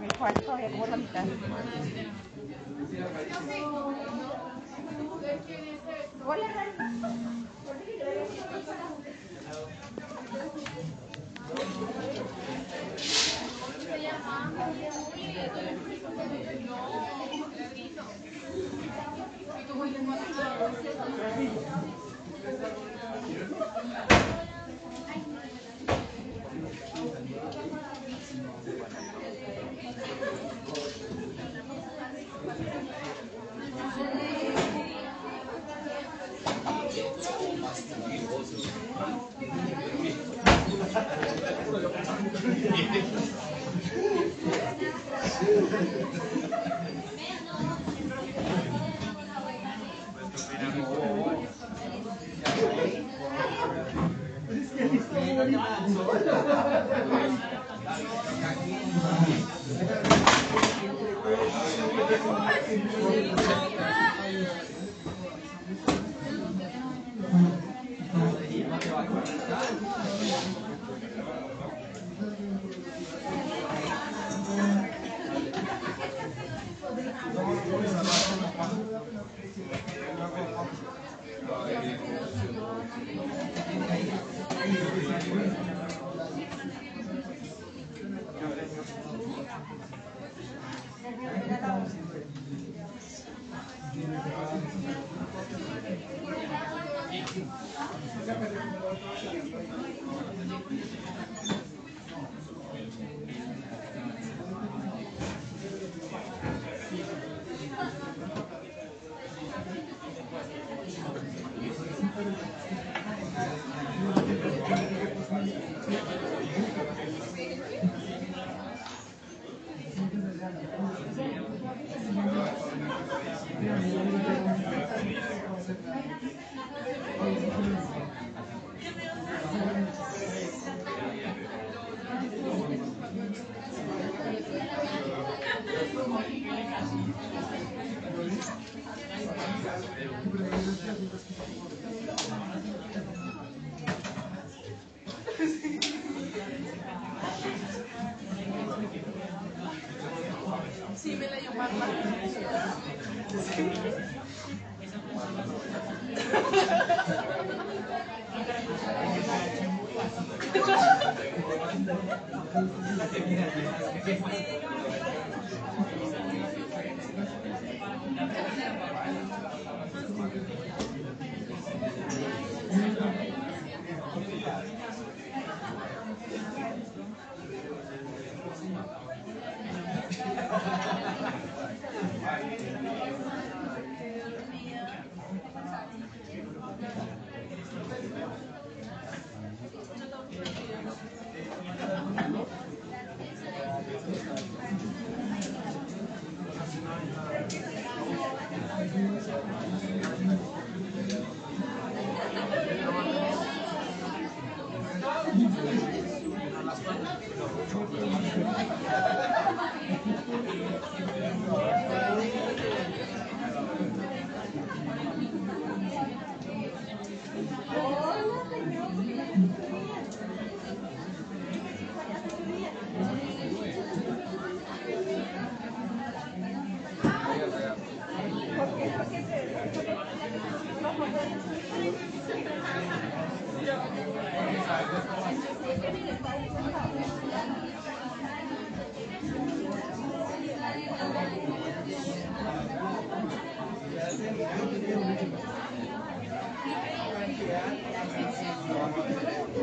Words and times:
Mi 0.00 0.08
cuarto 0.18 0.40
todavía 0.42 0.70
como 0.70 0.86
la 0.86 0.96
mitad. 0.96 1.24
Hola, 6.26 6.46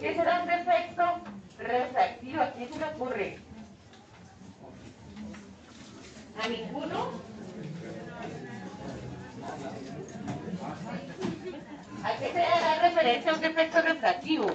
¿Qué 0.00 0.14
será 0.14 0.40
un 0.42 0.48
defecto 0.48 1.02
refractivo? 1.58 2.42
¿A 2.42 2.50
quién 2.52 2.72
se 2.72 2.78
le 2.78 2.84
ocurre? 2.84 3.38
¿A 6.42 6.48
ninguno? 6.48 7.10
¿A 12.04 12.16
qué 12.18 12.32
se 12.32 12.38
da 12.38 12.82
referencia 12.82 13.30
a 13.30 13.34
un 13.34 13.40
defecto 13.40 13.82
refractivo? 13.82 14.46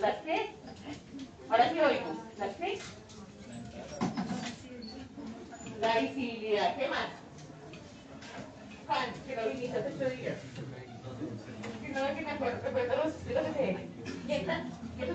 ¿Las 0.00 0.16
qué? 0.22 0.50
Ahora 1.48 1.70
sí 1.70 1.78
oigo. 1.78 2.24
¿Las 2.38 2.56
qué? 2.56 2.78
La 5.80 5.98
visibilidad. 6.00 6.76
¿Qué 6.76 6.88
más? 6.88 7.08
Pan, 8.86 9.12
que 9.26 9.36
no 9.36 9.48
viniste 9.48 9.78
hace 9.78 9.94
ocho 9.94 10.10
días. 10.10 10.36
No, 11.92 12.14
que 12.14 12.22
me 12.22 12.30
acuerdo, 12.30 12.96
los 12.96 13.14
estilos 13.14 13.44
de 13.44 13.52
CM. 13.52 13.86
¿Qué 14.26 14.36
está? 14.36 14.64
¿Qué 14.96 15.02
es? 15.02 15.10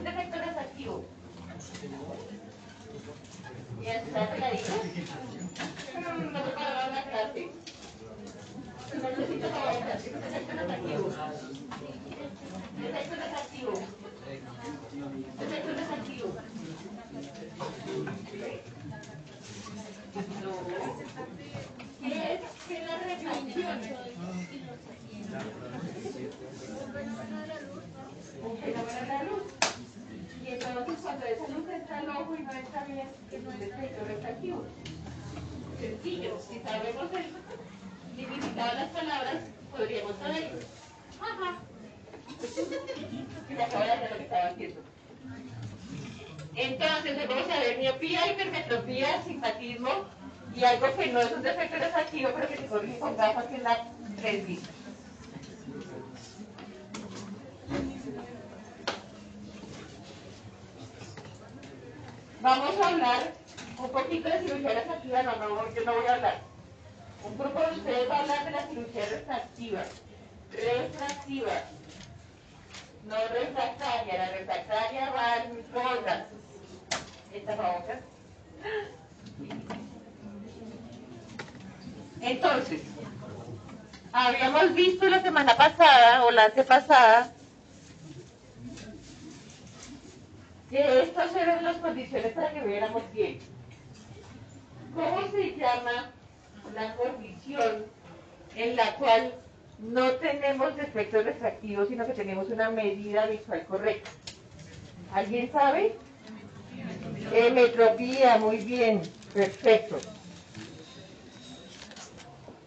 ¿Y. 7.36 7.52
Es 9.08 9.16
un 9.16 9.24
defecto 9.24 10.56
refractivo. 10.56 11.06
Defecto 12.80 13.16
refractivo. 13.16 13.74
Defecto 15.40 15.72
refractivo. 15.74 16.28
No. 20.44 20.52
¿Qué 22.02 22.34
es? 22.34 22.42
Un 26.98 28.58
fenómeno 28.58 29.02
de 29.02 29.08
la 29.08 29.24
luz. 29.24 29.44
Y 30.44 30.48
entonces 30.48 30.98
cuando 31.04 31.26
esa 31.26 31.48
luz 31.48 31.70
entra 31.70 32.00
al 32.00 32.10
ojo 32.10 32.36
y 32.36 32.42
no 32.42 32.52
está 32.52 32.84
bien, 32.86 33.08
es 33.32 33.40
un 33.40 33.60
defecto 33.60 34.06
refractivo. 34.06 34.64
Sencillo, 35.80 36.40
si 36.40 36.60
sabemos 36.60 37.06
el 37.14 38.16
significado 38.16 38.70
de 38.70 38.76
las 38.76 38.90
palabras, 38.90 39.36
podríamos 39.72 40.18
saber. 40.18 40.60
Ajá. 41.22 41.60
Y 43.48 43.54
me 43.54 43.64
acabo 43.64 43.84
de 43.84 43.92
hacer 43.92 44.12
lo 44.12 44.18
que 44.18 44.24
estaba 44.24 44.48
haciendo. 44.48 44.82
Entonces, 46.56 47.28
vamos 47.28 47.50
a 47.52 47.60
ver 47.60 47.78
miopía, 47.78 48.32
hipermetropía, 48.32 49.16
astigmatismo 49.16 49.90
y 50.56 50.64
algo 50.64 50.96
que 50.98 51.08
no 51.08 51.20
es 51.22 51.32
un 51.32 51.44
defecto 51.44 51.78
refractivo, 51.78 52.32
pero 52.34 52.48
que 52.48 52.58
se 52.58 52.66
corrige 52.66 52.98
con 52.98 53.16
gafas, 53.16 53.46
que 53.46 53.56
es 53.58 53.62
la 53.62 53.86
presbicia. 54.20 54.77
Vamos 62.48 62.80
a 62.80 62.88
hablar 62.88 63.34
un 63.78 63.90
poquito 63.90 64.30
de 64.30 64.40
cirugía 64.40 64.76
refractiva, 64.76 65.22
no, 65.22 65.36
no, 65.36 65.76
yo 65.76 65.84
no 65.84 65.96
voy 65.96 66.06
a 66.06 66.14
hablar. 66.14 66.40
Un 67.26 67.38
grupo 67.38 67.60
de 67.60 67.72
ustedes 67.74 68.10
va 68.10 68.16
a 68.16 68.20
hablar 68.22 68.46
de 68.46 68.52
la 68.52 68.68
cirugía 68.68 69.06
refractiva. 69.06 69.84
Refractiva. 70.54 71.52
No 73.04 73.16
refractaria, 73.34 74.18
la 74.18 74.30
refractaria 74.30 75.10
va 75.10 75.36
en 75.44 75.64
todas. 75.74 76.24
Esta 77.34 77.56
famosa. 77.58 78.00
Entonces, 82.22 82.82
habíamos 84.14 84.74
visto 84.74 85.10
la 85.10 85.22
semana 85.22 85.58
pasada 85.58 86.24
o 86.24 86.32
la 86.32 86.46
antepasada 86.46 87.30
que 90.70 91.02
estas 91.02 91.36
eran 91.36 91.64
las 91.64 91.78
condiciones 91.78 92.34
para 92.34 92.54
que 92.54 92.62
viéramos 92.62 93.04
bien. 93.14 93.40
¿Cómo 94.94 95.28
se 95.32 95.56
llama 95.56 96.12
la 96.74 96.96
condición 96.96 97.86
en 98.56 98.76
la 98.76 98.96
cual 98.96 99.34
no 99.80 100.12
tenemos 100.14 100.76
defectos 100.76 101.24
refractivos, 101.24 101.88
sino 101.88 102.06
que 102.06 102.14
tenemos 102.14 102.50
una 102.50 102.70
medida 102.70 103.28
visual 103.28 103.66
correcta? 103.66 104.10
¿Alguien 105.14 105.52
sabe? 105.52 105.96
Emetropía, 107.32 108.38
muy 108.38 108.58
bien, 108.58 109.02
perfecto. 109.34 109.98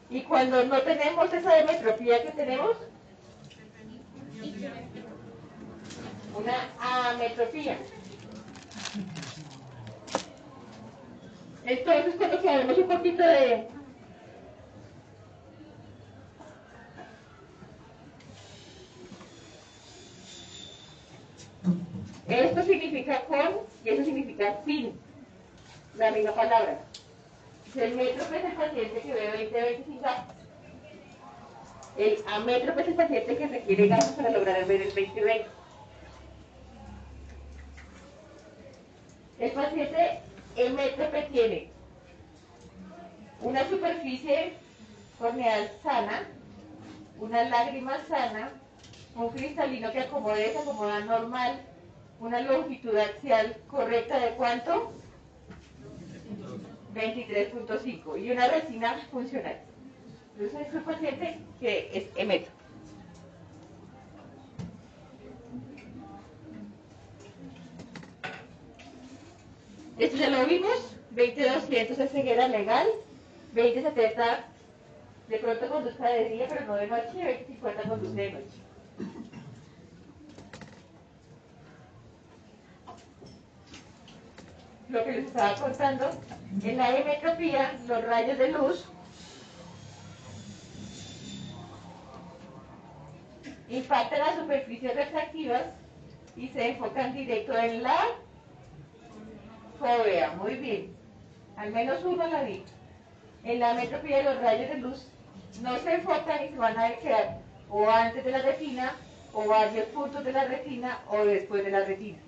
Y 0.08 0.22
cuando 0.22 0.64
no 0.64 0.80
tenemos 0.82 1.32
esa 1.32 1.60
emetropía 1.60 2.22
que 2.22 2.30
tenemos, 2.30 2.76
una 6.34 6.68
ametropía. 6.80 7.78
Entonces, 11.64 12.14
cuando 12.16 12.42
sabemos 12.42 12.78
un 12.78 12.88
poquito 12.88 13.22
de 13.22 13.68
esto 22.30 22.62
significa 22.62 23.22
con 23.22 23.60
y 23.84 23.88
eso 23.88 24.04
significa 24.04 24.56
sin, 24.64 24.98
la 25.96 26.10
misma 26.12 26.32
palabra. 26.32 26.80
Si 27.72 27.80
el 27.80 27.96
metro 27.96 28.24
es 28.24 28.44
el 28.44 28.52
paciente 28.52 29.00
que 29.00 29.12
ve 29.12 29.30
20 29.30 29.60
veces 29.60 29.86
sin 29.86 30.00
gafas. 30.00 30.36
El 31.96 32.18
amétrope 32.28 32.82
es 32.82 32.88
el 32.88 32.94
paciente 32.94 33.36
que 33.36 33.46
requiere 33.46 33.88
gafas 33.88 34.12
para 34.12 34.30
lograr 34.30 34.64
ver 34.66 34.82
el 34.82 34.94
20-20. 34.94 35.44
El 39.40 39.52
paciente, 39.52 40.20
el 40.54 40.74
métope 40.74 41.22
tiene 41.32 41.70
una 43.40 43.66
superficie 43.66 44.52
corneal 45.18 45.70
sana, 45.82 46.28
una 47.18 47.44
lágrima 47.44 47.96
sana, 48.06 48.52
un 49.16 49.30
cristalino 49.30 49.90
que 49.92 50.00
acomode, 50.00 50.52
se 50.52 50.58
acomoda 50.58 51.00
normal, 51.00 51.58
una 52.20 52.42
longitud 52.42 52.94
axial 52.94 53.56
correcta 53.66 54.20
de 54.20 54.32
cuánto? 54.32 54.92
23.5 56.94 58.22
y 58.22 58.30
una 58.32 58.46
resina 58.46 58.98
funcional. 59.10 59.56
Entonces 60.36 60.68
es 60.68 60.74
un 60.74 60.82
paciente 60.82 61.38
que 61.58 61.90
es 61.94 62.04
emeto. 62.16 62.50
19.900, 70.00 70.64
20.200 71.14 71.96
de 71.96 72.08
ceguera 72.08 72.48
legal, 72.48 72.86
20.70 73.54 74.44
de 75.28 75.38
pronto 75.38 75.68
conducta 75.68 76.08
de 76.08 76.28
día, 76.30 76.46
pero 76.48 76.64
no 76.64 76.74
de 76.76 76.86
noche, 76.86 77.10
y 77.14 77.52
20.50 77.60 77.88
conducta 77.88 78.22
de 78.22 78.32
noche. 78.32 78.56
Lo 84.88 85.04
que 85.04 85.12
les 85.12 85.26
estaba 85.26 85.54
contando, 85.54 86.10
en 86.64 86.76
la 86.78 86.96
hemetropía, 86.96 87.78
los 87.86 88.02
rayos 88.04 88.38
de 88.38 88.52
luz 88.52 88.86
impactan 93.68 94.18
las 94.18 94.36
superficies 94.36 94.96
refractivas 94.96 95.64
y 96.36 96.48
se 96.48 96.70
enfocan 96.70 97.12
directo 97.12 97.56
en 97.56 97.82
la 97.82 97.98
muy 100.36 100.56
bien. 100.56 100.96
Al 101.56 101.72
menos 101.72 102.04
uno 102.04 102.26
la 102.26 102.42
vi. 102.42 102.64
En 103.44 103.60
la 103.60 103.74
metropía 103.74 104.22
los 104.22 104.40
rayos 104.40 104.68
de 104.68 104.76
luz 104.76 105.08
no 105.62 105.78
se 105.78 105.94
enfocan 105.94 106.44
y 106.44 106.48
se 106.50 106.56
van 106.56 106.78
a 106.78 106.94
quedar 106.96 107.38
o 107.70 107.88
antes 107.88 108.24
de 108.24 108.30
la 108.32 108.42
retina, 108.42 108.96
o 109.32 109.46
varios 109.46 109.86
puntos 109.86 110.24
de 110.24 110.32
la 110.32 110.44
retina, 110.44 110.98
o 111.08 111.24
después 111.24 111.64
de 111.64 111.70
la 111.70 111.84
retina, 111.84 112.18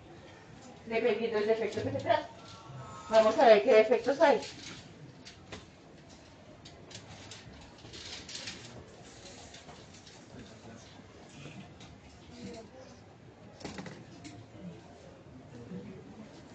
dependiendo 0.86 1.38
del 1.38 1.48
defecto 1.48 1.82
que 1.82 1.90
se 1.90 1.98
trate. 1.98 2.26
Vamos 3.10 3.38
a 3.38 3.46
ver 3.46 3.64
qué 3.64 3.74
defectos 3.74 4.20
hay. 4.20 4.40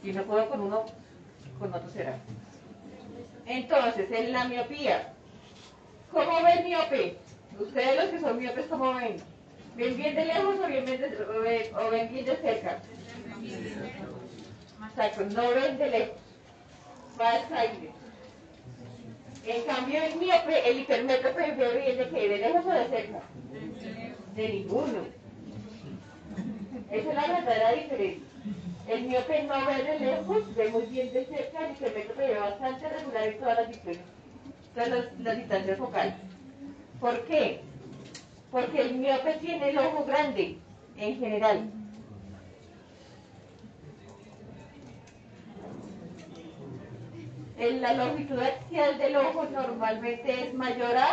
Si 0.08 0.14
no 0.14 0.24
puedo 0.24 0.48
con 0.48 0.62
uno, 0.62 0.86
con 1.60 1.74
otro 1.74 1.90
será. 1.90 2.18
Entonces, 3.46 4.10
en 4.10 4.32
la 4.32 4.46
miopía, 4.46 5.12
¿cómo 6.14 6.42
ven 6.46 6.64
miope? 6.64 7.18
Ustedes 7.60 7.96
los 7.98 8.06
que 8.06 8.20
son 8.22 8.40
miopes, 8.40 8.68
¿cómo 8.68 8.94
ven? 8.94 9.18
¿Ven 9.76 9.98
bien 9.98 10.16
de 10.16 10.26
lejos 10.28 10.56
o, 10.64 10.68
bien 10.68 10.86
ven 10.86 11.04
o, 11.04 11.42
ven, 11.42 11.92
ven 11.92 12.14
bien 12.14 12.26
de 12.26 12.38
cerca? 12.38 12.80
Exacto, 14.88 15.26
no 15.26 15.50
ven 15.50 15.78
de 15.78 15.90
lejos. 15.90 16.16
Va 17.20 17.32
a 17.32 17.60
aire. 17.60 17.92
En 19.46 19.62
cambio, 19.64 20.04
el 20.04 20.16
miope, 20.16 20.70
el 20.70 20.80
hipermétrope 20.80 21.52
ve 21.52 21.82
bien 21.82 21.98
de 21.98 22.10
que 22.10 22.30
de 22.30 22.38
lejos 22.38 22.66
o 22.66 22.70
de 22.70 22.88
cerca. 22.88 23.20
De 24.38 24.48
ninguno. 24.48 25.02
Esa 26.92 27.10
es 27.10 27.14
la 27.16 27.28
verdadera 27.28 27.72
diferencia. 27.74 28.27
El 28.88 29.04
miope 29.04 29.44
no 29.44 29.66
ve 29.66 29.84
de 29.84 30.00
lejos, 30.00 30.56
ve 30.56 30.70
muy 30.70 30.84
bien 30.84 31.12
de 31.12 31.26
cerca, 31.26 31.66
el 31.66 31.72
hipermétrope 31.74 32.28
ve 32.28 32.40
bastante 32.40 32.88
regular 32.88 33.28
en 33.28 33.40
todas 33.40 33.58
las 33.58 33.68
distancias, 33.68 34.06
todas 34.74 34.90
las, 34.90 35.66
las 35.68 35.78
focales. 35.78 36.14
¿Por 37.02 37.26
qué? 37.26 37.62
Porque 38.50 38.82
el 38.82 38.96
miope 38.96 39.34
tiene 39.42 39.70
el 39.72 39.78
ojo 39.78 40.06
grande, 40.06 40.58
en 40.98 41.20
general. 41.20 41.70
En 47.60 47.82
la 47.82 47.94
longitud 47.94 48.40
axial 48.40 48.98
del 48.98 49.18
ojo 49.18 49.46
normalmente 49.52 50.48
es 50.48 50.54
mayor 50.54 50.96
a 50.96 51.10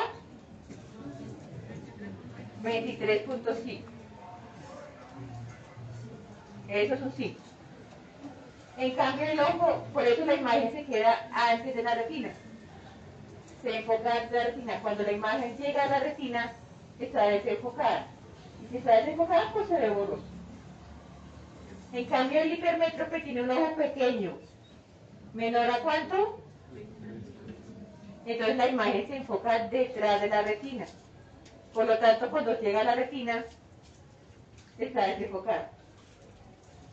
23.5. 2.62 3.80
Eso 6.68 6.94
es 6.94 7.02
un 7.02 7.12
sí. 7.12 7.36
En 8.76 8.94
cambio 8.96 9.26
el 9.26 9.40
ojo, 9.40 9.84
por 9.92 10.04
eso 10.04 10.24
la 10.24 10.34
imagen 10.34 10.72
se 10.72 10.84
queda 10.84 11.28
antes 11.32 11.76
de 11.76 11.82
la 11.82 11.94
retina. 11.94 12.32
Se 13.62 13.78
enfoca 13.78 14.12
antes 14.12 14.30
de 14.32 14.38
la 14.38 14.44
retina. 14.46 14.80
Cuando 14.82 15.02
la 15.04 15.12
imagen 15.12 15.56
llega 15.56 15.84
a 15.84 15.88
la 15.88 16.00
retina, 16.00 16.52
está 16.98 17.28
desenfocada. 17.28 18.06
Y 18.62 18.70
si 18.70 18.76
está 18.78 18.96
desenfocada, 18.96 19.52
pues 19.52 19.68
se 19.68 19.74
ve. 19.74 19.92
En 21.92 22.04
cambio 22.06 22.40
el 22.40 22.52
hipermétrope 22.52 23.20
tiene 23.20 23.42
un 23.42 23.50
ojo 23.50 23.76
pequeño. 23.76 24.36
¿Menor 25.32 25.70
a 25.70 25.78
cuánto? 25.78 26.40
Entonces 28.26 28.56
la 28.56 28.68
imagen 28.68 29.06
se 29.06 29.16
enfoca 29.16 29.68
detrás 29.68 30.20
de 30.20 30.28
la 30.28 30.42
retina. 30.42 30.86
Por 31.72 31.86
lo 31.86 31.98
tanto, 31.98 32.30
cuando 32.30 32.58
llega 32.60 32.80
a 32.80 32.84
la 32.84 32.94
retina, 32.96 33.44
está 34.78 35.06
desenfocada. 35.06 35.70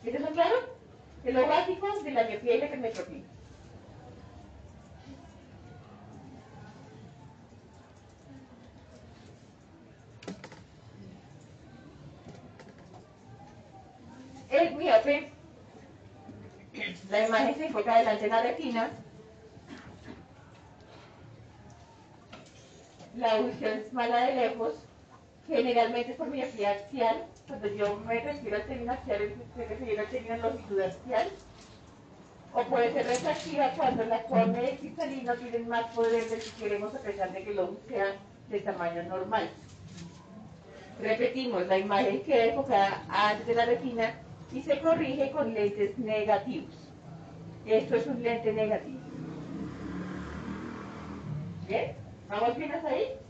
¿Eso 0.04 0.24
es 0.24 0.30
claro? 0.30 0.81
Básico 1.24 1.86
de 2.02 2.10
la 2.10 2.24
miopía 2.24 2.54
y 2.56 2.58
la 2.58 2.66
hipermetropía. 2.66 3.22
El 14.50 14.74
miope, 14.74 15.32
la 17.08 17.26
imagen 17.26 17.54
se 17.54 17.66
enfoca 17.66 17.98
delante 17.98 18.24
de 18.24 18.28
la 18.28 18.42
retina, 18.42 18.90
la 23.16 23.32
audición 23.32 23.78
es 23.78 23.92
mala 23.92 24.26
de 24.26 24.34
lejos, 24.34 24.74
generalmente 25.46 26.12
es 26.12 26.16
por 26.18 26.26
miopía 26.28 26.72
axial, 26.72 27.24
cuando 27.52 27.68
yo 27.68 27.96
me 28.06 28.18
refiero 28.18 28.56
al 28.56 28.64
término 28.64 28.92
axial, 28.92 29.34
me 29.56 29.66
refiero 29.66 30.00
al 30.00 30.08
término 30.08 30.36
longitud 30.38 30.80
axial, 30.80 31.28
o 32.54 32.62
puede 32.64 32.92
ser 32.94 33.06
refractiva 33.06 33.70
cuando 33.76 34.04
la 34.04 34.22
córnea 34.22 34.62
y 34.62 34.66
el 34.70 34.78
cristalino 34.78 35.34
tienen 35.34 35.68
más 35.68 35.86
poder 35.94 36.24
del 36.30 36.40
que 36.40 36.50
queremos 36.58 36.94
a 36.94 37.00
pesar 37.00 37.30
de 37.30 37.44
que 37.44 37.50
el 37.50 37.58
ojo 37.58 37.76
sea 37.88 38.06
de 38.48 38.60
tamaño 38.60 39.02
normal. 39.02 39.50
Repetimos, 40.98 41.66
la 41.66 41.78
imagen 41.78 42.22
queda 42.22 42.44
enfocada 42.46 43.02
antes 43.10 43.46
de 43.46 43.54
la 43.54 43.66
retina 43.66 44.14
y 44.50 44.62
se 44.62 44.80
corrige 44.80 45.30
con 45.30 45.52
lentes 45.52 45.98
negativos. 45.98 46.74
Esto 47.66 47.96
es 47.96 48.06
un 48.06 48.22
lente 48.22 48.50
negativo. 48.50 49.00
¿Bien? 51.68 51.92
¿Vamos 52.30 52.56
bien 52.56 52.72
hasta 52.72 52.88
ahí? 52.88 53.21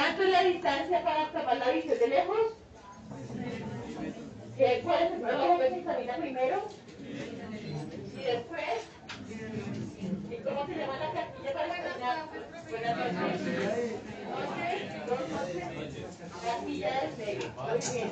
¿Cuánto 0.00 0.22
es 0.22 0.30
la 0.30 0.44
distancia 0.44 1.04
para 1.04 1.30
tomar 1.30 1.58
la 1.58 1.70
visión 1.72 1.98
de 1.98 2.08
lejos? 2.08 2.38
¿Qué, 4.56 4.80
¿Cuál 4.82 5.02
es 5.02 5.12
el 5.12 5.24
ojo 5.26 5.58
que 5.58 5.68
se 5.68 5.78
examina 5.78 6.16
primero? 6.16 6.64
Y 8.16 8.22
después, 8.22 8.88
¿y 10.30 10.36
cómo 10.36 10.66
se 10.66 10.74
llama 10.74 10.96
la 11.00 11.12
cartilla 11.12 11.52
para 11.52 11.76
examinar? 11.76 12.28
Buenas 12.70 12.96
noches. 12.96 13.92
Cartilla 16.46 17.00
de 17.02 17.24
serio. 17.24 17.50
Muy 17.58 17.78
bien. 17.92 18.10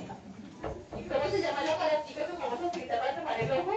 ¿Y 0.95 1.09
cómo 1.09 1.31
se 1.31 1.41
llama 1.41 1.63
el 1.63 1.71
aparatito 1.71 2.21
que 2.27 2.33
vamos 2.33 2.61
a 2.61 2.67
utilizar 2.67 2.99
para 2.99 3.17
tomar 3.17 3.41
el 3.41 3.53
ojo? 3.53 3.73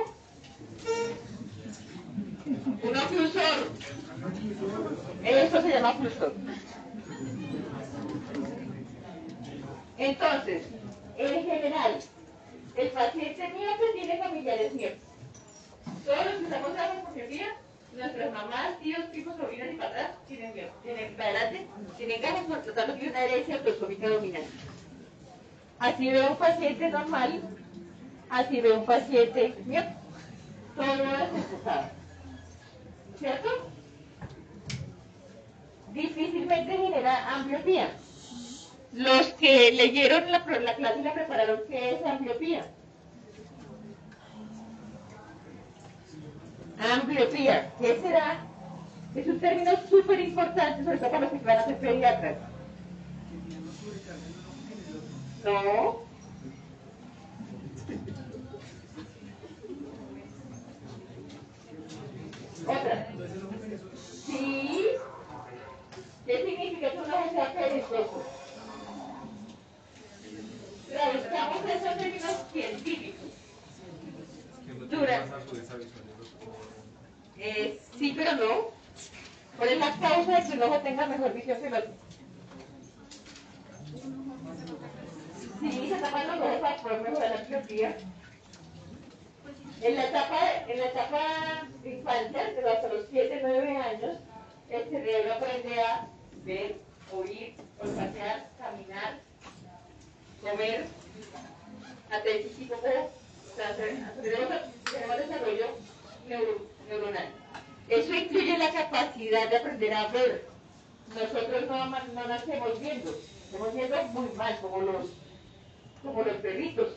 Un 2.84 2.98
oclusor. 2.98 3.72
Eso 5.24 5.62
se 5.62 5.70
llama 5.70 5.92
oclusor. 5.92 6.34
Entonces, 10.02 10.64
en 11.16 11.46
general, 11.46 12.00
el 12.76 12.90
paciente 12.90 13.48
miope 13.50 13.84
tiene 13.94 14.18
familiares 14.18 14.74
miopes. 14.74 15.00
Todos 16.04 16.26
los 16.26 16.34
que 16.34 16.44
estamos 16.44 16.70
en 16.70 16.76
la 16.76 17.04
miopía, 17.14 17.56
nuestras 17.94 18.34
mamás, 18.34 18.80
tíos, 18.80 19.02
hijos, 19.14 19.38
sobrinos 19.38 19.68
y 19.72 19.76
patas 19.76 20.10
tienen 20.28 20.56
miopes. 20.56 20.74
Tienen 20.82 21.16
para 21.16 21.30
adelante, 21.30 21.68
tienen 21.98 22.20
ganas 22.20 22.46
por 22.46 22.64
tratarlo 22.64 22.96
de 22.96 23.10
una 23.10 23.24
herencia 23.26 23.56
autosómica 23.58 24.10
dominante. 24.10 24.50
Así 25.78 26.10
ve 26.10 26.28
un 26.28 26.38
paciente 26.38 26.90
normal, 26.90 27.42
así 28.32 28.60
ve 28.60 28.72
un 28.72 28.86
paciente 28.86 29.54
miope. 29.68 29.94
Todo 30.76 30.86
es. 30.88 31.30
¿Cierto? 33.20 33.50
Difícilmente 35.94 36.76
genera 36.76 37.36
ambliopía. 37.36 37.92
Los 38.94 39.28
que 39.34 39.72
leyeron 39.72 40.30
la, 40.32 40.40
la 40.40 40.76
clase 40.76 41.02
la 41.02 41.14
prepararon, 41.14 41.62
¿qué 41.70 41.96
es 41.96 42.06
ambliopía? 42.06 42.66
Ambliopía, 46.94 47.72
¿qué 47.80 48.02
será? 48.02 48.40
Es 49.16 49.28
un 49.28 49.40
término 49.40 49.72
súper 49.90 50.20
importante, 50.20 50.84
sobre 50.84 50.98
todo 50.98 51.12
para 51.12 51.22
los 51.22 51.32
que 51.32 51.38
van 51.46 51.58
a 51.60 51.66
ser 51.66 51.78
pediatras. 51.78 52.38
No. 55.44 56.02
Otra. 62.68 63.08
Sí. 64.26 64.88
¿Qué 66.26 66.46
significa 66.46 66.92
que 66.92 66.98
uno 66.98 67.32
sea 67.32 67.54
perezoso? 67.54 68.41
Eso 70.92 71.92
en 71.92 71.98
términos 71.98 72.36
científicos. 72.52 73.30
Eh, 77.38 77.80
sí, 77.98 78.14
pero 78.16 78.34
no. 78.34 78.82
¿Cuál 79.58 79.70
es 79.70 79.80
la 79.80 79.98
causa 80.00 80.40
de 80.40 80.50
que 80.50 80.58
un 80.58 80.64
ojo 80.64 80.80
tenga 80.80 81.08
mejor 81.08 81.34
visión 81.34 81.62
que 81.62 81.68
el 81.68 81.74
otro? 81.74 81.92
Sí, 85.62 85.90
se 85.90 85.96
tapan 85.96 86.28
los 86.28 86.48
ojos 86.48 86.60
para 86.60 86.78
poder 86.78 87.02
mejorar 87.02 87.32
la 87.32 87.48
miopía. 87.48 87.98
En 89.82 89.96
la 89.96 90.06
etapa, 90.06 90.38
en 90.68 90.80
la 90.80 90.86
etapa 90.86 91.68
de 91.84 92.70
hasta 92.70 92.88
los 92.88 93.06
7, 93.10 93.40
9 93.42 93.78
años, 93.78 94.18
el 94.70 94.90
cerebro 94.90 95.34
aprende 95.34 95.82
a 95.82 96.08
ver 96.44 96.80
oír, 97.12 97.56
olfatear, 97.80 98.50
caminar, 98.58 99.20
comer, 100.42 100.86
atención 102.12 102.54
tipo 102.56 102.76
o 102.76 103.56
sea, 103.56 103.76
tenemos 103.76 105.18
desarrollo 105.18 105.66
neuro- 106.28 106.66
neuronal. 106.88 107.28
Eso 107.90 108.14
incluye 108.14 108.58
la 108.58 108.72
capacidad 108.72 109.50
de 109.50 109.58
aprender 109.58 109.94
a 109.94 110.08
ver. 110.08 110.46
Nosotros 111.14 111.68
no, 111.68 111.86
no 111.90 112.28
nacemos 112.28 112.80
viendo, 112.80 113.12
estamos 113.46 113.74
viendo 113.74 114.04
muy 114.04 114.30
mal, 114.36 114.58
como 114.62 114.80
los, 114.82 115.08
como 116.02 116.24
los 116.24 116.38
perritos. 116.38 116.88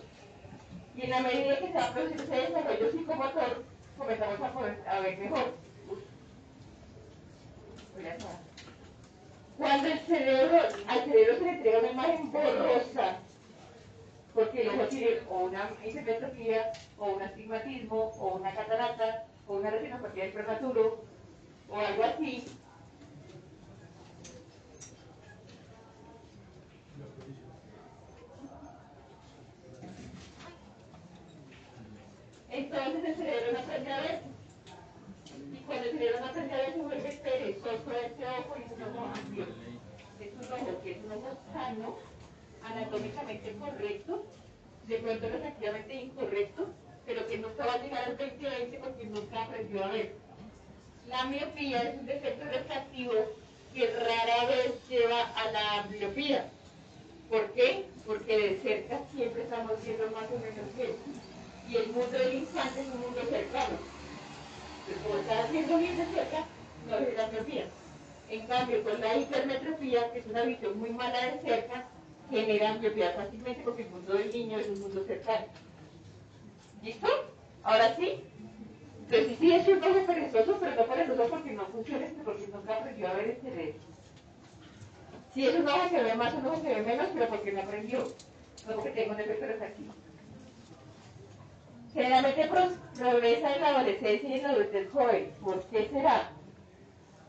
Y 0.96 1.02
en 1.02 1.10
la 1.10 1.20
medida 1.20 1.58
que 1.58 1.66
se 1.66 1.72
va 1.72 1.92
produciendo 1.92 2.22
ese 2.34 2.42
desarrollo 2.42 2.90
psicomotor, 2.92 3.64
comenzamos 3.98 4.40
a, 4.86 5.00
ver 5.00 5.18
mejor. 5.18 5.54
Acabar. 7.98 8.36
Cuando 9.58 9.88
el 9.88 9.98
cerebro, 10.00 10.58
al 10.88 11.04
cerebro 11.04 11.38
se 11.38 11.44
le 11.44 11.50
entrega 11.50 11.78
una 11.80 11.90
imagen 11.90 12.32
borrosa, 12.32 13.18
porque 14.34 14.62
el 14.62 14.68
ojo 14.70 14.88
tiene 14.88 15.20
o 15.30 15.44
una 15.44 15.70
hipermetropía, 15.84 16.72
o 16.98 17.06
un 17.12 17.22
astigmatismo, 17.22 18.12
o 18.18 18.34
una 18.34 18.52
catarata, 18.52 19.26
o 19.46 19.54
una 19.54 19.70
retinopatía 19.70 20.24
del 20.24 20.32
prematuro, 20.32 21.04
o 21.70 21.78
algo 21.78 22.04
así. 22.04 22.44
Entonces 32.50 33.04
el 33.04 33.16
cerebro 33.16 33.52
no 33.52 33.58
aprende 33.58 33.92
a 33.92 34.00
ver. 34.00 34.20
Y 35.52 35.56
cuando 35.58 35.84
el 35.84 35.90
cerebro 35.92 36.20
no 36.20 36.26
aprende 36.26 36.54
a 36.54 36.56
ver, 36.56 36.72
se 36.72 36.82
vuelve 36.82 37.20
perezoso 37.22 37.92
este 38.04 38.24
ojo 38.26 38.56
y 38.58 38.62
es 38.62 38.72
un 38.72 38.82
ojo 38.82 39.04
amplio. 39.06 39.46
Es 40.20 40.32
un 40.34 40.52
ojo 40.52 40.82
que 40.82 40.90
es 40.92 41.04
un 41.04 41.12
ojo 41.12 41.38
sano, 41.52 41.96
anatómicamente 42.64 43.54
correcto, 43.58 44.24
de 44.86 44.96
pronto 44.98 45.28
relativamente 45.28 45.94
incorrecto, 45.94 46.68
pero 47.06 47.26
que 47.28 47.38
nunca 47.38 47.66
va 47.66 47.74
a 47.74 47.82
llegar 47.82 48.04
al 48.04 48.16
2020 48.16 48.78
porque 48.78 49.04
nunca 49.04 49.42
aprendió 49.42 49.84
a 49.84 49.88
ver. 49.88 50.12
La 51.08 51.24
miopía 51.24 51.82
es 51.82 52.00
un 52.00 52.06
defecto 52.06 52.44
refractivo 52.44 53.12
que 53.74 53.90
rara 53.90 54.46
vez 54.46 54.72
lleva 54.88 55.20
a 55.20 55.50
la 55.50 55.82
ambliopía. 55.82 56.48
¿Por 57.28 57.52
qué? 57.52 57.84
Porque 58.06 58.38
de 58.38 58.60
cerca 58.60 59.00
siempre 59.14 59.42
estamos 59.42 59.72
viendo 59.84 60.10
más 60.10 60.24
o 60.30 60.38
menos 60.38 60.76
bien. 60.76 60.96
Y 61.68 61.76
el 61.76 61.88
mundo 61.88 62.18
del 62.18 62.34
infante 62.34 62.80
es 62.80 62.86
un 62.86 63.00
mundo 63.00 63.20
cercano. 63.28 63.78
Entonces, 64.86 65.02
como 65.02 65.18
estás 65.20 65.50
viendo 65.50 65.78
bien 65.78 65.96
de 65.96 66.06
cerca, 66.06 66.44
no 66.88 66.96
ves 67.00 67.16
la 67.16 67.26
miopía. 67.28 67.64
En 68.30 68.46
cambio, 68.46 68.84
con 68.84 69.00
la 69.00 69.16
hipermetropía, 69.16 70.12
que 70.12 70.18
es 70.18 70.26
una 70.26 70.42
visión 70.42 70.78
muy 70.78 70.90
mala 70.90 71.26
de 71.26 71.40
cerca, 71.40 71.84
genera 72.34 72.74
miopía 72.74 73.12
fácilmente 73.12 73.62
porque 73.64 73.82
el 73.82 73.90
mundo 73.90 74.14
del 74.14 74.32
niño 74.32 74.58
es 74.58 74.68
un 74.68 74.80
mundo 74.80 75.04
cercano. 75.06 75.46
¿Listo? 76.82 77.08
Ahora 77.62 77.94
sí. 77.96 78.22
Entonces 79.06 79.38
sí 79.38 79.52
es 79.52 79.68
un 79.68 79.84
ojo 79.84 80.06
perezoso, 80.06 80.56
pero 80.60 80.74
no 80.76 80.86
perezoso 80.86 81.28
porque 81.28 81.50
no 81.52 81.66
funciona, 81.66 82.06
porque 82.24 82.46
nunca 82.48 82.76
aprendió 82.76 83.08
a 83.08 83.12
ver 83.14 83.30
el 83.30 83.36
cerebro. 83.40 83.74
Sí 85.34 85.46
es 85.46 85.54
un 85.56 85.68
ojo 85.68 85.90
que 85.90 86.02
ve 86.02 86.14
más, 86.14 86.34
un 86.34 86.46
ojo 86.46 86.62
que 86.62 86.74
ve 86.74 86.82
menos, 86.82 87.08
pero 87.12 87.28
porque 87.28 87.52
no 87.52 87.60
aprendió. 87.60 88.12
No 88.66 88.74
porque 88.76 88.90
tenga 88.90 89.14
un 89.14 89.20
efecto 89.20 89.46
refractivo. 89.46 89.92
Generalmente 91.92 92.46
pro- 92.48 92.76
progresa 92.98 93.54
en 93.54 93.60
la 93.60 93.68
adolescencia 93.68 94.28
y 94.28 94.32
en 94.34 94.42
la 94.42 94.50
adultez 94.50 94.90
joven. 94.90 95.30
¿Por 95.42 95.62
qué 95.64 95.88
será? 95.92 96.30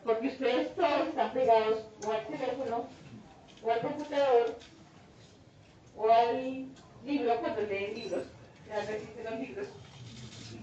Porque 0.03 0.27
ustedes 0.27 0.73
todos 0.75 1.07
están 1.09 1.33
pegados 1.33 1.85
o 2.05 2.11
al 2.11 2.25
teléfono, 2.27 2.85
o 3.63 3.71
al 3.71 3.79
computador, 3.81 4.55
o 5.97 6.11
al 6.11 6.65
libro 7.05 7.39
cuando 7.39 7.61
leen 7.61 7.95
libros, 7.95 8.25
no 8.67 8.79
existen 8.79 9.25
los 9.25 9.39
libros. 9.39 9.67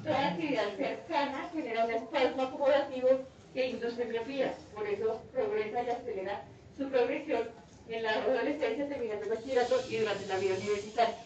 Toda 0.03 0.29
actividad 0.29 0.77
cercana 0.77 1.49
genera 1.53 1.85
un 1.85 1.91
espasmo 1.93 2.43
acomodativo 2.43 3.09
que 3.55 3.67
induce 3.69 4.05
miopía. 4.05 4.55
Por 4.75 4.87
eso 4.89 5.23
progresa 5.33 5.83
y 5.83 5.91
acelera 5.91 6.45
su 6.77 6.89
progresión 6.89 7.49
en 7.89 8.03
la 8.03 8.15
adolescencia, 8.15 8.89
terminando 8.89 9.25
el 9.25 9.31
bachillerato 9.31 9.77
y 9.89 9.97
durante 9.99 10.27
la 10.27 10.37
vida 10.39 10.55
universitaria. 10.57 11.17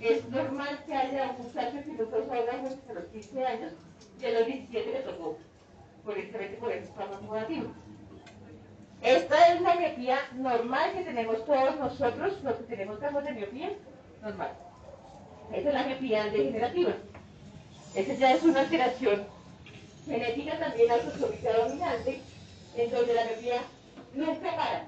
Es 0.00 0.28
normal 0.28 0.82
que 0.86 0.94
haya 0.94 1.30
un 1.30 1.46
muchacho 1.46 1.78
que 1.84 1.92
no 1.92 2.44
gafas 2.44 2.72
hasta 2.72 2.92
los 2.92 3.04
15 3.06 3.46
años 3.46 3.72
y 4.20 4.26
a 4.26 4.30
los 4.32 4.46
17 4.46 4.92
le 4.92 5.00
tocó, 5.00 5.38
precisamente 6.04 6.56
por 6.56 6.72
ese 6.72 6.84
espasmo 6.84 7.14
acomodativo. 7.14 7.83
Esta 9.04 9.52
es 9.52 9.60
la 9.60 9.74
miopía 9.74 10.18
normal 10.32 10.92
que 10.94 11.02
tenemos 11.02 11.44
todos 11.44 11.76
nosotros, 11.76 12.42
los 12.42 12.54
que 12.54 12.62
tenemos 12.62 12.98
gafas 13.00 13.22
de 13.26 13.32
miopía, 13.32 13.70
normal. 14.22 14.50
Esa 15.52 15.68
es 15.68 15.74
la 15.74 15.82
miopía 15.84 16.24
degenerativa. 16.24 16.92
Esa 17.94 18.14
ya 18.14 18.32
es 18.32 18.42
una 18.42 18.60
alteración 18.60 19.26
genética 20.06 20.58
también 20.58 20.90
autosómica 20.90 21.52
dominante, 21.52 22.20
en 22.76 22.90
donde 22.90 23.12
la 23.12 23.24
miopía 23.26 23.60
nunca 24.14 24.56
para. 24.56 24.86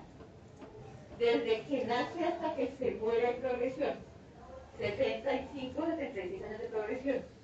Desde 1.18 1.62
que 1.66 1.84
nace 1.84 2.24
hasta 2.24 2.56
que 2.56 2.72
se 2.78 2.92
muere 2.92 3.32
en 3.32 3.40
progresión. 3.42 3.96
75, 4.78 5.86
76 5.86 6.42
años 6.42 6.60
de 6.60 6.68
progresión. 6.68 7.35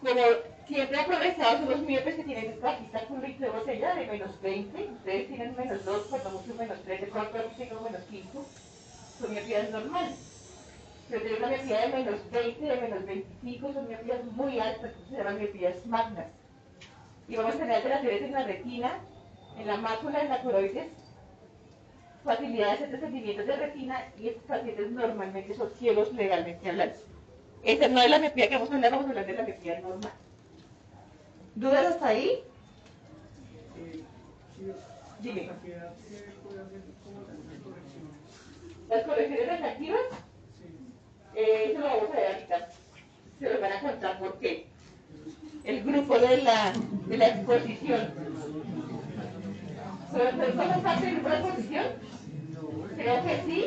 Como 0.00 0.22
siempre 0.66 0.98
ha 0.98 1.04
progresado, 1.04 1.58
son 1.58 1.70
los 1.70 1.82
miopes 1.82 2.14
que 2.14 2.24
tienen 2.24 2.52
esta 2.52 2.68
bajita 2.68 3.04
curvita 3.04 3.44
de 3.44 3.50
botella 3.50 3.94
de 3.94 4.06
menos 4.06 4.40
20, 4.40 4.84
ustedes 4.84 5.28
tienen 5.28 5.54
menos 5.54 5.84
2, 5.84 6.06
cuando 6.08 6.30
mucho 6.30 6.54
menos 6.54 6.78
3, 6.84 7.00
de 7.00 7.06
aquí 7.06 7.54
tengo 7.58 7.80
menos 7.82 8.00
5, 8.08 8.46
su 9.18 9.28
miopía 9.28 9.60
es 9.60 9.70
normal. 9.70 10.14
Pero 11.06 11.22
tener 11.22 11.38
una 11.38 11.48
miopía 11.48 11.80
de 11.80 11.88
menos 11.88 12.30
20, 12.30 12.64
de 12.64 12.80
menos 12.80 13.04
25, 13.04 13.72
son 13.74 13.88
miopías 13.88 14.24
muy 14.24 14.58
altas, 14.58 14.92
que 14.92 15.10
se 15.10 15.16
llaman 15.18 15.38
miopías 15.38 15.84
magnas. 15.84 16.26
Y 17.28 17.36
vamos 17.36 17.54
a 17.54 17.58
tener 17.58 17.76
alteraciones 17.76 18.22
en 18.22 18.32
la 18.32 18.44
retina, 18.44 19.00
en 19.58 19.66
la 19.66 19.76
mácula, 19.76 20.22
en 20.22 20.30
la 20.30 20.42
coroides, 20.42 20.88
facilidades 22.24 22.80
en 22.80 22.92
descendimientos 22.92 23.46
de 23.46 23.56
retina 23.56 24.06
y 24.18 24.28
estos 24.28 24.44
pacientes 24.44 24.90
normalmente 24.92 25.54
son 25.54 25.70
ciegos 25.78 26.10
legalmente 26.14 26.70
hablando. 26.70 26.96
Esa 27.62 27.88
no 27.88 28.00
es 28.00 28.10
la 28.10 28.18
miopía 28.18 28.48
que 28.48 28.54
vamos 28.54 28.70
a 28.70 28.74
hablar, 28.74 28.90
vamos 28.90 29.06
a 29.06 29.08
hablar 29.10 29.26
de 29.26 29.32
la 29.34 29.42
miopía 29.42 29.80
normal. 29.80 30.12
¿Dudas 31.54 31.86
hasta 31.86 32.08
ahí? 32.08 32.42
Dime. 35.20 35.50
Las 38.88 39.04
correcciones 39.04 39.48
refractivas, 39.48 40.00
eh, 41.34 41.64
eso 41.70 41.80
lo 41.80 41.86
vamos 41.86 42.10
a 42.10 42.16
ver 42.16 42.34
ahorita. 42.34 42.68
Se 43.38 43.50
los 43.50 43.60
van 43.60 43.72
a 43.72 43.80
contar 43.80 44.18
por 44.18 44.38
qué. 44.38 44.66
El 45.64 45.82
grupo 45.84 46.18
de 46.18 46.38
la, 46.38 46.72
de 47.06 47.16
la 47.18 47.28
exposición. 47.28 48.14
¿Pero 50.12 50.30
pero 50.36 50.52
¿Somos 50.54 50.78
parte 50.78 51.06
del 51.06 51.14
grupo 51.16 51.28
de 51.28 51.36
exposición? 51.36 51.86
Creo 52.96 53.24
que 53.24 53.42
sí. 53.46 53.66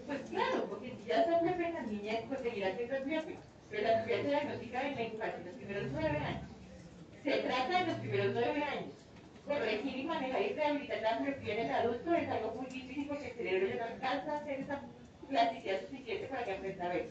Claro, 0.31 0.65
porque 0.69 0.95
si 0.95 1.05
ya 1.07 1.21
está 1.21 1.37
ambliope 1.37 1.67
en 1.67 1.73
la 1.73 1.81
niña, 1.81 2.13
pues 2.27 2.39
seguirá 2.41 2.75
siendo 2.75 2.95
ambliope. 2.95 3.35
Pero 3.69 3.83
la 3.83 3.99
ambliopía 3.99 4.23
se 4.23 4.29
diagnostica 4.29 4.87
en 4.87 4.95
la 4.95 5.03
infancia, 5.03 5.37
en 5.39 5.45
los 5.45 5.55
primeros 5.55 5.87
nueve 5.91 6.17
años. 6.17 6.49
Se 7.23 7.31
trata 7.31 7.81
en 7.81 7.87
los 7.87 7.97
primeros 7.97 8.33
nueve 8.33 8.63
años. 8.63 8.93
Corregir 9.45 9.97
y 9.97 10.03
manejar 10.03 10.41
y 10.41 10.53
rehabilitar 10.53 11.01
la 11.01 11.15
ambliopía 11.17 11.53
en 11.53 11.65
el 11.65 11.71
adulto 11.71 12.13
es 12.13 12.29
algo 12.29 12.55
muy 12.55 12.65
difícil 12.67 13.07
porque 13.07 13.27
el 13.27 13.35
cerebro 13.35 13.67
ya 13.67 13.75
no 13.75 13.93
alcanza 13.93 14.31
a 14.31 14.37
hacer 14.37 14.59
esa 14.61 14.81
plasticidad 15.27 15.81
suficiente 15.81 16.27
para 16.27 16.45
que 16.45 16.51
aprenda 16.53 16.85
a 16.85 16.89
ver. 16.89 17.09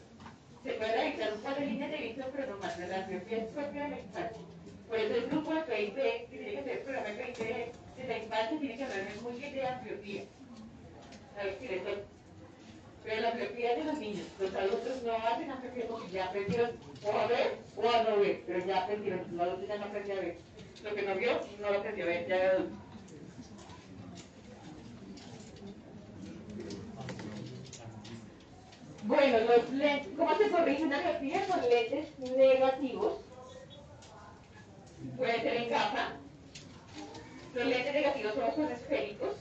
Se 0.63 0.71
puede 0.73 0.91
rehabilitar 0.91 1.33
un 1.33 1.41
par 1.41 1.59
de 1.59 1.65
líneas 1.65 1.91
de 1.91 1.97
visión, 1.97 2.27
pero 2.31 2.47
no 2.47 2.57
más. 2.59 2.79
La 2.79 3.03
ambliopía 3.03 3.37
es 3.37 3.45
propia 3.45 3.83
de 3.83 3.89
la 3.89 3.99
infancia. 3.99 4.41
Por 4.87 4.99
eso 4.99 5.15
el 5.15 5.27
grupo 5.27 5.53
de 5.53 5.61
PIB, 5.61 5.95
que 5.95 6.27
tiene 6.29 6.51
que 6.51 6.59
hacer 6.59 6.77
el 6.77 6.83
programa 6.83 7.07
de 7.07 7.15
PIB 7.15 7.71
de 7.97 8.07
la 8.07 8.17
infancia, 8.17 8.59
tiene 8.59 8.77
que 8.77 8.83
hablarme 8.83 9.21
muy 9.21 9.33
bien 9.33 9.53
de 9.53 9.67
ambliopía. 9.67 10.23
A 11.39 11.43
ver 11.43 11.57
si 11.59 11.67
les 11.67 11.83
doy 11.83 11.95
pero 13.03 13.21
la 13.21 13.31
prioridad 13.33 13.75
de 13.77 13.83
los 13.83 13.97
niños. 13.97 14.27
Los 14.39 14.53
adultos 14.53 15.03
no 15.03 15.13
hacen 15.15 15.51
hasta 15.51 15.73
que 15.73 15.87
ya 16.11 16.25
aprendieron 16.25 16.71
o 17.03 17.11
a 17.11 17.27
ver 17.27 17.57
o 17.75 17.89
a 17.89 18.03
no 18.03 18.19
ver, 18.19 18.43
pero 18.45 18.65
ya 18.65 18.83
aprendieron. 18.83 19.25
Los 19.31 19.41
adultos 19.41 19.67
ya 19.67 19.77
no 19.77 19.85
aprendieron 19.85 20.23
a 20.23 20.27
ver. 20.27 20.37
Lo 20.83 20.95
que 20.95 21.01
no 21.01 21.15
vio, 21.15 21.31
no 21.59 21.71
lo 21.71 21.79
aprendió 21.79 22.03
a 22.03 22.07
ver, 22.07 22.27
ya. 22.27 22.57
Bueno, 29.03 29.39
los 29.39 29.69
lentes, 29.71 30.13
¿cómo 30.15 30.37
se 30.37 30.49
corrige 30.51 30.83
una 30.83 30.99
biografía 30.99 31.47
con 31.47 31.61
lentes 31.61 32.19
negativos? 32.19 33.13
Puede 35.17 35.41
ser 35.41 35.55
en 35.55 35.69
capa. 35.69 36.13
Los 37.55 37.65
lentes 37.65 37.93
negativos 37.93 38.33
son 38.35 38.63
los 38.63 38.71
esféricos. 38.73 39.35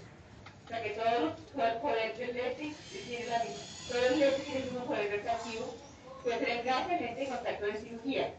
O 0.70 0.72
sea 0.72 0.84
que 0.84 0.90
todo, 0.90 1.34
todo 1.52 1.66
el 1.66 1.78
poder 1.78 2.16
del 2.16 2.32
lente 2.32 2.72
tiene 3.04 3.26
la 3.26 3.42
misma. 3.42 3.64
Todo 3.88 4.06
el 4.06 4.20
lente 4.20 4.40
tiene 4.42 4.58
el 4.60 4.64
mismo 4.66 4.84
poder 4.84 5.10
refractivo. 5.10 5.74
Puede 6.22 6.38
ser 6.38 6.48
en 6.48 6.64
gafa, 6.64 6.96
en 6.96 7.04
lente 7.06 7.20
de 7.22 7.28
contacto 7.28 7.66
de 7.66 7.76
cirugía. 7.80 8.34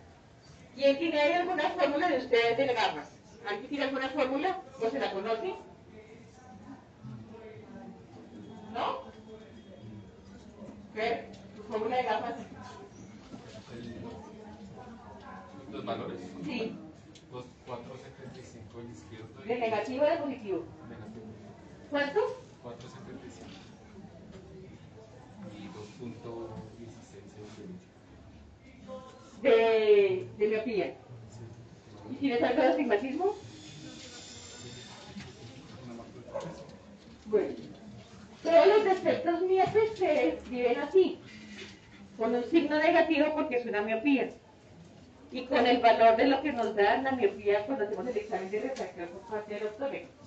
¿Quién 0.74 0.98
tiene 0.98 1.22
alguna 1.22 1.70
fórmula 1.72 2.08
de 2.08 2.18
ustedes 2.20 2.58
de 2.58 2.74
gafas? 2.74 3.10
¿Alguien 3.46 3.68
tiene 3.68 3.84
alguna 3.84 4.10
fórmula? 4.12 4.62
¿O 4.82 4.90
se 4.90 5.00
la 5.00 5.12
conoce? 5.12 5.56
¿No? 8.72 9.02
Ver, 10.96 11.32
tu 11.58 11.64
fórmula 11.64 11.98
de 11.98 12.04
gafas. 12.04 12.36
Los 15.70 15.84
valores. 15.86 16.18
Sí, 16.46 16.78
Los 17.30 17.46
475 17.66 18.80
el 18.80 18.92
izquierdo 18.92 19.44
de 19.44 19.60
negativo 19.60 20.06
o 20.06 20.10
de 20.10 20.16
positivo. 20.18 20.64
¿Cuánto? 21.92 22.22
475. 22.64 23.52
Y 25.52 25.68
2.16 25.68 26.40
el 27.18 27.28
derecho. 27.36 27.68
De, 29.42 30.26
de 30.38 30.48
miopía. 30.48 30.96
¿Y 32.10 32.16
tienes 32.16 32.42
algo 32.44 32.62
de 32.62 32.68
astigmatismo? 32.70 33.36
Bueno, 37.26 37.50
todos 38.42 38.68
los 38.68 38.84
defectos 38.86 39.42
miopes 39.42 39.98
se 39.98 40.08
describen 40.08 40.80
así, 40.80 41.20
con 42.18 42.36
un 42.36 42.44
signo 42.46 42.80
negativo 42.80 43.34
porque 43.34 43.58
es 43.58 43.66
una 43.66 43.82
miopía, 43.82 44.30
y 45.32 45.46
con 45.46 45.66
el 45.66 45.80
valor 45.80 46.16
de 46.16 46.28
lo 46.28 46.42
que 46.42 46.54
nos 46.54 46.74
da 46.76 47.02
la 47.02 47.12
miopía 47.12 47.66
cuando 47.66 47.84
hacemos 47.84 48.08
el 48.08 48.18
examen 48.18 48.50
de 48.50 48.62
refracción 48.62 49.10
por 49.10 49.22
parte 49.30 49.54
del 49.56 49.68
optómetro. 49.68 50.21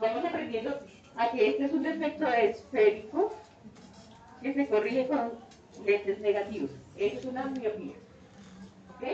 Vamos 0.00 0.24
aprendiendo 0.24 0.80
a 1.16 1.30
que 1.30 1.50
este 1.50 1.64
es 1.64 1.72
un 1.72 1.82
defecto 1.82 2.26
esférico 2.28 3.32
que 4.42 4.54
se 4.54 4.66
corrige 4.68 5.06
con 5.06 5.32
lentes 5.84 6.18
negativos. 6.20 6.70
Eso 6.96 7.18
es 7.18 7.24
una 7.24 7.46
miopía. 7.46 7.94
¿Ok? 8.96 9.08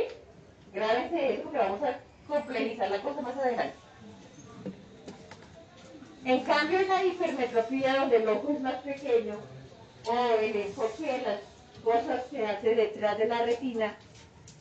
Grábense 0.72 1.34
eso 1.34 1.50
que 1.50 1.58
vamos 1.58 1.82
a 1.82 2.00
complementar 2.26 2.90
la 2.90 3.02
cosa 3.02 3.20
más 3.20 3.36
adelante. 3.36 3.74
En 6.24 6.40
cambio, 6.44 6.80
en 6.80 6.88
la 6.88 7.04
hipermetropía, 7.04 7.96
donde 7.96 8.16
el 8.16 8.28
ojo 8.28 8.50
es 8.50 8.60
más 8.60 8.74
pequeño, 8.82 9.36
o 10.06 10.40
el 10.40 10.56
enfoque 10.56 11.12
de 11.12 11.22
las 11.22 11.40
cosas 11.82 12.24
se 12.30 12.46
hace 12.46 12.74
detrás 12.74 13.18
de 13.18 13.26
la 13.26 13.42
retina, 13.42 13.96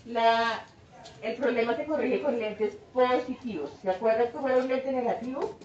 la, 0.06 0.66
el 1.22 1.36
problema 1.36 1.76
se 1.76 1.86
corrige 1.86 2.22
con 2.22 2.40
lentes 2.40 2.76
positivos. 2.94 3.72
¿Se 3.82 3.90
acuerdan 3.90 4.32
cómo 4.32 4.48
era 4.48 4.58
un 4.58 4.68
lente 4.68 4.92
negativo? 4.92 5.56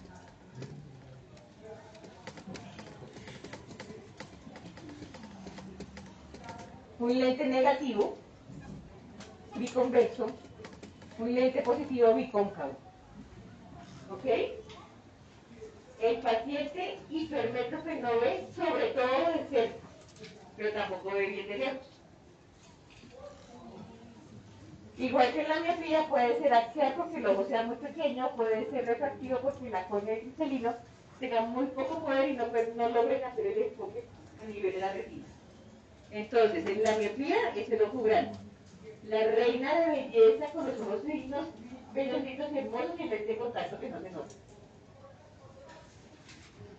Un 6.97 7.19
lente 7.19 7.45
negativo, 7.45 8.17
biconvexo, 9.55 10.27
un 11.19 11.33
lente 11.33 11.61
positivo 11.61 12.13
bicóncavo. 12.13 12.71
¿Ok? 14.11 14.25
El 16.01 16.17
paciente 16.19 16.99
hipermétrope 17.09 17.95
no 17.95 18.19
ve 18.21 18.47
sobre 18.55 18.87
todo 18.91 19.31
de 19.33 19.45
cerca, 19.49 19.87
pero 20.55 20.71
tampoco 20.71 21.11
ve 21.11 21.25
bien 21.27 21.47
de 21.47 21.57
lejos. 21.57 21.95
Igual 24.97 25.33
que 25.33 25.43
la 25.43 25.59
miopía 25.59 26.07
puede 26.07 26.39
ser 26.39 26.53
axial 26.53 26.93
porque 26.95 27.17
el 27.17 27.25
ojo 27.25 27.45
sea 27.45 27.63
muy 27.63 27.75
pequeño, 27.75 28.33
puede 28.37 28.69
ser 28.69 28.85
refractivo 28.85 29.39
porque 29.39 29.69
la 29.69 29.85
córnea 29.89 30.13
del 30.15 30.23
cristalino 30.23 30.73
tenga 31.19 31.41
muy 31.41 31.65
poco 31.67 32.05
poder 32.05 32.29
y 32.29 32.37
no, 32.37 32.45
pues, 32.47 32.73
no 32.75 32.87
logren 32.87 33.23
hacer 33.23 33.47
el 33.47 33.63
enfoque 33.63 34.05
a 34.41 34.45
nivel 34.47 34.71
de 34.73 34.79
la 34.79 34.93
retina. 34.93 35.24
Entonces, 36.15 36.65
en 36.65 36.81
la 36.81 36.97
miopía 36.97 37.35
es 37.57 37.69
el 37.69 37.81
ojo 37.81 38.01
grande. 38.01 38.37
La 39.09 39.21
reina 39.31 39.81
de 39.81 39.87
belleza 39.87 40.49
con 40.53 40.65
los 40.65 40.79
ojos 40.79 41.05
dignos, 41.05 41.45
bellositos 41.93 42.53
y 42.53 42.57
hermosos 42.57 42.97
y 42.97 43.03
el 43.03 43.09
lente 43.09 43.33
de 43.33 43.37
contacto 43.37 43.77
que 43.81 43.89
no 43.89 44.01
se 44.01 44.11
nota. 44.11 44.33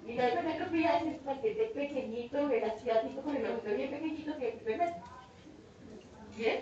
Y 0.07 0.14
la 0.14 0.31
hipermetropía 0.31 1.01
es 1.01 1.07
el 1.09 1.16
paciente 1.16 1.64
pequeñito, 1.66 2.49
el 2.49 2.64
asiático 2.64 3.20
con 3.20 3.37
el 3.37 3.44
ojito 3.44 3.77
bien 3.77 3.90
pequeñito 3.90 4.38
que 4.38 4.49
es 4.49 4.55
hipermetro. 4.55 5.03
¿Bien? 6.38 6.61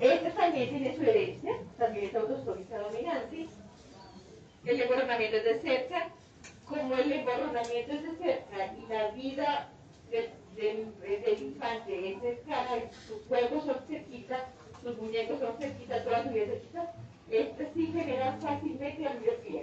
Este 0.00 0.30
también 0.32 0.68
tiene 0.68 0.96
su 0.96 1.02
herencia, 1.02 1.52
también 1.78 2.04
es 2.04 2.14
autostómica 2.14 2.78
dominante. 2.78 3.48
El 4.66 4.80
emborronamiento 4.82 5.38
es 5.38 5.44
de 5.44 5.60
cerca. 5.60 6.10
Como 6.68 6.94
el 6.96 7.12
emborronamiento 7.12 7.92
es 7.92 8.18
cerca 8.18 8.74
y 8.78 8.86
la 8.92 9.08
vida 9.10 9.68
del, 10.10 10.30
del- 10.56 11.22
del 11.22 11.42
infante 11.42 12.10
es 12.12 12.20
cercana, 12.20 12.82
sus 13.06 13.22
juegos 13.26 13.64
son 13.64 13.78
cerquita, 13.86 14.46
sus 14.82 14.96
muñecos 14.98 15.40
son 15.40 15.56
cerquita, 15.58 16.02
toda 16.04 16.22
su 16.24 16.30
vida 16.30 16.44
es 16.44 16.50
cerquita, 16.50 16.94
este 17.30 17.70
sí 17.74 17.86
genera 17.92 18.32
fácilmente 18.40 19.00
miopía, 19.20 19.62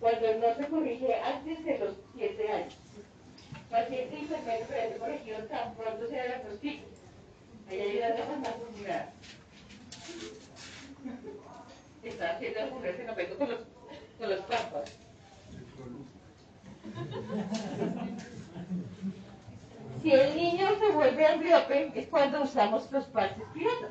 cuando 0.00 0.34
no 0.38 0.54
se 0.56 0.66
corrige 0.68 1.14
antes 1.14 1.64
de 1.64 1.78
los 1.78 1.94
7 2.14 2.48
años. 2.52 2.74
Paciente 3.70 4.16
hipermetro 4.18 4.68
que 4.68 4.88
se 4.92 4.98
corrigió 4.98 5.38
tan 5.46 5.74
pronto 5.74 6.06
se 6.06 6.12
diagnostica. 6.12 6.82
Ahí 7.68 7.80
hay 7.80 7.98
unas 7.98 8.18
gafas 8.18 8.38
más 8.40 8.58
vulneradas. 8.58 9.14
Está 12.02 12.30
haciendo 12.36 12.60
algún 12.60 12.82
fenómeno 12.82 13.36
con 13.38 13.48
los, 13.50 13.60
con 14.18 14.30
los 14.30 14.40
párpados. 14.40 14.88
Si 20.02 20.12
el 20.12 20.36
niño 20.36 20.68
se 20.80 20.90
vuelve 20.90 21.26
ambliope 21.26 21.92
es 21.94 22.06
cuando 22.08 22.42
usamos 22.42 22.90
los 22.90 23.04
parches 23.06 23.44
piratas. 23.54 23.90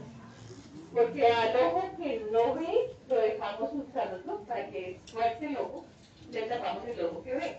Porque 0.94 1.26
al 1.26 1.56
ojo 1.56 1.90
que 1.98 2.26
no 2.32 2.56
ve, 2.56 2.92
lo 3.08 3.16
dejamos 3.16 3.70
usarlo 3.74 4.40
para 4.42 4.70
que 4.70 5.00
fuerte 5.10 5.46
el 5.46 5.58
ojo, 5.58 5.86
le 6.32 6.42
tapamos 6.44 6.86
el 6.86 7.06
ojo 7.06 7.24
que 7.24 7.34
ve. 7.34 7.58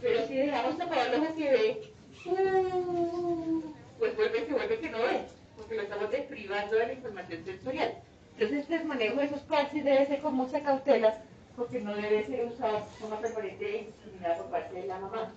Pero 0.00 0.26
si 0.28 0.36
dejamos 0.36 0.78
tapado 0.78 1.12
el 1.12 1.22
ojo 1.22 1.34
que 1.34 1.50
ve, 1.50 1.92
uh, 2.26 3.62
pues 3.98 4.16
vuelve 4.16 4.46
que 4.46 4.52
vuelve 4.52 4.78
que 4.78 4.90
no 4.90 4.98
ve, 4.98 5.22
porque 5.56 5.74
lo 5.74 5.82
estamos 5.82 6.10
deprivando 6.10 6.76
de 6.76 6.86
la 6.86 6.92
información 6.92 7.44
sensorial. 7.44 7.94
Entonces 8.38 8.70
el 8.70 8.84
manejo 8.84 9.16
de 9.16 9.24
esos 9.26 9.40
parches 9.40 9.84
debe 9.84 10.06
ser 10.06 10.20
con 10.20 10.34
mucha 10.34 10.60
cautela, 10.62 11.18
porque 11.56 11.80
no 11.80 11.94
debe 11.94 12.26
ser 12.26 12.46
usado 12.46 12.78
de 12.78 12.98
forma 12.98 13.20
permanente 13.20 13.64
e 13.64 13.78
indiscriminada 13.80 14.36
por 14.38 14.50
parte 14.50 14.74
de 14.74 14.86
la 14.86 14.98
mamá 14.98 15.32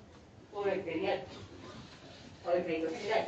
o 0.54 0.63
del 0.63 0.82
pediatra 0.82 1.34
o 2.45 2.49
del 2.51 2.65
médico 2.65 2.91
general. 2.91 3.28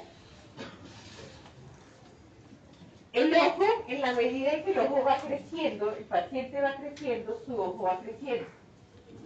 El 3.14 3.34
ojo, 3.34 3.64
en 3.88 4.02
la 4.02 4.14
medida 4.14 4.52
en 4.52 4.64
que 4.64 4.72
el 4.72 4.80
ojo 4.80 5.04
va 5.04 5.18
creciendo, 5.18 5.92
el 5.92 6.04
paciente 6.06 6.62
va 6.62 6.76
creciendo, 6.76 7.42
su 7.46 7.60
ojo 7.60 7.84
va 7.84 8.00
creciendo. 8.00 8.46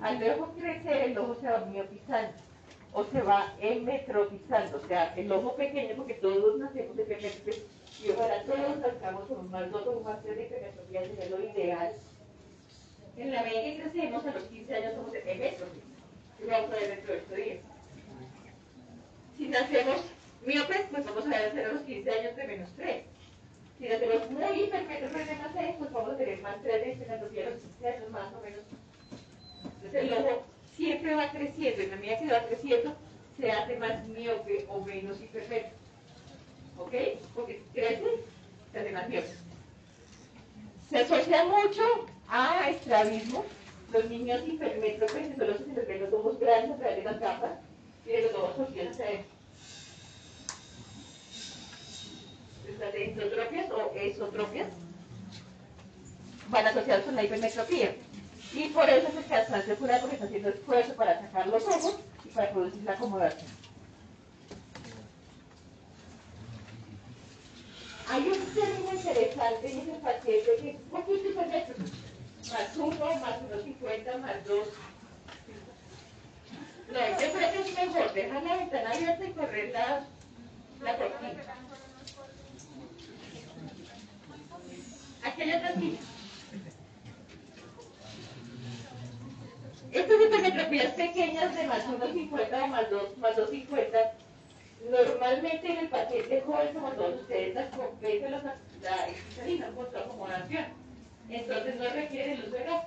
Al 0.02 0.24
ojo 0.32 0.54
crecer, 0.58 1.10
el 1.10 1.18
ojo 1.18 1.36
se 1.42 1.48
va 1.48 1.66
miopizando 1.66 2.34
o 2.94 3.04
se 3.06 3.22
va 3.22 3.54
emetropizando, 3.60 4.78
o 4.78 4.88
sea, 4.88 5.14
el 5.16 5.32
ojo 5.32 5.56
pequeño, 5.56 5.96
porque 5.96 6.16
todos 6.16 6.58
nacemos 6.60 6.96
de 6.96 7.04
hipermetropía 7.04 7.54
y 8.04 8.10
ojalá 8.10 8.44
todos 8.44 8.82
salgamos 8.82 9.26
con 9.26 9.40
un 9.40 9.52
más 9.52 9.72
dos 9.72 9.88
o 9.88 10.00
más 10.02 10.22
tres 10.24 10.50
de 10.50 11.30
lo 11.30 11.40
ideal. 11.40 11.94
En 13.18 13.32
la 13.32 13.44
medida 13.44 13.64
que 13.64 13.82
crecemos, 13.84 14.26
a 14.26 14.32
los 14.32 14.44
15 14.44 14.76
años 14.76 14.94
somos 14.96 15.14
y 16.42 16.48
vamos 16.48 16.72
a 16.72 16.76
ver 16.76 16.90
dentro 16.90 17.14
de 17.14 17.20
estos 17.20 17.38
días. 17.38 17.60
Si 19.38 19.48
nacemos 19.48 20.02
miopes, 20.46 20.86
pues 20.90 21.06
vamos 21.06 21.26
a 21.26 21.30
ver 21.30 21.66
a 21.66 21.74
los 21.74 21.82
15 21.82 22.12
años 22.12 22.36
de 22.36 22.48
menos 22.48 22.70
3. 22.76 23.04
Si 23.78 23.88
nacemos 23.88 24.30
muy 24.32 24.64
hipermetropes 24.64 25.28
de 25.28 25.36
más 25.36 25.52
6, 25.54 25.76
pues 25.78 25.92
vamos 25.92 26.14
a 26.14 26.18
tener 26.18 26.42
más 26.42 26.62
3 26.62 27.00
de 27.00 27.14
a 27.14 27.18
los 27.18 27.30
15 27.32 27.88
años 27.88 28.10
más 28.12 28.34
o 28.34 28.42
menos. 28.42 28.62
Entonces 29.64 29.94
el 29.94 30.14
ojo 30.14 30.44
siempre 30.76 31.16
va 31.16 31.32
creciendo, 31.32 31.82
en 31.82 31.92
la 31.92 31.96
medida 31.98 32.20
que 32.20 32.32
va 32.32 32.48
creciendo, 32.48 32.96
se 33.40 33.52
hace 33.52 33.78
más 33.78 34.08
miope 34.08 34.66
o 34.70 34.82
menos 34.82 35.22
hipermetro. 35.22 35.72
¿Ok? 36.78 36.94
Porque 37.36 37.62
crece, 37.74 38.04
se 38.72 38.80
hace 38.80 38.92
más 38.92 39.10
miope. 39.10 39.30
Se 40.90 40.98
asocia 40.98 41.46
mucho 41.46 41.84
a 42.32 42.70
estrabismo. 42.70 43.46
Los 43.92 44.10
niños 44.10 44.42
hipermétropes 44.48 45.36
son 45.38 45.48
los 45.48 45.58
que 45.58 45.86
se 45.86 46.00
los 46.00 46.14
ojos 46.14 46.40
grandes 46.40 46.72
a 46.72 46.78
través 46.78 46.98
de 46.98 47.04
las 47.04 47.20
gafas 47.20 47.52
y 48.06 48.10
de 48.10 48.22
los 48.24 48.34
ojos 48.36 48.56
torcidos 48.56 48.88
hacia 48.92 49.06
adentro. 49.06 49.32
Estas 52.70 52.96
endotropias 52.96 53.72
o 53.72 53.92
esotropias 53.96 54.68
van 56.48 56.68
asociados 56.68 57.06
con 57.06 57.16
la 57.16 57.24
hipermetropía. 57.24 57.96
Y 58.54 58.68
por 58.70 58.90
eso 58.90 59.08
es 59.10 59.16
el 59.16 59.26
cansancio 59.26 59.74
ocular 59.74 60.00
porque 60.00 60.16
está 60.16 60.26
haciendo 60.26 60.50
esfuerzo 60.50 60.94
para 60.96 61.20
sacar 61.20 61.48
los 61.48 61.64
ojos 61.68 62.00
y 62.24 62.30
para 62.30 62.50
producir 62.52 62.84
la 62.84 62.94
acomodación. 62.94 63.52
Hay 68.10 68.28
un 68.28 68.40
término 68.54 68.94
interesante 68.94 69.72
y 69.72 69.78
es 69.80 69.88
el 69.88 70.02
paciente 70.02 70.50
que 70.62 70.70
es 70.72 70.76
poquito 70.90 71.30
hipermetro, 71.30 71.76
más 72.50 72.78
uno, 72.78 73.16
más 73.16 73.38
uno 73.48 73.64
cincuenta, 73.64 74.18
más 74.18 74.46
dos. 74.46 74.68
No, 76.92 77.00
yo 77.00 77.32
creo 77.32 77.52
que 77.54 77.62
es 77.62 77.76
mejor 77.76 78.14
dejar 78.14 78.44
la 78.44 78.56
ventana 78.58 78.92
abierta 78.92 79.26
y 79.26 79.32
correr 79.32 79.72
la, 79.72 80.04
la 80.82 80.98
cortina. 80.98 81.62
Otra 85.62 85.74
silla. 85.76 86.00
Estas 89.92 90.22
hipermetropías 90.22 90.94
pequeñas 90.94 91.56
de 91.56 91.68
más 91.68 91.86
1,50 91.86 92.64
o 92.64 92.68
más 92.68 92.90
2, 92.90 93.18
más 93.18 93.36
2,50, 93.36 94.12
normalmente 94.90 95.72
en 95.72 95.78
el 95.80 95.90
paciente 95.90 96.42
joven, 96.42 96.74
como 96.74 96.92
todos 96.94 97.22
ustedes, 97.22 97.56
las 97.56 97.76
compensa 97.76 98.30
los, 98.30 98.44
la 98.44 99.10
excisalina 99.10 99.68
con 99.76 99.92
su 99.92 99.98
acomodación. 99.98 100.81
Entonces 101.32 101.76
no 101.76 101.90
requiere 101.90 102.34
el 102.34 102.44
uso 102.44 102.52
de 102.52 102.64
gas. 102.64 102.86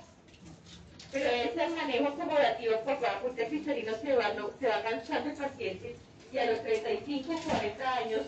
Pero 1.11 1.29
ese 1.29 1.67
manejo 1.69 2.07
acomodativo 2.07 2.79
por 2.81 2.99
bajo 2.99 3.29
de 3.29 3.47
cristalino 3.47 3.93
se 3.95 4.15
va, 4.15 4.33
no, 4.33 4.49
se 4.59 4.67
va 4.67 4.83
cansando 4.83 5.29
el 5.29 5.35
paciente 5.35 5.95
y 6.31 6.37
a 6.37 6.51
los 6.51 6.61
35, 6.63 7.33
40 7.49 7.95
años 7.95 8.21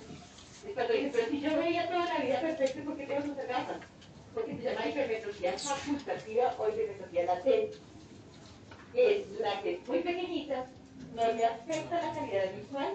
es 0.66 0.74
cuando 0.74 0.94
dice, 0.94 1.10
pero 1.14 1.30
si 1.30 1.42
yo 1.42 1.58
veía 1.58 1.88
toda 1.88 2.06
la 2.06 2.20
vida 2.20 2.40
perfecta, 2.40 2.82
¿por 2.84 2.98
qué 2.98 3.06
tengo 3.06 3.24
que 3.24 3.32
usar 3.32 3.48
gafas? 3.48 3.78
Porque 4.34 4.56
se 4.56 4.64
llama 4.64 4.88
hipermetropía 4.88 5.58
facultativa 5.58 6.56
o 6.58 6.70
hipermetropía 6.70 7.26
latente 7.26 7.78
es 8.94 9.40
la 9.40 9.62
que 9.62 9.74
es 9.74 9.88
muy 9.88 10.00
pequeñita, 10.00 10.66
no 11.16 11.32
le 11.34 11.46
afecta 11.46 12.02
la 12.02 12.14
calidad 12.14 12.54
visual, 12.56 12.94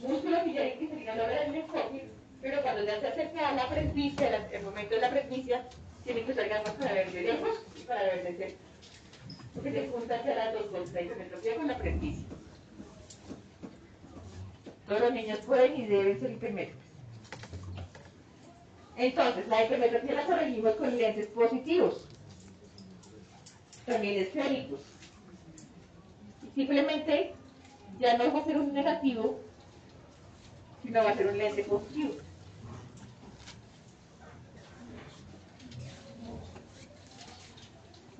músculo 0.00 0.44
que 0.44 0.88
se 0.88 0.96
diga 0.96 1.14
no 1.14 1.24
el 1.24 1.54
enfoque, 1.54 2.08
pero 2.42 2.62
cuando 2.62 2.84
ya 2.84 3.00
se 3.00 3.08
acerca 3.08 3.48
a 3.48 3.52
la 3.52 3.68
presbicia, 3.68 4.48
el 4.50 4.62
momento 4.62 4.94
de 4.94 5.00
la 5.00 5.10
presbicia, 5.10 5.64
tiene 6.06 6.24
que 6.24 6.32
usar 6.32 6.48
gafas 6.48 6.74
para 6.74 6.94
ver 6.94 7.12
de 7.12 7.22
lejos 7.22 7.66
y 7.76 7.80
para 7.82 8.02
ver 8.04 8.24
de 8.24 8.36
cerca. 8.36 8.58
Porque 9.54 9.72
se 9.72 9.88
juntan 9.88 10.24
ya 10.24 10.34
las 10.34 10.54
dos 10.54 10.66
cosas, 10.66 10.92
la 10.94 11.02
hipermetropía 11.02 11.56
con 11.56 11.66
la 11.66 11.78
presbicia. 11.78 12.26
Todos 14.86 15.00
los 15.00 15.12
niños 15.12 15.38
pueden 15.40 15.76
y 15.76 15.86
deben 15.86 16.20
ser 16.20 16.30
hipermétricos. 16.30 16.84
Entonces, 18.96 19.48
la 19.48 19.64
hipermetropía 19.64 20.14
la 20.14 20.26
corregimos 20.26 20.74
con 20.76 20.96
lentes 20.96 21.26
positivos. 21.26 22.06
También 23.84 24.22
esféricos 24.22 24.80
simplemente 26.56 27.34
ya 28.00 28.16
no 28.16 28.32
va 28.32 28.40
a 28.40 28.44
ser 28.44 28.58
un 28.58 28.72
negativo, 28.72 29.38
sino 30.82 31.04
va 31.04 31.10
a 31.10 31.16
ser 31.16 31.26
un 31.26 31.38
lente 31.38 31.62
positivo. 31.64 32.14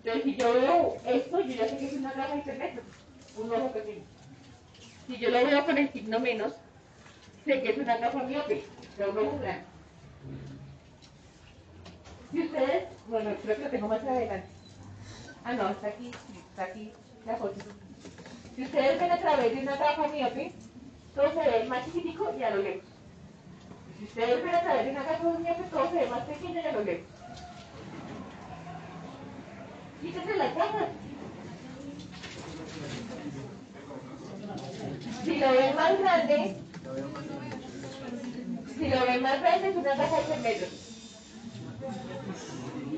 Entonces, 0.07 0.23
si 0.23 0.37
yo 0.37 0.55
veo 0.55 0.97
esto, 1.05 1.41
yo 1.41 1.53
ya 1.57 1.69
sé 1.69 1.79
que 1.79 1.87
es 1.87 1.93
una 1.95 2.13
gama 2.13 2.37
hipermetro, 2.37 2.81
un 3.39 3.53
ojo 3.53 3.73
pequeño. 3.73 4.05
Si 5.09 5.17
yo 5.17 5.31
lo 5.31 5.45
veo 5.45 5.67
con 5.67 5.79
el 5.79 5.93
signo 5.93 6.21
menos, 6.21 6.53
sé 7.45 7.61
que 7.61 7.71
es 7.71 7.79
una 7.79 7.97
gama 7.97 8.23
miope, 8.23 8.63
de 8.99 9.05
un 9.05 9.19
ojo 9.19 9.39
grande. 9.41 9.65
Si 12.31 12.41
ustedes, 12.41 12.85
bueno, 13.09 13.35
creo 13.43 13.57
que 13.57 13.63
lo 13.65 13.71
tengo 13.71 13.89
más 13.89 14.03
adelante. 14.05 14.47
Ah, 15.43 15.55
no, 15.55 15.71
está 15.71 15.89
aquí, 15.89 16.13
está 16.51 16.63
aquí 16.63 16.93
la 17.27 17.35
foto. 17.35 17.57
Si 18.55 18.63
ustedes 18.63 19.01
ven 19.01 19.11
a 19.11 19.19
través 19.19 19.57
de 19.57 19.63
una 19.63 19.77
gafa 19.77 20.07
miope, 20.07 20.53
todo 21.17 21.33
se 21.33 21.51
ve 21.51 21.65
más 21.65 21.85
chiquitico 21.85 22.33
y 22.39 22.45
a 22.45 22.51
lo 22.51 22.63
lejos. 22.63 22.85
Si 23.99 24.05
ustedes 24.05 24.45
ven 24.45 24.55
a 24.55 24.61
través 24.61 24.85
de 24.85 24.91
una 24.93 25.03
gafa 25.03 25.25
miope, 25.25 25.63
todo 25.65 25.91
se 25.91 25.97
ve 25.97 26.07
más 26.07 26.25
pequeño 26.27 26.61
y 26.61 26.65
a 26.65 26.73
lo 26.73 26.85
lejos. 26.85 27.16
Quítense 30.01 30.37
las 30.37 30.55
gafas. 30.55 30.89
Si 35.25 35.37
lo 35.39 35.53
ven 35.53 35.75
más 35.75 35.99
grande, 35.99 36.57
si 38.79 38.89
lo 38.89 39.07
ven 39.07 39.23
más 39.23 39.41
grande 39.41 39.69
es 39.69 39.77
una 39.77 39.95
gafa 39.97 40.21
de 40.23 40.37
metros. 40.37 40.71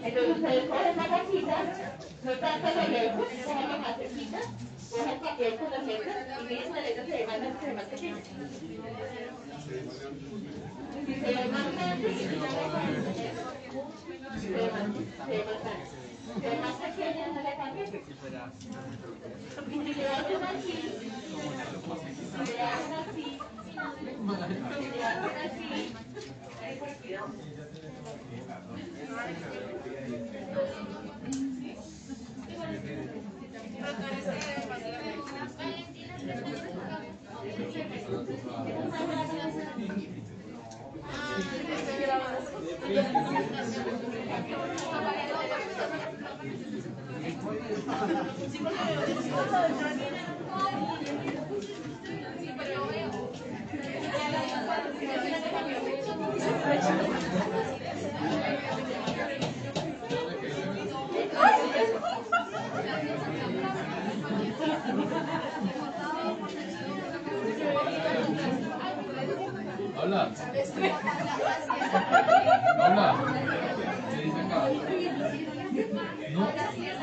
Entonces 0.02 0.36
ustedes 0.36 0.68
cogen 0.68 0.96
la 0.96 1.06
gafita, 1.06 1.56
no 2.24 2.32
tanto 2.32 2.66
a 2.66 2.74
lo 2.74 2.88
lejos, 2.88 3.26
cogen 3.44 3.80
más 3.80 3.96
cerquita, 3.96 4.38
coge 4.90 5.12
el 5.12 5.20
papel 5.20 5.56
con 5.56 5.70
las 5.70 5.84
letras 5.86 6.16
y 6.40 6.44
miren 6.44 6.72
la 6.72 6.80
letra 6.80 7.04
se 7.04 7.10
ve 7.12 7.26
más, 7.26 7.38
se 7.38 7.66
ve 7.66 7.74
más 7.74 7.84
pequeña. 7.84 8.22
Si 11.06 11.14
se 11.14 11.20
ve 11.20 11.44
más 11.48 11.72
grande, 11.72 12.08
se 12.18 12.26
ve 14.50 14.64
más 14.66 15.62
grande. 15.62 16.07
Ve 16.36 16.60
más, 16.60 16.78
no 16.78 17.42
le 17.42 17.50
si 17.82 17.92
le 17.92 18.14
cuidado. 18.14 18.52
Habla. 69.96 70.30
Habla. 72.80 73.16
¿Qué 74.10 74.22
dice 74.22 74.40
acá? 74.40 74.68
No. 76.32 76.97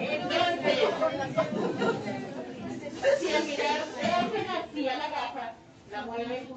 Entonces, 0.00 0.78
si 3.18 3.34
al 3.34 3.44
mirar 3.44 3.80
hacen 4.16 4.46
así 4.50 4.88
a 4.88 4.98
la 4.98 5.08
gafa, 5.08 5.54
la 5.90 6.06
mueven 6.06 6.48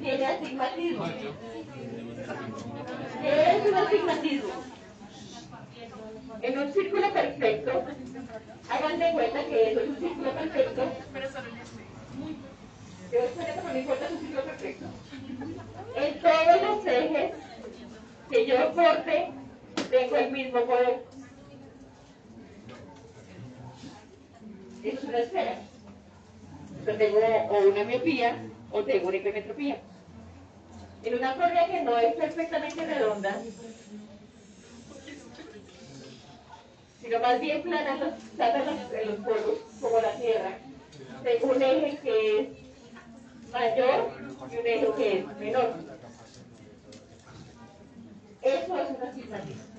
tiene 0.00 0.26
astigmatismo. 0.26 1.04
¿Qué 3.22 3.56
es 3.56 3.66
un 3.66 3.74
astigmatismo? 3.74 4.52
En 6.42 6.58
un 6.58 6.72
círculo 6.72 7.12
perfecto, 7.12 7.84
hagan 8.70 8.98
de 8.98 9.12
cuenta 9.12 9.44
que 9.44 9.70
eso 9.70 9.80
es 9.80 9.88
un 9.88 9.96
círculo 9.96 10.30
perfecto. 10.32 10.82
Pero 13.10 13.24
espera, 13.24 13.56
no 13.62 13.72
me 13.72 13.80
importa, 13.80 14.06
es 14.06 14.12
un 14.12 14.18
círculo 14.18 14.44
perfecto. 14.44 14.86
En 15.96 16.20
todos 16.20 16.62
los 16.62 16.86
ejes 16.86 17.32
que 18.30 18.46
yo 18.46 18.74
corte, 18.74 19.30
tengo 19.90 20.16
el 20.16 20.30
mismo 20.32 20.60
poder. 20.60 21.13
Eso 24.84 24.98
es 24.98 25.04
una 25.04 25.18
esfera. 25.18 25.56
Yo 26.86 26.96
tengo 26.96 27.18
o 27.50 27.68
una 27.70 27.84
miopía 27.84 28.36
o 28.70 28.82
tengo 28.84 29.08
una 29.08 29.16
hipermetropía. 29.16 29.78
En 31.04 31.14
una 31.14 31.34
correa 31.34 31.66
que 31.66 31.82
no 31.82 31.98
es 31.98 32.14
perfectamente 32.14 32.84
redonda, 32.86 33.38
sino 37.02 37.20
más 37.20 37.40
bien 37.40 37.62
planas 37.62 38.00
los, 38.00 38.14
planas 38.36 38.66
los- 38.66 39.06
los 39.06 39.16
polos, 39.26 39.58
como 39.80 40.00
la 40.00 40.12
Tierra. 40.18 40.58
Tengo 41.22 41.52
un 41.54 41.62
eje 41.62 41.98
que 42.02 42.40
es 42.40 42.48
mayor 43.52 44.10
y 44.50 44.56
un 44.56 44.66
eje 44.66 44.88
que 44.96 45.18
es 45.18 45.38
menor. 45.38 45.74
Eso 48.42 48.78
es 48.78 48.90
una 48.90 49.08
astigmatismo. 49.08 49.73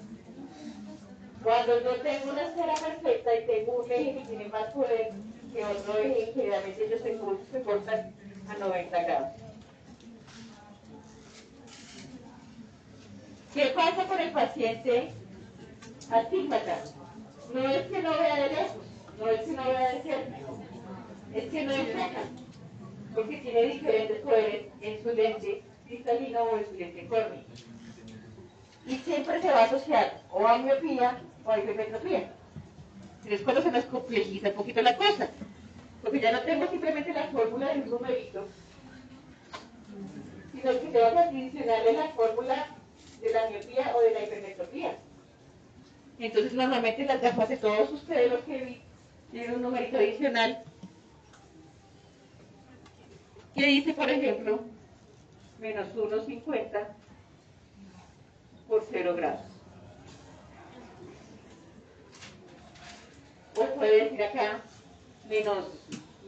Cuando 1.46 1.80
yo 1.80 2.02
tengo 2.02 2.32
una 2.32 2.42
esfera 2.42 2.74
perfecta 2.74 3.36
y 3.36 3.46
tengo 3.46 3.84
un 3.84 3.92
eje 3.92 4.16
que 4.16 4.26
tiene 4.26 4.48
más 4.48 4.64
poder 4.74 5.12
que 5.54 5.64
otro 5.64 6.00
eje, 6.00 6.32
generalmente 6.34 6.86
ellos 6.86 7.02
se, 7.02 7.52
se 7.52 7.64
cortan 7.64 8.12
a 8.50 8.58
90 8.58 9.04
grados. 9.04 9.28
¿Qué 13.54 13.66
pasa 13.76 14.08
con 14.08 14.20
el 14.20 14.32
paciente 14.32 15.12
astígmata? 16.10 16.84
No 17.54 17.70
es 17.70 17.88
que 17.90 18.02
no 18.02 18.10
vea 18.10 18.36
de 18.38 18.50
lejos, 18.50 18.84
no 19.20 19.28
es 19.28 19.42
que 19.42 19.52
no 19.52 19.64
vea 19.66 19.94
de 19.94 20.02
cerca, 20.02 20.38
es 21.36 21.50
que 21.52 21.64
no 21.64 21.74
enfoca, 21.74 22.24
porque 23.14 23.38
tiene 23.38 23.62
diferentes 23.62 24.20
poderes 24.22 24.66
en 24.82 25.04
su 25.04 25.14
lente 25.14 25.62
cristalina 25.86 26.42
o 26.42 26.58
en 26.58 26.66
su 26.66 26.74
lente 26.74 27.06
córnea. 27.06 27.44
Y 28.88 28.98
siempre 28.98 29.42
se 29.42 29.50
va 29.50 29.62
a 29.62 29.66
asociar 29.66 30.22
o 30.32 30.48
a 30.48 30.58
miopía 30.58 31.20
o 31.44 31.52
a 31.52 31.60
hipermetropía. 31.60 32.30
Es 33.26 33.42
cuando 33.42 33.62
se 33.62 33.72
nos 33.72 33.86
complejiza 33.86 34.50
un 34.50 34.56
poquito 34.56 34.82
la 34.82 34.96
cosa, 34.96 35.30
porque 36.04 36.20
ya 36.20 36.32
no 36.32 36.42
tengo 36.42 36.68
simplemente 36.68 37.12
la 37.14 37.28
fórmula 37.28 37.74
de 37.74 37.82
un 37.82 37.90
numerito, 37.90 38.48
sino 40.52 40.72
que 40.72 40.88
tengo 40.88 41.12
que 41.12 41.20
adicionarle 41.20 41.94
la 41.94 42.10
fórmula 42.10 42.68
de 43.22 43.34
la 43.34 43.50
miopía 43.50 43.96
o 43.96 44.02
de 44.02 44.12
la 44.12 44.24
hipermetropía. 44.24 44.98
Entonces, 46.20 46.54
normalmente 46.54 47.06
las 47.06 47.22
gafas 47.22 47.50
de 47.50 47.58
todos 47.58 47.92
ustedes, 47.92 48.32
los 48.32 48.42
que 48.42 48.58
vi, 48.64 48.82
tienen 49.32 49.56
un 49.56 49.64
numerito 49.64 49.98
adicional 49.98 50.64
que 53.56 53.66
dice, 53.66 53.94
por 53.94 54.10
ejemplo, 54.10 54.60
menos 55.60 55.88
1,50 55.96 56.88
por 58.68 58.86
0 58.90 59.16
grados. 59.16 59.42
O 63.58 63.66
puede 63.76 64.06
decir 64.06 64.24
acá, 64.24 64.62
menos 65.30 65.66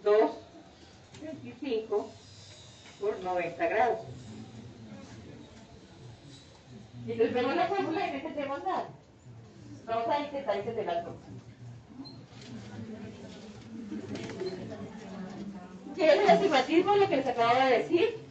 2,25 0.04 2.06
por 3.02 3.20
90 3.20 3.68
grados. 3.68 4.00
Entonces 7.08 7.34
vemos 7.34 7.56
la 7.56 7.68
fórmula 7.68 8.08
y 8.08 8.12
no 8.12 8.18
entendemos 8.18 8.64
nada. 8.64 8.90
Vamos 9.86 10.08
a 10.10 10.20
intentar 10.20 10.58
entender 10.58 10.86
la 10.86 11.04
fórmula. 11.04 11.28
¿Qué 15.96 16.14
es 16.14 16.20
el 16.20 16.30
astigmatismo? 16.30 16.96
Lo 16.96 17.10
que 17.10 17.18
les 17.18 17.28
acabo 17.28 17.60
de 17.60 17.78
decir. 17.78 18.27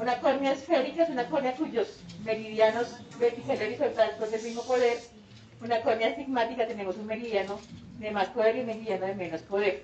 Una 0.00 0.18
córnea 0.18 0.52
esférica 0.52 1.02
es 1.02 1.10
una 1.10 1.26
córnea 1.26 1.54
cuyos 1.54 2.00
meridianos 2.24 2.96
vertical 3.18 3.58
y 3.60 3.64
horizontal 3.64 4.16
son 4.18 4.30
del 4.30 4.42
mismo 4.42 4.62
poder. 4.62 4.96
Una 5.62 5.82
córnea 5.82 6.08
astigmática 6.08 6.66
tenemos 6.66 6.96
un 6.96 7.04
meridiano 7.04 7.60
de 7.98 8.10
más 8.10 8.28
poder 8.28 8.56
y 8.56 8.60
un 8.60 8.66
meridiano 8.68 9.04
de 9.04 9.14
menos 9.14 9.42
poder. 9.42 9.82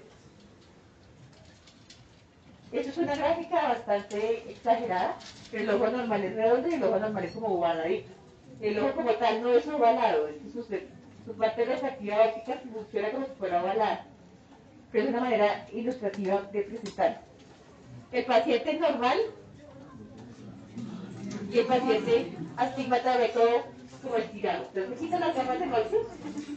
Eso 2.72 2.88
es 2.88 2.96
una 2.96 3.14
gráfica 3.14 3.68
bastante 3.68 4.50
exagerada, 4.50 5.16
pero 5.50 5.64
el 5.64 5.70
ojo 5.70 5.88
normal 5.94 6.24
es 6.24 6.34
redondo 6.34 6.68
y 6.68 6.74
el 6.74 6.84
ojo 6.84 6.98
normal 6.98 7.24
es 7.24 7.32
como 7.32 7.48
ovaladito. 7.48 8.08
El 8.62 8.78
ojo 8.78 8.92
como 8.94 9.10
tal 9.16 9.42
no 9.42 9.52
es 9.52 9.68
ovalado, 9.68 10.28
es 10.28 10.36
que 10.36 10.50
su, 10.50 10.62
su 10.62 11.36
parte 11.36 11.66
refractiva 11.66 12.24
óptica 12.24 12.58
funciona 12.72 13.10
como 13.10 13.26
si 13.26 13.32
fuera 13.32 13.62
ovalada. 13.62 14.06
Pero 14.90 15.04
es 15.04 15.10
una 15.10 15.20
manera 15.20 15.66
ilustrativa 15.74 16.40
de 16.52 16.62
presentar. 16.62 17.20
El 18.12 18.24
paciente 18.24 18.72
normal 18.78 19.18
el 21.58 21.66
paciente 21.66 22.32
astigmata 22.56 23.16
ve 23.16 23.28
todo 23.28 23.64
como 24.02 24.16
estirado. 24.16 24.64
Entonces 24.64 24.98
se 24.98 25.04
quitan 25.04 25.20
las 25.20 25.34
gafas 25.34 25.60
de 25.60 25.66
noche 25.66 25.96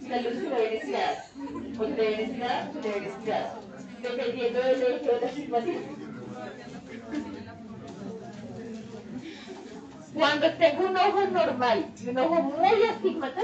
y 0.01 0.07
las 0.07 0.23
luces 0.23 0.41
se 0.41 0.49
le 0.49 0.55
ven 0.55 0.73
estiradas. 0.73 1.31
O 1.79 1.83
se 1.83 1.89
le 1.89 2.17
ven 2.17 2.41
o 2.43 2.81
se 2.81 2.99
ven. 2.99 3.09
Dependiendo 4.01 4.59
del 4.59 4.81
eje 4.81 5.07
del 5.07 5.23
astigmatismo. 5.23 6.09
Cuando 10.13 10.53
tengo 10.53 10.87
un 10.87 10.97
ojo 10.97 11.27
normal 11.27 11.85
y 12.03 12.09
un 12.09 12.17
ojo 12.17 12.41
muy 12.41 12.83
astigmata, 12.83 13.41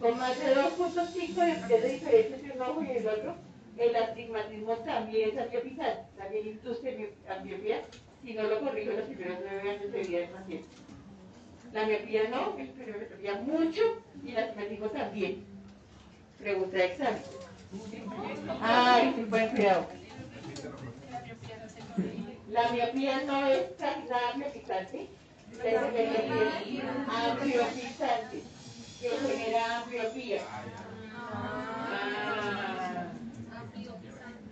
con 0.00 0.18
más 0.18 0.38
de 0.38 0.54
2.5 0.54 1.68
de 1.68 1.78
de 1.78 1.88
diferencia 1.88 2.36
entre 2.36 2.52
un 2.56 2.62
ojo 2.62 2.82
y 2.82 2.90
el 2.90 3.06
otro, 3.06 3.36
el 3.78 3.96
astigmatismo 3.96 4.74
también 4.78 5.30
es 5.30 5.38
ambiopizante, 5.38 6.02
también 6.16 6.46
induce 6.48 7.14
ambiopía 7.28 7.80
si 8.24 8.32
no 8.34 8.44
lo 8.44 8.60
corrijo 8.60 8.90
en 8.90 8.96
los 8.96 9.06
primeros 9.06 9.38
nueve 9.42 9.70
años 9.70 9.92
de 9.92 10.02
vida 10.02 10.18
del 10.20 10.28
paciente. 10.30 10.68
La 11.72 11.86
miopía 11.86 12.28
no, 12.28 12.56
el 12.56 12.72
miopía 12.74 13.34
mucho 13.42 13.82
y 14.24 14.30
el 14.30 14.38
astigmatismo 14.38 14.86
también. 14.88 15.44
Pregunta 16.38 16.76
de 16.76 16.84
examen. 16.84 17.22
Ay, 18.60 19.12
sí, 19.16 19.24
buen 19.24 19.48
cuidado. 19.48 19.86
La 22.50 22.70
miopía 22.70 23.22
no 23.24 23.46
es 23.46 23.66
nada 23.80 24.30
ambiopizante, 24.32 25.08
es 25.64 25.76
ampliopizante, 27.08 28.42
que 29.00 29.08
genera 29.08 29.80
ambliopía. 29.80 30.42
Ah. 31.16 32.83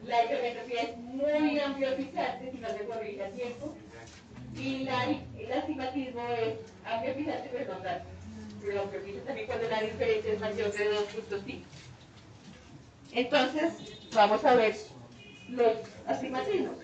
La 0.07 0.25
hipermetropía 0.25 0.83
es 0.83 0.97
muy 0.97 1.59
ampliopizante 1.61 2.51
si 2.51 2.59
no 2.59 2.69
se 2.69 2.85
corrige 2.85 3.25
a 3.25 3.31
tiempo. 3.31 3.75
Y 4.57 4.89
el 5.39 5.53
astigmatismo 5.53 6.23
es 6.41 6.59
ampliopizante, 6.85 7.49
pero 7.53 7.75
no 7.75 7.81
tanto. 7.81 8.09
Pero 8.61 8.83
también 9.25 9.47
cuando 9.47 9.69
la 9.69 9.81
diferencia 9.81 10.33
es 10.33 10.41
mayor 10.41 10.73
de 10.73 10.93
2.5. 10.93 11.63
Entonces, 13.13 13.73
vamos 14.15 14.45
a 14.45 14.55
ver 14.55 14.77
los 15.49 15.73
astigmatismos. 16.07 16.77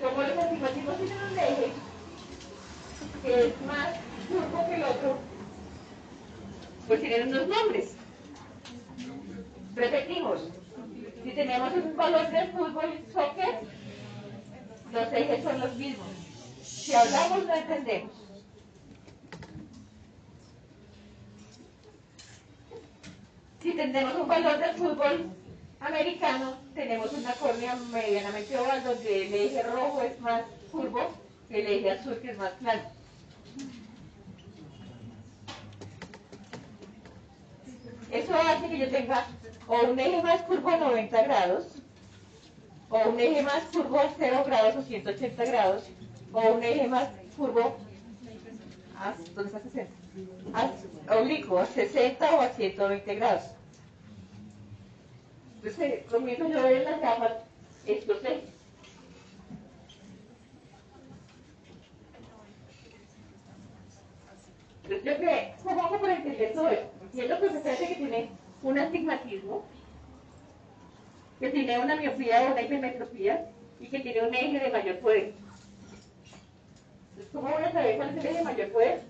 Como 0.00 0.22
los 0.22 0.38
astigmatismos 0.38 0.96
tienen 0.96 1.18
un 1.18 1.38
eje 1.38 1.72
que 3.22 3.46
es 3.46 3.60
más 3.66 3.96
curvo 4.28 4.66
que 4.68 4.74
el 4.74 4.84
otro, 4.84 5.18
pues 6.86 7.00
tienen 7.00 7.28
unos 7.28 7.48
nombres. 7.48 7.94
Repetimos, 9.74 10.50
si 11.22 11.30
tenemos 11.30 11.72
un 11.74 11.96
balón 11.96 12.32
de 12.32 12.46
fútbol 12.48 13.04
soccer, 13.12 13.60
los 14.92 15.12
ejes 15.12 15.44
son 15.44 15.60
los 15.60 15.76
mismos. 15.76 16.08
Si 16.62 16.94
hablamos 16.94 17.46
no 17.46 17.54
entendemos. 17.54 18.12
Si 23.62 23.72
tenemos 23.72 24.14
un 24.16 24.28
balón 24.28 24.60
de 24.60 24.72
fútbol 24.74 25.30
americano, 25.80 26.54
tenemos 26.74 27.12
una 27.12 27.32
córnea 27.34 27.76
medianamente 27.92 28.58
oval 28.58 28.82
donde 28.82 29.26
el 29.26 29.34
eje 29.34 29.62
rojo 29.62 30.02
es 30.02 30.20
más 30.20 30.42
curvo 30.70 31.12
que 31.48 31.60
el 31.60 31.66
eje 31.66 31.90
azul 31.92 32.18
que 32.20 32.30
es 32.32 32.38
más 32.38 32.50
plano. 32.52 32.82
Eso 38.10 38.34
hace 38.34 38.68
que 38.68 38.78
yo 38.78 38.90
tenga 38.90 39.26
o 39.66 39.86
un 39.86 39.98
eje 39.98 40.22
más 40.22 40.42
curvo 40.42 40.70
a 40.70 40.76
90 40.76 41.22
grados, 41.22 41.66
o 42.90 43.08
un 43.08 43.20
eje 43.20 43.42
más 43.42 43.62
curvo 43.72 44.00
a 44.00 44.08
0 44.18 44.42
grados 44.46 44.76
o 44.76 44.82
180 44.82 45.44
grados, 45.44 45.84
o 46.32 46.40
un 46.40 46.62
eje 46.62 46.88
más 46.88 47.08
curvo 47.36 47.76
a, 48.98 49.14
¿dónde 49.34 49.50
está 49.50 49.60
60? 49.60 49.92
A, 50.54 51.18
oblicuo, 51.18 51.58
a 51.58 51.66
60 51.66 52.34
o 52.34 52.40
a 52.40 52.48
120 52.48 53.14
grados. 53.14 53.42
Entonces, 55.56 56.04
comienzo 56.10 56.48
yo 56.48 56.66
en 56.68 56.84
las 56.84 57.00
gafas 57.00 57.32
estos 57.86 58.24
ejes. 58.24 58.50
Entonces, 64.82 65.04
yo 65.04 65.16
creo, 65.16 65.54
¿cómo 65.62 65.84
hago 65.84 66.00
para 66.00 66.16
entender 66.16 66.52
todo 66.52 66.68
esto? 66.68 66.90
Entiendo 67.02 67.40
perfectamente 67.40 67.88
que 67.88 67.94
tiene 67.94 68.41
un 68.62 68.78
astigmatismo, 68.78 69.64
que 71.40 71.50
tiene 71.50 71.78
una 71.78 71.96
miopía 71.96 72.42
o 72.42 72.52
una 72.52 72.62
hipermetropía 72.62 73.48
y 73.80 73.88
que 73.88 74.00
tiene 74.00 74.28
un 74.28 74.34
eje 74.34 74.60
de 74.60 74.70
mayor 74.70 74.98
poder. 75.00 75.32
Entonces, 77.10 77.32
¿cómo 77.32 77.48
voy 77.48 77.64
a 77.64 77.72
saber 77.72 77.96
cuál 77.96 78.10
es 78.10 78.16
el 78.16 78.26
eje 78.26 78.38
de 78.38 78.44
mayor 78.44 78.72
poder? 78.72 79.02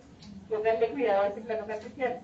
Pónganle 0.49 0.89
cuidado 0.89 1.23
a 1.23 1.29
este 1.29 1.41
plano 1.43 1.67
cartesiano. 1.67 2.21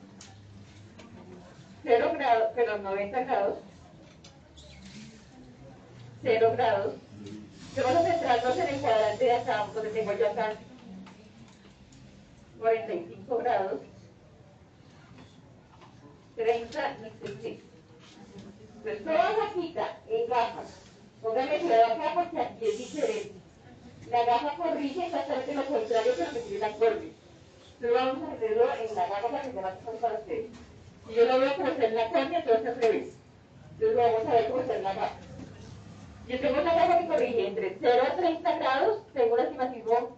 0 1.85 2.11
grados, 2.15 2.51
pero 2.55 2.79
90 2.79 3.25
grados. 3.25 3.59
0 6.23 6.53
grados. 6.55 6.95
Yo 7.77 7.87
a 7.87 8.03
centrarnos 8.03 8.59
en 8.59 8.75
el 8.75 8.81
cuadrante 8.81 9.25
de 9.25 9.33
acá, 9.33 9.67
donde 9.73 9.91
tengo 9.91 10.13
yo 10.15 10.29
acá 10.29 10.53
45 12.59 13.39
grados. 13.39 13.81
30 16.39 16.97
y 17.01 17.27
60. 17.27 17.65
Entonces, 18.77 19.05
toda 19.05 19.37
gafita 19.37 19.99
en 20.09 20.29
gafas. 20.29 20.81
Póngame 21.21 21.59
cuidado 21.59 21.95
acá 21.95 22.13
porque 22.15 22.41
aquí 22.41 22.65
es 22.65 22.79
diferente. 22.79 23.33
La 24.09 24.25
gafa 24.25 24.57
corrige 24.57 25.07
exactamente 25.07 25.55
lo 25.55 25.65
contrario 25.67 26.15
que 26.17 26.25
lo 26.25 26.31
que 26.31 26.41
tiene 26.41 26.59
la 26.61 26.73
corte. 26.77 27.13
Entonces 27.75 27.93
vamos 27.93 28.29
a 28.29 28.33
hacerlo 28.33 28.65
en 28.73 28.95
la 28.95 29.09
gafa 29.09 29.29
para 29.29 29.43
que 29.43 29.53
se 29.53 29.61
más 29.61 29.75
fácil 29.85 30.01
para 30.01 30.15
ustedes. 30.15 30.51
Si 31.07 31.15
yo 31.15 31.25
lo 31.25 31.41
veo 31.41 31.57
como 31.57 31.69
está 31.69 31.85
en 31.87 31.95
la 31.95 32.09
córnea, 32.09 32.39
entonces 32.39 32.67
al 32.67 32.83
revés. 32.83 33.09
Entonces 33.73 33.97
vamos 33.97 34.27
a 34.27 34.31
ver 34.31 34.49
cómo 34.49 34.61
está 34.61 34.77
en 34.77 34.85
la 34.85 34.95
gafa. 34.95 35.17
Yo 36.29 36.41
tengo 36.41 36.61
una 36.61 36.75
gafa 36.75 36.99
que 37.01 37.09
corrige 37.09 37.47
entre 37.49 37.77
0 37.81 38.03
a 38.13 38.17
30 38.17 38.59
grados, 38.59 39.01
tengo 39.13 39.35
un 39.35 39.41
astigmatismo 39.41 40.17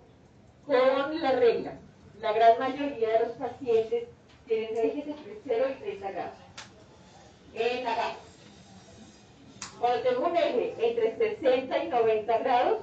con 0.66 1.22
la 1.22 1.32
regla. 1.32 1.72
La 2.20 2.32
gran 2.32 2.58
mayoría 2.58 3.08
de 3.08 3.26
los 3.26 3.36
pacientes 3.36 4.08
tienen 4.50 4.76
ejes 4.76 5.06
entre 5.06 5.38
0 5.46 5.64
y 5.70 5.80
30 5.80 6.10
grados. 6.10 6.34
En 7.54 7.84
la 7.84 7.94
gafa. 7.94 8.16
Cuando 9.78 10.02
tengo 10.02 10.26
un 10.26 10.36
eje 10.36 10.74
entre 10.76 11.16
60 11.16 11.84
y 11.84 11.88
90 11.88 12.38
grados, 12.38 12.80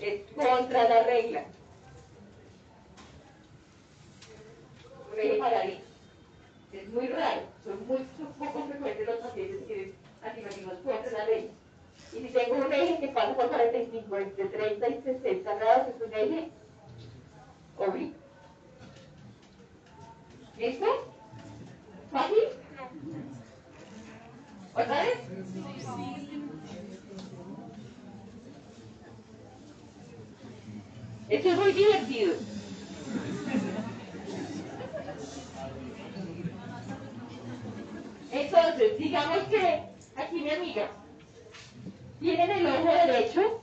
es 0.00 0.20
contra 0.36 0.86
la 0.86 1.02
regla. 1.04 1.44
Un 5.12 5.18
eje 5.18 5.38
paradito. 5.38 5.82
Es 6.72 6.88
muy 6.88 7.06
raro, 7.06 7.40
son 7.64 7.86
muy 7.86 7.98
son 8.18 8.32
poco 8.34 8.66
frecuentes 8.66 9.06
los 9.06 9.16
pacientes 9.16 9.58
que 9.60 9.64
tienen 9.64 9.94
astigmatismos 10.22 10.74
contra 10.84 11.10
la 11.10 11.24
regla. 11.24 11.50
Y 12.12 12.16
si 12.16 12.28
tengo 12.28 12.66
un 12.66 12.72
eje 12.72 13.00
que 13.00 13.08
pasa 13.08 13.34
por 13.34 13.48
45, 13.48 14.16
entre 14.18 14.44
30 14.44 14.88
y 14.88 15.02
60 15.02 15.54
grados, 15.54 15.88
es 15.88 16.06
un 16.06 16.12
eje 16.12 16.50
oblicuo. 17.78 18.21
¿Listo? 20.58 20.86
¿Fácil? 22.12 22.38
¿Otra 24.74 25.02
vez? 25.02 25.18
Esto 31.28 31.48
es 31.48 31.56
muy 31.58 31.72
divertido. 31.72 32.34
Entonces, 38.30 38.98
digamos 38.98 39.38
que 39.44 39.82
aquí 40.16 40.40
mi 40.40 40.50
amiga 40.50 40.88
tiene 42.20 42.44
en 42.44 42.50
el 42.50 42.66
ojo 42.66 42.92
derecho 42.92 43.60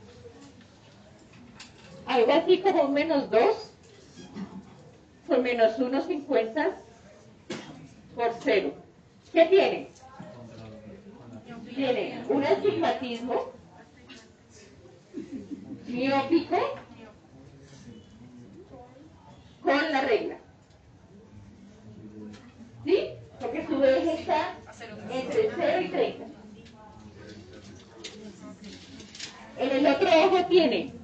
algo 2.06 2.34
así 2.34 2.60
como 2.60 2.88
menos 2.88 3.30
2 3.30 3.72
por 5.30 5.42
menos 5.44 5.78
1,50 5.78 6.72
por 8.16 8.34
0. 8.42 8.74
¿Qué 9.32 9.46
tiene? 9.46 9.92
Tiene 11.76 12.24
un 12.28 12.44
astigmatismo 12.44 13.52
miópico 15.88 16.58
con 19.62 19.92
la 19.92 20.02
regla. 20.02 20.38
¿Sí? 22.84 23.10
Porque 23.40 23.68
su 23.68 23.84
eje 23.84 24.14
está 24.16 24.56
entre 25.12 25.52
0 25.56 25.82
y 25.82 25.88
30. 25.90 26.26
En 29.60 29.72
el 29.72 29.88
otro 29.88 30.10
ojo 30.26 30.46
tiene 30.46 30.99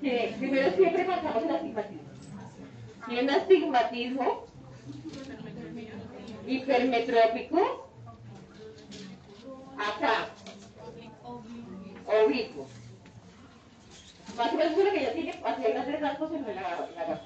tiene- 0.00 0.36
primero 0.38 0.70
siempre 0.76 1.04
marcamos 1.04 1.42
el 1.44 1.50
astigmatismo. 1.50 2.02
Tiene 3.06 3.22
un 3.22 3.30
astigmatismo 3.30 4.44
hipermetrópico 6.46 7.88
acá, 9.78 10.28
oblicuo. 12.24 12.66
Más 14.36 14.52
o 14.52 14.56
menos 14.56 14.74
que 14.92 15.02
ya 15.02 15.12
tiene 15.12 15.30
hacia 15.44 15.68
grandes 15.68 16.00
rasgos 16.00 16.32
en 16.32 16.42
la. 16.54 17.20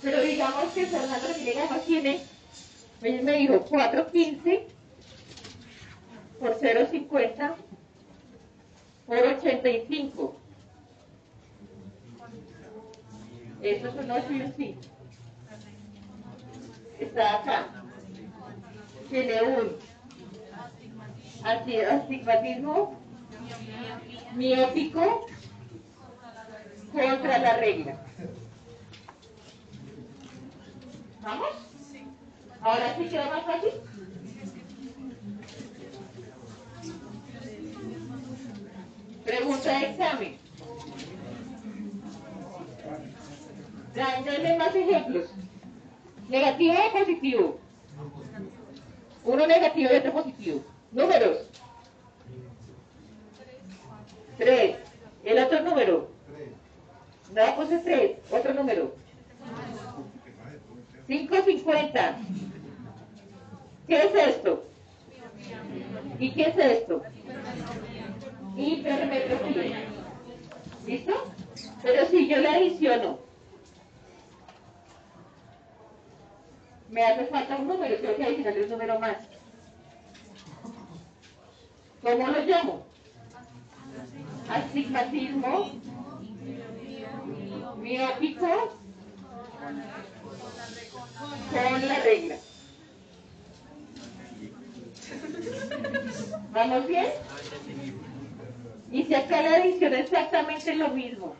Pero 0.00 0.20
digamos 0.22 0.72
que 0.72 0.86
Fernando 0.86 1.26
tiene 1.34 1.52
gafas 1.52 1.84
tiene, 1.84 2.20
él 3.02 3.22
me 3.22 3.32
dijo 3.32 3.60
415 3.62 4.66
por 6.38 6.54
050 6.58 7.56
por 9.06 9.16
85. 9.18 10.36
Esto 13.62 13.88
es 13.88 13.94
un 13.94 14.10
8 14.10 14.32
y 14.32 14.40
un 14.42 14.54
5. 14.56 14.80
Está 17.00 17.40
acá. 17.40 17.66
Tiene 19.10 19.42
un 19.42 19.76
asti- 21.42 21.80
astigmatismo 21.84 22.98
miópico 24.34 25.26
contra 26.92 27.38
la 27.38 27.56
regla. 27.56 27.96
¿Vamos? 31.22 31.48
Ahora 32.60 32.96
sí 32.96 33.04
queda 33.08 33.26
más 33.30 33.44
fácil. 33.44 33.70
Pregunta 39.24 39.78
de 39.78 39.86
examen. 39.90 40.36
Ya, 43.98 44.56
más 44.56 44.76
ejemplos. 44.76 45.26
Negativo 46.28 46.74
o 46.74 46.98
positivo. 46.98 47.58
Uno 49.24 49.46
negativo 49.46 49.90
y 49.92 49.96
otro 49.96 50.12
positivo. 50.12 50.60
Números. 50.92 51.38
Tres. 54.36 54.76
El 55.24 55.38
otro 55.38 55.62
número. 55.62 56.08
No, 57.34 57.56
puse 57.56 57.78
tres. 57.78 58.18
Otro 58.30 58.54
número. 58.54 58.94
550. 61.08 62.18
¿Qué 63.88 64.02
es 64.04 64.14
esto? 64.14 64.64
¿Y 66.20 66.30
qué 66.30 66.42
es 66.42 66.56
esto? 66.56 67.02
Hipermetropía. 68.56 69.84
¿Listo? 70.86 71.14
Pero 71.82 72.06
si 72.06 72.28
yo 72.28 72.38
le 72.38 72.48
adiciono, 72.48 73.27
me 76.98 77.06
hace 77.06 77.26
falta 77.26 77.54
un 77.54 77.68
número, 77.68 77.96
tengo 78.00 78.16
que 78.16 78.24
adicionarle 78.24 78.64
un 78.64 78.70
número 78.70 78.98
más. 78.98 79.18
¿Cómo 82.02 82.26
lo 82.26 82.40
llamo? 82.44 82.86
Astigmatismo 84.50 85.70
miópico 87.76 88.78
con 91.52 91.88
la 91.88 92.00
regla. 92.00 92.36
¿Vamos 96.50 96.86
bien? 96.88 97.06
Y 98.90 99.04
si 99.04 99.14
acá 99.14 99.42
la 99.42 99.54
adición 99.54 99.94
es 99.94 100.00
exactamente 100.00 100.74
lo 100.74 100.88
mismo, 100.88 101.36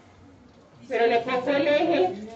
pero 0.86 1.08
le 1.08 1.18
pongo 1.18 1.50
el 1.50 1.66
eje 1.66 2.28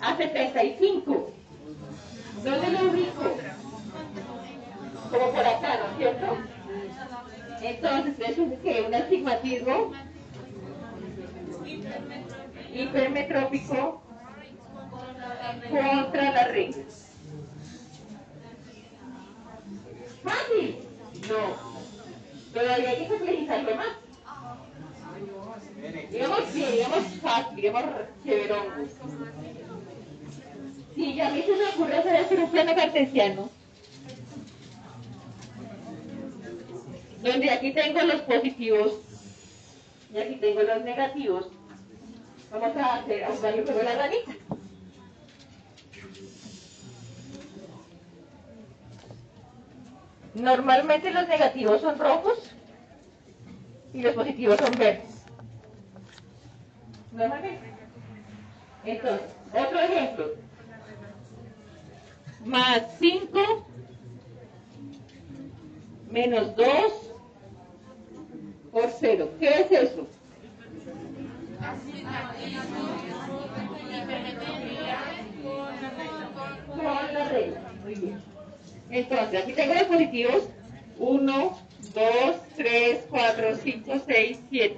a 0.00 0.16
75. 0.16 1.30
¿Dónde 2.44 2.70
lo 2.70 2.90
ubico? 2.90 3.36
Como 5.10 5.30
por 5.32 5.46
acá, 5.46 5.78
¿no 5.78 5.90
es 5.90 5.96
cierto? 5.98 6.38
Entonces 7.62 8.28
es 8.28 8.38
un, 8.38 8.56
¿qué? 8.58 8.84
un 8.86 8.94
astigmatismo 8.94 9.92
hipermetrópico 12.72 14.02
contra 15.70 16.32
la 16.32 16.44
regla. 16.48 16.84
¿Fácil? 20.22 20.76
No. 21.28 21.68
Todavía 22.54 22.90
hay 22.90 22.98
que 22.98 23.08
complejizarlo 23.08 23.74
más. 23.76 23.88
Digamos 26.10 26.54
bien, 26.54 26.72
digamos 26.72 27.04
fácil, 27.22 27.56
digamos. 27.56 27.84
Sí, 30.98 31.20
a 31.20 31.30
mí 31.30 31.42
se 31.42 31.54
me 31.54 31.64
ocurre 31.64 31.96
hacer 31.96 32.40
un 32.40 32.50
plano 32.50 32.74
cartesiano. 32.74 33.48
Donde 37.22 37.50
aquí 37.50 37.72
tengo 37.72 38.02
los 38.02 38.20
positivos 38.22 38.94
y 40.12 40.18
aquí 40.18 40.34
tengo 40.40 40.60
los 40.62 40.82
negativos. 40.82 41.46
Vamos 42.50 42.76
a 42.76 42.96
hacer, 42.96 43.22
a 43.22 43.30
de 43.30 43.82
la 43.84 43.94
ranita. 43.94 44.32
Normalmente 50.34 51.12
los 51.12 51.28
negativos 51.28 51.80
son 51.80 51.96
rojos 51.96 52.38
y 53.94 54.02
los 54.02 54.14
positivos 54.16 54.58
son 54.58 54.72
verdes. 54.72 55.24
Normalmente. 57.12 57.72
Entonces, 58.84 59.30
otro 59.52 59.78
ejemplo. 59.78 60.47
Más 62.48 62.82
5 62.98 63.66
menos 66.10 66.56
2 66.56 66.66
por 68.72 68.90
0. 68.98 69.30
¿Qué 69.38 69.48
es 69.48 69.70
eso? 69.70 70.06
Con 76.70 76.84
la 77.12 77.28
regla. 77.28 77.60
Muy 77.84 77.94
bien. 77.96 78.22
Entonces, 78.88 79.42
aquí 79.42 79.52
tengo 79.52 79.74
los 79.74 79.82
positivos. 79.82 80.48
1, 80.98 81.58
2, 81.94 82.36
3, 82.56 82.98
4, 83.10 83.56
5, 83.62 83.92
6, 84.06 84.38
7. 84.48 84.76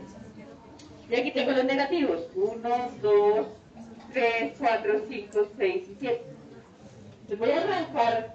Y 1.08 1.14
aquí 1.14 1.30
tengo 1.30 1.52
los 1.52 1.64
negativos. 1.64 2.22
1, 2.34 2.68
2, 3.00 3.46
3, 4.12 4.54
4, 4.58 5.02
5, 5.08 5.48
6 5.56 5.88
y 5.88 5.96
7. 6.00 6.39
Les 7.30 7.38
voy 7.38 7.50
a 7.52 7.62
arrancar 7.62 8.34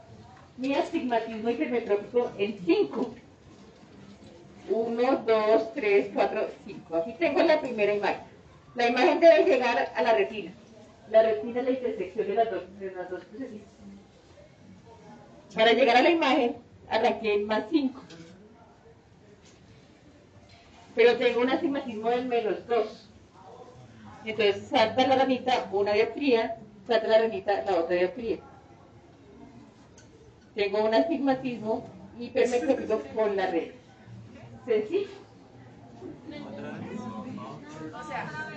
mi 0.56 0.74
astigmatismo 0.74 1.50
hipermetrópico 1.50 2.32
en 2.38 2.58
5. 2.66 3.14
1, 4.70 5.24
2, 5.28 5.74
3, 5.74 6.12
4, 6.14 6.48
5. 6.66 6.96
Aquí 6.96 7.14
tengo 7.20 7.43
la 7.43 7.60
primera 7.60 7.93
imagen. 7.93 8.22
La 8.74 8.88
imagen 8.88 9.20
debe 9.20 9.43
llegar 9.43 9.91
a 9.93 10.02
la 10.02 10.14
retina. 10.14 10.54
La 11.12 11.24
retina 11.24 11.60
es 11.60 11.66
la 11.66 11.72
intersección 11.72 12.26
de 12.26 12.36
las 12.36 12.50
dos, 12.50 12.62
de. 13.34 13.62
Para 15.54 15.74
llegar 15.74 15.98
a 15.98 16.02
la 16.02 16.10
imagen, 16.10 16.56
arranqué 16.89 17.34
en 17.34 17.48
más 17.48 17.66
5. 17.70 18.02
Pero 20.96 21.18
tengo 21.18 21.41
un 21.41 21.50
astigmatismo 21.50 22.10
del 22.12 22.28
menos 22.28 22.66
2. 22.66 23.10
Entonces 24.24 24.70
salta 24.70 25.06
la 25.06 25.18
ranita 25.18 25.68
una 25.74 25.91
dioptría, 25.91 26.56
salta 26.88 27.08
la 27.08 27.18
ranita 27.20 27.62
la 27.64 27.76
otra 27.76 27.98
dioptría. 27.98 28.39
Tengo 30.56 30.86
un 30.86 30.93
astigmatismo 30.93 31.86
hipermetrópico 32.18 33.01
con 33.14 33.36
la 33.36 33.47
red. 33.47 33.72
¿Sencillo? 34.66 35.10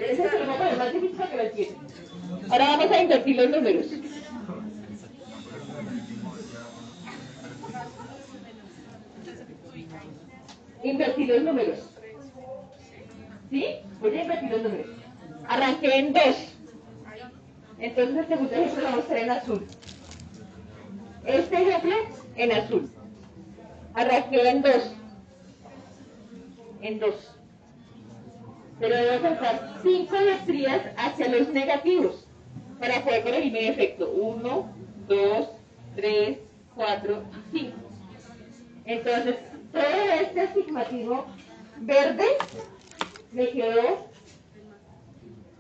Ese 0.00 0.24
es 0.24 0.32
el 0.32 0.46
más 0.46 0.92
difícil 0.92 1.28
que 1.28 1.36
lo 1.36 1.42
entiendan. 1.42 1.86
Ahora 2.50 2.64
vamos 2.68 2.90
a 2.90 3.02
invertir 3.02 3.36
los 3.36 3.50
números. 3.50 3.86
Invertir 10.84 11.28
los 11.28 11.42
números. 11.42 11.78
¿Sí? 13.50 13.66
Voy 14.00 14.18
a 14.18 14.22
invertir 14.22 14.50
los 14.50 14.62
números. 14.62 14.86
Arranqué 15.48 15.98
en 15.98 16.12
2. 16.12 16.22
Entonces 17.80 18.16
el 18.16 18.28
segundo 18.28 18.54
ejemplo 18.54 18.90
lo 18.90 18.98
hacer 18.98 19.18
en 19.18 19.30
azul. 19.30 19.66
Este 21.24 21.56
ejemplo 21.62 21.94
en 22.36 22.52
azul. 22.52 22.90
Arranqué 23.94 24.48
en 24.48 24.62
2. 24.62 24.72
En 26.82 27.00
2. 27.00 27.14
Pero 28.80 28.96
debo 28.96 29.22
pasar 29.22 29.80
5 29.82 30.16
dioptrías 30.16 30.82
hacia 30.96 31.28
los 31.28 31.48
negativos 31.48 32.26
para 32.78 33.02
poder 33.02 33.24
corregir 33.24 33.52
mi 33.52 33.58
efecto. 33.66 34.10
1, 34.10 34.72
2, 35.08 35.48
3, 35.96 36.38
4 36.76 37.22
y 37.52 37.58
5. 37.58 37.76
Entonces, 38.84 39.36
todo 39.72 39.82
este 40.20 40.40
astigmatismo 40.40 41.26
verde 41.80 42.24
me 43.32 43.48
quedó 43.48 44.08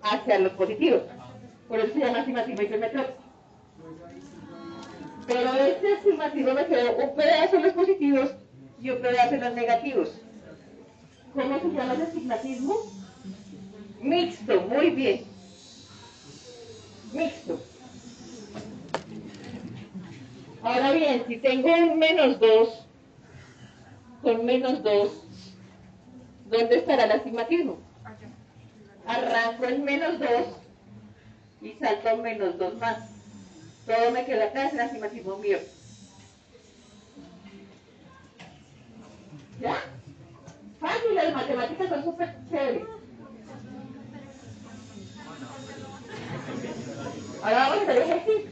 hacia 0.02 0.38
los 0.38 0.52
positivos. 0.52 1.02
Por 1.68 1.80
eso 1.80 1.92
se 1.92 1.98
llama 1.98 2.20
astigmatismo 2.20 2.62
hipermetrópico. 2.62 3.17
Pero 5.28 5.54
este 5.56 5.92
astigmatismo 5.92 6.54
me 6.54 6.66
quedó 6.66 6.96
un 6.96 7.14
pedazo 7.14 7.56
en 7.56 7.62
los 7.62 7.72
positivos 7.74 8.30
y 8.80 8.88
un 8.88 9.02
pedazo 9.02 9.34
en 9.34 9.40
los 9.42 9.54
negativos. 9.54 10.20
¿Cómo 11.34 11.60
se 11.60 11.68
llama 11.68 11.92
ese 11.92 12.02
astigmatismo? 12.04 12.74
Mixto, 14.00 14.60
muy 14.62 14.88
bien. 14.90 15.24
Mixto. 17.12 17.60
Ahora 20.62 20.92
bien, 20.92 21.22
si 21.28 21.36
tengo 21.36 21.74
un 21.74 21.98
menos 21.98 22.40
2 22.40 22.86
con 24.22 24.46
menos 24.46 24.82
2, 24.82 25.10
¿dónde 26.46 26.78
estará 26.78 27.04
el 27.04 27.12
astigmatismo? 27.12 27.78
Arranco 29.06 29.66
el 29.66 29.80
menos 29.80 30.18
2 30.18 30.28
y 31.60 31.72
salto 31.72 32.16
menos 32.16 32.56
2 32.56 32.78
más. 32.78 33.17
Todo 33.88 34.10
me 34.12 34.24
queda 34.26 34.44
acá, 34.44 34.66
es 34.66 34.74
el 34.74 34.80
astigmatismo 34.80 35.36
mío. 35.38 35.58
¿Ya? 39.60 39.76
Fácil, 40.78 41.14
las 41.14 41.34
matemáticas 41.34 41.88
son 41.88 42.04
súper 42.04 42.34
chéveres. 42.50 42.82
Ahora 47.42 47.68
vamos 47.68 47.78
a 47.78 47.82
hacer 47.90 48.02
ejercicio. 48.02 48.50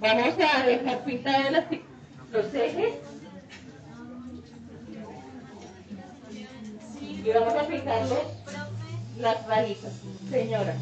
Vamos 0.00 0.34
a 0.38 0.62
dejar 0.66 1.04
pintados 1.04 1.50
las- 1.50 1.64
los 2.30 2.54
ejes. 2.54 2.94
Y 7.24 7.30
vamos 7.32 7.54
a 7.54 7.66
pintarlos 7.66 8.18
las 9.18 9.46
rayitas. 9.46 9.92
Señora. 10.30 10.74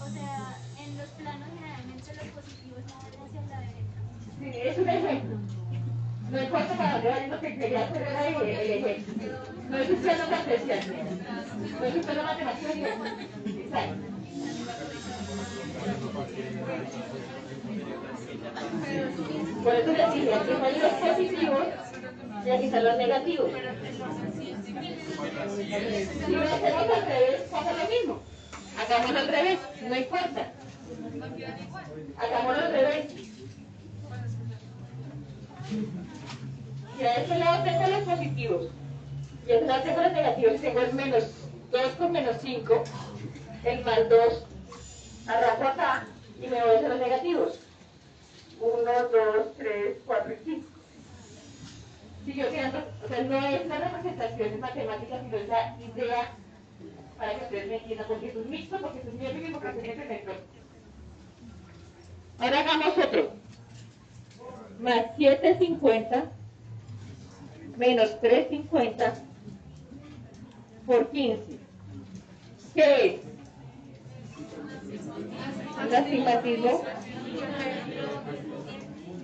O 0.00 0.08
sea, 0.10 0.56
en 0.78 0.98
los 0.98 1.08
planos 1.08 1.48
generalmente 1.54 2.14
los 2.14 2.26
positivos 2.28 2.80
no 2.86 2.94
van 2.96 3.12
hacia 3.26 3.40
la 3.50 3.60
derecha. 3.60 4.00
Sí, 4.38 4.48
es 4.68 4.78
un 4.78 4.88
ejemplo. 4.88 5.36
No 6.30 6.42
importa 6.42 6.74
para 6.74 6.92
dónde 6.94 7.10
vayan, 7.10 7.30
lo 7.30 7.40
que 7.40 7.56
quería 7.58 7.84
hacer 7.84 8.02
era 8.02 8.28
el, 8.28 8.42
el 8.42 8.70
ejemplo. 8.70 9.32
No 9.68 9.78
es 9.78 9.90
un 9.90 9.96
plano 9.96 10.24
cartesiano. 10.30 10.92
No 11.78 11.84
es 11.84 11.94
un 11.94 12.00
plano 12.02 12.22
matemático. 12.22 12.68
Exacto. 13.46 14.14
Por 19.62 19.74
eso 19.74 19.90
dije, 19.90 20.04
aquí 20.04 20.20
están 20.20 20.82
los 20.82 20.92
positivos 20.92 21.66
y 22.44 22.50
aquí 22.50 22.64
están 22.64 22.84
los 22.84 22.96
negativos. 22.96 23.50
Si 24.84 26.32
lo 26.32 26.42
hacemos 26.42 26.96
al 26.96 27.06
revés, 27.06 27.40
pasa 27.50 27.72
lo 27.72 27.88
mismo. 27.88 28.22
Hagámoslo 28.78 29.18
al 29.18 29.28
revés, 29.28 29.58
no 29.82 29.96
importa. 29.96 30.52
Hagámoslo 32.18 32.64
al 32.64 32.72
revés. 32.72 33.06
Y 36.98 37.02
a 37.02 37.14
este 37.14 37.38
lado 37.38 37.64
tengo 37.64 37.86
los 37.88 38.02
positivos. 38.02 38.66
Y 39.46 39.50
a 39.50 39.54
este 39.54 39.66
lado 39.66 39.82
tengo 39.82 40.00
los 40.02 40.12
negativos. 40.12 40.60
Tengo 40.60 40.80
el 40.80 40.94
menos 40.94 41.24
2 41.70 41.82
con 41.98 42.12
menos 42.12 42.36
5. 42.42 42.84
El 43.64 43.84
más 43.84 44.08
2. 44.08 44.44
Arranco 45.26 45.68
acá 45.68 46.06
y 46.40 46.46
me 46.46 46.62
voy 46.62 46.76
a 46.76 46.88
los 46.88 46.98
negativos. 46.98 47.58
1, 48.60 48.82
2, 48.84 49.56
3, 49.56 49.96
4 50.06 50.32
y 50.32 50.44
5. 50.44 50.73
Sigo 52.24 52.48
quedando, 52.50 52.78
o 53.04 53.08
sea, 53.08 53.22
no 53.22 53.46
es 53.46 53.66
la 53.66 53.78
representación 53.78 54.60
matemática, 54.60 55.20
sino 55.20 55.36
es 55.36 55.48
la 55.48 55.76
idea 55.78 56.32
para 57.18 57.38
que 57.38 57.44
ustedes 57.44 57.68
me 57.68 57.76
entiendan, 57.76 58.06
porque 58.08 58.28
es 58.28 58.36
un 58.36 58.50
mixto, 58.50 58.78
porque 58.80 59.00
es 59.00 59.06
un 59.06 59.18
miembro 59.18 59.46
y 59.46 59.52
porque 59.52 59.90
es 59.90 60.26
un. 60.26 60.34
Ahora 62.38 62.60
hagamos 62.60 62.98
otro. 62.98 63.32
Más 64.80 65.06
750 65.16 66.30
menos 67.76 68.20
350 68.20 69.14
por 70.86 71.10
15. 71.10 71.58
¿Qué 72.74 73.06
es? 73.06 73.20
Un 75.86 75.94
astigmatismo. 75.94 76.82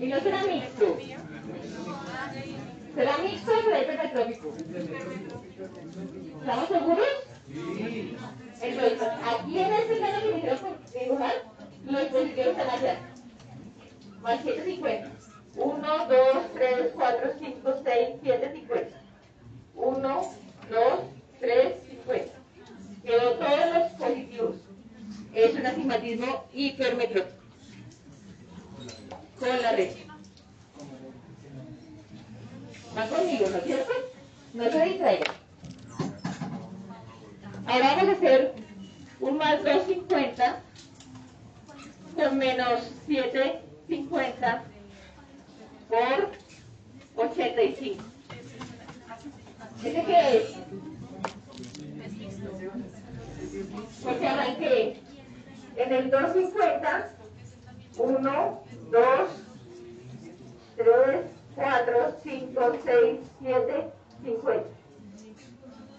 Y 0.01 0.07
no 0.07 0.21
será 0.21 0.45
mixto. 0.45 0.99
¿Se 2.95 3.05
la 3.05 3.19
mixta 3.19 3.53
o 3.53 3.63
se 3.63 3.71
la 3.71 3.83
hiperca 3.83 4.03
¿Estamos 6.41 6.69
seguros? 6.69 7.07
Sí. 7.53 8.17
Entonces, 8.63 9.03
aquí 9.03 9.59
en 9.59 9.73
este 9.73 9.97
plano 9.97 10.23
que 10.23 10.35
me 10.35 10.41
quiero 10.41 10.57
dibujar, 11.01 11.35
los 11.85 12.03
positivos 12.05 12.49
están 12.49 12.71
allá. 12.71 12.99
Más 14.23 14.43
750. 14.43 15.11
1, 15.57 16.07
2, 16.09 16.19
3, 16.55 16.93
4, 16.95 17.31
5, 17.39 17.75
6, 17.85 18.09
7, 18.23 18.53
50. 18.53 19.01
1, 19.75 20.33
2, 20.71 21.01
3, 21.41 21.75
50. 21.91 22.33
Quedó 23.03 23.33
todos 23.33 23.75
los 23.75 23.93
positivos. 23.93 24.57
Es 25.35 25.55
un 25.55 25.67
astigmatismo 25.67 26.45
hipermetrópico. 26.53 27.37
Con 29.39 29.63
la 29.63 29.73
red 29.73 30.10
conmigo, 32.95 33.47
¿no 33.51 33.59
es 33.59 33.65
cierto? 33.65 33.93
No 34.55 34.71
se 34.71 34.85
distraigan. 34.85 35.35
Ahora 37.67 37.97
vamos 37.97 38.09
a 38.09 38.13
hacer 38.13 38.55
un 39.21 39.37
más 39.37 39.59
250 39.63 40.61
con 42.17 42.39
menos 42.39 42.83
750 43.07 44.63
por 45.89 46.31
85. 47.27 48.05
¿Ese 49.85 50.05
qué 50.05 50.37
es? 50.37 50.55
Porque 54.03 54.29
arranqué 54.29 55.01
en 55.77 55.93
el 55.93 56.11
250, 56.11 57.11
1, 57.99 58.63
2, 58.91 59.03
3, 60.77 61.40
4, 61.61 62.17
5, 62.23 62.73
6, 62.85 63.21
7, 63.43 63.91
50. 64.25 64.65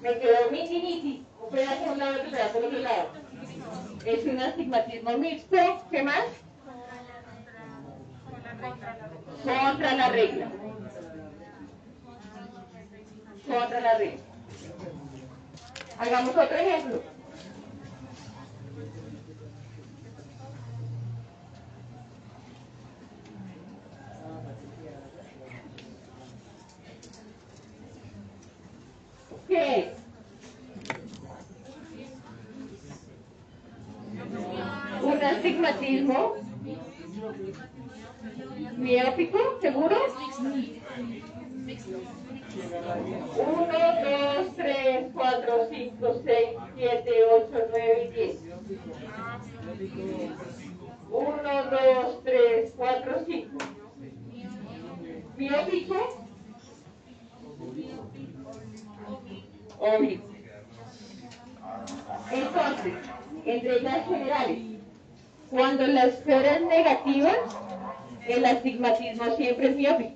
Me 0.02 0.20
quedó 0.20 0.52
miti 0.52 0.82
miti, 0.82 1.26
un 1.40 1.50
pedazo 1.52 1.84
de 1.84 1.90
un 1.92 2.00
lado 2.00 2.16
y 2.18 2.32
pedazo 2.32 2.54
del 2.54 2.66
otro 2.66 2.80
lado. 2.80 3.10
Es 4.06 4.26
un 4.26 4.40
astigmatismo 4.40 5.18
mixto. 5.20 5.58
¿Qué 5.92 6.02
más? 6.02 6.26
Contra 9.44 9.94
la 9.94 10.10
regla. 10.10 10.52
Contra 13.48 13.82
la 13.82 13.98
regla. 14.00 14.22
Hagamos 16.00 16.36
otro 16.36 16.58
ejemplo. 16.58 17.04
¿Qué? 29.52 29.92
Un 35.04 35.24
astigmatismo 35.24 36.36
miópico, 38.78 39.40
¿seguro? 39.60 39.98
Uno, 43.36 43.78
dos, 44.06 44.56
tres, 44.56 45.08
cuatro, 45.14 45.68
cinco, 45.70 46.22
seis, 46.24 46.50
siete, 46.78 47.12
ocho, 47.34 47.66
nueve 47.72 48.06
y 48.06 48.16
diez. 48.16 48.38
Uno, 51.10 51.64
dos, 51.70 52.24
tres, 52.24 52.74
cuatro, 52.78 53.26
cinco. 53.28 53.58
Miópico. 55.36 56.22
Oblicuo. 59.82 60.30
Entonces, 62.32 62.94
en 63.46 63.62
reglas 63.62 64.08
generales, 64.08 64.60
cuando 65.50 65.88
la 65.88 66.06
esfera 66.06 66.58
es 66.58 66.62
negativa, 66.62 67.32
el 68.52 68.58
astigmatismo 68.58 69.36
siempre 69.38 69.70
es 69.70 69.76
miópico. 69.76 70.12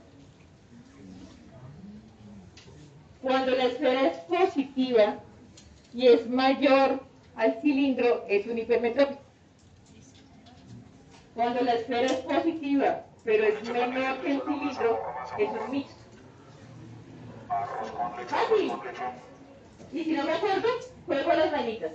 Cuando 3.22 3.52
la 3.52 3.66
esfera 3.66 4.08
es 4.08 4.18
positiva 4.20 5.16
y 5.94 6.08
es 6.08 6.30
mayor 6.30 7.00
al 7.36 7.60
cilindro, 7.62 8.26
es 8.28 8.46
un 8.46 8.58
hipermetrópico. 8.58 9.22
Cuando 11.34 11.62
la 11.62 11.74
esfera 11.74 12.06
es 12.06 12.14
positiva, 12.14 13.04
pero 13.24 13.44
es 13.46 13.70
menor 13.70 14.22
que 14.22 14.32
el 14.32 14.42
cilindro, 14.42 15.00
es 15.38 15.50
un 15.50 15.72
mixto. 15.72 15.96
Fácil. 18.28 18.72
Y 19.92 20.04
si 20.04 20.12
no 20.12 20.24
me 20.24 20.34
acuerdo, 20.34 20.68
juego 21.06 21.34
las 21.34 21.52
manitas. 21.52 21.92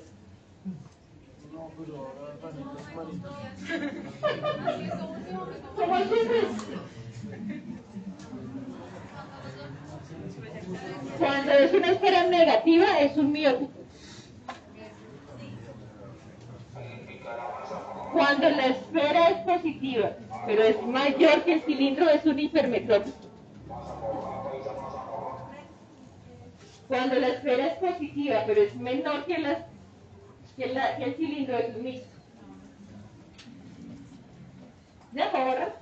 Cuando 11.19 11.53
es 11.53 11.73
una 11.73 11.93
esfera 11.93 12.27
negativa, 12.27 13.01
es 13.01 13.17
un 13.17 13.33
miópico. 13.33 13.73
Cuando 18.13 18.51
la 18.51 18.67
esfera 18.67 19.29
es 19.31 19.39
positiva, 19.39 20.11
pero 20.47 20.63
es 20.63 20.83
mayor 20.83 21.45
que 21.45 21.55
el 21.55 21.63
cilindro, 21.63 22.09
es 22.09 22.25
un 22.27 22.39
hipermetrópico. 22.39 23.17
Cuando 26.89 27.15
la 27.17 27.29
esfera 27.29 27.67
es 27.67 27.75
positiva, 27.75 28.43
pero 28.47 28.63
es 28.63 28.75
menor 28.75 29.25
que, 29.25 29.39
la, 29.39 29.67
que, 30.61 30.67
la, 30.75 30.95
que 30.99 31.05
el 31.05 31.15
cilindro, 31.15 31.57
es 31.57 31.75
un 31.75 31.83
mixto. 31.83 32.07
¿Ya 35.15 35.31
ahora? 35.31 35.75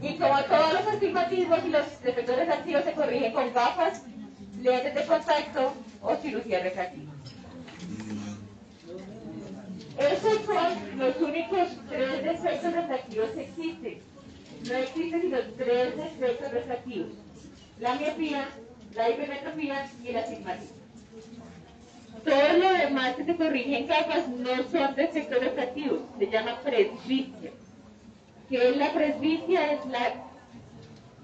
Y 0.00 0.18
como 0.18 0.42
todos 0.44 0.72
los 0.72 0.86
astigmatismos 0.86 1.58
y 1.64 1.68
los 1.68 2.02
defectos 2.02 2.36
refractivos 2.36 2.84
se 2.84 2.92
corrigen 2.94 3.32
con 3.34 3.52
gafas, 3.52 4.02
lentes 4.62 4.94
de 4.94 5.06
contacto 5.06 5.74
o 6.00 6.16
cirugía 6.16 6.60
refractiva. 6.60 7.12
Esos 9.98 10.44
son 10.44 10.98
los 10.98 11.16
únicos 11.20 11.68
tres 11.88 12.24
defectos 12.24 12.72
refractivos 12.72 13.30
que 13.30 13.42
existen. 13.42 13.98
No 14.68 14.74
existen 14.74 15.20
sino 15.20 15.38
tres 15.56 15.96
defectos 15.96 16.52
refractivos. 16.52 17.10
La 17.78 17.94
miopía, 17.94 18.48
la 18.94 19.10
hipermetropía 19.10 19.90
y 20.02 20.08
el 20.08 20.16
astigmatismo. 20.16 20.76
Todo 22.24 22.52
lo 22.58 22.72
demás 22.72 23.16
que 23.16 23.24
se 23.24 23.36
corrige 23.36 23.78
en 23.78 23.86
gafas 23.86 24.28
no 24.28 24.56
son 24.70 24.94
defectos 24.94 25.40
refractivos, 25.40 26.00
se 26.18 26.26
llama 26.26 26.60
presbicia. 26.60 27.50
¿Qué 28.48 28.68
es 28.70 28.76
la 28.76 28.92
presbicia? 28.92 29.72
Es 29.72 29.86
la 29.86 30.14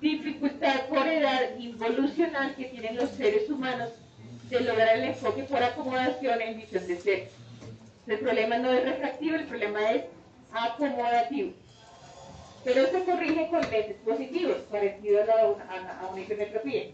dificultad 0.00 0.86
por 0.88 1.06
edad 1.06 1.56
involucional 1.58 2.54
que 2.54 2.66
tienen 2.66 2.96
los 2.96 3.10
seres 3.10 3.48
humanos 3.50 3.90
de 4.48 4.60
lograr 4.60 4.96
el 4.96 5.04
enfoque 5.04 5.44
por 5.44 5.62
acomodación 5.62 6.40
en 6.40 6.56
visión 6.56 6.86
de 6.86 6.96
cerca. 6.96 7.39
El 8.10 8.18
problema 8.18 8.58
no 8.58 8.72
es 8.72 8.84
refractivo, 8.84 9.36
el 9.36 9.44
problema 9.46 9.90
es 9.92 10.04
acomodativo. 10.52 11.52
Pero 12.64 12.86
se 12.86 13.04
corrige 13.04 13.48
con 13.48 13.60
lentes 13.62 13.96
positivos, 14.04 14.56
parecido 14.70 15.20
a, 15.22 15.24
a, 15.24 16.00
a 16.00 16.08
una 16.08 16.20
hipermetropía. 16.20 16.90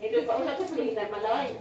Entonces 0.00 0.26
vamos 0.26 0.48
a 0.48 0.56
complejizar 0.56 1.10
más 1.10 1.22
la 1.22 1.30
vaina. 1.30 1.60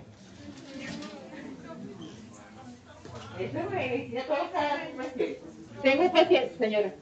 Eso 3.40 3.58
es 3.58 3.70
medicina 3.72 4.24
todo 4.24 4.52
cada 4.52 4.78
cierto. 5.16 5.46
Tengo 5.82 6.04
un 6.04 6.12
paciente, 6.12 6.58
señora. 6.58 6.94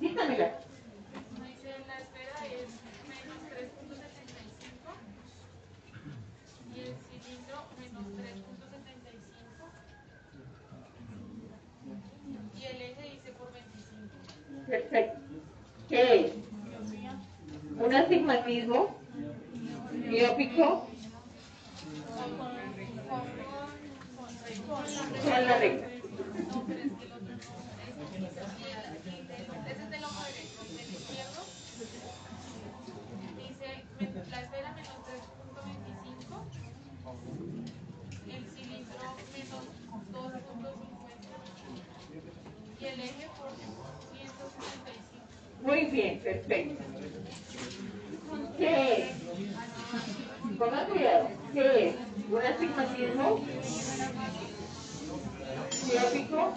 Dice 0.00 0.14
la 0.14 0.32
esfera 1.98 2.38
es 2.46 2.68
menos 3.08 3.38
3.75 3.48 4.94
y 6.74 6.80
el 6.80 6.94
cilindro 7.08 7.58
menos 7.78 8.04
3.75 8.04 8.48
y 12.54 12.64
el 12.64 12.76
eje 12.82 13.02
dice 13.02 13.30
por 13.32 13.48
25. 13.52 14.68
Perfecto. 14.68 15.18
¿Qué? 15.98 16.32
Un 17.80 17.92
astigmatismo 17.92 18.96
miópico 20.08 20.86
con 25.24 25.46
la 25.46 25.58
regla. 25.58 25.88
Muy 45.78 45.90
bien, 45.90 46.18
perfecto. 46.18 46.82
¿Qué 48.58 48.92
es? 48.94 50.58
Ponga 50.58 50.86
cuidado. 50.86 51.28
¿Qué 51.54 51.88
es? 51.88 51.94
Un 52.28 52.42
astigmatismo 52.42 53.40
miópico 55.86 56.54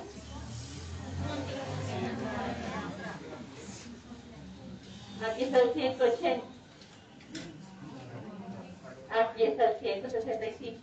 aquí 5.24 5.44
está 5.44 5.60
el 5.60 5.74
180. 5.74 6.46
Aquí 9.12 9.44
está 9.44 9.72
el 9.72 9.80
165. 9.80 10.80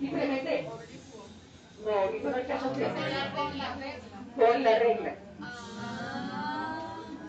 Simplemente, 0.00 0.68
no, 1.84 2.30
no 2.30 2.36
hay 2.36 2.44
que 2.44 2.52
hacer 2.52 2.92
Con 4.36 4.62
la 4.62 4.78
regla. 4.78 5.14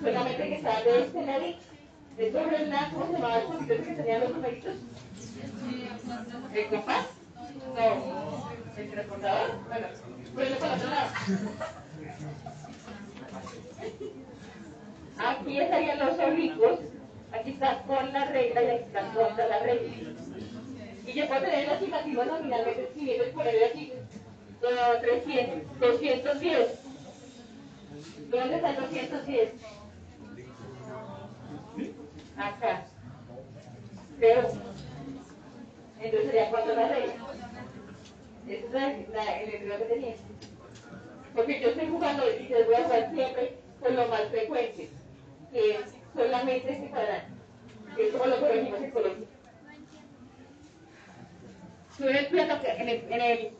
Solamente 0.01 0.43
que 0.43 0.55
está 0.55 0.83
de 0.83 1.01
este 1.01 1.25
ladito, 1.25 1.59
de 2.17 2.31
sobre 2.31 2.63
el 2.63 2.69
lado, 2.69 2.87
¿cómo 2.93 3.05
se 3.05 3.13
llamaba 3.13 3.39
el 3.39 3.43
poquito 3.47 3.75
que 3.75 3.95
tenían 3.95 4.21
los 4.21 4.31
numeritos? 4.31 4.75
¿El 6.53 6.67
compás? 6.67 7.07
No. 7.75 8.49
¿El 8.77 8.91
transportador? 8.91 9.51
Bueno, 9.69 9.87
ponlo 10.35 10.57
para 10.57 10.73
otro 10.75 10.89
lado. 10.89 11.09
Aquí 15.17 15.59
estarían 15.59 15.99
los 15.99 16.19
oblicuos, 16.19 16.79
aquí 17.31 17.51
está 17.51 17.83
con 17.83 18.11
la 18.11 18.25
regla 18.25 18.63
y 18.63 18.69
aquí 18.69 18.83
está 18.83 19.13
contra 19.13 19.47
la 19.47 19.59
regla. 19.59 19.93
Y 21.05 21.13
yo 21.13 21.27
puedo 21.27 21.41
tener 21.41 21.67
la 21.67 21.73
estimativa 21.73 22.25
nominalmente 22.25 22.83
escribiendo 22.83 23.25
por 23.33 23.47
ahí 23.47 23.63
aquí. 23.63 23.93
Eh, 24.63 24.99
300, 25.01 25.79
210. 25.79 26.79
¿Dónde 28.29 28.55
está 28.55 28.69
el 28.71 28.75
210? 28.77 29.53
Acá. 32.37 32.85
Pero, 34.19 34.39
entonces 35.99 36.25
sería 36.25 36.49
cuando 36.49 36.75
la 36.75 36.87
regla. 36.87 37.13
Esa 38.47 38.91
es 38.91 39.09
la, 39.09 39.41
el 39.41 39.53
empleo 39.55 39.77
que 39.79 39.85
tenía. 39.85 40.15
Porque 41.35 41.61
yo 41.61 41.69
estoy 41.69 41.87
jugando 41.89 42.23
y 42.29 42.47
les 42.47 42.65
voy 42.65 42.75
a 42.75 42.83
jugar 42.83 43.11
siempre 43.13 43.57
con 43.81 43.95
lo 43.95 44.07
más 44.07 44.23
frecuente, 44.29 44.89
que 45.51 45.71
es 45.71 45.79
solamente 46.15 46.71
este 46.73 46.89
cuadrado, 46.89 47.23
que 47.95 48.07
es 48.07 48.11
como 48.13 48.25
lo 48.25 48.39
corregimos 48.39 48.81
en 48.81 48.91
Colombia. 48.91 49.27
Tú 51.97 52.07
en 52.07 52.15
el 52.15 52.27
plano, 52.27 52.61
que- 52.61 52.71
en 52.71 52.89
el, 52.89 53.13
en 53.13 53.21
el, 53.21 53.53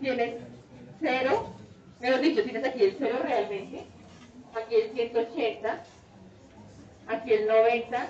tienes 0.00 0.34
cero, 1.00 1.54
mejor 2.00 2.20
dicho, 2.20 2.42
tienes 2.42 2.64
aquí 2.64 2.84
el 2.84 2.96
cero 2.98 3.18
realmente, 3.22 3.84
aquí 4.54 4.74
el 4.74 4.92
180, 4.92 5.84
aquí 7.08 7.32
el 7.32 7.46
90 7.46 8.08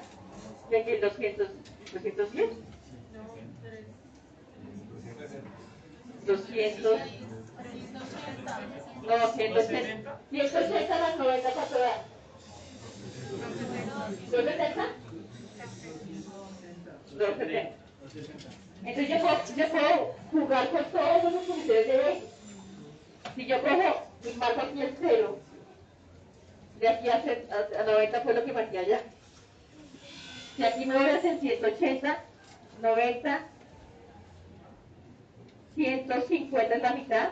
y 0.71 0.75
aquí 0.75 0.91
el 0.91 1.01
200, 1.01 1.49
210. 1.93 2.51
200, 6.27 7.01
no, 9.03 9.33
180, 9.35 10.21
180 10.31 10.99
más 10.99 11.19
90, 11.19 11.51
¿cuánto 11.51 11.79
da? 11.79 12.03
¿270? 14.31 14.89
270. 17.19 18.64
Entonces 18.85 19.09
yo 19.09 19.21
puedo, 19.21 19.39
yo 19.57 19.69
puedo 19.69 20.15
jugar 20.31 20.71
con 20.71 20.85
todos 20.87 21.33
los 21.33 21.43
comités 21.45 21.87
de 21.87 21.97
B. 21.97 22.21
Si 23.35 23.47
yo 23.47 23.61
cojo 23.63 24.03
y 24.31 24.37
marco 24.37 24.61
aquí 24.61 24.83
el 24.83 24.97
cero, 25.01 25.39
de 26.81 26.89
aquí 26.89 27.09
a, 27.09 27.15
a- 27.17 27.81
a 27.81 27.85
90 27.85 28.21
fue 28.21 28.35
lo 28.35 28.45
que 28.45 28.53
marqué 28.53 28.79
allá. 28.79 29.01
Si 30.57 30.65
aquí 30.65 30.87
me 30.87 30.97
voy 30.97 31.09
a 31.11 31.17
hacer 31.17 31.41
180, 31.41 32.19
90, 32.83 33.41
150 35.75 36.75
es 36.75 36.83
la 36.83 36.93
mitad, 36.93 37.29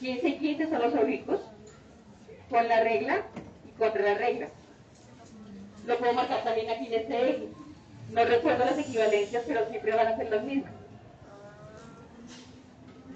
15 0.00 0.28
y 0.28 0.38
15 0.38 0.70
son 0.70 0.80
los 0.82 0.94
oblicuos, 0.94 1.40
con 2.48 2.66
la 2.68 2.82
regla 2.82 3.22
y 3.68 3.72
contra 3.78 4.02
la 4.02 4.14
regla. 4.14 4.48
Lo 5.86 5.98
puedo 5.98 6.12
marcar 6.14 6.42
también 6.44 6.70
aquí 6.70 6.86
en 6.86 6.94
este 6.94 7.30
eje. 7.30 7.48
No 8.10 8.24
recuerdo 8.24 8.64
las 8.64 8.78
equivalencias, 8.78 9.44
pero 9.46 9.68
siempre 9.68 9.94
van 9.94 10.08
a 10.08 10.16
ser 10.16 10.30
las 10.30 10.42
mismas. 10.42 10.72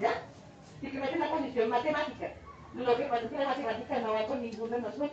¿Ya? 0.00 0.22
Simplemente 0.80 1.18
la 1.18 1.30
posición 1.30 1.68
matemática. 1.68 2.32
Lo 2.74 2.96
que 2.96 3.04
pasa 3.04 3.24
es 3.24 3.30
que 3.30 3.38
la 3.38 3.48
matemática 3.48 3.98
no 4.00 4.12
va 4.12 4.26
con 4.26 4.42
ninguno 4.42 4.76
de 4.76 4.82
nosotros. 4.82 5.10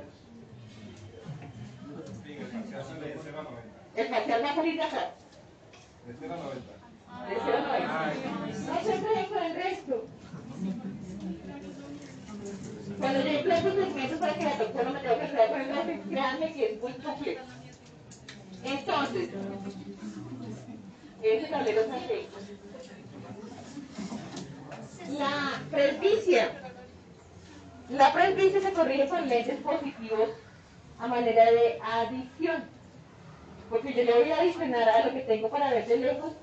El 3.96 4.08
parcial 4.08 4.44
va 4.44 4.52
a 4.52 4.56
salir 4.56 4.76
de 4.76 4.84
acá. 4.84 5.12
De 6.08 6.16
0 6.20 6.34
a 6.34 6.38
90. 6.38 6.82
No 8.68 8.82
se 8.82 9.06
creen 9.06 9.26
con 9.26 9.44
el 9.44 9.56
resto. 9.56 10.08
Cuando 13.00 13.22
yo 13.22 13.32
implemento 13.32 13.72
segmentos 13.72 14.20
para 14.20 14.34
que 14.34 14.44
la 14.44 14.58
doctora 14.58 14.90
me 14.92 15.00
tenga 15.00 15.16
que 15.16 15.22
ayudar 15.26 15.50
con 15.50 15.62
el 15.62 15.68
resto, 15.68 16.10
créanme 16.10 16.54
que 16.54 16.74
es 16.74 16.82
muy 16.82 16.94
complejo. 16.94 17.46
Entonces, 18.64 19.30
ese 21.24 21.48
tablero 21.48 21.82
está 21.82 21.96
aquí. 21.96 22.28
La 25.18 25.62
presbicia. 25.70 26.52
La 27.90 28.14
presbicia 28.14 28.62
se 28.62 28.74
corrige 28.74 29.08
con 29.08 29.28
lentes 29.28 29.60
positivos 29.60 30.30
a 31.00 31.08
manera 31.08 31.52
de 31.52 31.80
adición. 31.82 32.64
Porque 33.70 33.94
yo 33.94 34.04
le 34.04 34.14
voy 34.14 34.32
a 34.32 34.38
adicionar 34.38 34.90
a 34.90 35.06
lo 35.06 35.14
que 35.14 35.22
tengo 35.22 35.50
para 35.50 35.72
ver 35.72 35.88
de 35.88 35.98
lejos 35.98 36.34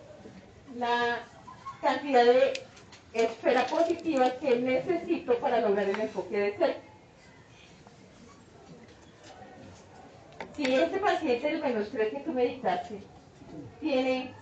la 0.76 1.20
cantidad 1.80 2.24
de 2.24 2.52
esfera 3.12 3.66
positiva 3.66 4.30
que 4.38 4.56
necesito 4.56 5.38
para 5.38 5.60
lograr 5.60 5.88
el 5.88 6.00
enfoque 6.00 6.38
de 6.38 6.56
cerca. 6.56 6.87
Si 10.58 10.64
este 10.64 10.98
paciente 10.98 11.46
del 11.46 11.62
menos 11.62 11.88
3 11.90 12.14
que 12.14 12.18
tú 12.18 12.32
me 12.32 12.44
dictaste 12.44 12.98
tiene, 13.80 14.34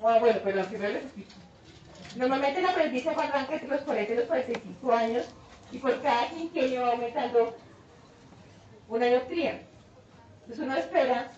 ah, 0.00 0.18
bueno, 0.20 0.38
pero 0.44 0.64
primero 0.66 0.92
les 0.92 1.02
explico. 1.02 1.32
Normalmente 2.14 2.62
la 2.62 2.72
presbicia 2.72 3.10
arranca 3.10 3.54
entre 3.54 3.68
los 3.68 3.80
40 3.80 4.12
y 4.12 4.16
los 4.16 4.26
45 4.26 4.92
años 4.92 5.26
y 5.72 5.78
por 5.78 6.00
cada 6.02 6.28
quinquenio 6.28 6.82
va 6.82 6.92
aumentando 6.92 7.56
una 8.88 9.06
dioptría. 9.06 9.62
Entonces 10.42 10.64
uno 10.64 10.76
espera 10.76 11.32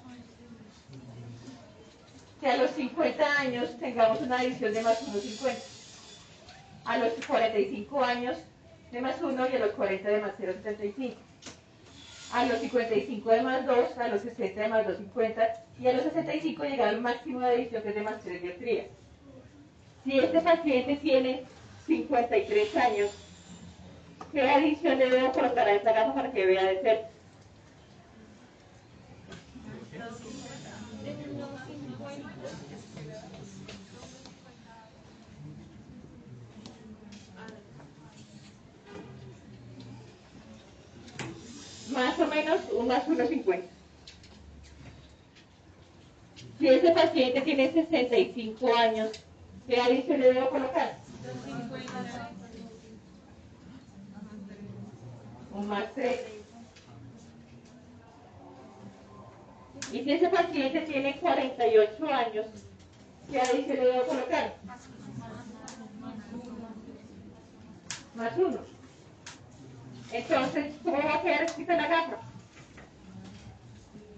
que 2.43 2.47
a 2.47 2.59
los 2.59 2.71
50 2.73 3.41
años 3.41 3.79
tengamos 3.79 4.21
una 4.21 4.41
adición 4.41 4.75
de 4.75 4.83
más 4.83 5.03
1,50. 5.09 5.55
A 6.85 6.99
los 6.99 7.15
45 7.27 8.05
años 8.05 8.37
de 8.93 9.01
más 9.01 9.23
1 9.23 9.49
y 9.49 9.57
a 9.57 9.59
los 9.59 9.73
40 9.73 10.07
de 10.07 10.21
más 10.21 10.33
0,75. 10.39 11.15
A 12.35 12.47
los 12.47 12.59
55 12.59 13.30
de 13.30 13.43
más 13.43 13.64
2, 13.64 13.97
a 13.97 14.09
los 14.09 14.22
60 14.22 14.61
de 14.61 14.68
más 14.68 14.85
2,50 14.85 15.51
y 15.78 15.87
a 15.87 15.93
los 15.93 16.03
65 16.03 16.64
llegar 16.64 16.89
al 16.89 17.01
máximo 17.01 17.39
de 17.39 17.47
adición 17.47 17.80
que 17.80 17.91
es 17.91 17.95
de 17.95 18.03
más 18.03 18.20
3 18.24 18.43
dioptrías. 18.43 18.87
Si 20.03 20.18
este 20.18 20.41
paciente 20.41 20.97
tiene 20.97 21.45
53 21.87 22.76
años, 22.76 23.11
¿qué 24.32 24.43
adición 24.43 24.99
debo 24.99 25.30
colocar 25.30 25.68
a 25.68 25.74
esta 25.74 25.93
gafa 25.93 26.12
para 26.12 26.32
que 26.32 26.45
vea 26.45 26.64
de 26.64 26.82
cerca? 26.82 27.14
Más 41.95 42.18
o 42.18 42.26
menos 42.26 42.61
un 42.72 42.88
más 42.88 43.07
1,50. 43.07 43.62
Si 46.59 46.68
ese 46.68 46.90
paciente 46.90 47.40
tiene 47.42 47.72
65 47.72 48.76
años, 48.76 49.11
¿qué 49.68 49.80
adición 49.80 50.20
le 50.20 50.32
debo 50.32 50.51
colocar? 50.51 50.99
Un 55.53 55.68
más 55.68 55.95
3. 55.95 56.20
Y 59.92 60.03
si 60.03 60.12
ese 60.12 60.28
paciente 60.28 60.80
tiene 60.80 61.16
48 61.20 62.07
años, 62.07 62.47
¿qué 63.30 63.40
adición 63.40 63.76
le 63.76 63.84
debo 63.84 64.07
colocar? 64.07 64.55
Más 68.16 68.36
1. 68.36 68.74
Entonces, 70.13 70.75
¿cómo 70.83 70.99
va 70.99 71.15
a 71.15 71.23
quedar 71.23 71.43
escrita 71.43 71.77
la 71.77 71.89
gafa? 71.89 72.17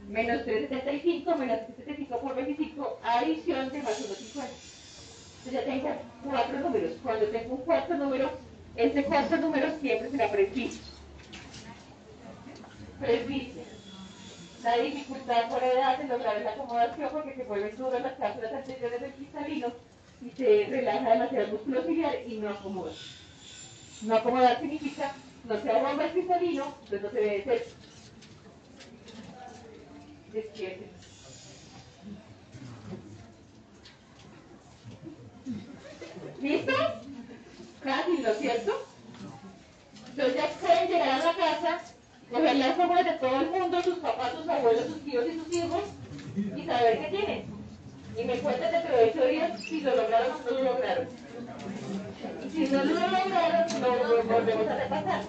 Menos 0.09 0.45
375 0.45 1.37
menos 1.37 1.59
375 1.66 2.20
por 2.20 2.37
25, 2.37 3.01
adición 3.03 3.70
de 3.70 3.82
más 3.82 4.01
1,50. 4.01 4.45
Entonces 5.47 5.53
ya 5.53 5.64
tengo 5.64 5.91
cuatro 6.24 6.61
números. 6.61 6.93
Cuando 7.03 7.26
tengo 7.26 7.55
un 7.55 7.62
cuarto 7.62 7.95
número, 7.95 8.30
ese 8.76 9.05
cuarto 9.05 9.37
número 9.37 9.68
siempre 9.80 10.11
será 10.11 10.30
presbicia. 10.30 10.82
Presbicia. 13.01 13.62
La 14.62 14.78
dificultad 14.78 15.49
por 15.49 15.62
edad 15.62 15.99
de 15.99 16.09
lograr 16.09 16.41
la 16.41 16.51
acomodación 16.51 17.09
porque 17.12 17.34
se 17.34 17.45
vuelven 17.45 17.76
duras 17.76 18.03
las 18.03 18.14
cápsulas 18.14 18.53
anteriores 18.53 19.01
del 19.01 19.12
cristalino 19.12 19.72
y 20.24 20.30
se 20.30 20.66
relaja 20.68 21.11
demasiado 21.11 21.45
el 21.45 21.53
músculo 21.53 21.82
ciliar 21.82 22.14
y 22.26 22.39
no 22.39 22.51
acomoda. 22.51 22.93
No 24.03 24.16
acomodar 24.16 24.61
significa 24.61 25.14
no 25.47 25.62
sea 25.62 25.76
un 25.76 25.86
hombre 25.86 26.11
cristalino, 26.12 26.74
entonces 26.84 27.03
no 27.03 27.11
se 27.11 27.20
debe 27.20 27.44
ser. 27.44 27.66
Despierten. 30.32 30.90
¿Listo? 36.42 36.72
Casi, 37.82 38.12
¿no 38.18 38.28
es 38.28 38.38
cierto? 38.38 38.86
Entonces 40.11 40.34
ya 40.34 40.49
pueden 40.61 40.88
llegar 40.88 41.20
a 41.20 41.24
la 41.24 41.34
casa, 41.34 41.80
coger 42.30 42.57
las 42.57 42.76
fórmulas 42.76 43.05
de 43.05 43.12
todo 43.12 43.40
el 43.40 43.51
mundo, 43.51 43.82
sus 43.82 43.99
papás, 43.99 44.32
sus 44.32 44.49
abuelos, 44.49 44.86
sus 44.86 45.05
tíos 45.05 45.24
y 45.26 45.38
sus 45.38 45.55
hijos, 45.55 45.82
y 46.57 46.66
saber 46.66 47.01
qué 47.01 47.16
tienen. 47.16 47.44
Y 48.18 48.24
me 48.24 48.38
cuentan 48.38 48.72
dentro 48.72 48.97
de 48.97 49.05
ocho 49.05 49.26
días 49.26 49.61
si 49.61 49.80
lo 49.82 49.94
lograron 49.94 50.32
o 50.32 50.51
no 50.51 50.51
lo 50.51 50.72
lograron. 50.72 51.07
Si 52.52 52.66
no 52.68 52.84
lo 52.84 52.94
lo, 52.94 54.24
volvemos 54.24 54.68
a 54.68 54.76
repasar. 54.76 55.22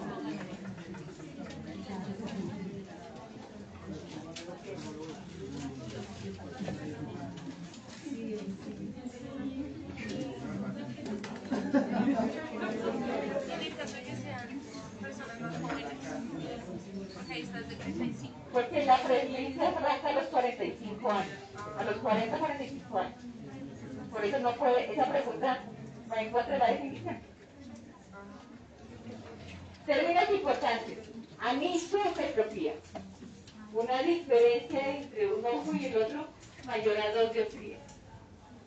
Porque 17.14 17.32
ahí 17.32 17.42
estás 17.42 17.68
de 17.68 17.76
35. 17.76 18.34
Porque 18.52 18.86
la 18.86 18.96
presidencia 19.02 19.68
arranca 19.68 20.08
a 20.08 20.12
los 20.12 20.24
45 20.24 21.10
años, 21.10 21.26
a 21.78 21.84
los 21.84 21.96
40, 21.96 22.38
45 22.38 22.98
años. 22.98 23.14
Por 24.10 24.24
eso 24.24 24.38
no 24.38 24.52
puede, 24.54 24.92
esa 24.92 25.04
pregunta 25.10 25.58
la 26.08 26.66
definición. 26.72 27.18
Términos 29.86 30.30
importantes. 30.30 30.98
Anisometropía. 31.40 32.74
Una 33.72 34.02
diferencia 34.02 34.96
entre 34.96 35.32
un 35.32 35.44
ojo 35.44 35.72
y 35.74 35.86
el 35.86 35.96
otro 35.96 36.26
mayor 36.66 36.98
a 36.98 37.12
2 37.12 37.32
dioptrías. 37.32 37.80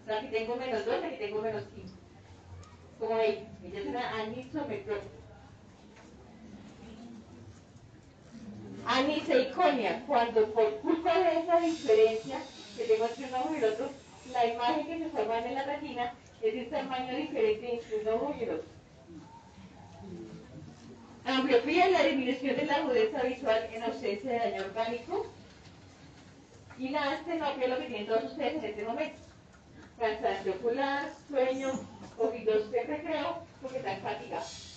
O 0.03 0.05
sea, 0.05 0.17
aquí 0.17 0.27
tengo 0.27 0.55
menos 0.55 0.85
2, 0.85 1.03
aquí 1.03 1.15
tengo 1.17 1.41
menos 1.41 1.63
5. 1.75 1.87
Como 2.99 3.17
ella, 3.17 3.41
ella 3.63 3.79
es 3.79 3.85
una 3.87 4.21
anisometropía. 4.21 5.09
Aniseiconia, 8.87 10.03
cuando 10.07 10.51
por 10.53 10.77
culpa 10.79 11.17
de 11.19 11.39
esa 11.39 11.59
diferencia 11.59 12.39
que 12.75 12.83
tengo 12.85 13.05
entre 13.05 13.25
un 13.25 13.33
ojo 13.35 13.53
y 13.53 13.57
el 13.57 13.65
otro, 13.65 13.89
la 14.31 14.45
imagen 14.45 14.87
que 14.87 14.99
se 14.99 15.09
forma 15.09 15.37
en 15.37 15.55
la 15.55 15.63
retina 15.63 16.13
es 16.41 16.53
de 16.53 16.63
tamaño 16.65 17.15
diferente 17.15 17.81
el 17.91 18.07
otro. 18.07 18.63
Ambliopía 21.23 21.85
es 21.85 21.91
la 21.91 22.03
disminución 22.03 22.55
de 22.55 22.65
la 22.65 22.75
agudeza 22.77 23.21
visual 23.23 23.69
en 23.71 23.83
ausencia 23.83 24.31
de 24.31 24.39
daño 24.39 24.63
orgánico. 24.65 25.27
Y 26.79 26.89
la 26.89 27.11
astenopia 27.11 27.63
es 27.63 27.69
lo 27.69 27.77
que 27.77 27.85
tienen 27.85 28.07
todos 28.07 28.23
ustedes 28.23 28.55
en 28.55 28.65
este 28.65 28.83
momento. 28.83 29.21
Cansancio 29.99 30.53
ocular, 30.53 31.13
sueño, 31.29 31.71
ojitos 32.17 32.71
de 32.71 32.83
recreo, 32.83 33.43
porque 33.61 33.77
están 33.77 34.01
fatigados. 34.01 34.67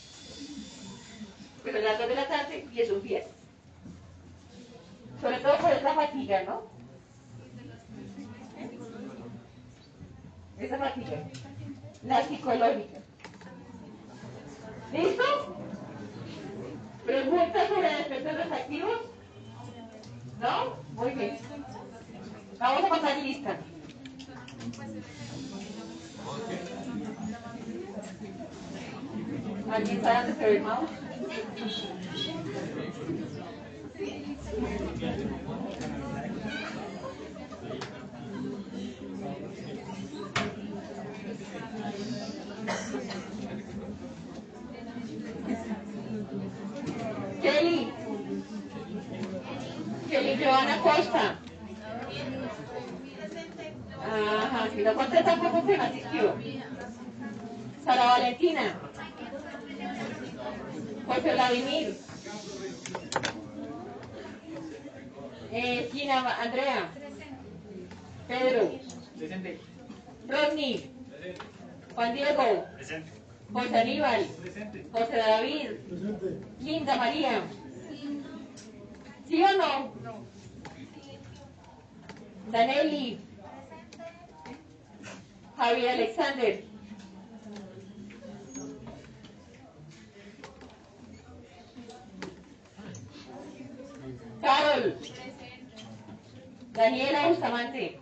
Pero 1.62 1.80
las 1.80 1.98
dos 1.98 2.08
de 2.08 2.14
la 2.14 2.28
tarde 2.28 2.66
y 2.70 2.80
es 2.80 2.90
un 2.90 3.02
viernes. 3.02 3.32
Sobre 5.18 5.38
todo 5.38 5.56
por 5.56 5.72
esa 5.72 5.94
fatiga, 5.94 6.42
¿no? 6.42 6.62
Esa 10.58 10.78
fatiga. 10.78 11.24
La 12.04 12.22
psicológica. 12.22 13.00
¿Listo? 14.92 15.24
¿Preguntas 17.06 17.68
sobre 17.68 17.88
defectos 17.96 18.36
refractivos? 18.36 19.00
¿No? 20.40 20.76
Muy 20.92 21.10
bien. 21.10 21.38
Vamos 22.58 22.84
a 22.84 22.88
pasar 22.88 23.16
lista. 23.18 23.56
¿Alguien 29.72 30.02
sabe 30.02 30.18
dónde 30.18 30.34
se 30.34 30.44
ve 30.44 30.56
el 30.56 30.62
mouse? 30.62 30.90
Kelly. 47.42 47.92
Kelly 50.14 50.36
Joana 50.36 50.78
Costa. 50.78 51.38
Ajá, 54.00 54.68
si 54.72 54.82
no 54.82 54.94
contesta 54.94 55.24
tampoco 55.24 55.66
se 55.66 55.76
me 55.76 55.84
asistió. 55.84 56.36
Sara 57.84 58.04
Valentina. 58.04 58.62
José 61.08 61.32
Vladimir. 61.32 61.96
Eh, 65.50 65.90
Gina 65.92 66.36
Andrea. 66.40 66.88
Pedro. 68.28 68.70
Rodney. 70.28 70.90
Juan 71.96 72.14
Diego. 72.14 72.64
José 73.52 73.76
Aníbal. 73.80 74.26
José 74.92 75.16
David. 75.16 75.70
Linda 76.60 76.96
María. 76.98 77.42
¿Sí 79.28 79.42
o 79.42 79.56
no? 79.56 79.92
Danelli. 82.50 83.18
Javier 85.56 85.90
Alexander. 85.90 86.64
Carol. 94.42 94.98
Daniela 96.72 97.28
Bustamante. 97.28 98.00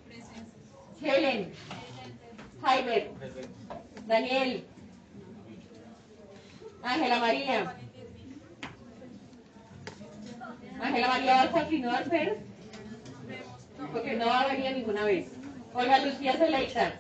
Helen. 1.01 1.53
Jaime. 2.63 3.11
Daniel. 4.07 4.65
Ángela 6.83 7.19
María. 7.21 7.77
Ángela 10.83 11.09
María 11.09 11.35
va 11.37 11.43
a 11.43 11.53
continuar, 11.53 12.05
pero 12.11 12.37
porque 13.93 14.15
no 14.15 14.33
ha 14.33 14.47
venido 14.49 14.73
ninguna 14.73 15.05
vez. 15.05 15.29
Olga 15.75 15.99
Lucía 16.01 16.33
Zeleita. 16.33 16.93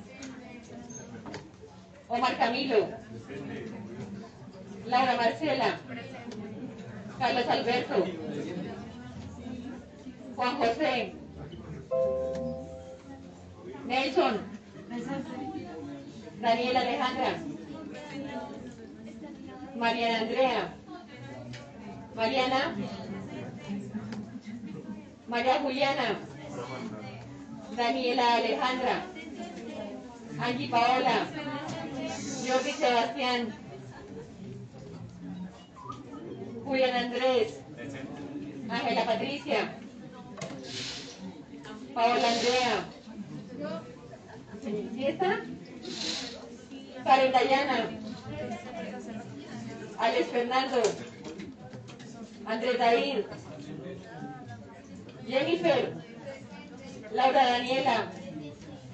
Omar 2.08 2.36
Camilo. 2.38 2.88
Laura 4.86 5.16
Marcela. 5.16 5.78
Carlos 7.18 7.48
Alberto. 7.48 8.04
Juan 10.36 10.56
José. 10.58 11.14
Nelson. 13.86 14.40
Daniela 16.40 16.80
Alejandra. 16.80 17.36
Mariana 19.76 20.18
Andrea. 20.20 20.74
Mariana. 22.14 22.76
María 25.32 25.60
Juliana. 25.62 26.18
Daniela 27.74 28.34
Alejandra. 28.34 29.06
Angie 30.38 30.68
Paola. 30.68 31.26
Jordi 32.46 32.72
Sebastián. 32.72 33.54
Julián 36.66 36.96
Andrés. 37.04 37.60
Ángela 38.68 39.04
Patricia. 39.06 39.72
Paola 41.94 42.28
Andrea. 42.34 42.74
¿Sí 44.94 45.06
está? 45.06 45.40
Karen 47.04 47.32
Dayana. 47.32 47.88
Alex 49.98 50.26
Fernando. 50.28 50.82
Andrés 52.44 52.78
David. 52.78 53.24
Jennifer. 55.26 55.94
Laura 57.12 57.44
Daniela. 57.44 58.10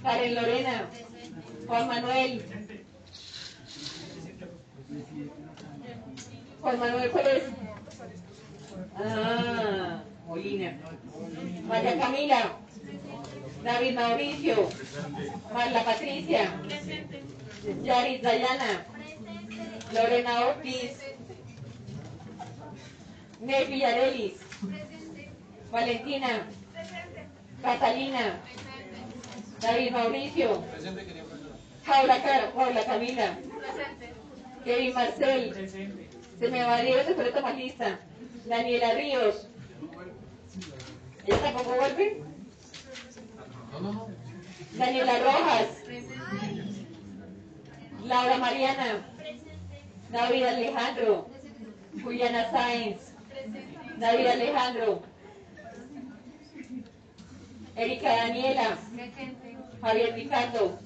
Karen 0.02 0.34
Lorena. 0.34 0.88
Juan 1.66 1.88
Manuel. 1.88 2.42
Juan 6.60 6.78
Manuel, 6.78 7.10
¿cuál 7.10 7.26
es? 7.26 7.42
Ah, 8.96 10.02
Molina. 10.26 10.78
María 11.64 11.98
Camila. 11.98 12.52
David 13.64 13.94
Mauricio. 13.94 14.68
Marla 15.52 15.84
Patricia. 15.84 16.52
Yaris 17.82 18.22
Dayana. 18.22 18.84
Lorena 19.92 20.46
Ortiz. 20.46 20.98
Ney 23.40 23.66
Villarelis. 23.66 24.34
Valentina, 25.70 26.46
Presente. 26.72 27.26
Catalina, 27.62 28.40
David 29.60 29.92
Mauricio, 29.92 30.60
Presente, 30.70 31.04
profesor. 31.04 32.52
Paula, 32.54 32.84
Camila, 32.84 33.36
Presente. 33.36 34.14
Kevin 34.64 34.94
Marcel, 34.94 35.68
se 36.38 36.48
me 36.50 36.62
va 36.62 36.80
Diego, 36.80 37.14
tomar 37.34 37.54
lista, 37.54 37.98
Daniela 38.46 38.94
Ríos. 38.94 39.48
No, 43.72 43.80
no, 43.80 43.92
no. 43.92 44.08
Daniela 44.72 45.18
Rojas, 45.18 45.68
Laura 48.04 48.38
Mariana, 48.38 49.06
David 50.10 50.44
Alejandro, 50.44 51.28
Juliana 52.02 52.50
Sáenz, 52.50 53.12
David 53.98 54.26
Alejandro, 54.26 55.02
Erika 57.78 58.08
Daniela. 58.08 58.76
Javier 59.80 60.14
Ricardo, 60.14 60.78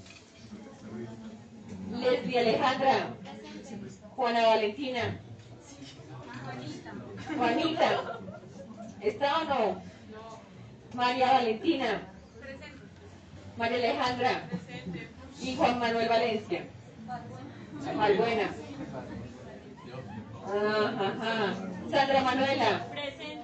Leslie 1.92 2.38
Alejandra, 2.38 3.14
Juana 4.14 4.46
Valentina, 4.48 5.18
Juanita, 7.38 8.20
¿está 9.00 9.38
o 9.38 9.44
no? 9.44 9.82
María 10.92 11.32
Valentina, 11.32 12.02
María 13.56 13.78
Alejandra 13.78 14.42
y 15.40 15.56
Juan 15.56 15.78
Manuel 15.78 16.08
Valencia. 16.10 16.66
Valbuena. 17.96 18.50
Ajá, 20.44 21.08
ajá. 21.08 21.54
Sandra 21.90 22.22
Manuela. 22.22 22.86
Presente. 22.90 23.41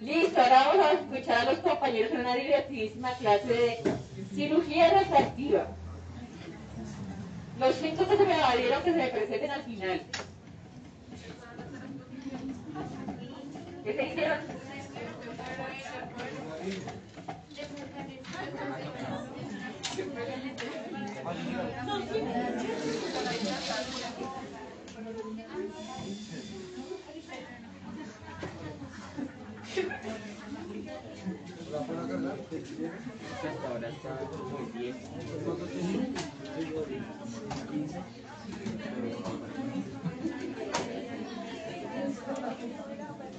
Listo, 0.00 0.40
ahora 0.40 0.66
vamos 0.66 0.86
a 0.86 0.92
escuchar 0.92 1.38
a 1.40 1.52
los 1.52 1.58
compañeros 1.58 2.12
en 2.12 2.20
una 2.20 2.34
divertidísima 2.34 3.12
clase 3.16 3.46
de 3.46 3.82
cirugía 4.34 4.90
refractiva. 4.98 5.66
Los 7.58 7.76
cinco 7.76 8.08
que 8.08 8.16
se 8.16 8.24
me 8.24 8.40
valieron 8.40 8.82
que 8.82 8.92
se 8.92 8.96
me 8.96 9.08
presenten 9.08 9.50
al 9.50 9.62
final. 9.64 10.02
¿Qué 13.84 13.92
se 13.92 14.02
hicieron? 14.06 14.38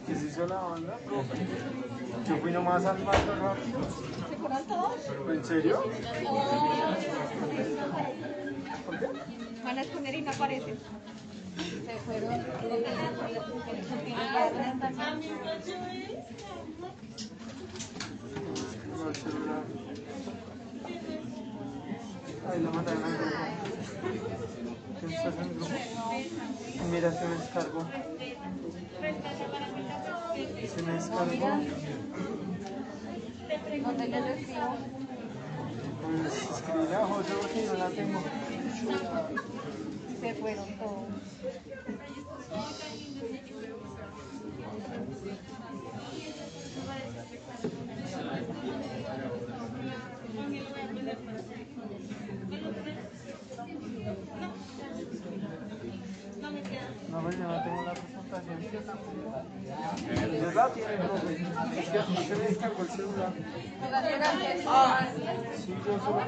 ¿Qué 0.07 0.15
se 0.15 0.25
hizo 0.25 0.47
la 0.47 0.55
banda, 0.61 0.97
profe? 1.05 1.36
Yo 2.27 2.38
fui 2.38 2.51
nomás 2.51 2.86
al 2.86 3.03
más 3.03 3.25
rápido. 3.27 3.79
¿Se 4.29 4.36
fueron 4.38 4.63
todos? 4.63 4.95
¿En 5.29 5.43
serio? 5.43 5.84
Van 9.63 9.77
a 9.77 9.82
exponer 9.82 10.15
y 10.15 10.21
no 10.21 10.32
aparecen. 10.32 10.79
Se 11.58 11.97
fueron. 12.06 12.34
Ahí 22.49 22.60
lo 22.60 22.72
mandaron 22.72 23.04
al 23.04 23.12
grupo. 23.12 23.32
¿Quién 24.99 25.12
está 25.12 25.30
en 25.30 25.39
el 25.39 25.49
grupo? 25.56 25.72
Mira, 26.91 27.12
se 27.12 27.28
me 27.28 27.36
descargó. 27.36 27.82
Se 30.76 30.82
me 30.84 30.93
descargó. 30.93 31.49
¿Dónde 33.84 34.08
les 34.08 34.26
escribo? 34.39 34.76
Pues 36.02 36.34
escribí 36.52 36.93
a 36.93 37.06
José 37.06 37.34
porque 37.41 37.62
no 37.68 37.74
la 37.74 37.89
tengo. 37.89 38.20
Se 40.22 40.36
fueron 40.36 40.78
todos. 40.78 41.07
No, 57.09 57.22
pues 57.22 57.38
yo 57.38 57.43
no 57.43 57.63
tengo 57.63 57.84
la 57.84 57.93
presentación. 57.93 58.61
Yo 60.41 60.51
la 60.51 60.74
tiene, 60.74 60.97
profe. 60.97 61.34
Es 61.80 61.89
que 61.89 61.99
a 61.99 62.05
mí 62.05 62.17
se 62.17 62.36
me 62.36 62.43
descargó 62.47 62.84
el 62.84 62.89
celular. 62.89 63.34
Sí, 65.57 65.76
yo 65.86 65.99
solo. 65.99 66.22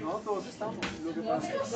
No, 0.00 0.12
todos 0.24 0.46
estamos. 0.46 0.76
Lo 1.04 1.14
que 1.14 1.20
pasa 1.22 1.48
es. 1.48 1.72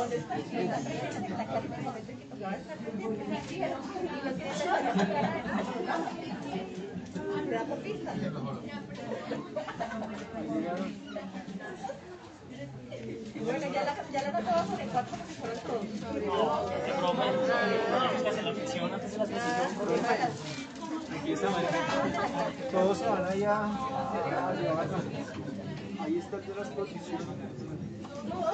Bueno, 13.40 13.66
ya 13.72 13.84
la, 13.84 13.94
ya 14.10 14.22
la 14.22 14.32
cuatro 14.32 15.16
porque 15.16 15.34
fueron 15.34 15.58
todos. 15.60 15.86
Todos 22.70 22.98
se 22.98 23.06
van 23.06 23.24
allá 23.24 23.64
a 23.64 24.54
llevar. 24.54 24.86
Ahí 26.00 26.18
está 26.18 26.36
de 26.38 26.54
las 26.54 26.68
posiciones. 26.68 27.26
No. 28.24 28.48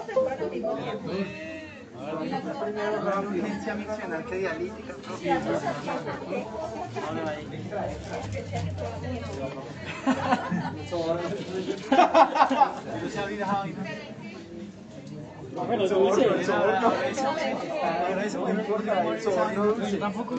Tampoco. 20.00 20.34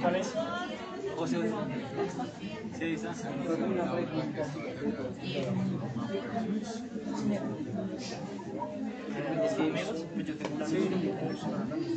¿Cuál 0.00 0.16
es? 0.16 0.32
José. 1.16 1.36
Sí. 2.78 2.96
Pues 10.14 10.26
yo 10.26 10.36
tengo 10.36 10.56
una 10.56 10.66
Sí, 10.66 10.88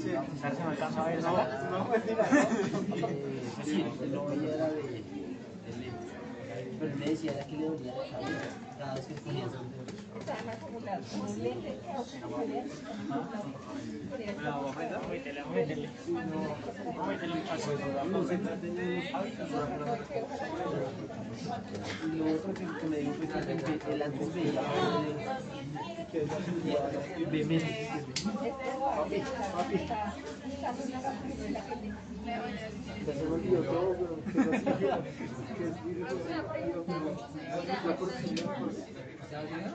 sí. 0.01 0.11
¿Sabes 0.41 0.57
si 0.57 0.63
me 0.63 0.69
alcanza 0.71 1.01
a 1.01 1.09
ver? 1.09 1.21
No, 1.21 1.31
no, 1.71 1.85
mentira. 1.89 2.25
Sí, 3.63 3.85
no 4.11 4.31
ella 4.31 4.55
era 4.55 4.67
de, 4.69 4.81
de 4.81 5.71
lente. 5.79 6.13
Pero 6.79 6.91
él 6.91 6.99
me 6.99 7.05
decía 7.05 7.39
que 7.47 7.55
le 7.57 7.65
dolía 7.67 7.93
la 7.95 8.17
cabeza 8.17 8.49
cada 8.77 8.95
vez 8.95 9.05
que 9.05 9.13
ponía 9.15 9.45
esos 9.45 9.61
No, 14.43 14.69
que 23.79 23.89
él 23.91 24.01
días. 39.41 39.73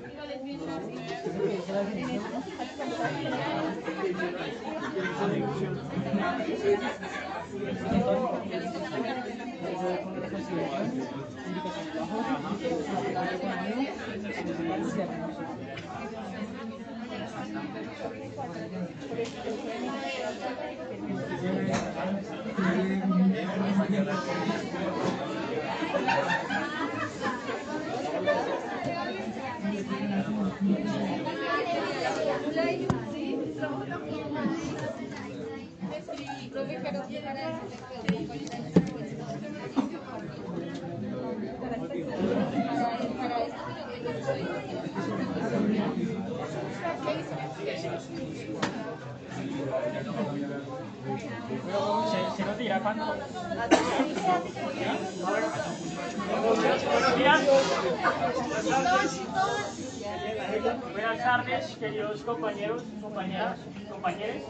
Buenas 60.93 61.19
tardes, 61.19 61.77
queridos 61.77 62.23
compañeros, 62.23 62.83
compañeras, 63.03 63.59
compañeros. 63.91 64.43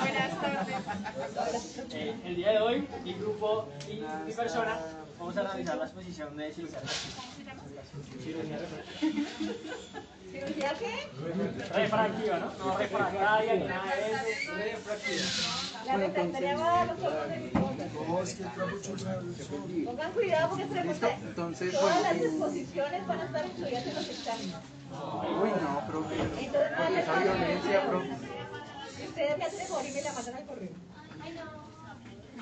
Buenas 0.00 0.40
tardes. 0.40 1.84
Eh, 1.92 2.14
el 2.24 2.36
día 2.36 2.52
de 2.52 2.60
hoy, 2.60 2.88
mi 3.04 3.12
grupo 3.14 3.68
y 3.86 4.02
mi 4.24 4.32
persona 4.32 4.80
vamos 5.18 5.36
a 5.36 5.40
analizar 5.40 5.76
la 5.76 5.84
exposición 5.84 6.34
de 6.38 6.54
cirugía. 6.54 6.78
Cirugía 10.32 10.74
¿Cirugía 10.74 10.74
qué? 10.78 11.74
refractiva, 11.78 12.38
¿no? 12.38 12.46
No 12.64 12.78
de 12.78 12.84
eso. 15.14 15.42
La 15.86 15.96
refractaria 15.96 16.56
va 16.56 16.82
a 16.82 16.84
los 16.86 17.02
ojos 17.02 17.28
de 17.28 17.36
mis 17.38 17.52
cosas. 17.52 17.88
Pongan 19.84 20.12
cuidado 20.12 20.48
porque 20.48 20.66
se 20.66 21.10
Entonces, 21.28 21.72
Todas 21.72 22.02
las 22.02 22.16
exposiciones 22.16 23.06
van 23.06 23.20
a 23.20 23.24
estar 23.24 23.46
incluidas 23.46 23.86
en 23.86 23.94
los 23.94 24.08
exámenes. 24.08 24.54
uy, 24.90 25.50
no, 25.62 25.86
profe. 25.86 26.14
Entonces, 26.14 27.06
no 27.06 27.20
violencia, 27.22 27.86
profe. 27.88 28.08
Ustedes 29.08 29.38
me 29.38 29.44
hacen 29.44 29.60
el 29.60 29.66
favor 29.66 29.84
y 29.86 29.92
me 29.92 30.02
la 30.02 30.12
mandan 30.12 30.34
al 30.36 30.44
correo. 30.46 30.70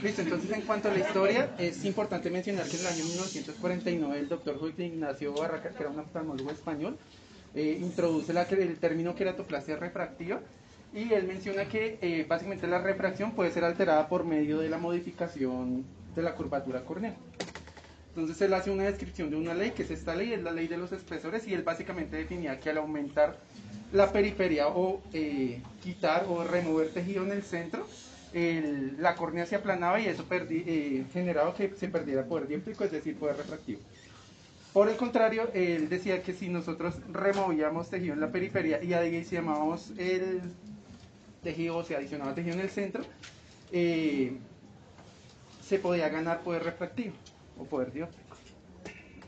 Listo, 0.03 0.23
entonces 0.23 0.51
en 0.53 0.63
cuanto 0.63 0.89
a 0.89 0.93
la 0.93 0.99
historia, 1.01 1.51
es 1.59 1.85
importante 1.85 2.31
mencionar 2.31 2.67
que 2.67 2.77
en 2.77 2.81
el 2.81 2.87
año 2.87 3.05
1949 3.05 4.19
el 4.19 4.29
doctor 4.29 4.57
Luis 4.63 4.79
Ignacio 4.79 5.35
Barraca, 5.35 5.71
que 5.71 5.83
era 5.83 5.91
un 5.91 5.99
oftalmólogo 5.99 6.51
español, 6.51 6.97
eh, 7.55 7.79
introduce 7.81 8.33
el 8.33 8.79
término 8.79 9.15
queratoplastia 9.15 9.77
refractiva 9.77 10.41
y 10.93 11.13
él 11.13 11.27
menciona 11.27 11.67
que 11.67 11.99
eh, 12.01 12.25
básicamente 12.29 12.67
la 12.67 12.81
refracción 12.81 13.33
puede 13.33 13.51
ser 13.51 13.65
alterada 13.65 14.09
por 14.09 14.25
medio 14.25 14.59
de 14.59 14.69
la 14.69 14.79
modificación 14.79 15.85
de 16.15 16.23
la 16.23 16.35
curvatura 16.35 16.85
corneal. 16.85 17.17
Entonces 18.09 18.41
él 18.43 18.55
hace 18.55 18.71
una 18.71 18.85
descripción 18.85 19.31
de 19.31 19.37
una 19.37 19.55
ley, 19.55 19.71
que 19.71 19.83
es 19.83 19.91
esta 19.91 20.15
ley, 20.15 20.33
es 20.33 20.43
la 20.43 20.51
ley 20.51 20.67
de 20.67 20.77
los 20.77 20.91
espesores, 20.91 21.47
y 21.47 21.55
él 21.55 21.63
básicamente 21.63 22.17
definía 22.17 22.59
que 22.59 22.71
al 22.71 22.79
aumentar 22.79 23.39
la 23.93 24.13
periferia 24.13 24.69
o 24.69 25.01
eh, 25.13 25.63
quitar 25.83 26.27
o 26.29 26.43
remover 26.45 26.91
tejido 26.91 27.25
en 27.25 27.33
el 27.33 27.43
centro, 27.43 27.87
la 28.33 29.17
córnea 29.17 29.45
se 29.45 29.57
aplanaba 29.57 29.99
y 29.99 30.07
eso 30.07 30.25
generaba 31.13 31.53
que 31.53 31.73
se 31.77 31.89
perdiera 31.89 32.25
poder 32.25 32.47
dióptrico, 32.47 32.85
es 32.85 32.93
decir, 32.93 33.17
poder 33.17 33.37
refractivo. 33.37 33.81
Por 34.73 34.89
el 34.89 34.97
contrario, 34.97 35.51
él 35.53 35.89
decía 35.89 36.23
que 36.23 36.33
si 36.33 36.49
nosotros 36.49 36.95
removíamos 37.13 37.91
tejido 37.91 38.15
en 38.15 38.21
la 38.21 38.31
periferia 38.31 38.83
y 38.83 38.93
adicionábamos 38.95 39.91
el 39.99 40.43
tejido, 41.43 41.79
o 41.79 41.85
sea, 41.85 41.99
adicionaba 41.99 42.35
tejido 42.35 42.55
en 42.55 42.61
el 42.61 42.71
centro, 42.71 43.03
eh, 43.73 44.37
se 45.61 45.79
podía 45.79 46.09
ganar 46.09 46.43
poder 46.43 46.63
refractivo 46.63 47.15
o 47.59 47.65
poder 47.65 47.93
dióptrico. 47.93 48.37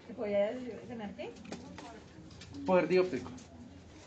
¿Se 0.07 0.14
podía 0.14 0.53
ganar 0.88 1.11
qué? 1.16 1.30
Poder 2.64 2.86
dióptrico. 2.86 3.30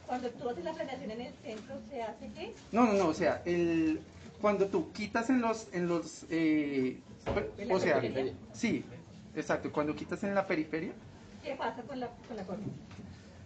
Cuando 0.07 0.29
tú 0.29 0.49
haces 0.49 0.63
la 0.63 0.73
planeación 0.73 1.11
en 1.11 1.21
el 1.21 1.33
centro, 1.43 1.75
¿se 1.89 2.01
hace 2.01 2.29
qué? 2.33 2.53
No, 2.71 2.85
no, 2.85 2.93
no, 2.93 3.07
o 3.07 3.13
sea, 3.13 3.41
el, 3.45 3.99
cuando 4.39 4.67
tú 4.67 4.91
quitas 4.93 5.29
en 5.29 5.41
los, 5.41 5.67
en 5.73 5.87
los, 5.87 6.25
eh, 6.29 6.99
¿En 7.57 7.67
la 7.67 7.75
o 7.75 7.79
sea, 7.79 7.99
periferia? 7.99 8.33
sí, 8.53 8.85
exacto, 9.35 9.71
cuando 9.71 9.95
quitas 9.95 10.23
en 10.23 10.35
la 10.35 10.45
periferia, 10.45 10.93
¿Qué 11.45 11.53
pasa 11.55 11.83
con 11.83 11.99
la, 11.99 12.07
con 12.27 12.35
la 12.35 12.43
córnea? 12.43 12.67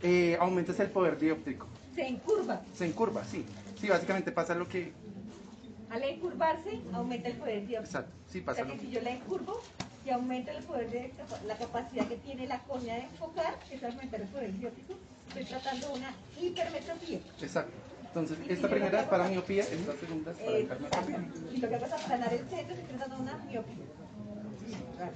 eh, 0.01 0.37
aumentas 0.39 0.79
el 0.79 0.89
poder 0.89 1.19
dióptrico. 1.19 1.67
Se 1.93 2.07
encurva. 2.07 2.61
Se 2.73 2.85
encurva, 2.85 3.25
sí. 3.25 3.45
Sí, 3.79 3.89
básicamente 3.89 4.31
pasa 4.31 4.55
lo 4.55 4.67
que, 4.69 4.93
Al 5.89 6.03
encurvarse, 6.03 6.79
aumenta 6.93 7.27
el 7.27 7.35
poder 7.35 7.67
dióptrico. 7.67 7.83
exacto, 7.83 8.11
sí 8.27 8.39
O 8.39 8.45
pasa 8.45 8.55
sea 8.57 8.65
lo 8.65 8.71
que 8.73 8.79
si 8.79 8.85
que, 8.87 8.91
yo 8.93 9.01
la 9.01 9.09
encurvo 9.11 9.59
y 10.05 10.09
aumenta 10.11 10.53
el 10.53 10.63
poder 10.63 10.89
de 10.89 11.13
la 11.45 11.57
capacidad 11.57 12.07
que 12.07 12.15
tiene 12.17 12.47
la 12.47 12.59
córnea 12.63 12.95
de 12.95 13.01
enfocar, 13.01 13.57
es 13.69 13.83
aumentar 13.83 14.21
el 14.21 14.27
poder 14.29 14.57
dióptrico, 14.57 14.93
estoy 15.27 15.43
tratando 15.45 15.91
una 15.93 16.13
hipermetropía. 16.41 17.19
exacto. 17.41 17.73
Entonces, 18.07 18.37
si 18.47 18.53
esta 18.53 18.67
primera 18.69 19.01
es 19.01 19.07
para 19.07 19.27
miopía, 19.27 19.63
esta 19.63 19.93
segunda 19.97 20.31
es 20.31 20.37
para 20.37 20.51
Eh, 20.57 20.61
hipermetropía. 20.61 21.17
exactamente. 21.17 21.55
Y 21.55 21.57
lo 21.57 21.67
que 21.69 21.75
hago 21.75 21.85
es 21.85 21.91
aplanar 21.93 22.33
el 22.33 22.49
centro, 22.49 22.75
estoy 22.75 22.95
tratando 22.97 23.17
una 23.23 23.38
miopía. 23.45 23.76
Claro. 24.95 25.13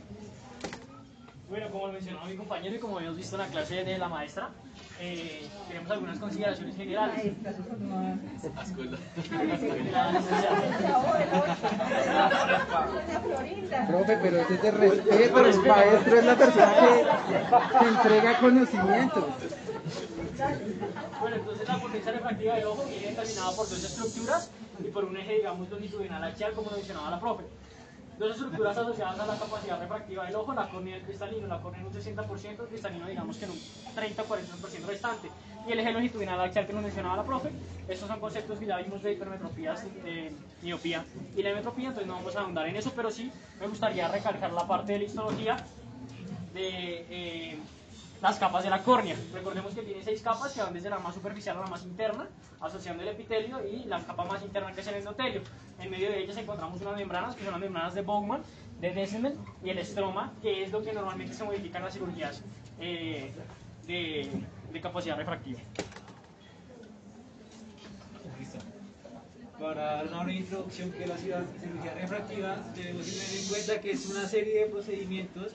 Bueno, 1.54 1.70
como 1.70 1.86
lo 1.86 1.94
mencionaba 1.94 2.26
mi 2.26 2.36
compañero 2.36 2.76
y 2.76 2.80
como 2.80 2.98
habíamos 2.98 3.16
visto 3.16 3.36
en 3.36 3.44
la 3.44 3.48
clase 3.48 3.84
de 3.84 4.00
la 4.00 4.10
maestra, 4.10 4.50
eh, 5.00 5.48
tenemos 5.68 5.92
algunas 5.92 6.18
consideraciones 6.18 6.76
generales. 6.76 7.32
Profe, 13.88 14.18
pero 14.20 14.42
ese 14.42 14.54
es 14.56 14.62
de 14.64 14.72
respeto, 14.72 15.46
el 15.46 15.60
maestro 15.60 16.18
es 16.18 16.26
la 16.26 16.36
persona 16.36 16.74
que, 16.74 17.78
que 17.78 17.88
entrega 17.88 18.40
conocimientos. 18.40 19.26
Bueno, 21.22 21.36
entonces 21.36 21.68
la 21.68 21.78
potencia 21.78 22.12
refractiva 22.14 22.56
del 22.56 22.66
ojo 22.66 22.84
viene 22.86 23.10
determinada 23.10 23.52
por 23.52 23.70
dos 23.70 23.84
estructuras 23.84 24.50
y 24.80 24.88
por 24.90 25.06
un 25.06 25.18
eje, 25.18 25.36
digamos, 25.36 25.70
longitudinal 25.70 26.24
axial, 26.24 26.54
como 26.54 26.72
lo 26.72 26.78
mencionaba 26.78 27.12
la 27.12 27.20
profe. 27.20 27.44
Dos 28.18 28.32
estructuras 28.32 28.78
asociadas 28.78 29.20
a 29.20 29.26
la 29.26 29.38
capacidad 29.38 29.80
refractiva 29.80 30.26
del 30.26 30.36
ojo, 30.36 30.54
la 30.54 30.70
córnea 30.70 30.98
y 30.98 31.00
el 31.00 31.06
cristalino. 31.06 31.48
La 31.48 31.60
córnea 31.60 31.82
en 31.82 31.88
un 31.88 31.94
60%, 31.94 32.46
el 32.46 32.68
cristalino 32.68 33.08
digamos 33.08 33.38
que 33.38 33.46
en 33.46 33.52
un 33.52 33.58
30-40% 33.58 34.86
restante. 34.88 35.30
Y 35.68 35.72
el 35.72 35.80
eje 35.80 35.92
longitudinal 35.92 36.40
axial 36.42 36.68
que 36.68 36.74
nos 36.74 36.84
mencionaba 36.84 37.18
la 37.18 37.24
profe. 37.24 37.50
Estos 37.88 38.08
son 38.08 38.20
conceptos 38.20 38.60
que 38.60 38.66
ya 38.66 38.78
vimos 38.78 39.02
de 39.02 39.14
hipermetropías, 39.14 39.84
de 40.04 40.34
miopía 40.62 41.06
y 41.36 41.42
la 41.42 41.54
metropía, 41.54 41.90
entonces 41.90 42.08
no 42.08 42.16
vamos 42.16 42.36
a 42.36 42.42
ahondar 42.42 42.68
en 42.68 42.76
eso, 42.76 42.94
pero 42.96 43.12
sí 43.12 43.32
me 43.60 43.68
gustaría 43.68 44.08
recalcar 44.08 44.52
la 44.52 44.68
parte 44.68 44.94
de 44.94 45.00
la 45.00 45.06
histología 45.06 45.58
de 46.54 47.06
eh, 47.10 47.58
las 48.24 48.40
capas 48.40 48.64
de 48.64 48.70
la 48.70 48.82
córnea. 48.82 49.18
Recordemos 49.34 49.76
que 49.76 49.82
tiene 49.82 50.02
seis 50.02 50.22
capas 50.22 50.54
que 50.54 50.62
van 50.62 50.74
desde 50.74 50.90
la 50.90 50.98
más 50.98 51.14
superficial 51.14 51.58
a 51.58 51.60
la 51.60 51.68
más 51.68 51.84
interna, 51.84 52.30
asociando 52.62 53.04
el 53.04 53.10
epitelio 53.10 53.60
y 53.68 53.84
la 53.84 54.00
capa 54.00 54.24
más 54.24 54.42
interna 54.42 54.72
que 54.72 54.80
es 54.80 54.88
el 54.88 54.96
endotelio. 54.96 55.42
En 55.78 55.92
medio 55.92 56.10
de 56.10 56.24
ellas 56.24 56.38
encontramos 56.38 56.80
unas 56.80 56.96
membranas 56.96 57.36
que 57.36 57.44
son 57.44 57.52
las 57.52 57.60
membranas 57.60 57.94
de 57.94 58.02
Bowman, 58.02 58.42
de 58.80 58.92
Descemet 58.92 59.36
y 59.62 59.72
el 59.72 59.78
estroma, 59.78 60.32
que 60.42 60.64
es 60.64 60.72
lo 60.72 60.82
que 60.82 60.94
normalmente 60.94 61.34
se 61.34 61.44
modifica 61.44 61.80
en 61.80 61.84
las 61.84 61.94
cirugías 61.94 62.42
eh, 62.80 63.34
de, 63.88 64.32
de 64.72 64.82
capacidad 64.82 65.18
refractiva. 65.18 65.60
Para 69.60 70.06
dar 70.06 70.24
una 70.24 70.34
introducción 70.34 70.92
que 70.94 71.08
la 71.08 71.18
cirugía 71.18 71.94
refractiva, 72.00 72.56
debemos 72.74 73.06
tener 73.06 73.42
en 73.42 73.50
cuenta 73.50 73.82
que 73.82 73.92
es 73.92 74.10
una 74.10 74.26
serie 74.30 74.62
de 74.62 74.66
procedimientos 74.68 75.52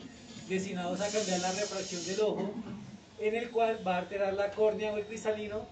destinados 0.49 1.01
a 1.01 1.09
cambiar 1.11 1.41
la 1.41 1.53
refracción 1.53 2.05
del 2.07 2.21
ojo, 2.21 2.53
en 3.21 3.35
el 3.35 3.51
cual 3.51 3.81
va 3.87 3.97
a 3.97 3.99
alterar 3.99 4.35
la 4.35 4.51
córnea 4.51 4.93
o 4.93 4.97
el 4.97 5.05
cristalino 5.05 5.67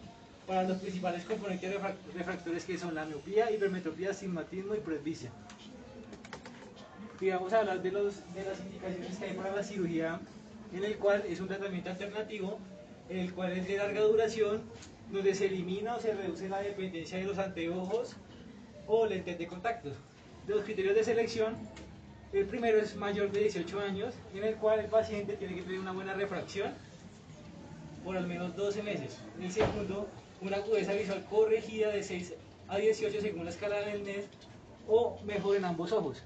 para 0.46 0.64
los 0.64 0.78
principales 0.78 1.24
componentes 1.24 1.74
refrac- 1.74 1.94
refractores 2.14 2.64
que 2.64 2.78
son 2.78 2.94
la 2.94 3.04
miopía, 3.04 3.50
hipermetropía, 3.50 4.10
astigmatismo 4.10 4.74
y 4.74 4.78
presbicia. 4.78 5.30
Y 7.20 7.30
vamos 7.30 7.52
a 7.52 7.60
hablar 7.60 7.82
de, 7.82 7.92
los, 7.92 8.16
de 8.34 8.44
las 8.44 8.60
indicaciones 8.60 9.16
que 9.16 9.24
hay 9.24 9.32
para 9.32 9.56
la 9.56 9.62
cirugía, 9.62 10.20
en 10.72 10.84
el 10.84 10.96
cual 10.98 11.24
es 11.28 11.40
un 11.40 11.48
tratamiento 11.48 11.90
alternativo, 11.90 12.58
en 13.08 13.18
el 13.18 13.32
cual 13.32 13.52
es 13.52 13.66
de 13.66 13.76
larga 13.78 14.00
duración, 14.02 14.62
donde 15.10 15.34
se 15.34 15.46
elimina 15.46 15.96
o 15.96 16.00
se 16.00 16.12
reduce 16.12 16.48
la 16.48 16.60
dependencia 16.60 17.18
de 17.18 17.24
los 17.24 17.38
anteojos 17.38 18.16
o 18.86 19.06
lentes 19.06 19.38
de 19.38 19.46
contacto. 19.46 19.90
Los 20.46 20.64
criterios 20.64 20.94
de 20.94 21.04
selección, 21.04 21.56
el 22.38 22.46
primero 22.46 22.78
es 22.78 22.96
mayor 22.96 23.30
de 23.30 23.40
18 23.40 23.80
años, 23.80 24.14
en 24.34 24.44
el 24.44 24.54
cual 24.56 24.80
el 24.80 24.86
paciente 24.86 25.36
tiene 25.36 25.54
que 25.54 25.62
tener 25.62 25.80
una 25.80 25.92
buena 25.92 26.14
refracción 26.14 26.72
por 28.04 28.16
al 28.16 28.26
menos 28.26 28.54
12 28.56 28.82
meses. 28.82 29.18
El 29.40 29.50
segundo, 29.50 30.08
una 30.40 30.56
agudeza 30.58 30.92
visual 30.92 31.24
corregida 31.28 31.88
de 31.90 32.02
6 32.02 32.34
a 32.68 32.76
18 32.78 33.20
según 33.20 33.44
la 33.44 33.50
escala 33.50 33.80
del 33.80 34.04
NES 34.04 34.26
o 34.88 35.18
mejor 35.24 35.56
en 35.56 35.64
ambos 35.64 35.92
ojos. 35.92 36.22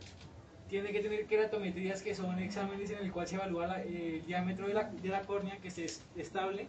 tiene 0.69 0.93
que 0.93 1.01
tener 1.01 1.27
queratometrías 1.27 2.01
que 2.01 2.15
son 2.15 2.39
exámenes 2.39 2.89
en 2.93 2.99
el 2.99 3.11
cual 3.11 3.27
se 3.27 3.35
evalúa 3.35 3.67
la- 3.67 3.83
eh, 3.83 4.19
el 4.21 4.25
diámetro 4.27 4.69
de 4.69 4.75
la, 4.75 4.85
de 4.85 5.09
la 5.09 5.23
córnea 5.23 5.57
que 5.59 5.67
esté 5.67 5.85
es- 5.87 6.01
estable 6.17 6.69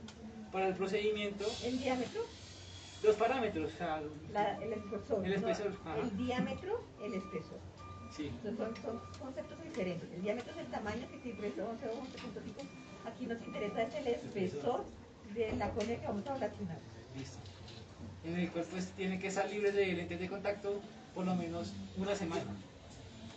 para 0.52 0.68
el 0.70 0.74
procedimiento. 0.74 1.46
¿El 1.64 1.78
diámetro? 1.80 2.22
Los 3.04 3.16
parámetros, 3.16 3.72
o 3.72 3.78
sea, 3.78 4.02
La- 4.34 4.58
el 4.60 4.74
espesor. 4.74 5.24
El 5.24 5.34
espesor, 5.34 5.72
el 6.02 6.18
diámetro, 6.18 6.84
el 7.04 7.14
espesor. 7.14 7.60
Sí. 8.16 8.32
Entonces 8.44 8.58
son, 8.58 8.76
son 8.84 9.02
conceptos 9.20 9.64
diferentes. 9.64 10.10
El 10.14 10.22
diámetro 10.22 10.52
es 10.54 10.58
el 10.60 10.68
tamaño 10.68 11.08
que 11.10 11.20
si 11.24 11.30
por 11.36 11.46
eso 11.46 11.70
11 11.70 11.86
o 11.88 11.92
11.5. 11.92 13.10
Aquí 13.12 13.26
nos 13.26 13.42
interesa 13.42 13.82
es 13.84 13.96
el 13.96 14.08
espesor 14.08 14.86
de 15.34 15.52
la 15.58 15.70
córnea 15.72 16.00
que 16.00 16.08
vamos 16.08 16.28
a 16.28 16.34
ablacionar. 16.34 16.78
Listo. 17.18 17.38
En 18.24 18.38
el 18.38 18.52
cual 18.52 18.66
pues 18.70 18.88
tiene 18.92 19.18
que 19.20 19.28
estar 19.28 19.50
libre 19.50 19.72
de 19.72 19.94
lentes 19.94 20.20
de 20.20 20.30
contacto 20.30 20.80
por 21.16 21.26
lo 21.26 21.36
menos 21.36 21.74
una 21.98 22.16
semana. 22.16 22.56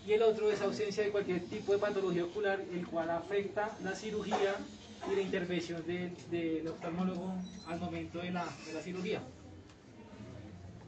Y 0.06 0.12
el 0.12 0.22
otro 0.22 0.50
es 0.50 0.60
ausencia 0.60 1.02
de 1.02 1.10
cualquier 1.10 1.40
tipo 1.46 1.72
de 1.72 1.78
patología 1.78 2.24
ocular, 2.24 2.60
el 2.72 2.86
cual 2.86 3.08
afecta 3.10 3.70
la 3.82 3.94
cirugía 3.94 4.54
y 5.10 5.16
la 5.16 5.22
intervención 5.22 5.84
de- 5.86 6.12
del 6.30 6.68
oftalmólogo 6.68 7.32
al 7.66 7.80
momento 7.80 8.18
de 8.18 8.30
la, 8.30 8.44
de 8.66 8.72
la 8.74 8.80
cirugía. 8.82 9.22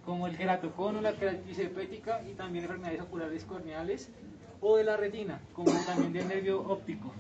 Como 0.07 0.29
el 0.29 0.37
queratocono, 0.37 1.01
la 1.01 1.15
queratitis 1.15 1.59
hepática 1.59 2.23
y 2.23 2.35
también 2.35 2.65
enfermedades 2.65 3.01
oculares 3.01 3.45
corneales 3.45 4.09
o 4.61 4.77
de 4.77 4.85
la 4.85 4.97
retina, 4.97 5.41
como 5.53 5.73
también 5.85 6.13
del 6.13 6.29
nervio 6.29 6.61
óptico. 6.61 7.13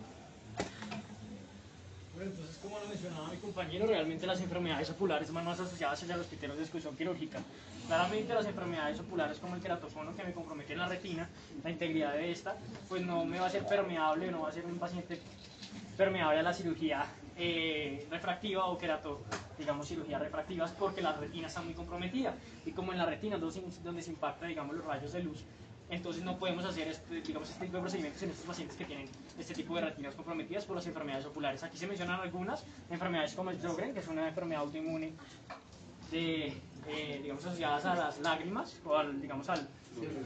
Bueno, 2.14 2.30
entonces, 2.30 2.56
como 2.62 2.78
lo 2.78 2.86
mencionaba 2.86 3.28
mi 3.28 3.38
compañero, 3.38 3.88
realmente 3.88 4.24
las 4.24 4.40
enfermedades 4.40 4.88
oculares 4.90 5.32
van 5.32 5.44
más 5.44 5.58
asociadas 5.58 6.00
hacia 6.00 6.16
los 6.16 6.28
criterios 6.28 6.56
de 6.58 6.62
exclusión 6.62 6.96
quirúrgica. 6.96 7.40
Claramente 7.88 8.32
las 8.32 8.46
enfermedades 8.46 9.00
oculares 9.00 9.38
como 9.38 9.56
el 9.56 9.60
queratocono 9.60 10.14
que 10.14 10.22
me 10.22 10.32
compromete 10.32 10.74
en 10.74 10.78
la 10.78 10.88
retina, 10.88 11.28
la 11.64 11.70
integridad 11.70 12.12
de 12.14 12.30
esta, 12.30 12.56
pues 12.88 13.02
no 13.02 13.24
me 13.24 13.40
va 13.40 13.46
a 13.46 13.50
ser 13.50 13.66
permeable, 13.66 14.30
no 14.30 14.42
va 14.42 14.50
a 14.50 14.52
ser 14.52 14.64
un 14.64 14.78
paciente 14.78 15.20
permeable 15.96 16.38
a 16.38 16.42
la 16.44 16.54
cirugía 16.54 17.04
eh, 17.36 18.06
refractiva 18.10 18.66
o 18.66 18.78
querato, 18.78 19.22
digamos, 19.58 19.86
cirugías 19.88 20.20
refractivas 20.20 20.70
porque 20.72 21.02
la 21.02 21.12
retina 21.12 21.46
está 21.48 21.60
muy 21.60 21.74
comprometida. 21.74 22.34
Y 22.64 22.72
como 22.72 22.92
en 22.92 22.98
la 22.98 23.06
retina 23.06 23.36
es 23.36 23.40
donde, 23.82 24.02
se- 24.02 24.10
impacta, 24.10 24.46
digamos, 24.46 24.74
los 24.74 24.84
rayos 24.84 25.12
de 25.12 25.22
luz, 25.22 25.44
entonces 25.88 26.22
no 26.24 26.36
podemos 26.38 26.64
hacer 26.64 26.88
este, 26.88 27.20
digamos, 27.20 27.48
este 27.50 27.64
tipo 27.66 27.76
de 27.76 27.82
procedimientos 27.82 28.22
en 28.22 28.30
estos 28.30 28.46
pacientes 28.46 28.76
que 28.76 28.84
tienen 28.86 29.08
este 29.38 29.54
tipo 29.54 29.76
de 29.76 29.82
retinas 29.82 30.14
comprometidas 30.14 30.64
por 30.64 30.76
las 30.76 30.86
enfermedades 30.86 31.26
oculares. 31.26 31.62
Aquí 31.62 31.76
se 31.78 31.86
mencionan 31.86 32.20
algunas 32.20 32.64
enfermedades 32.90 33.34
como 33.34 33.50
el 33.50 33.60
Sjögren, 33.60 33.92
que 33.94 34.00
es 34.00 34.08
una 34.08 34.26
enfermedad 34.28 34.62
autoinmune 34.62 35.12
de, 36.10 36.46
eh, 36.88 37.20
digamos, 37.22 37.44
asociadas 37.44 37.84
a 37.84 37.94
las 37.94 38.18
lágrimas 38.20 38.76
o 38.84 38.96
al, 38.96 39.20
digamos, 39.20 39.48
al, 39.48 39.60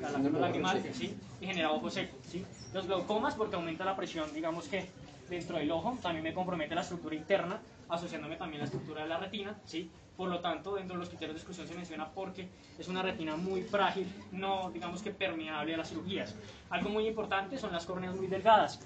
a 0.05 0.11
la 0.11 0.19
lagrimal, 0.41 0.83
¿sí? 0.95 1.15
y 1.41 1.47
genera 1.47 1.73
ojo 1.73 1.91
seco. 1.91 2.17
¿sí? 2.29 2.45
Los 2.73 2.87
glaucomas 2.87 3.35
porque 3.35 3.57
aumenta 3.57 3.85
la 3.85 3.97
presión, 3.97 4.33
digamos 4.33 4.67
que 4.69 4.89
dentro 5.31 5.57
del 5.57 5.71
ojo, 5.71 5.97
también 6.03 6.25
me 6.25 6.35
compromete 6.35 6.75
la 6.75 6.83
estructura 6.83 7.15
interna, 7.15 7.61
asociándome 7.89 8.37
también 8.37 8.61
a 8.61 8.65
la 8.65 8.67
estructura 8.67 9.03
de 9.03 9.09
la 9.09 9.19
retina, 9.19 9.57
¿sí? 9.65 9.91
Por 10.17 10.29
lo 10.29 10.41
tanto, 10.41 10.75
dentro 10.75 10.95
de 10.95 11.01
los 11.01 11.09
criterios 11.09 11.35
de 11.37 11.39
exclusión 11.39 11.67
se 11.67 11.75
menciona 11.75 12.11
porque 12.11 12.49
es 12.79 12.89
una 12.89 13.01
retina 13.01 13.37
muy 13.37 13.63
frágil, 13.63 14.07
no 14.33 14.71
digamos 14.71 15.01
que 15.03 15.13
permeable 15.13 15.75
a 15.75 15.79
las 15.79 15.89
cirugías. 15.89 16.35
Algo 16.69 16.91
muy 16.91 17.07
importante 17.07 17.57
son 17.57 17.73
las 17.73 17.87
córneas 17.87 18.15
muy 18.15 18.27
delgadas. 18.27 18.81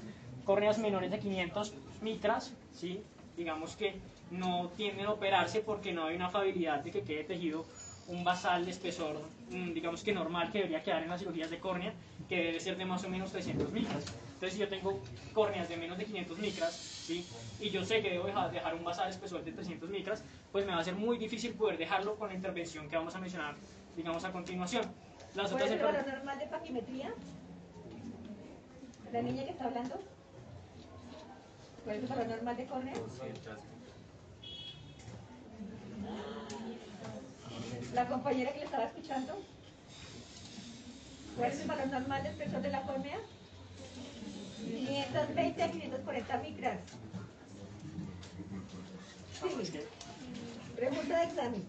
Córneas 0.44 0.78
menores 0.78 1.10
de 1.10 1.18
500 1.18 1.74
micras, 2.02 2.54
¿sí? 2.72 3.02
digamos 3.36 3.74
que 3.74 3.96
no 4.30 4.70
tienden 4.76 5.06
a 5.06 5.12
operarse 5.12 5.60
porque 5.60 5.92
no 5.92 6.06
hay 6.06 6.16
una 6.16 6.28
fabilidad 6.28 6.80
de 6.84 6.90
que 6.90 7.02
quede 7.02 7.24
tejido 7.24 7.64
un 8.06 8.22
basal 8.22 8.64
de 8.64 8.70
espesor, 8.70 9.16
mm, 9.50 9.72
digamos 9.72 10.02
que 10.02 10.12
normal, 10.12 10.52
que 10.52 10.58
debería 10.58 10.82
quedar 10.82 11.02
en 11.02 11.08
las 11.08 11.20
cirugías 11.20 11.50
de 11.50 11.58
córnea, 11.58 11.94
que 12.28 12.36
debe 12.36 12.60
ser 12.60 12.76
de 12.76 12.84
más 12.84 13.04
o 13.04 13.08
menos 13.08 13.30
300 13.32 13.70
micras. 13.72 14.04
Entonces, 14.34 14.54
si 14.54 14.58
yo 14.58 14.68
tengo 14.68 15.00
córneas 15.32 15.68
de 15.68 15.76
menos 15.76 15.98
de 15.98 16.04
500 16.04 16.38
micras, 16.38 16.72
¿sí? 16.74 17.26
y 17.60 17.70
yo 17.70 17.84
sé 17.84 18.02
que 18.02 18.10
debo 18.10 18.26
dejar, 18.26 18.74
un 18.74 18.84
basal 18.84 19.08
espesor 19.08 19.44
de 19.44 19.52
300 19.52 19.88
micras, 19.88 20.22
pues 20.52 20.66
me 20.66 20.72
va 20.72 20.80
a 20.80 20.84
ser 20.84 20.94
muy 20.94 21.18
difícil 21.18 21.54
poder 21.54 21.78
dejarlo 21.78 22.16
con 22.16 22.28
la 22.28 22.34
intervención 22.34 22.88
que 22.88 22.96
vamos 22.96 23.14
a 23.14 23.18
mencionar, 23.20 23.54
digamos, 23.96 24.24
a 24.24 24.32
continuación. 24.32 24.84
Las 25.34 25.50
¿Cuál 25.50 25.62
otras 25.62 25.70
es 25.70 25.72
el 25.72 25.82
valor 25.82 26.06
normal 26.06 26.38
de 26.38 26.46
paquimetría? 26.46 27.14
¿La 29.12 29.22
niña 29.22 29.44
que 29.44 29.50
está 29.50 29.64
hablando? 29.64 30.00
¿Cuál 31.84 31.96
es 31.96 32.02
el 32.02 32.08
valor 32.08 32.28
normal 32.28 32.56
de 32.56 32.66
córnea? 32.66 32.94
¿La 37.94 38.08
compañera 38.08 38.52
que 38.52 38.58
le 38.58 38.64
estaba 38.64 38.84
escuchando? 38.84 39.53
¿Cuál 41.36 41.50
es 41.50 41.60
el 41.60 41.66
valor 41.66 41.86
normal 41.88 42.22
de 42.22 42.70
la 42.70 42.82
córnea? 42.82 43.18
520 44.64 45.62
a 45.62 45.70
540 45.70 46.38
micras. 46.38 46.78
Sí. 49.40 49.80
Pregunta 50.76 51.18
de 51.18 51.24
examen. 51.24 51.64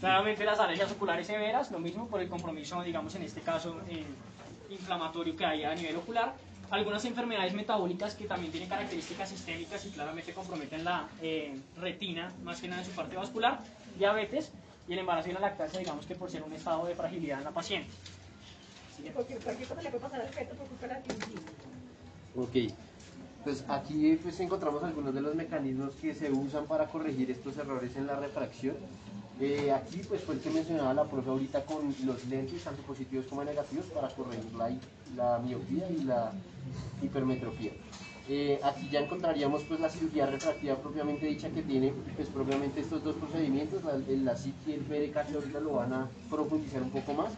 Claramente 0.00 0.44
las 0.44 0.58
alergias 0.58 0.92
oculares 0.92 1.26
severas, 1.26 1.70
lo 1.70 1.78
mismo 1.78 2.08
por 2.08 2.20
el 2.20 2.28
compromiso, 2.28 2.82
digamos 2.82 3.14
en 3.14 3.22
este 3.22 3.40
caso, 3.40 3.80
eh, 3.88 4.04
inflamatorio 4.70 5.36
que 5.36 5.44
hay 5.44 5.64
a 5.64 5.74
nivel 5.74 5.96
ocular. 5.96 6.34
Algunas 6.70 7.04
enfermedades 7.04 7.52
metabólicas 7.52 8.14
que 8.14 8.24
también 8.24 8.50
tienen 8.50 8.68
características 8.68 9.28
sistémicas 9.28 9.84
y 9.84 9.90
claramente 9.90 10.32
comprometen 10.32 10.84
la 10.84 11.08
eh, 11.20 11.54
retina, 11.78 12.32
más 12.42 12.60
que 12.60 12.68
nada 12.68 12.82
en 12.82 12.88
su 12.88 12.94
parte 12.94 13.16
vascular, 13.16 13.60
diabetes 13.98 14.52
y 14.88 14.92
el 14.92 14.98
embarazo 14.98 15.30
y 15.30 15.32
la 15.32 15.40
lactancia, 15.40 15.78
digamos 15.78 16.06
que 16.06 16.14
por 16.14 16.30
ser 16.30 16.42
un 16.42 16.52
estado 16.52 16.86
de 16.86 16.94
fragilidad 16.94 17.38
en 17.38 17.44
la 17.44 17.50
paciente. 17.50 17.90
Porque 19.14 19.36
cualquier 19.36 19.68
cosa 19.68 19.82
le 19.82 19.90
puede 19.90 20.02
pasar 20.02 20.20
al 20.20 20.28
feto 20.28 20.54
por 20.54 20.66
culpa 20.68 20.86
de 20.86 20.94
la 20.94 21.02
cirugía. 21.02 21.40
Ok. 22.36 22.74
Pues 23.44 23.64
aquí 23.68 24.16
pues 24.22 24.38
encontramos 24.38 24.84
algunos 24.84 25.12
de 25.12 25.20
los 25.20 25.34
mecanismos 25.34 25.92
que 26.00 26.14
se 26.14 26.30
usan 26.30 26.66
para 26.66 26.86
corregir 26.86 27.30
estos 27.30 27.56
errores 27.56 27.96
en 27.96 28.06
la 28.06 28.16
refracción. 28.16 28.76
Eh, 29.40 29.72
aquí 29.72 30.02
pues 30.08 30.22
fue 30.22 30.36
el 30.36 30.40
que 30.40 30.50
mencionaba 30.50 30.94
la 30.94 31.04
profe 31.04 31.30
ahorita 31.30 31.64
con 31.64 31.92
los 32.04 32.24
lentes, 32.26 32.62
tanto 32.62 32.82
positivos 32.82 33.26
como 33.26 33.42
negativos, 33.42 33.86
para 33.86 34.08
corregir 34.08 34.52
la, 34.54 34.70
la 35.16 35.38
miopía 35.40 35.90
y 35.90 36.04
la 36.04 36.32
hipermetropía. 37.02 37.72
Eh, 38.28 38.60
aquí 38.62 38.88
ya 38.90 39.00
encontraríamos 39.00 39.64
pues 39.64 39.80
la 39.80 39.88
cirugía 39.88 40.26
refractiva 40.26 40.76
propiamente 40.76 41.26
dicha 41.26 41.48
que 41.50 41.62
tiene 41.62 41.92
pues 42.14 42.28
propiamente 42.28 42.80
estos 42.80 43.02
dos 43.02 43.16
procedimientos, 43.16 43.82
la, 43.84 43.94
el- 43.94 44.24
la 44.24 44.36
CIT 44.36 44.54
y 44.68 44.72
el 44.74 44.80
PRK 44.80 45.26
que 45.26 45.34
ahorita 45.34 45.58
lo 45.60 45.72
van 45.74 45.92
a 45.92 46.08
profundizar 46.30 46.82
un 46.82 46.90
poco 46.90 47.14
más 47.14 47.32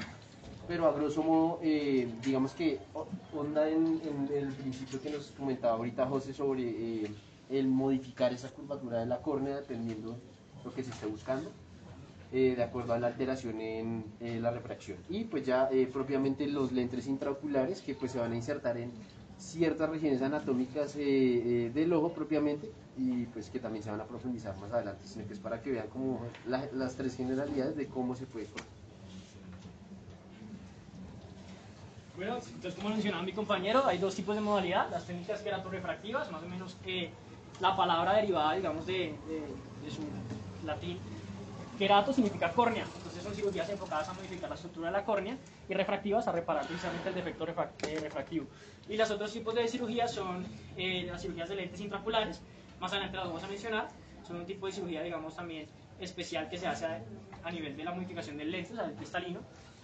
pero 0.66 0.86
a 0.86 0.92
grosso 0.92 1.22
modo, 1.22 1.58
eh, 1.62 2.08
digamos 2.24 2.52
que 2.52 2.78
onda 3.34 3.68
en, 3.68 4.00
en 4.02 4.28
el 4.34 4.48
principio 4.48 5.00
que 5.02 5.10
nos 5.10 5.26
comentaba 5.32 5.74
ahorita 5.76 6.06
José 6.06 6.32
sobre 6.32 6.62
eh, 6.62 7.08
el 7.50 7.68
modificar 7.68 8.32
esa 8.32 8.48
curvatura 8.48 9.00
de 9.00 9.06
la 9.06 9.20
córnea 9.20 9.56
dependiendo 9.56 10.16
lo 10.64 10.72
que 10.74 10.82
se 10.82 10.90
esté 10.90 11.04
buscando, 11.06 11.50
eh, 12.32 12.54
de 12.56 12.62
acuerdo 12.62 12.94
a 12.94 12.98
la 12.98 13.08
alteración 13.08 13.60
en 13.60 14.04
eh, 14.20 14.38
la 14.40 14.50
refracción. 14.52 14.96
Y 15.10 15.24
pues 15.24 15.44
ya 15.44 15.68
eh, 15.70 15.86
propiamente 15.92 16.46
los 16.46 16.72
lentes 16.72 17.06
intraoculares 17.06 17.82
que 17.82 17.94
pues 17.94 18.12
se 18.12 18.18
van 18.18 18.32
a 18.32 18.36
insertar 18.36 18.78
en 18.78 18.90
ciertas 19.36 19.88
regiones 19.90 20.22
anatómicas 20.22 20.96
eh, 20.96 21.02
eh, 21.66 21.70
del 21.70 21.92
ojo 21.92 22.12
propiamente 22.12 22.70
y 22.96 23.26
pues 23.26 23.50
que 23.50 23.58
también 23.58 23.82
se 23.82 23.90
van 23.90 24.00
a 24.00 24.06
profundizar 24.06 24.56
más 24.58 24.72
adelante, 24.72 25.06
sino 25.06 25.26
que 25.26 25.34
es 25.34 25.40
para 25.40 25.60
que 25.60 25.70
vean 25.72 25.88
como 25.88 26.20
la- 26.46 26.68
las 26.72 26.94
tres 26.96 27.16
generalidades 27.16 27.76
de 27.76 27.86
cómo 27.88 28.14
se 28.14 28.26
puede 28.26 28.46
corregir. 28.46 28.72
Bueno, 32.16 32.36
entonces 32.36 32.74
como 32.74 32.90
mencionaba 32.90 33.24
mi 33.24 33.32
compañero, 33.32 33.84
hay 33.86 33.98
dos 33.98 34.14
tipos 34.14 34.36
de 34.36 34.40
modalidad, 34.40 34.88
las 34.90 35.04
técnicas 35.04 35.40
queratorefractivas, 35.42 36.30
más 36.30 36.42
o 36.44 36.48
menos 36.48 36.76
eh, 36.86 37.10
la 37.60 37.76
palabra 37.76 38.14
derivada, 38.14 38.54
digamos, 38.54 38.86
de, 38.86 39.18
de- 39.26 39.56
de 39.84 39.90
su 39.90 40.02
latín. 40.64 41.00
Querato 41.78 42.12
significa 42.12 42.52
córnea, 42.52 42.84
entonces 42.96 43.22
son 43.22 43.34
cirugías 43.34 43.68
enfocadas 43.68 44.08
a 44.08 44.12
modificar 44.12 44.48
la 44.48 44.54
estructura 44.54 44.88
de 44.88 44.92
la 44.92 45.04
córnea 45.04 45.36
y 45.68 45.74
refractivas 45.74 46.28
a 46.28 46.32
reparar 46.32 46.66
precisamente 46.66 47.08
el 47.08 47.14
defecto 47.16 47.44
eh, 47.48 47.98
refractivo. 48.00 48.46
Y 48.88 48.96
los 48.96 49.10
otros 49.10 49.32
tipos 49.32 49.54
de 49.56 49.66
cirugías 49.66 50.12
son 50.12 50.46
eh, 50.76 51.04
las 51.10 51.22
cirugías 51.22 51.48
de 51.48 51.56
lentes 51.56 51.80
intraoculares, 51.80 52.40
más 52.78 52.92
adelante 52.92 53.16
las 53.16 53.26
vamos 53.26 53.42
a 53.42 53.48
mencionar, 53.48 53.88
son 54.24 54.36
un 54.36 54.46
tipo 54.46 54.66
de 54.66 54.72
cirugía, 54.72 55.02
digamos, 55.02 55.34
también 55.34 55.66
especial 55.98 56.48
que 56.48 56.58
se 56.58 56.68
hace 56.68 56.86
a, 56.86 57.02
a 57.42 57.50
nivel 57.50 57.76
de 57.76 57.84
la 57.84 57.92
modificación 57.92 58.36
del 58.36 58.52
lente, 58.52 58.72
o 58.72 58.76
sea, 58.76 58.86
del 58.86 58.94
cristalino, 58.94 59.40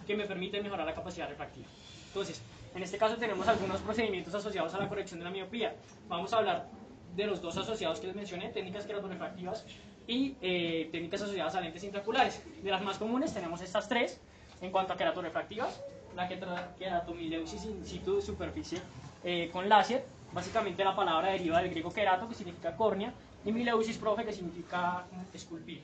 que 0.07 0.15
me 0.15 0.25
permite 0.25 0.61
mejorar 0.61 0.85
la 0.85 0.93
capacidad 0.93 1.27
refractiva. 1.27 1.67
Entonces, 2.07 2.41
en 2.73 2.83
este 2.83 2.97
caso 2.97 3.17
tenemos 3.17 3.47
algunos 3.49 3.81
procedimientos 3.81 4.33
asociados 4.33 4.73
a 4.73 4.79
la 4.79 4.87
corrección 4.87 5.19
de 5.19 5.25
la 5.25 5.31
miopía. 5.31 5.75
Vamos 6.07 6.31
a 6.31 6.37
hablar 6.37 6.67
de 7.15 7.25
los 7.25 7.41
dos 7.41 7.57
asociados 7.57 7.99
que 7.99 8.07
les 8.07 8.15
mencioné, 8.15 8.49
técnicas 8.49 8.85
queratorefractivas 8.85 9.65
y 10.07 10.35
eh, 10.41 10.89
técnicas 10.91 11.21
asociadas 11.21 11.55
a 11.55 11.61
lentes 11.61 11.83
intraoculares. 11.83 12.41
De 12.63 12.69
las 12.69 12.81
más 12.81 12.97
comunes 12.97 13.33
tenemos 13.33 13.61
estas 13.61 13.87
tres. 13.87 14.19
En 14.61 14.71
cuanto 14.71 14.93
a 14.93 14.97
queratorefractivas, 14.97 15.81
la 16.15 16.27
queratomileusis 16.27 17.65
in 17.65 17.83
situ 17.83 18.17
de 18.17 18.21
superficie 18.21 18.79
eh, 19.23 19.49
con 19.51 19.67
láser. 19.67 20.05
Básicamente 20.33 20.83
la 20.83 20.95
palabra 20.95 21.31
deriva 21.31 21.59
del 21.61 21.71
griego 21.71 21.91
querato, 21.91 22.29
que 22.29 22.35
significa 22.35 22.75
córnea, 22.75 23.11
y 23.43 23.51
mileusis, 23.51 23.97
profe, 23.97 24.23
que 24.23 24.31
significa 24.31 25.03
esculpir. 25.33 25.81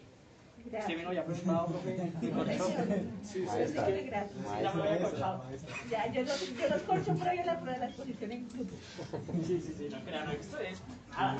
Usted 0.65 0.97
me 0.97 1.03
lo 1.03 1.09
había 1.09 1.25
preguntado, 1.25 1.67
profe. 1.67 2.11
Sí, 3.23 3.41
gracias. 3.41 3.73
Ya 4.61 4.71
me 4.73 4.77
lo 4.77 4.83
había 4.83 5.01
corchado. 5.01 5.43
Ya, 5.89 6.11
yo 6.11 6.21
los, 6.21 6.57
yo 6.57 6.69
los 6.69 6.81
corcho 6.83 7.15
previo 7.15 7.41
a 7.41 7.45
la 7.45 7.59
prueba 7.59 7.73
de 7.73 7.79
la 7.79 7.85
exposición 7.87 8.31
en 8.31 8.49
grupo. 8.49 8.75
Sí, 9.45 9.61
sí, 9.61 9.73
sí, 9.77 9.87
no 9.89 9.99
crean, 10.03 10.25
no, 10.25 10.31
esto 10.33 10.59
es 10.59 10.81
nada. 11.09 11.37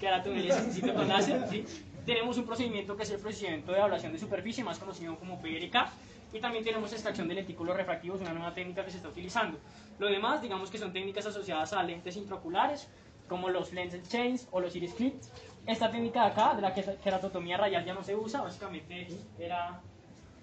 Queratomilia 0.00 0.54
exquisito 0.56 0.94
con 0.94 1.08
láser, 1.08 1.48
¿sí? 1.50 1.64
Tenemos 2.04 2.36
un 2.36 2.44
procedimiento 2.46 2.96
que 2.96 3.04
es 3.04 3.10
el 3.10 3.20
procedimiento 3.20 3.72
de 3.72 3.80
ablación 3.80 4.12
de 4.12 4.18
superficie, 4.18 4.64
más 4.64 4.78
conocido 4.78 5.16
como 5.18 5.40
PRK, 5.40 5.88
y 6.32 6.40
también 6.40 6.64
tenemos 6.64 6.92
extracción 6.92 7.28
de 7.28 7.34
lentículos 7.34 7.76
refractivos, 7.76 8.20
una 8.20 8.32
nueva 8.32 8.54
técnica 8.54 8.84
que 8.84 8.90
se 8.90 8.96
está 8.96 9.08
utilizando. 9.08 9.58
Lo 9.98 10.08
demás, 10.08 10.42
digamos 10.42 10.70
que 10.70 10.78
son 10.78 10.92
técnicas 10.92 11.26
asociadas 11.26 11.72
a 11.72 11.82
lentes 11.82 12.16
intraoculares, 12.16 12.88
como 13.28 13.48
los 13.50 13.72
lens 13.72 13.96
chains 14.08 14.48
o 14.50 14.60
los 14.60 14.74
iris 14.74 14.94
clips. 14.94 15.30
Esta 15.66 15.90
técnica 15.90 16.24
de 16.24 16.30
acá, 16.32 16.54
de 16.54 16.62
la 16.62 16.74
que- 16.74 16.96
keratotomía 17.04 17.56
radial 17.56 17.84
ya 17.84 17.94
no 17.94 18.02
se 18.02 18.16
usa, 18.16 18.40
básicamente 18.42 19.06
era, 19.38 19.80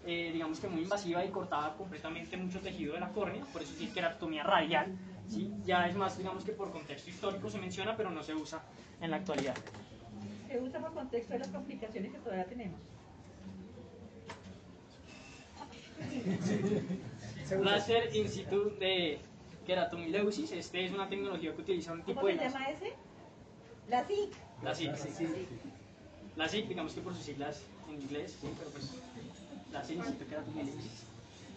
eh, 0.05 0.29
digamos 0.31 0.59
que 0.59 0.67
muy 0.67 0.83
invasiva 0.83 1.25
y 1.25 1.29
cortaba 1.29 1.75
completamente 1.75 2.37
mucho 2.37 2.61
tejido 2.61 2.93
de 2.93 3.01
la 3.01 3.09
córnea, 3.09 3.43
por 3.51 3.61
eso 3.61 3.73
sí 3.77 3.85
es 3.85 3.91
keratotomía 3.93 4.43
radial. 4.43 4.97
¿sí? 5.27 5.51
Ya 5.65 5.87
es 5.87 5.95
más, 5.95 6.17
digamos 6.17 6.43
que 6.43 6.53
por 6.53 6.71
contexto 6.71 7.09
histórico 7.09 7.49
se 7.49 7.59
menciona, 7.59 7.97
pero 7.97 8.09
no 8.09 8.23
se 8.23 8.33
usa 8.33 8.63
en 9.01 9.11
la 9.11 9.17
actualidad. 9.17 9.55
Se 10.49 10.59
usa 10.59 10.79
por 10.79 10.93
contexto 10.95 11.33
de 11.33 11.39
las 11.39 11.47
complicaciones 11.49 12.11
que 12.11 12.17
todavía 12.17 12.45
tenemos. 12.45 12.79
Láser 17.61 18.15
in 18.15 18.27
situ 18.27 18.71
de 18.79 19.19
queratomileusis, 19.67 20.51
este 20.51 20.85
es 20.85 20.91
una 20.91 21.07
tecnología 21.07 21.53
que 21.53 21.61
utiliza 21.61 21.93
un 21.93 22.01
tipo 22.01 22.21
¿Cómo 22.21 22.27
de 22.27 22.39
se 22.39 22.45
láser. 22.45 22.59
llama 22.59 22.69
ese? 22.71 22.93
La 23.89 24.03
SIC. 24.07 24.31
La 24.63 24.73
SIC, 24.73 24.95
sí. 24.95 25.27
La 26.35 26.49
SIC, 26.49 26.67
digamos 26.67 26.93
que 26.93 27.01
por 27.01 27.13
sus 27.13 27.23
siglas 27.25 27.61
en 27.87 28.01
inglés, 28.01 28.35
sí, 28.41 28.47
pero 28.57 28.71
pues 28.71 28.95
láser 29.71 29.97
in 29.97 30.03
situ 30.03 30.25
queratomileusis. 30.25 31.03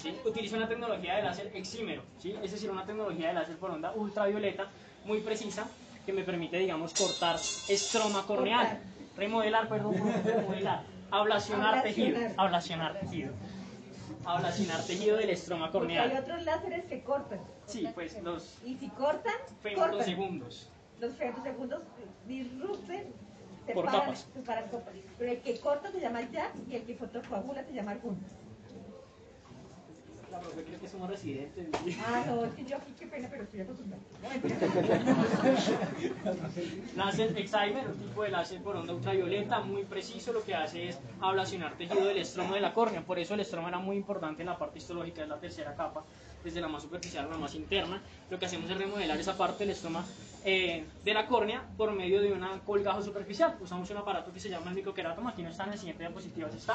¿sí? 0.02 0.14
Utiliza 0.22 0.56
una 0.58 0.68
tecnología 0.68 1.16
de 1.16 1.22
láser 1.22 1.50
exímero, 1.54 2.02
¿sí? 2.18 2.36
es 2.42 2.52
decir, 2.52 2.70
una 2.70 2.84
tecnología 2.84 3.28
de 3.28 3.34
láser 3.34 3.56
por 3.56 3.70
onda 3.70 3.92
ultravioleta 3.94 4.68
muy 5.06 5.20
precisa 5.20 5.66
que 6.06 6.12
me 6.12 6.22
permite, 6.24 6.58
digamos, 6.58 6.92
cortar 6.94 7.36
estroma 7.68 8.24
corneal, 8.26 8.66
Cortar. 8.66 8.80
remodelar, 9.16 9.68
perdón, 9.68 9.94
remodelar, 10.24 10.82
ablacionar 11.10 11.78
Ablacionar. 11.78 11.82
tejido, 11.82 12.18
ablacionar 12.36 13.00
tejido, 13.00 13.32
ablacionar 14.24 14.82
tejido 14.84 15.16
del 15.16 15.30
estroma 15.30 15.70
Porque 15.70 15.92
hay 15.98 16.08
corneal. 16.08 16.22
otros 16.24 16.42
láseres 16.44 16.84
que 16.86 17.02
cortan. 17.02 17.40
Sí, 17.66 17.88
pues 17.94 18.20
los 18.22 18.58
Y 18.64 18.76
si 18.76 18.88
cortan, 18.90 19.34
femtosegundos. 19.62 20.68
Los 21.00 21.14
femtosegundos 21.16 21.82
disrupten, 22.26 23.12
Por 23.72 23.84
separan, 23.86 24.00
capas. 24.00 24.26
separan 24.34 24.64
capas. 24.70 24.94
Pero 25.18 25.32
el 25.32 25.38
que 25.40 25.60
corta 25.60 25.90
se 25.90 26.00
llama 26.00 26.22
jack 26.30 26.52
y 26.68 26.76
el 26.76 26.82
que 26.84 26.94
fotocoagula 26.96 27.64
se 27.64 27.72
llama 27.72 27.92
argun. 27.92 28.18
La 30.32 30.40
profe 30.40 30.64
cree 30.64 30.78
que 30.78 30.88
somos 30.88 31.10
residentes. 31.10 31.68
Ah, 32.06 32.24
no, 32.26 32.46
yo 32.66 32.76
aquí 32.78 32.94
qué 32.98 33.06
pena, 33.06 33.28
pero 33.30 33.42
estoy 33.42 33.60
acostumbrada. 33.60 34.02
Láser 36.96 37.36
Excimer, 37.36 37.86
un 37.86 37.98
tipo 37.98 38.22
de 38.22 38.30
láser 38.30 38.62
por 38.62 38.76
onda 38.76 38.94
ultravioleta, 38.94 39.60
muy 39.60 39.84
preciso, 39.84 40.32
lo 40.32 40.42
que 40.42 40.54
hace 40.54 40.88
es 40.88 40.98
ablacionar 41.20 41.76
tejido 41.76 42.06
del 42.06 42.16
estroma 42.16 42.54
de 42.54 42.62
la 42.62 42.72
córnea. 42.72 43.02
Por 43.02 43.18
eso 43.18 43.34
el 43.34 43.40
estroma 43.40 43.68
era 43.68 43.78
muy 43.78 43.96
importante 43.96 44.40
en 44.40 44.48
la 44.48 44.56
parte 44.56 44.78
histológica, 44.78 45.22
es 45.22 45.28
la 45.28 45.38
tercera 45.38 45.74
capa, 45.76 46.02
desde 46.42 46.62
la 46.62 46.68
más 46.68 46.82
superficial 46.82 47.26
a 47.26 47.28
la 47.28 47.36
más 47.36 47.54
interna. 47.54 48.00
Lo 48.30 48.38
que 48.38 48.46
hacemos 48.46 48.70
es 48.70 48.78
remodelar 48.78 49.20
esa 49.20 49.36
parte 49.36 49.64
del 49.64 49.70
estroma 49.74 50.02
eh, 50.46 50.84
de 51.04 51.14
la 51.14 51.26
córnea 51.26 51.62
por 51.76 51.92
medio 51.92 52.22
de 52.22 52.32
un 52.32 52.42
colgajo 52.64 53.02
superficial. 53.02 53.58
Usamos 53.60 53.90
un 53.90 53.98
aparato 53.98 54.32
que 54.32 54.40
se 54.40 54.48
llama 54.48 54.70
el 54.70 54.76
microquerátomo, 54.76 55.28
aquí 55.28 55.42
no 55.42 55.50
está 55.50 55.64
en 55.64 55.72
el 55.72 55.78
siguiente 55.78 56.04
diapositiva, 56.04 56.48
está. 56.48 56.74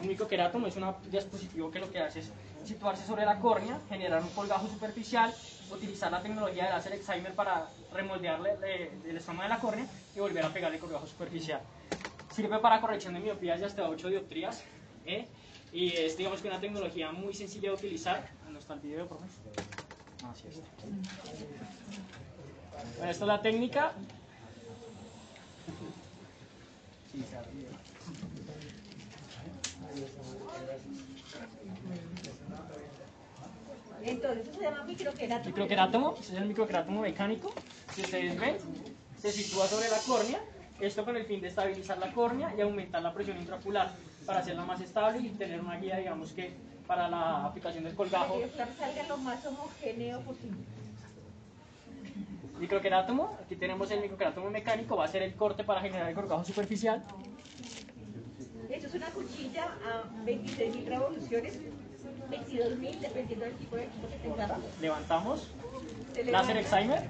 Un 0.00 0.08
microquerátomo 0.08 0.66
es 0.66 0.76
un 0.76 0.94
dispositivo 1.10 1.70
que 1.70 1.80
lo 1.80 1.90
que 1.90 2.00
hace 2.00 2.20
es 2.20 2.32
situarse 2.64 3.06
sobre 3.06 3.24
la 3.24 3.38
córnea, 3.38 3.80
generar 3.88 4.22
un 4.22 4.30
colgajo 4.30 4.66
superficial, 4.68 5.32
utilizar 5.70 6.10
la 6.10 6.22
tecnología 6.22 6.64
de 6.64 6.70
láser 6.70 6.94
Excimer 6.94 7.34
para 7.34 7.68
remoldearle 7.92 8.56
eh, 8.64 8.92
el 9.06 9.16
estroma 9.16 9.44
de 9.44 9.48
la 9.50 9.58
córnea 9.58 9.86
y 10.14 10.20
volver 10.20 10.44
a 10.44 10.48
pegarle 10.50 10.76
el 10.76 10.80
colgajo 10.80 11.06
superficial. 11.06 11.60
Sirve 12.32 12.58
para 12.58 12.80
corrección 12.80 13.14
de 13.14 13.20
miopías 13.20 13.60
de 13.60 13.66
hasta 13.66 13.88
8 13.88 14.08
dioptrías 14.08 14.64
¿eh? 15.06 15.26
y 15.72 15.92
es 15.92 16.16
digamos 16.16 16.40
que 16.40 16.48
una 16.48 16.60
tecnología 16.60 17.12
muy 17.12 17.34
sencilla 17.34 17.70
de 17.70 17.74
utilizar. 17.76 18.28
¿Dónde 18.44 18.60
está 18.60 18.74
el 18.74 18.80
video, 18.80 19.06
profe? 19.06 19.24
Ah, 20.24 20.32
sí 20.34 20.48
está. 20.48 20.60
Bueno, 22.96 23.10
esta 23.10 23.24
es 23.24 23.28
la 23.28 23.42
técnica. 23.42 23.92
Sí, 27.12 27.24
se 27.28 27.36
abre. 27.36 27.50
Entonces, 34.04 34.46
eso 34.48 34.58
se 34.58 34.64
llama 34.64 34.84
microquerátomo. 34.84 35.46
Microquerátomo, 35.46 36.14
ese 36.20 36.34
es 36.34 36.38
el 36.40 36.46
microquerátomo 36.46 37.00
mecánico. 37.00 37.52
Si 37.94 38.02
ustedes 38.02 38.38
ven, 38.38 38.56
se 39.18 39.32
sitúa 39.32 39.66
sobre 39.66 39.88
la 39.88 39.98
córnea. 39.98 40.40
Esto 40.80 41.04
con 41.04 41.16
el 41.16 41.24
fin 41.24 41.40
de 41.40 41.48
estabilizar 41.48 41.98
la 41.98 42.12
córnea 42.12 42.54
y 42.56 42.60
aumentar 42.60 43.00
la 43.02 43.14
presión 43.14 43.38
intraocular 43.38 43.92
para 44.26 44.40
hacerla 44.40 44.64
más 44.64 44.80
estable 44.80 45.20
y 45.20 45.28
tener 45.30 45.60
una 45.60 45.78
guía, 45.78 45.96
digamos 45.96 46.32
que, 46.32 46.52
para 46.86 47.08
la 47.08 47.46
aplicación 47.46 47.84
del 47.84 47.94
colgajo. 47.94 48.40
Que 48.40 48.50
salga 48.50 49.02
lo 49.08 49.16
más 49.18 49.44
homogéneo 49.46 50.20
posible. 50.20 50.58
Microquerátomo, 52.58 53.38
aquí 53.42 53.56
tenemos 53.56 53.90
el 53.90 54.00
microquerátomo 54.00 54.50
mecánico, 54.50 54.96
va 54.96 55.06
a 55.06 55.08
ser 55.08 55.22
el 55.22 55.34
corte 55.34 55.64
para 55.64 55.80
generar 55.80 56.08
el 56.08 56.14
colgajo 56.14 56.44
superficial. 56.44 57.02
Esto 58.68 58.86
es 58.88 58.94
una 58.94 59.06
cuchilla 59.10 59.64
a 59.64 60.24
26.000 60.24 60.84
revoluciones, 60.86 61.58
22.000, 62.30 62.98
dependiendo 63.00 63.44
del 63.44 63.54
tipo 63.56 63.76
de 63.76 63.84
equipo 63.84 64.08
que 64.08 64.16
tengamos. 64.16 64.58
Levantamos 64.80 65.48
Se 66.14 66.24
Láser 66.24 66.56
Excimer. 66.58 67.02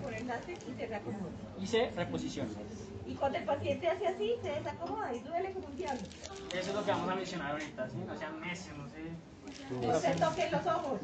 y 0.69 0.75
se 0.79 0.87
reacomoda. 0.87 1.31
y 1.61 1.67
se 1.67 1.91
reposiciona. 1.91 2.51
Y 3.07 3.15
cuando 3.15 3.39
el 3.39 3.45
paciente 3.45 3.89
hace 3.89 4.07
así, 4.07 4.35
se 4.43 4.49
desacomoda 4.51 5.15
y 5.15 5.21
duele 5.21 5.53
como 5.53 5.67
un 5.67 5.77
diablo. 5.77 6.01
Eso 6.53 6.71
es 6.71 6.75
lo 6.75 6.85
que 6.85 6.91
vamos 6.91 7.09
a 7.11 7.15
mencionar 7.15 7.53
ahorita, 7.53 7.89
¿sí? 7.91 7.97
No 8.07 8.17
sean 8.19 8.41
necios, 8.41 8.77
no 8.79 8.89
sé. 8.89 8.95
No 9.71 9.99
se 10.01 10.11
toquen 10.15 10.51
los 10.53 10.67
ojos. 10.67 11.01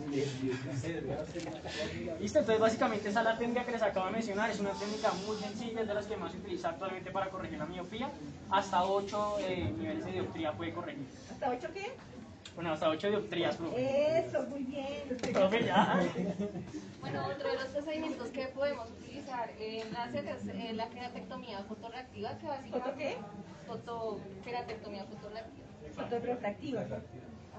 Listo, 2.20 2.39
entonces 2.41 2.61
básicamente 2.61 3.09
esa 3.09 3.20
es 3.20 3.24
la 3.24 3.39
técnica 3.39 3.65
que 3.65 3.73
les 3.73 3.82
acabo 3.82 4.07
de 4.07 4.12
mencionar, 4.12 4.51
es 4.51 4.59
una 4.61 4.73
técnica 4.73 5.11
muy 5.27 5.37
sencilla, 5.37 5.82
es 5.82 5.89
de 5.89 5.95
las 5.95 6.07
que 6.07 6.16
más 6.16 6.32
se 6.32 6.39
utiliza 6.39 6.70
actualmente 6.70 7.11
para 7.11 7.31
corregir 7.31 7.59
la 7.59 7.66
miopía, 7.66 8.11
hasta 8.51 8.85
8 8.85 9.37
niveles 9.78 10.05
de 10.05 10.12
dioptría 10.12 10.53
puede 10.53 10.73
corregir. 10.73 11.07
¿Hasta 11.31 11.51
ocho 11.51 11.69
qué? 11.73 11.93
Bueno, 12.61 12.74
hasta 12.74 12.91
8 12.91 13.09
dioptrías, 13.09 13.57
profe. 13.57 14.19
Eso, 14.19 14.43
muy 14.51 14.65
bien. 14.65 15.19
Profe, 15.32 15.65
ya. 15.65 15.99
Bueno, 17.01 17.27
otro 17.27 17.49
de 17.49 17.55
los 17.55 17.65
procedimientos 17.69 18.28
que 18.28 18.49
podemos 18.49 18.91
utilizar 18.91 19.51
en 19.59 19.91
láser 19.95 20.27
es 20.27 20.47
eh, 20.47 20.74
la 20.74 20.91
queratectomía 20.91 21.65
fotorreactiva, 21.65 22.37
que 22.37 22.47
¿Foto 22.47 22.49
básicamente... 22.49 22.99
qué? 22.99 23.16
Fotoqueratectomía 23.66 25.05
fotorreactiva. 25.07 25.66
Fotorefractiva. 25.95 26.85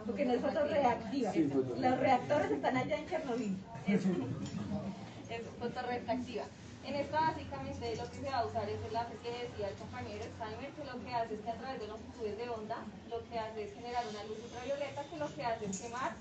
Porque 0.05 0.25
no 0.25 0.33
es 0.33 0.41
fotorreactiva. 0.41 1.31
Los 1.79 1.99
reactores 1.99 2.51
están 2.51 2.77
allá 2.77 2.97
en 2.99 3.07
Chernobyl. 3.07 3.57
Es, 3.87 4.05
es 4.05 5.41
fotorrefractiva. 5.59 6.43
En 6.83 6.95
esta 6.95 7.21
básicamente 7.21 7.95
lo 7.95 8.09
que 8.09 8.15
se 8.17 8.29
va 8.29 8.39
a 8.39 8.45
usar 8.45 8.67
es 8.69 8.79
el 8.83 8.93
láser 8.93 9.17
que 9.17 9.29
decía 9.29 9.69
el 9.69 9.75
compañero 9.75 10.23
Steimer, 10.23 10.71
que 10.71 10.83
lo 10.85 11.03
que 11.03 11.13
hace 11.13 11.33
es 11.35 11.41
que 11.41 11.49
a 11.49 11.55
través 11.55 11.79
de 11.79 11.87
longitudes 11.87 12.37
de 12.37 12.49
onda, 12.49 12.77
lo 13.09 13.29
que 13.29 13.39
hace 13.39 13.63
es 13.63 13.73
generar 13.73 14.03
una 14.07 14.23
luz 14.23 14.37
ultravioleta 14.43 15.03
que 15.05 15.17
lo 15.17 15.35
que 15.35 15.45
hace 15.45 15.65
es 15.65 15.79
quemar 15.81 16.15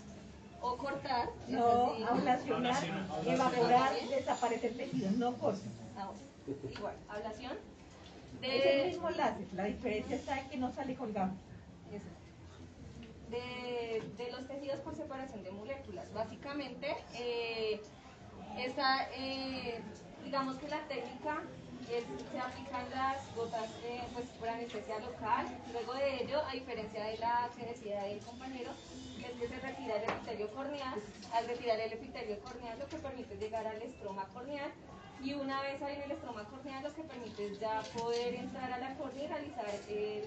o 0.60 0.76
cortar. 0.76 1.30
No, 1.48 1.94
ablacionar, 2.06 2.84
evaporar, 3.26 3.92
desaparecer 4.10 4.76
tejido, 4.76 5.10
no 5.12 5.34
corta. 5.38 5.66
Ah, 5.96 6.10
igual, 6.76 6.94
ablación. 7.08 7.56
Es 8.42 8.66
el 8.66 8.86
mismo 8.88 9.10
láser, 9.10 9.46
la 9.54 9.64
diferencia 9.64 10.16
está 10.16 10.38
en 10.40 10.48
que 10.50 10.56
no 10.58 10.72
sale 10.72 10.94
colgado. 10.94 11.32
de, 13.30 14.02
de 14.16 14.30
los 14.32 14.46
tejidos 14.48 14.80
por 14.80 14.94
separación 14.94 15.42
de 15.44 15.52
moléculas. 15.52 16.12
Básicamente, 16.12 16.96
eh, 17.14 17.80
esta, 18.58 19.08
eh, 19.14 19.80
digamos 20.24 20.56
que 20.56 20.68
la 20.68 20.80
técnica 20.88 21.42
es, 21.90 22.04
se 22.30 22.38
aplican 22.38 22.88
las 22.90 23.34
gotas 23.34 23.68
eh, 23.84 24.02
pues, 24.12 24.26
por 24.38 24.48
anestesia 24.48 24.98
local. 25.00 25.46
Luego 25.72 25.94
de 25.94 26.22
ello, 26.22 26.40
a 26.46 26.52
diferencia 26.52 27.04
de 27.04 27.18
la 27.18 27.50
que 27.56 27.66
decía 27.66 28.06
el 28.06 28.20
compañero, 28.20 28.70
es 29.24 29.32
que 29.32 29.48
se 29.48 29.60
retira 29.60 29.96
el 29.96 30.04
epitelio 30.04 30.50
corneal. 30.52 30.94
Al 31.32 31.46
retirar 31.46 31.80
el 31.80 31.92
epitelio 31.92 32.38
corneal, 32.40 32.78
lo 32.78 32.86
que 32.86 32.96
permite 32.96 33.34
es 33.34 33.40
llegar 33.40 33.66
al 33.66 33.82
estroma 33.82 34.24
corneal. 34.32 34.70
Y 35.22 35.34
una 35.34 35.60
vez 35.62 35.82
ahí 35.82 35.96
en 35.96 36.02
el 36.02 36.12
estroma 36.12 36.44
corneal, 36.44 36.82
lo 36.82 36.94
que 36.94 37.02
permite 37.02 37.46
es 37.46 37.60
ya 37.60 37.82
poder 37.98 38.34
entrar 38.34 38.72
a 38.72 38.78
la 38.78 38.94
córnea 38.94 39.24
y 39.24 39.26
realizar 39.26 39.66
el, 39.88 40.24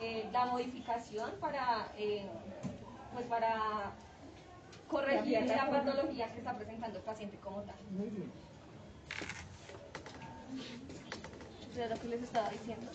eh, 0.00 0.28
la 0.32 0.46
modificación 0.46 1.32
para, 1.40 1.88
eh, 1.96 2.28
pues 3.12 3.26
para 3.26 3.92
corregir 4.88 5.46
la 5.46 5.56
la 5.56 5.70
patología 5.70 6.32
que 6.32 6.38
está 6.38 6.56
presentando 6.56 6.98
el 6.98 7.04
paciente 7.04 7.36
como 7.38 7.62
tal. 7.62 7.76
Muy 7.90 8.10
bien. 8.10 8.49
De 11.74 12.08
les 12.08 12.22
estaba 12.22 12.50
diciendo. 12.50 12.90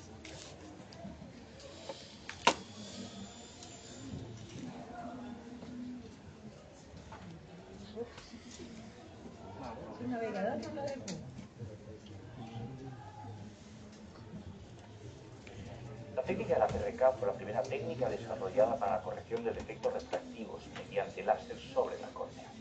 La 16.15 16.21
técnica 16.23 16.53
de 16.53 16.59
la 16.59 16.67
PRK 16.67 17.17
fue 17.17 17.27
la 17.27 17.33
primera 17.33 17.63
técnica 17.63 18.09
desarrollada 18.09 18.77
para 18.77 18.97
la 18.97 19.01
corrección 19.01 19.43
de 19.43 19.51
defectos 19.51 19.93
refractivos 19.93 20.61
mediante 20.75 21.23
láser 21.23 21.57
sobre 21.73 21.99
la 21.99 22.07
córnea. 22.09 22.51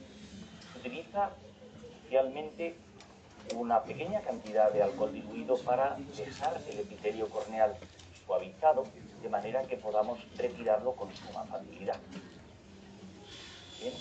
Se 0.72 0.78
utiliza 0.78 1.30
inicialmente 2.00 2.83
una 3.54 3.82
pequeña 3.82 4.20
cantidad 4.20 4.72
de 4.72 4.82
alcohol 4.82 5.12
diluido 5.12 5.56
para 5.58 5.96
dejar 6.16 6.60
el 6.68 6.80
epitelio 6.80 7.28
corneal 7.28 7.76
suavizado 8.26 8.84
de 9.22 9.28
manera 9.28 9.62
que 9.62 9.76
podamos 9.76 10.18
retirarlo 10.36 10.92
con 10.92 11.14
suma 11.14 11.44
facilidad. 11.44 11.98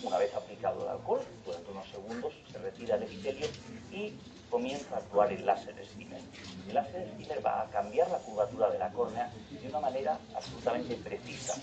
Una 0.04 0.18
vez 0.18 0.34
aplicado 0.34 0.84
el 0.84 0.90
alcohol, 0.90 1.22
durante 1.46 1.72
unos 1.72 1.88
segundos 1.90 2.34
se 2.50 2.58
retira 2.58 2.96
el 2.96 3.04
epitelio 3.04 3.48
y 3.92 4.14
comienza 4.50 4.96
a 4.96 5.00
actuar 5.00 5.34
el 5.34 5.46
láser 5.46 5.76
steamer. 5.86 6.22
El 6.70 6.74
láser 6.74 7.12
steamer 7.14 7.46
va 7.46 7.64
a 7.64 7.70
cambiar 7.70 8.10
la 8.10 8.20
curvatura 8.20 8.70
de 8.70 8.80
la 8.80 8.92
córnea 8.94 9.30
de 9.52 9.68
una 9.68 9.82
manera 9.82 10.18
absolutamente 10.36 10.96
precisa 10.96 11.56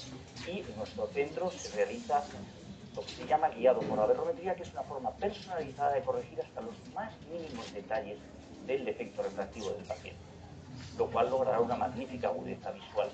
y 0.46 0.60
en 0.60 0.76
nuestro 0.76 1.06
centro 1.08 1.50
se 1.50 1.74
realiza 1.76 2.22
lo 2.94 3.02
que 3.02 3.08
se 3.08 3.26
llama 3.26 3.48
guiado 3.50 3.80
por 3.80 3.98
la 3.98 4.04
aberrometría, 4.04 4.54
que 4.54 4.62
es 4.62 4.72
una 4.72 4.82
forma 4.82 5.10
personalizada 5.12 5.94
de 5.94 6.02
corregir 6.02 6.40
hasta 6.40 6.60
los 6.60 6.74
más 6.94 7.12
mínimos 7.30 7.72
detalles 7.72 8.18
del 8.66 8.84
defecto 8.84 9.22
refractivo 9.22 9.70
del 9.70 9.84
paciente, 9.84 10.20
lo 10.98 11.06
cual 11.10 11.30
logrará 11.30 11.60
una 11.60 11.76
magnífica 11.76 12.28
agudeza 12.28 12.70
visual, 12.72 13.10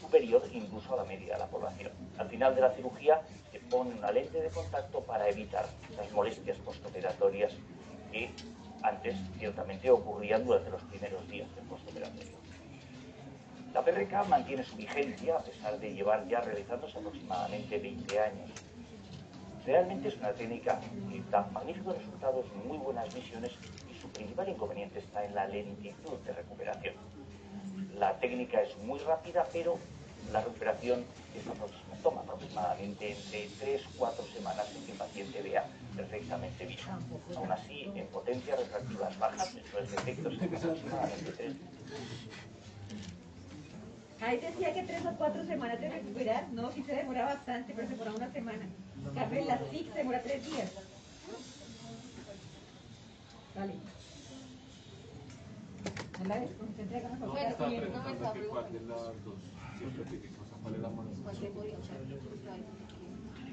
superior 0.00 0.42
incluso 0.52 0.94
a 0.94 0.98
la 0.98 1.04
media 1.04 1.34
de 1.34 1.38
la 1.38 1.46
población. 1.46 1.92
Al 2.18 2.28
final 2.28 2.54
de 2.54 2.60
la 2.62 2.70
cirugía 2.72 3.22
se 3.52 3.60
pone 3.60 3.94
una 3.94 4.10
lente 4.10 4.40
de 4.40 4.50
contacto 4.50 5.00
para 5.00 5.28
evitar 5.28 5.66
las 5.96 6.10
molestias 6.12 6.56
postoperatorias 6.58 7.52
que 8.10 8.30
antes 8.82 9.16
ciertamente 9.38 9.90
ocurrían 9.90 10.44
durante 10.44 10.70
los 10.70 10.82
primeros 10.84 11.28
días 11.28 11.54
del 11.54 11.64
postoperatorio. 11.64 12.40
La 13.72 13.84
PRK 13.84 14.24
mantiene 14.28 14.64
su 14.64 14.76
vigencia 14.76 15.36
a 15.36 15.42
pesar 15.42 15.78
de 15.78 15.92
llevar 15.92 16.26
ya 16.26 16.40
realizándose 16.40 16.98
aproximadamente 16.98 17.78
20 17.78 18.20
años. 18.20 18.50
Realmente 19.70 20.08
es 20.08 20.18
una 20.18 20.32
técnica 20.32 20.80
que 21.08 21.22
da 21.30 21.42
magníficos 21.54 21.96
resultados, 21.96 22.44
muy 22.66 22.76
buenas 22.78 23.14
visiones 23.14 23.52
y 23.88 23.94
su 23.94 24.08
principal 24.10 24.48
inconveniente 24.48 24.98
está 24.98 25.24
en 25.24 25.32
la 25.32 25.46
lentitud 25.46 26.18
de 26.26 26.32
recuperación. 26.32 26.94
La 27.94 28.18
técnica 28.18 28.60
es 28.62 28.76
muy 28.78 28.98
rápida, 28.98 29.46
pero 29.52 29.78
la 30.32 30.40
recuperación 30.40 31.06
es 31.36 31.46
aproxima- 31.46 32.02
toma 32.02 32.22
aproximadamente 32.22 33.12
entre 33.12 33.50
3-4 33.60 34.26
semanas 34.34 34.66
en 34.74 34.84
que 34.86 34.90
el 34.90 34.98
paciente 34.98 35.40
vea 35.40 35.64
perfectamente 35.94 36.66
bien. 36.66 36.80
Aún 37.36 37.52
así, 37.52 37.84
en 37.94 38.08
potencias 38.08 38.58
refractivas 38.58 39.16
bajas, 39.20 39.54
esto 39.54 39.78
es 39.78 39.88
defectos 39.92 40.34
en 40.42 40.52
aproximadamente 40.52 41.30
3 41.30 41.54
Ahí 44.20 44.38
decía 44.38 44.74
que 44.74 44.82
tres 44.82 45.04
o 45.06 45.16
cuatro 45.16 45.44
semanas 45.44 45.80
de 45.80 45.88
recuperar, 45.88 46.48
no, 46.52 46.70
sí 46.72 46.82
se 46.82 46.94
demora 46.94 47.24
bastante, 47.24 47.72
pero 47.74 47.88
se 47.88 47.94
demora 47.94 48.12
una 48.12 48.30
semana. 48.30 48.68
Cambio, 49.14 49.40
en 49.40 49.48
la 49.48 49.58
SIC 49.58 49.92
se 49.92 49.98
demora 49.98 50.22
tres 50.22 50.44
días. 50.44 50.70
Vale. 53.54 53.74
¿No 56.18 56.26
la 56.26 56.36
no 56.36 57.32
preguntando 57.32 58.32
que 58.34 58.46
cuál 58.48 58.66
dos 59.24 59.38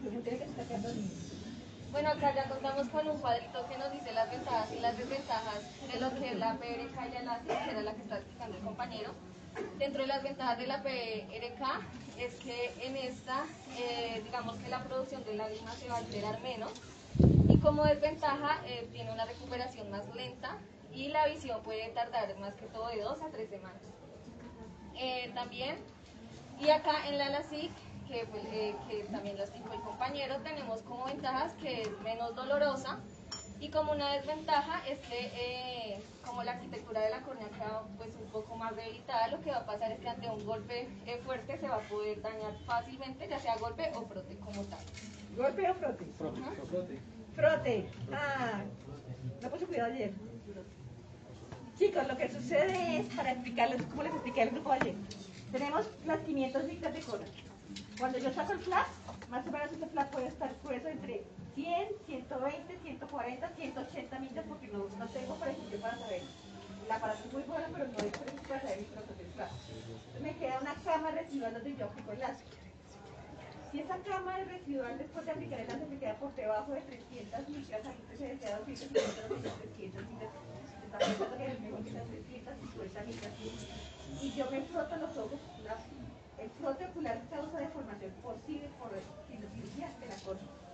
siempre 0.06 0.36
es 0.36 0.42
la. 0.42 0.84
Bueno, 1.92 2.10
acá 2.10 2.36
ya 2.36 2.50
contamos 2.50 2.90
con 2.90 3.08
un 3.08 3.18
cuadrito 3.20 3.68
que 3.70 3.78
nos 3.78 3.92
dice 3.94 4.12
las 4.12 4.30
ventajas 4.30 4.70
y 4.74 4.80
las 4.82 4.98
desventajas 4.98 5.62
de 5.94 6.00
lo 6.02 6.14
que 6.16 6.32
es 6.32 6.38
la 6.38 6.58
PRK 6.58 7.08
y 7.08 7.12
la 7.14 7.22
LASIK, 7.24 7.64
que 7.64 7.72
era 7.72 7.82
la 7.82 7.94
que 7.94 8.02
está 8.02 8.18
explicando 8.18 8.58
el 8.58 8.64
compañero. 8.64 9.14
Dentro 9.78 10.02
de 10.02 10.08
las 10.08 10.24
ventajas 10.24 10.58
de 10.58 10.68
la 10.68 10.82
PRK 10.82 11.82
es 12.18 12.36
que 12.36 12.74
en 12.82 12.98
esta, 12.98 13.46
eh, 13.78 14.22
digamos 14.24 14.58
que 14.58 14.70
la 14.70 14.84
producción 14.84 15.24
de 15.24 15.36
lágrimas 15.36 15.76
se 15.76 15.88
va 15.88 15.96
a 15.96 15.98
alterar 16.00 16.42
menos 16.42 16.72
y 17.48 17.58
como 17.60 17.84
desventaja 17.84 18.62
eh, 18.66 18.88
tiene 18.92 19.12
una 19.12 19.26
recuperación 19.26 19.90
más 19.92 20.14
lenta 20.16 20.58
y 20.94 21.10
la 21.10 21.28
visión 21.28 21.62
puede 21.64 21.90
tardar 21.90 22.38
más 22.40 22.56
que 22.56 22.66
todo 22.68 22.88
de 22.88 23.02
dos 23.02 23.22
a 23.22 23.30
tres 23.30 23.50
semanas. 23.50 23.82
Eh, 24.96 25.32
también, 25.36 25.78
y 26.60 26.70
acá 26.70 27.08
en 27.08 27.20
la 27.20 27.30
LASIK, 27.30 27.72
que, 28.08 28.22
eh, 28.22 28.76
que 28.88 29.04
también 29.12 29.38
lo 29.38 29.44
explicó 29.44 29.74
el 29.74 29.82
compañero, 29.82 30.38
tenemos 30.42 30.82
como 30.82 31.06
ventajas 31.06 31.54
que 31.56 31.84
es 31.84 32.02
menos 32.02 32.36
dolorosa 32.36 33.00
y 33.60 33.70
como 33.70 33.92
una 33.92 34.14
desventaja 34.14 34.86
es 34.88 35.00
que 35.08 35.32
eh, 35.34 36.00
como 36.26 36.44
la 36.44 36.52
arquitectura 36.52 37.02
de 37.02 37.10
la 37.10 37.22
córnea 37.22 37.48
queda 37.50 37.84
pues 37.98 38.10
un 38.22 38.30
poco 38.32 38.56
más 38.56 38.76
debilitada, 38.76 39.28
lo 39.30 39.42
que 39.42 39.52
va 39.52 39.58
a 39.58 39.66
pasar 39.66 39.92
es 39.92 40.00
que 40.00 40.10
ante 40.10 40.30
un 40.30 40.46
golpe 40.46 40.88
eh, 41.06 41.22
fuerte 41.26 41.58
se 41.58 41.68
va 41.68 41.78
a 41.78 41.90
poder 41.90 42.22
dañar 42.22 42.54
fácilmente, 42.66 43.28
ya 43.28 43.40
sea 43.40 43.58
golpe 43.58 43.92
o 43.96 44.06
frote 44.06 44.36
como 44.38 44.62
tal. 44.64 44.80
¿Golpe 45.36 45.70
o 45.70 45.74
frote? 45.76 46.06
Frote. 47.36 47.90
Ah, 48.12 48.62
no 49.42 49.50
puse 49.50 49.66
cuidado 49.66 49.94
ayer. 49.94 50.14
Chicos, 51.78 52.08
lo 52.08 52.18
que 52.18 52.32
sucede 52.32 52.98
es, 52.98 53.14
para 53.14 53.32
explicarles 53.32 53.84
cómo 53.84 54.04
les 54.04 54.14
expliqué 54.14 54.42
al 54.42 54.50
grupo 54.50 54.72
ayer, 54.72 54.96
tenemos 55.52 55.86
las 56.06 56.20
500 56.22 56.64
micras 56.64 56.94
de 56.94 57.00
cola. 57.02 57.26
Cuando 58.00 58.18
yo 58.18 58.34
saco 58.34 58.54
el 58.54 58.60
flap, 58.60 58.88
más 59.30 59.46
o 59.46 59.52
menos 59.52 59.72
ese 59.72 59.86
flap 59.86 60.12
puede 60.12 60.28
estar 60.28 60.52
grueso 60.64 60.88
entre 60.88 61.24
100, 61.58 61.90
120, 62.06 62.78
140, 62.84 63.50
180 63.50 64.20
millas, 64.20 64.46
porque 64.48 64.68
no, 64.68 64.86
no 65.00 65.08
tengo 65.08 65.36
precisión 65.40 65.82
para 65.82 65.98
saber. 65.98 66.22
El 66.86 66.92
aparato 66.92 67.24
es 67.26 67.34
muy 67.34 67.42
bueno, 67.44 67.66
pero 67.74 67.88
no 67.88 67.98
hay 67.98 68.10
precisión 68.10 68.46
para 68.48 68.62
saber 68.62 68.78
el 68.78 68.86
flap. 68.86 69.50
Entonces 69.68 70.22
me 70.22 70.38
queda 70.38 70.60
una 70.62 70.76
cama 70.84 71.12
residual 71.12 71.54
donde 71.54 71.76
yo 71.76 71.86
aplico 71.86 72.12
el 72.12 72.20
láser. 72.20 72.46
Si 73.72 73.80
esa 73.80 73.98
cama 73.98 74.40
es 74.40 74.48
residual 74.48 74.98
después 75.00 75.26
de 75.26 75.32
aplicar 75.32 75.60
el 75.60 75.68
láser 75.68 75.88
me 75.88 75.98
queda 75.98 76.14
por 76.20 76.36
debajo 76.36 76.72
de 76.74 76.82
300 76.82 77.50
micras, 77.50 77.82
ahí 77.86 78.18
se 78.18 78.28
desea 78.28 78.60
250, 78.60 79.12
300 79.58 80.08
micras, 80.08 80.30
está 80.86 80.98
pensando 81.00 81.38
que 81.38 81.46
es 81.48 81.60
mejor 81.60 81.84
que 81.84 81.92
sean 81.92 82.08
350 82.08 83.02
micras. 83.02 83.34
Y 84.22 84.32
yo 84.32 84.52
me 84.52 84.62
froto 84.62 84.96
los 84.96 85.18
ojos, 85.18 85.40
el 86.38 86.50
frote 86.52 86.86
ocular 86.86 87.20
causa 87.32 87.58
deformación 87.58 88.12
posible 88.22 88.70
por 88.78 88.92
cirugía 89.28 89.90
de 90.00 90.06
la 90.06 90.16
córnea. 90.22 90.67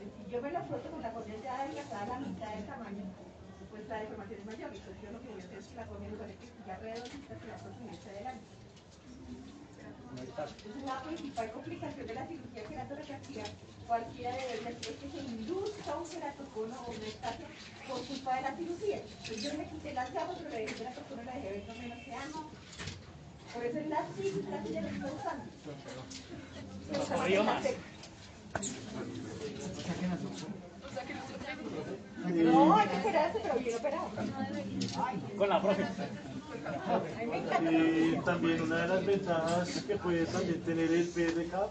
Si 0.00 0.32
yo 0.32 0.40
me 0.40 0.50
la 0.50 0.62
froto 0.62 0.90
con 0.90 1.02
la 1.02 1.12
córnea 1.12 1.36
ya 1.44 1.60
adelgazada 1.60 2.02
a 2.02 2.06
la 2.06 2.18
mitad 2.20 2.54
del 2.54 2.64
tamaño, 2.64 3.04
pues 3.70 3.86
la 3.86 4.00
deformación 4.00 4.40
es 4.40 4.46
mayor. 4.46 4.70
Entonces 4.72 5.02
yo 5.02 5.10
lo 5.12 5.20
que 5.20 5.28
voy 5.28 5.40
a 5.40 5.44
hacer 5.44 5.58
es 5.58 5.66
que 5.66 5.76
la 5.76 5.84
de 5.84 6.34
que 6.40 6.48
ya 6.66 6.76
redondita 6.78 7.34
se 7.38 7.46
va 7.46 7.54
a 7.54 7.58
construir 7.58 7.92
hacia 7.92 8.10
adelante. 8.12 8.44
Entonces 10.10 10.82
la 10.84 11.02
principal 11.02 11.52
complicación 11.52 12.06
de 12.06 12.14
la 12.14 12.26
cirugía 12.26 12.64
queratorefractiva, 12.64 13.44
cualquiera 13.86 14.36
de 14.36 14.54
ellas, 14.54 14.74
es 14.80 14.96
que 14.96 15.10
se 15.10 15.18
induzca 15.18 15.96
un 15.96 16.08
queratocono 16.08 16.76
o 16.86 16.90
una 16.90 17.06
estasia 17.06 17.46
por 17.86 18.00
culpa 18.06 18.36
de 18.36 18.42
la 18.42 18.56
cirugía. 18.56 18.96
Entonces 18.96 19.42
yo 19.42 19.58
me 19.58 19.68
quité 19.68 19.92
las 19.92 20.12
gafas, 20.12 20.36
pero 20.42 20.56
el 20.56 20.74
queratocono 20.74 21.22
la 21.22 21.34
dejé 21.34 21.50
ver 21.52 21.64
no 21.68 21.74
menos 21.74 21.98
que 22.04 22.14
ano. 22.14 22.50
Por 23.52 23.64
eso 23.64 23.78
es 23.78 23.86
la 23.88 24.06
cirugía 24.16 24.50
la 24.50 24.62
que 24.62 24.80
lo 24.80 24.88
estoy 24.88 25.10
usando. 25.12 25.44
Nos 26.90 27.08
corrió 27.08 27.44
más. 27.44 27.64
No, 32.44 32.76
hay 32.76 32.88
que 32.88 32.96
operarse, 32.96 33.38
pero 33.42 33.54
bien 33.58 33.76
operado. 33.76 34.10
Con 35.36 35.48
la 35.48 35.62
profe. 35.62 35.84
Eh, 37.62 38.20
también 38.24 38.62
una 38.62 38.76
de 38.82 38.88
las 38.88 39.06
ventajas 39.06 39.82
que 39.82 39.96
puede 39.96 40.26
también 40.26 40.60
tener 40.62 40.92
el 40.92 41.08
PRK 41.08 41.70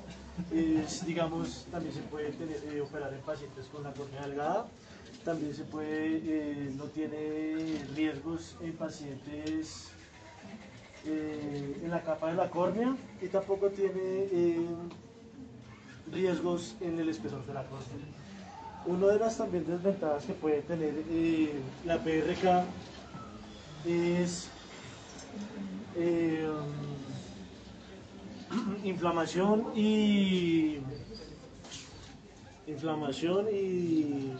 es, 0.51 1.05
digamos, 1.05 1.67
también 1.71 1.93
se 1.93 2.01
puede 2.01 2.29
eh, 2.29 2.81
operar 2.81 3.13
en 3.13 3.21
pacientes 3.21 3.67
con 3.67 3.83
la 3.83 3.91
córnea 3.93 4.21
delgada. 4.21 4.67
También 5.23 5.53
se 5.53 5.63
puede, 5.63 6.21
eh, 6.23 6.71
no 6.77 6.85
tiene 6.85 7.83
riesgos 7.95 8.55
en 8.61 8.73
pacientes 8.73 9.89
eh, 11.05 11.81
en 11.83 11.91
la 11.91 12.01
capa 12.01 12.29
de 12.29 12.35
la 12.35 12.49
córnea 12.49 12.95
y 13.21 13.27
tampoco 13.27 13.69
tiene 13.69 14.27
riesgos 16.11 16.75
en 16.81 16.99
el 16.99 17.09
espesor 17.09 17.45
de 17.45 17.53
la 17.53 17.63
córnea. 17.63 17.87
Una 18.85 19.07
de 19.07 19.19
las 19.19 19.37
también 19.37 19.65
desventajas 19.65 20.25
que 20.25 20.33
puede 20.33 20.61
tener 20.61 20.93
eh, 21.09 21.53
la 21.85 21.97
PRK 21.97 22.65
es 23.85 24.47
eh, 25.95 26.49
inflamación 28.83 29.67
y 29.75 30.77
inflamación 32.67 33.47
y 33.51 34.31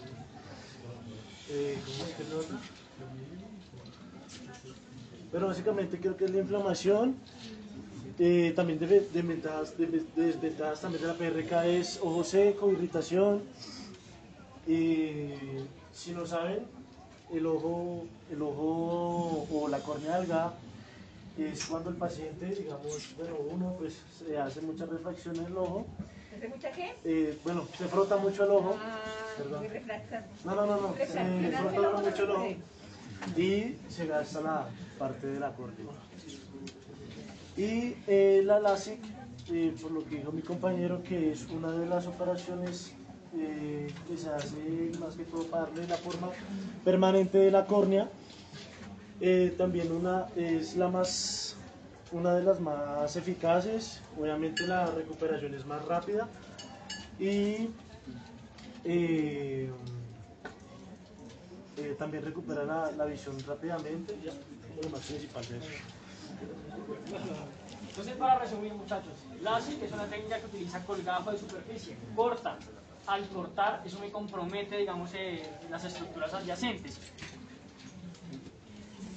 eh, 1.50 1.78
¿cómo 1.86 2.04
es 2.06 2.16
que 2.16 2.24
pero 5.32 5.48
básicamente 5.48 6.00
creo 6.00 6.18
que 6.18 6.26
es 6.26 6.32
la 6.32 6.40
inflamación 6.40 7.16
eh, 8.20 8.54
también 8.56 8.80
de, 8.80 8.88
desventajas, 9.14 9.78
de- 9.78 10.04
desventajas 10.16 10.82
también 10.82 11.02
de 11.02 11.08
la 11.08 11.14
PRK 11.16 11.66
es 11.68 12.00
ojo 12.04 12.24
seco, 12.24 12.72
irritación. 12.72 13.42
Eh, 14.68 15.64
si 15.94 16.12
no 16.12 16.26
saben, 16.26 16.60
el 17.34 17.46
ojo, 17.46 18.06
el 18.32 18.42
ojo 18.42 19.48
o 19.52 19.68
la 19.68 19.80
córnea 19.80 20.20
delgada 20.20 20.54
es 21.38 21.66
cuando 21.66 21.90
el 21.90 21.96
paciente, 21.96 22.46
digamos, 22.48 23.16
bueno, 23.18 23.36
uno 23.52 23.76
pues 23.80 23.98
se 24.18 24.38
hace 24.38 24.62
mucha 24.62 24.86
refracción 24.86 25.38
en 25.38 25.46
el 25.46 25.58
ojo, 25.58 25.86
¿Hace 26.36 26.48
mucha 26.48 26.72
qué? 26.72 26.94
eh, 27.06 27.38
bueno, 27.44 27.68
se 27.78 27.88
frota 27.88 28.18
mucho 28.18 28.44
el 28.44 28.52
ojo, 28.52 28.76
Ah, 28.78 29.00
Perdón. 29.38 29.64
no, 30.44 30.56
no, 30.56 30.66
no, 30.66 30.82
no, 30.82 30.96
se 30.98 31.06
frota 31.08 32.02
mucho 32.02 32.24
el 32.24 32.32
ojo 32.32 32.48
y 33.38 33.76
se 33.88 34.06
gasta 34.06 34.42
la 34.42 34.68
parte 34.98 35.28
de 35.28 35.40
la 35.40 35.52
córnea. 35.54 35.86
Y 37.60 37.98
eh, 38.08 38.42
la 38.46 38.58
LASIK, 38.62 39.02
eh, 39.52 39.76
por 39.82 39.92
lo 39.92 40.06
que 40.06 40.16
dijo 40.16 40.32
mi 40.32 40.42
compañero, 40.42 41.04
que 41.04 41.34
es 41.34 41.46
una 41.50 41.70
de 41.74 41.86
las 41.86 42.08
operaciones 42.08 42.94
eh, 43.36 43.94
que 44.08 44.18
se 44.18 44.30
hace 44.30 44.92
más 44.98 45.18
que 45.18 45.26
todo 45.26 45.44
para 45.44 45.66
darle 45.66 45.86
la 45.86 45.98
forma 45.98 46.30
permanente 46.86 47.38
de 47.38 47.52
la 47.52 47.66
córnea. 47.66 48.10
También 49.58 49.92
una 49.92 50.28
es 50.38 50.78
la 50.78 50.88
más 50.88 51.58
una 52.14 52.34
de 52.34 52.44
las 52.44 52.62
más 52.62 53.14
eficaces. 53.18 54.00
Obviamente 54.18 54.66
la 54.66 54.86
recuperación 54.86 55.54
es 55.54 55.66
más 55.66 55.84
rápida. 55.84 56.30
Y 57.20 57.72
también 61.98 62.24
recupera 62.24 62.64
la, 62.64 62.92
la 62.92 63.04
visión 63.04 63.36
rápidamente 63.46 64.16
ya 64.24 64.32
lo 64.82 64.90
más 64.90 65.02
principal 65.02 65.46
de 65.50 65.58
eso 65.58 65.99
Entonces, 67.90 68.16
para 68.16 68.40
resumir, 68.40 68.74
muchachos, 68.74 69.14
LASIK 69.42 69.84
es 69.84 69.92
una 69.92 70.06
técnica 70.06 70.40
que 70.40 70.46
utiliza 70.46 70.84
colgajo 70.86 71.32
de 71.32 71.38
superficie, 71.38 71.98
corta. 72.16 72.58
Al 73.08 73.28
cortar, 73.28 73.82
eso 73.86 74.00
me 74.00 74.12
compromete, 74.12 74.78
digamos, 74.78 75.12
eh, 75.16 75.50
las 75.70 75.84
estructuras 75.84 76.34
adyacentes. 76.34 77.00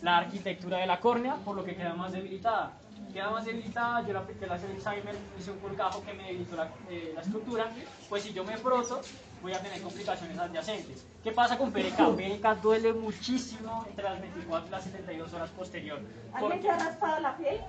La 0.00 0.18
arquitectura 0.18 0.78
de 0.78 0.86
la 0.86 0.98
córnea, 0.98 1.36
por 1.36 1.54
lo 1.54 1.64
que 1.64 1.76
queda 1.76 1.94
más 1.94 2.12
debilitada. 2.12 2.72
Queda 3.12 3.30
más 3.30 3.44
debilitada, 3.44 4.06
yo 4.06 4.14
la 4.14 4.20
apliqué 4.20 4.46
la 4.46 4.54
Alzheimer, 4.54 5.14
hice 5.38 5.50
un 5.50 5.58
colgajo 5.58 6.02
que 6.02 6.14
me 6.14 6.24
debilitó 6.24 6.56
la, 6.56 6.70
eh, 6.88 7.12
la 7.14 7.20
estructura, 7.20 7.70
pues 8.08 8.22
si 8.22 8.32
yo 8.32 8.42
me 8.42 8.56
froto, 8.56 9.02
voy 9.42 9.52
a 9.52 9.60
tener 9.60 9.82
complicaciones 9.82 10.38
adyacentes. 10.38 11.04
¿Qué 11.22 11.32
pasa 11.32 11.58
con 11.58 11.72
PRK? 11.72 12.16
PRK 12.16 12.54
duele 12.62 12.92
muchísimo 12.92 13.84
entre 13.88 14.04
las 14.04 14.20
24 14.20 14.68
y 14.68 14.70
las 14.70 14.84
72 14.84 15.32
horas 15.34 15.50
posterior. 15.50 16.00
¿Alguien 16.32 16.62
se 16.62 16.70
ha 16.70 16.78
raspado 16.78 17.20
la 17.20 17.36
piel? 17.36 17.60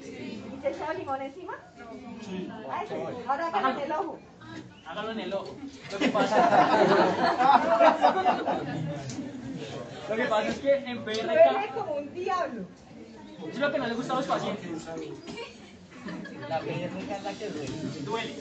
¿Y 0.00 0.60
se 0.60 0.70
echaba 0.70 0.94
limón 0.94 1.22
encima? 1.22 1.54
Sí. 2.20 2.50
Ay, 2.70 2.86
sí. 2.88 2.94
Ahora 3.28 3.46
hágalo 3.46 3.70
en 3.70 3.84
el 3.84 3.92
ojo. 3.92 4.18
Hágalo 4.86 5.10
en 5.12 5.20
el 5.20 5.32
ojo. 5.32 5.56
Lo 5.92 5.98
que 5.98 6.08
pasa, 6.08 6.86
lo 10.08 10.16
que 10.16 10.24
pasa 10.24 10.48
es 10.48 10.58
que 10.58 10.74
en 10.74 11.04
Duele 11.04 11.22
PRK, 11.22 11.74
como 11.74 11.94
un 11.94 12.12
diablo. 12.12 12.64
es 13.48 13.58
lo 13.58 13.70
que 13.72 13.78
no 13.78 13.86
le 13.86 13.94
gusta 13.94 14.12
a 14.14 14.16
los 14.16 14.26
pacientes. 14.26 14.88
La 16.48 16.60
PRK 16.60 17.16
es 17.16 17.22
la 17.22 17.32
que 17.32 17.48
duele. 17.48 17.72
Duele. 18.00 18.34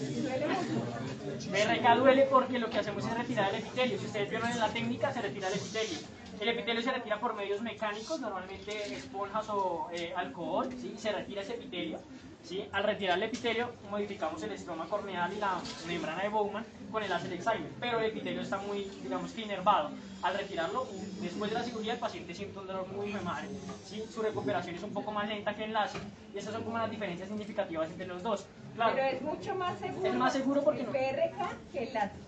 PRK 1.52 1.96
duele 1.98 2.28
porque 2.30 2.60
lo 2.60 2.70
que 2.70 2.80
hacemos 2.80 3.06
es 3.06 3.14
retirar 3.14 3.54
el 3.54 3.62
epitelio. 3.62 4.00
Si 4.00 4.06
ustedes 4.06 4.30
vieron 4.30 4.50
en 4.50 4.60
la 4.60 4.70
técnica, 4.70 5.12
se 5.12 5.22
retira 5.22 5.48
el 5.48 5.56
epitelio. 5.56 5.98
El 6.40 6.50
epitelio 6.50 6.82
se 6.82 6.92
retira 6.92 7.20
por 7.20 7.36
medios 7.36 7.62
mecánicos, 7.62 8.22
normalmente 8.22 8.94
esponjas 8.94 9.50
o 9.50 9.90
eh, 9.92 10.14
alcohol, 10.16 10.70
¿sí? 10.82 10.96
se 10.98 11.12
retira 11.12 11.42
ese 11.42 11.56
epitelio. 11.56 12.00
¿Sí? 12.44 12.68
Al 12.72 12.84
retirar 12.84 13.18
el 13.18 13.24
epitelio, 13.24 13.72
modificamos 13.90 14.42
el 14.44 14.52
estroma 14.52 14.86
corneal 14.88 15.32
y 15.34 15.38
la 15.40 15.60
membrana 15.88 16.24
de 16.24 16.30
Bowman 16.30 16.66
con 16.92 17.04
el 17.04 17.10
láser 17.10 17.32
Alzheimer, 17.34 17.72
pero 17.80 18.00
el 18.00 18.06
epitelio 18.06 18.42
está 18.42 18.58
muy, 18.58 18.84
digamos 19.04 19.32
que 19.32 19.42
inervado. 19.42 19.92
Al 20.22 20.38
retirarlo, 20.38 20.86
después 21.22 21.50
de 21.52 21.58
la 21.58 21.64
cirugía, 21.64 21.94
el 21.94 22.00
paciente 22.00 22.34
siente 22.36 22.60
un 22.60 22.68
dolor 22.68 22.88
muy 22.88 23.14
de 23.14 23.22
madre. 23.22 23.48
¿sí? 23.86 24.04
Su 24.14 24.22
recuperación 24.22 24.76
es 24.76 24.84
un 24.84 24.92
poco 24.92 25.12
más 25.12 25.28
lenta 25.30 25.56
que 25.56 25.64
el 25.66 25.74
láser, 25.74 26.02
y 26.34 26.38
esas 26.38 26.54
son 26.54 26.64
como 26.64 26.78
las 26.78 26.92
diferencias 26.92 27.30
significativas 27.30 27.90
entre 27.90 28.06
los 28.08 28.22
dos. 28.22 28.46
Claro, 28.76 28.94
Pero 28.96 29.08
es 29.08 29.22
mucho 29.22 29.56
más 29.56 29.80
seguro. 29.80 30.08
Es 30.10 30.16
más 30.16 30.34
seguro 30.34 30.64
porque 30.64 30.82
el 30.82 30.86
no- 30.88 30.92
PRK 30.92 31.58
que 31.72 31.84
el 31.84 31.94
láser. 31.94 32.20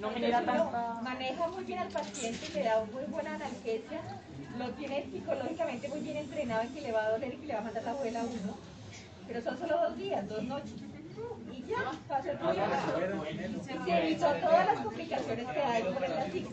no 0.00 0.10
genera 0.10 0.44
tanta... 0.44 1.00
maneja 1.02 1.46
muy 1.48 1.64
bien 1.64 1.78
al 1.78 1.88
paciente, 1.88 2.48
le 2.52 2.64
da 2.64 2.84
muy 2.92 3.04
buena 3.04 3.34
analgesia, 3.34 4.00
lo 4.58 4.68
tiene 4.70 5.06
psicológicamente 5.12 5.88
muy 5.88 6.00
bien 6.00 6.16
entrenado 6.16 6.62
en 6.62 6.74
que 6.74 6.80
le 6.80 6.92
va 6.92 7.04
a 7.04 7.10
doler 7.10 7.34
y 7.34 7.36
que 7.36 7.46
le 7.46 7.54
va 7.54 7.60
a 7.60 7.62
mandar 7.62 7.82
la 7.84 7.90
abuela 7.92 8.20
a 8.22 8.24
uno. 8.24 8.69
Pero 9.30 9.42
son 9.44 9.58
solo 9.58 9.78
dos 9.78 9.96
días, 9.96 10.28
dos 10.28 10.42
noches. 10.42 10.74
Y 11.52 11.62
ya, 11.62 11.92
pasa 12.08 12.32
el 12.32 12.38
problema. 12.38 13.24
Se 13.62 14.14
todas 14.40 14.66
las 14.66 14.80
complicaciones 14.80 15.46
que 15.46 15.60
hay 15.60 15.82
con 15.84 16.02
el. 16.02 16.46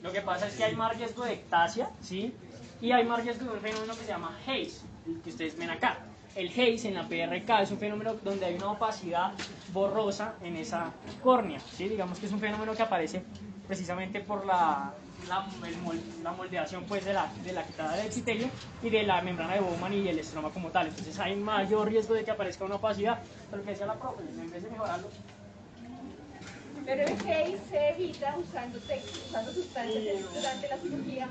Lo 0.00 0.12
que 0.12 0.20
pasa 0.20 0.46
es 0.46 0.56
que 0.56 0.64
hay 0.64 0.76
más 0.76 0.96
riesgo 0.96 1.24
de 1.24 1.32
ectasia, 1.32 1.90
¿sí? 2.00 2.32
Y 2.80 2.92
hay 2.92 3.04
más 3.04 3.24
riesgo 3.24 3.46
de 3.46 3.56
un 3.56 3.60
fenómeno 3.60 3.94
que 3.94 4.04
se 4.04 4.06
llama 4.06 4.38
haze, 4.46 4.86
el 5.06 5.20
que 5.22 5.30
ustedes 5.30 5.58
ven 5.58 5.70
acá. 5.70 5.98
El 6.36 6.50
haze 6.50 6.86
en 6.86 6.94
la 6.94 7.08
PRK 7.08 7.62
es 7.62 7.70
un 7.72 7.78
fenómeno 7.78 8.14
donde 8.22 8.46
hay 8.46 8.54
una 8.54 8.70
opacidad 8.70 9.32
borrosa 9.72 10.34
en 10.42 10.54
esa 10.56 10.92
córnea, 11.20 11.58
¿sí? 11.58 11.88
Digamos 11.88 12.20
que 12.20 12.26
es 12.26 12.32
un 12.32 12.38
fenómeno 12.38 12.74
que 12.74 12.82
aparece 12.82 13.24
precisamente 13.66 14.20
por 14.20 14.46
la, 14.46 14.94
la, 15.28 15.46
el 15.66 16.22
la 16.22 16.32
moldeación 16.32 16.84
pues, 16.84 17.04
de, 17.04 17.12
la, 17.12 17.32
de 17.44 17.52
la 17.52 17.64
quitada 17.64 17.96
del 17.96 18.06
epitelio 18.06 18.48
y 18.82 18.90
de 18.90 19.02
la 19.02 19.20
membrana 19.22 19.54
de 19.54 19.60
Bowman 19.60 19.92
y 19.92 20.08
el 20.08 20.18
estroma 20.18 20.50
como 20.50 20.70
tal. 20.70 20.88
Entonces 20.88 21.18
hay 21.18 21.36
mayor 21.36 21.88
riesgo 21.88 22.14
de 22.14 22.24
que 22.24 22.30
aparezca 22.30 22.64
una 22.64 22.76
opacidad. 22.76 23.20
Pero 23.50 23.62
que 23.64 23.70
decía 23.70 23.86
la 23.86 23.94
profe, 23.94 24.22
en 24.22 24.50
vez 24.50 24.62
de 24.62 24.70
mejorarlo, 24.70 25.08
Pero 26.84 27.02
el 27.02 27.12
haze 27.12 27.58
se 27.68 27.88
evita 27.90 28.36
usando, 28.38 28.78
usando 28.78 29.52
sustancias 29.52 30.34
durante 30.34 30.68
la 30.68 30.76
cirugía 30.78 31.28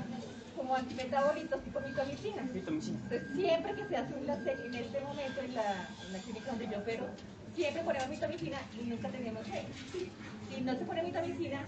como 0.56 0.74
antimetabolitos 0.74 1.62
tipo 1.64 1.80
mitomicina. 1.80 2.42
mitomicina. 2.42 2.98
Entonces, 3.02 3.28
siempre 3.34 3.74
que 3.74 3.86
se 3.88 3.96
hace 3.96 4.14
un 4.14 4.26
láser, 4.26 4.60
en 4.64 4.74
este 4.74 5.00
momento 5.00 5.40
en 5.40 5.54
la, 5.54 5.88
en 6.06 6.12
la 6.12 6.18
clínica 6.18 6.50
donde 6.50 6.68
yo 6.68 6.78
opero, 6.78 7.06
siempre 7.54 7.82
ponemos 7.82 8.08
mitomicina 8.08 8.58
y 8.78 8.84
nunca 8.84 9.08
tenemos 9.08 9.42
haze. 9.48 9.66
Si 9.92 10.60
no 10.62 10.72
se 10.74 10.84
pone 10.84 11.02
mitomicina, 11.02 11.66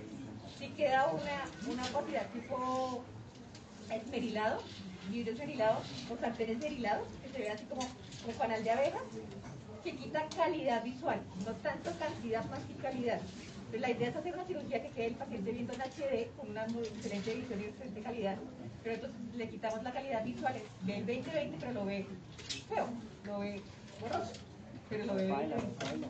si 0.59 0.69
queda 0.71 1.07
una, 1.07 1.73
una 1.73 1.85
opacidad 1.87 2.27
tipo 2.33 3.03
esmerilado, 3.91 4.63
vidrio 5.11 5.33
esmerilado 5.33 5.81
o 6.11 6.17
sartén 6.17 6.51
esmerilado, 6.51 7.07
que 7.23 7.29
se 7.31 7.39
ve 7.39 7.51
así 7.51 7.65
como, 7.65 7.83
como 8.23 8.39
panal 8.39 8.65
de 8.65 8.71
abejas, 8.71 9.03
que 9.85 9.97
quita 9.97 10.27
calidad 10.37 10.83
visual, 10.83 11.21
no 11.47 11.53
tanto 11.55 11.93
cantidad 11.99 12.45
más 12.47 12.61
que 12.61 12.75
calidad. 12.75 13.21
Entonces, 13.21 13.81
la 13.81 13.91
idea 13.91 14.09
es 14.09 14.17
hacer 14.17 14.35
una 14.35 14.45
cirugía 14.45 14.83
que 14.83 14.91
quede 14.91 15.07
el 15.07 15.15
paciente 15.15 15.53
viendo 15.53 15.73
en 15.75 15.81
HD 15.81 16.31
con 16.37 16.51
una 16.51 16.67
muy 16.69 16.83
excelente 16.83 17.35
visión 17.35 17.61
y 17.61 17.65
excelente 17.65 18.01
calidad, 18.01 18.37
pero 18.83 18.95
entonces 18.97 19.21
le 19.37 19.49
quitamos 19.49 19.83
la 19.83 19.93
calidad 19.93 20.25
visual, 20.25 20.55
ve 20.83 20.99
el 20.99 21.07
20-20 21.07 21.53
pero 21.61 21.73
lo 21.73 21.85
ve 21.85 22.07
feo, 22.69 22.89
lo 23.27 23.41
ve 23.41 23.63
borroso, 24.01 24.33
pero 24.89 25.05
lo 25.05 25.15
ve 25.15 25.29
20-20. 25.29 26.09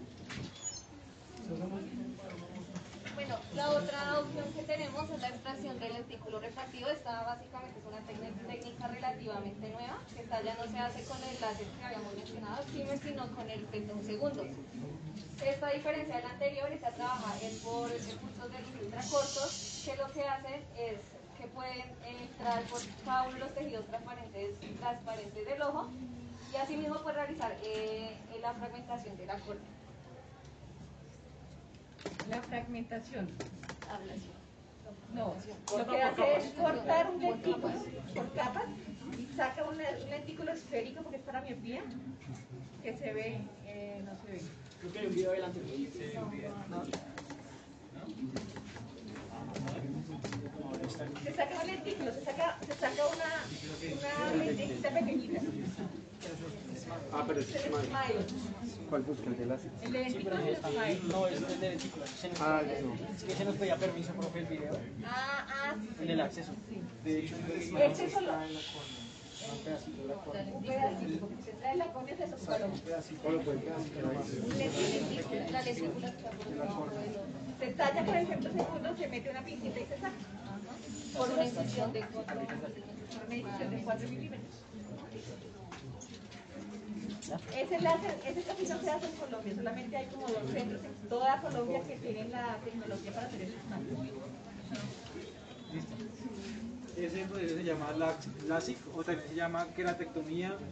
Bueno, 3.18 3.34
la 3.56 3.70
otra 3.70 4.20
opción 4.20 4.52
que 4.52 4.62
tenemos 4.62 5.10
es 5.10 5.20
la 5.20 5.30
extracción 5.30 5.76
del 5.80 5.92
lentículo 5.92 6.38
refractivo. 6.38 6.86
Esta 6.86 7.24
básicamente 7.24 7.80
es 7.80 7.84
una 7.84 7.98
técnica, 8.46 8.86
relativamente 8.86 9.70
nueva, 9.70 9.98
esta 10.16 10.40
ya 10.40 10.54
no 10.54 10.70
se 10.70 10.78
hace 10.78 11.02
con 11.02 11.18
el 11.24 11.40
láser 11.40 11.66
que 11.66 11.84
habíamos 11.84 12.14
mencionado, 12.14 12.62
sino 13.02 13.26
con 13.34 13.50
el 13.50 13.64
PET 13.64 13.92
un 13.92 14.04
segundo. 14.04 14.46
Esta 15.44 15.70
diferencia 15.70 16.14
de 16.14 16.22
la 16.22 16.30
anterior, 16.30 16.70
esta 16.70 16.92
trabaja 16.92 17.36
es 17.42 17.54
por 17.54 17.90
recursos 17.90 18.52
de 18.52 18.58
luz 18.60 18.82
ultracortos, 18.82 19.82
que 19.84 19.96
lo 19.96 20.06
que 20.12 20.22
hacen 20.22 20.62
es 20.78 21.00
que 21.36 21.48
pueden 21.48 21.90
entrar 22.06 22.62
por 22.70 22.80
cada 23.04 23.28
los 23.30 23.52
tejidos 23.52 23.84
transparentes, 23.86 24.60
transparentes 24.78 25.44
del 25.44 25.62
ojo 25.62 25.90
y 26.52 26.56
asimismo 26.56 27.02
puede 27.02 27.16
realizar 27.16 27.52
eh, 27.64 28.16
la 28.40 28.54
fragmentación 28.54 29.16
de 29.16 29.26
la 29.26 29.34
córnea. 29.40 29.77
La 32.30 32.42
fragmentación. 32.42 33.28
No, 35.14 35.34
lo 35.76 35.86
que 35.86 36.02
hace 36.02 36.36
es 36.36 36.44
cortar 36.52 37.10
un 37.10 37.20
lentículo 37.20 37.72
por 38.14 38.32
capas 38.34 38.64
y 39.18 39.26
saca 39.36 39.64
un, 39.64 39.78
lentículo 39.78 40.52
esférico 40.52 41.02
porque 41.02 41.16
es 41.16 41.22
para 41.22 41.40
miopía, 41.40 41.82
que 42.82 42.96
se 42.96 43.12
ve, 43.12 43.40
eh, 43.66 44.02
no 44.04 44.12
se 44.22 44.32
ve. 44.32 44.42
creo 44.80 44.92
que 44.92 44.98
hay 44.98 45.06
un 45.06 45.14
video 45.14 45.30
adelante. 45.30 45.60
Se 51.24 51.34
saca 51.34 51.60
un 51.60 51.66
lentículo, 51.66 52.12
se 52.12 52.24
saca, 52.24 52.58
se 52.66 52.74
saca 52.74 53.02
una, 53.06 54.34
una 54.34 54.44
lenticita 54.44 54.90
pequeñita. 54.90 55.40
Ah, 57.12 57.24
pero 57.26 57.40
es 57.40 57.54
El 57.54 57.60
Smile. 57.60 57.82
smile. 57.84 58.88
¿Cuál 58.88 59.02
busca? 59.02 59.26
¿El 59.26 59.36
de 59.36 59.46
láser? 59.46 59.70
El 59.82 59.92
de. 59.92 59.98
No, 61.08 61.26
es 61.26 61.42
el 61.42 61.60
de 61.60 61.78
Ah, 62.40 62.62
no. 62.82 62.94
es 63.16 63.24
que 63.24 63.34
se 63.34 63.44
nos 63.44 63.56
pedía 63.56 63.76
permiso, 63.76 64.12
profe, 64.14 64.38
el 64.40 64.46
video. 64.46 64.72
Ah, 65.04 65.46
ah, 65.48 65.74
sí. 65.80 65.88
El 66.00 66.06
del 66.08 66.20
acceso. 66.20 66.52
De 67.04 67.18
hecho, 67.20 67.34
Este 67.78 68.10
solo, 68.10 68.32
un 68.32 69.58
pedacito 69.64 70.02
de 70.02 70.08
la 70.08 70.14
córnea. 70.14 70.44
un 70.54 70.62
pedacito, 70.62 71.26
porque 71.26 71.42
se 71.42 71.52
trae 71.52 71.76
la 71.76 71.92
córnea 71.92 72.16
de 72.16 72.24
esos 72.24 72.40
colores. 72.40 72.80
Solo 73.22 73.40
puede 73.42 73.60
quedar 73.60 73.78
así, 73.78 73.90
pero 73.94 74.12
más. 74.12 74.26
Un 74.28 74.58
lentículo, 74.58 76.00
la 76.56 76.64
ojo. 76.64 76.88
Se 77.60 77.66
talla 77.72 78.04
por 78.04 78.16
el 78.16 78.26
centro 78.26 78.52
segundo, 78.52 78.96
se 78.96 79.08
mete 79.08 79.30
una 79.30 79.44
pincita 79.44 79.80
y 79.80 79.86
se 79.86 79.94
saca. 79.96 80.12
Por 81.16 81.30
una 81.30 81.44
incisión 81.44 81.92
de 81.92 82.00
4 82.00 82.24
Por 82.24 82.36
una 82.36 83.36
incisión 83.36 83.70
de 83.70 83.82
4 83.82 84.08
milímetros. 84.08 84.54
Ese 87.56 87.80
láser, 87.80 88.18
ese 88.26 88.42
casi 88.42 88.62
no 88.66 88.80
se 88.80 88.90
hace 88.90 89.06
en 89.06 89.12
Colombia, 89.16 89.54
solamente 89.54 89.96
hay 89.96 90.06
como 90.06 90.28
dos 90.28 90.50
centros 90.50 90.82
en 90.82 91.08
toda 91.08 91.40
Colombia 91.42 91.82
que 91.82 91.96
tienen 91.96 92.32
la 92.32 92.56
tecnología 92.64 93.12
para 93.12 93.26
hacer 93.26 93.42
esos 93.42 93.56
láseres. 93.68 94.12
Ese 96.96 97.24
proceso 97.26 97.54
se 97.54 97.64
llama 97.64 97.92
LASIK 98.46 98.78
o 98.96 99.04
también 99.04 99.28
se 99.28 99.34
llama 99.34 99.66
LASIK 99.76 100.08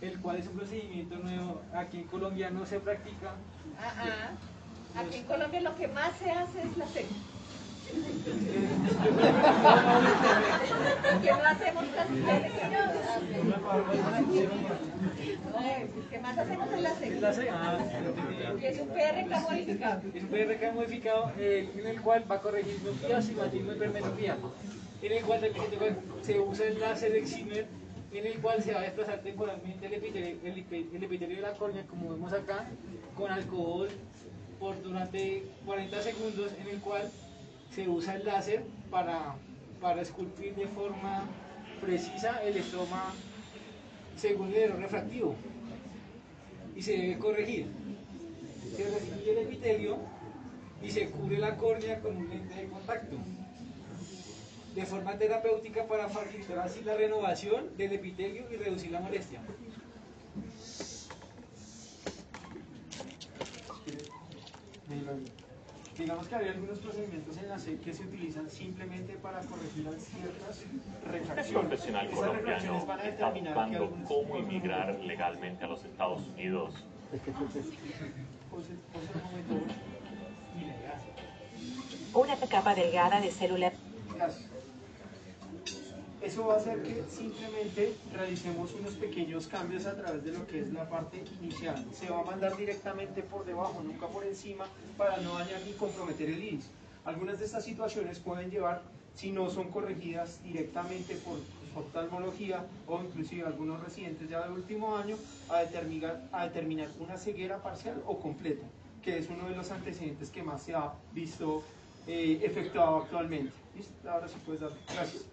El 0.02 0.20
cual 0.20 0.38
es 0.38 0.48
un 0.48 0.58
procedimiento 0.58 1.16
nuevo. 1.16 1.62
Aquí 1.74 1.98
en 1.98 2.04
Colombia 2.06 2.50
no 2.52 2.66
se 2.66 2.80
practica. 2.80 3.34
Ah, 3.80 3.94
ah. 4.96 5.00
Aquí 5.02 5.18
en 5.18 5.24
Colombia 5.24 5.62
lo 5.62 5.76
que 5.76 5.88
más 5.88 6.16
se 6.18 6.30
hace 6.30 6.62
es 6.62 6.78
la 6.78 6.88
seca. 6.88 7.16
Que 11.22 11.32
no 11.32 11.44
hacemos 11.46 11.84
Lo 15.52 16.10
que 16.10 16.20
más 16.20 16.38
hacemos 16.38 16.68
es 16.74 16.82
la. 16.82 16.90
LASEK. 16.90 17.50
Ah, 17.52 17.78
Y 18.62 18.66
es 18.66 18.80
un 18.80 18.88
PRK 18.90 19.40
modificado. 19.42 20.02
Es 20.14 20.24
un 20.24 20.30
PRK 20.30 20.72
modificado 20.74 21.32
eh, 21.38 21.70
en 21.78 21.88
el 21.88 22.02
cual 22.02 22.26
va 22.30 22.36
a 22.36 22.42
corregir 22.42 22.80
miopía, 22.82 23.18
astigmatismo 23.18 23.72
y 23.72 23.76
hipermetropía. 23.76 24.38
En 25.02 25.12
el 25.12 25.24
cual 25.24 25.42
se- 26.22 26.40
usa 26.40 26.66
el 26.68 26.80
láser 26.80 27.16
Excimer, 27.16 27.66
en 28.14 28.26
el 28.26 28.40
cual 28.40 28.64
se 28.64 28.74
va 28.74 28.80
a 28.80 28.84
desplazar 28.84 29.20
temporalmente 29.20 29.86
el 29.86 29.94
epitelio, 29.94 30.38
el 30.44 30.56
epi- 30.56 30.88
el 30.96 31.04
epitelio 31.04 31.36
de 31.38 31.42
la 31.42 31.54
córnea, 31.54 31.84
como 31.88 32.10
vemos 32.12 32.32
acá, 32.32 32.66
con 33.18 33.32
alcohol 33.32 33.90
por 34.60 34.82
durante 34.82 35.44
40 35.66 36.02
segundos, 36.02 36.52
en 36.62 36.68
el 36.70 36.80
cual 36.80 37.10
se 37.74 37.90
usa 37.90 38.16
el 38.16 38.26
láser 38.26 38.64
para, 38.92 39.36
para 39.82 40.02
esculpir 40.02 40.56
de 40.56 40.68
forma 40.68 41.26
precisa 41.82 42.42
el 42.44 42.58
estroma 42.58 43.14
según 44.16 44.50
el 44.50 44.56
error 44.56 44.80
refractivo 44.80 45.36
y 46.76 46.82
se 46.82 46.94
debe 46.94 47.18
corregir. 47.18 47.68
Se 48.76 48.90
restituye 48.90 49.32
el 49.32 49.38
epitelio 49.40 49.98
y 50.82 50.92
se 50.92 51.10
cubre 51.10 51.38
la 51.38 51.58
córnea 51.58 52.00
con 52.00 52.18
un 52.18 52.30
lente 52.30 52.56
de 52.56 52.68
contacto 52.68 53.18
de 54.76 54.86
forma 54.86 55.18
terapéutica 55.18 55.86
para 55.86 56.10
facilitar 56.10 56.60
así 56.60 56.82
la 56.84 56.96
renovación 56.96 57.78
del 57.78 57.94
epitelio 57.94 58.46
y 58.52 58.56
reducir 58.56 58.92
la 58.92 59.00
molestia. 59.02 59.40
Digamos 65.98 66.28
que 66.28 66.36
hay 66.36 66.48
algunos 66.48 66.80
procedimientos 66.80 67.38
en 67.38 67.50
la 67.50 67.60
SEC 67.60 67.80
que 67.82 67.94
se 67.94 68.04
utilizan 68.04 68.50
simplemente 68.50 69.14
para 69.14 69.40
corregir 69.42 69.88
ciertas 70.00 70.64
El 70.64 71.12
refracciones. 71.12 71.52
profesional 71.52 72.06
Esas 72.08 72.18
colombiano 72.20 72.44
refracciones 72.44 72.88
van 72.88 73.00
a 73.00 73.04
está 73.04 73.30
buscando 73.30 73.98
cómo 74.08 74.38
emigrar 74.38 75.00
legalmente 75.02 75.64
a 75.64 75.68
los 75.68 75.86
Estados 75.86 76.28
Unidos. 76.30 76.74
Una 82.14 82.36
capa 82.38 82.76
delgada 82.76 83.22
de 83.22 83.32
células 83.32 83.74
Gracias. 84.16 84.53
Eso 86.24 86.48
va 86.48 86.54
a 86.54 86.58
hacer 86.58 86.82
que 86.84 87.04
simplemente 87.10 87.96
realicemos 88.14 88.74
unos 88.80 88.94
pequeños 88.94 89.46
cambios 89.48 89.86
a 89.86 89.94
través 89.94 90.24
de 90.24 90.32
lo 90.32 90.48
que 90.48 90.62
es 90.62 90.72
la 90.72 90.88
parte 90.88 91.22
inicial. 91.42 91.86
Se 91.94 92.10
va 92.10 92.22
a 92.22 92.24
mandar 92.24 92.56
directamente 92.56 93.22
por 93.24 93.46
debajo, 93.46 93.84
nunca 93.84 94.08
por 94.08 94.26
encima, 94.26 94.66
para 94.98 95.18
no 95.18 95.38
dañar 95.38 95.62
ni 95.66 95.74
comprometer 95.74 96.30
el 96.30 96.42
iris. 96.42 96.70
Algunas 97.04 97.40
de 97.40 97.46
estas 97.46 97.66
situaciones 97.66 98.20
pueden 98.20 98.50
llevar, 98.50 98.84
si 99.14 99.34
no 99.34 99.50
son 99.50 99.70
corregidas 99.70 100.42
directamente 100.44 101.16
por 101.18 101.40
oftalmología 101.76 102.66
o 102.88 103.02
inclusive 103.04 103.46
algunos 103.46 103.84
residentes 103.84 104.30
ya 104.30 104.44
del 104.44 104.54
último 104.54 104.96
año, 104.96 105.18
a 105.50 105.60
determinar, 105.60 106.30
a 106.32 106.46
determinar 106.46 106.88
una 107.02 107.18
ceguera 107.18 107.62
parcial 107.62 108.02
o 108.08 108.18
completa, 108.20 108.66
que 109.04 109.18
es 109.18 109.30
uno 109.30 109.50
de 109.50 109.58
los 109.58 109.70
antecedentes 109.72 110.30
que 110.30 110.42
más 110.42 110.64
se 110.64 110.74
ha 110.74 110.94
visto 111.12 111.64
eh, 112.08 112.40
efectuado 112.44 113.04
actualmente. 113.04 113.52
Ahora 114.08 114.30
sí 114.30 114.36
puedes 114.46 114.62
dar. 114.62 114.72
Gracias. 114.88 115.26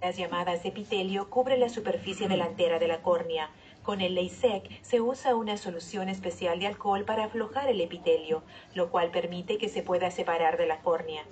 Las 0.00 0.16
llamadas 0.16 0.64
epitelio 0.64 1.30
cubre 1.30 1.56
la 1.56 1.68
superficie 1.68 2.28
delantera 2.28 2.78
de 2.78 2.88
la 2.88 3.02
córnea. 3.02 3.50
Con 3.82 4.00
el 4.00 4.14
LASIK 4.14 4.82
se 4.82 5.00
usa 5.00 5.34
una 5.34 5.56
solución 5.56 6.08
especial 6.08 6.58
de 6.58 6.66
alcohol 6.66 7.04
para 7.04 7.24
aflojar 7.24 7.68
el 7.68 7.80
epitelio, 7.80 8.42
lo 8.74 8.90
cual 8.90 9.10
permite 9.10 9.58
que 9.58 9.68
se 9.68 9.82
pueda 9.82 10.10
separar 10.10 10.56
de 10.56 10.66
la 10.66 10.80
córnea. 10.80 11.24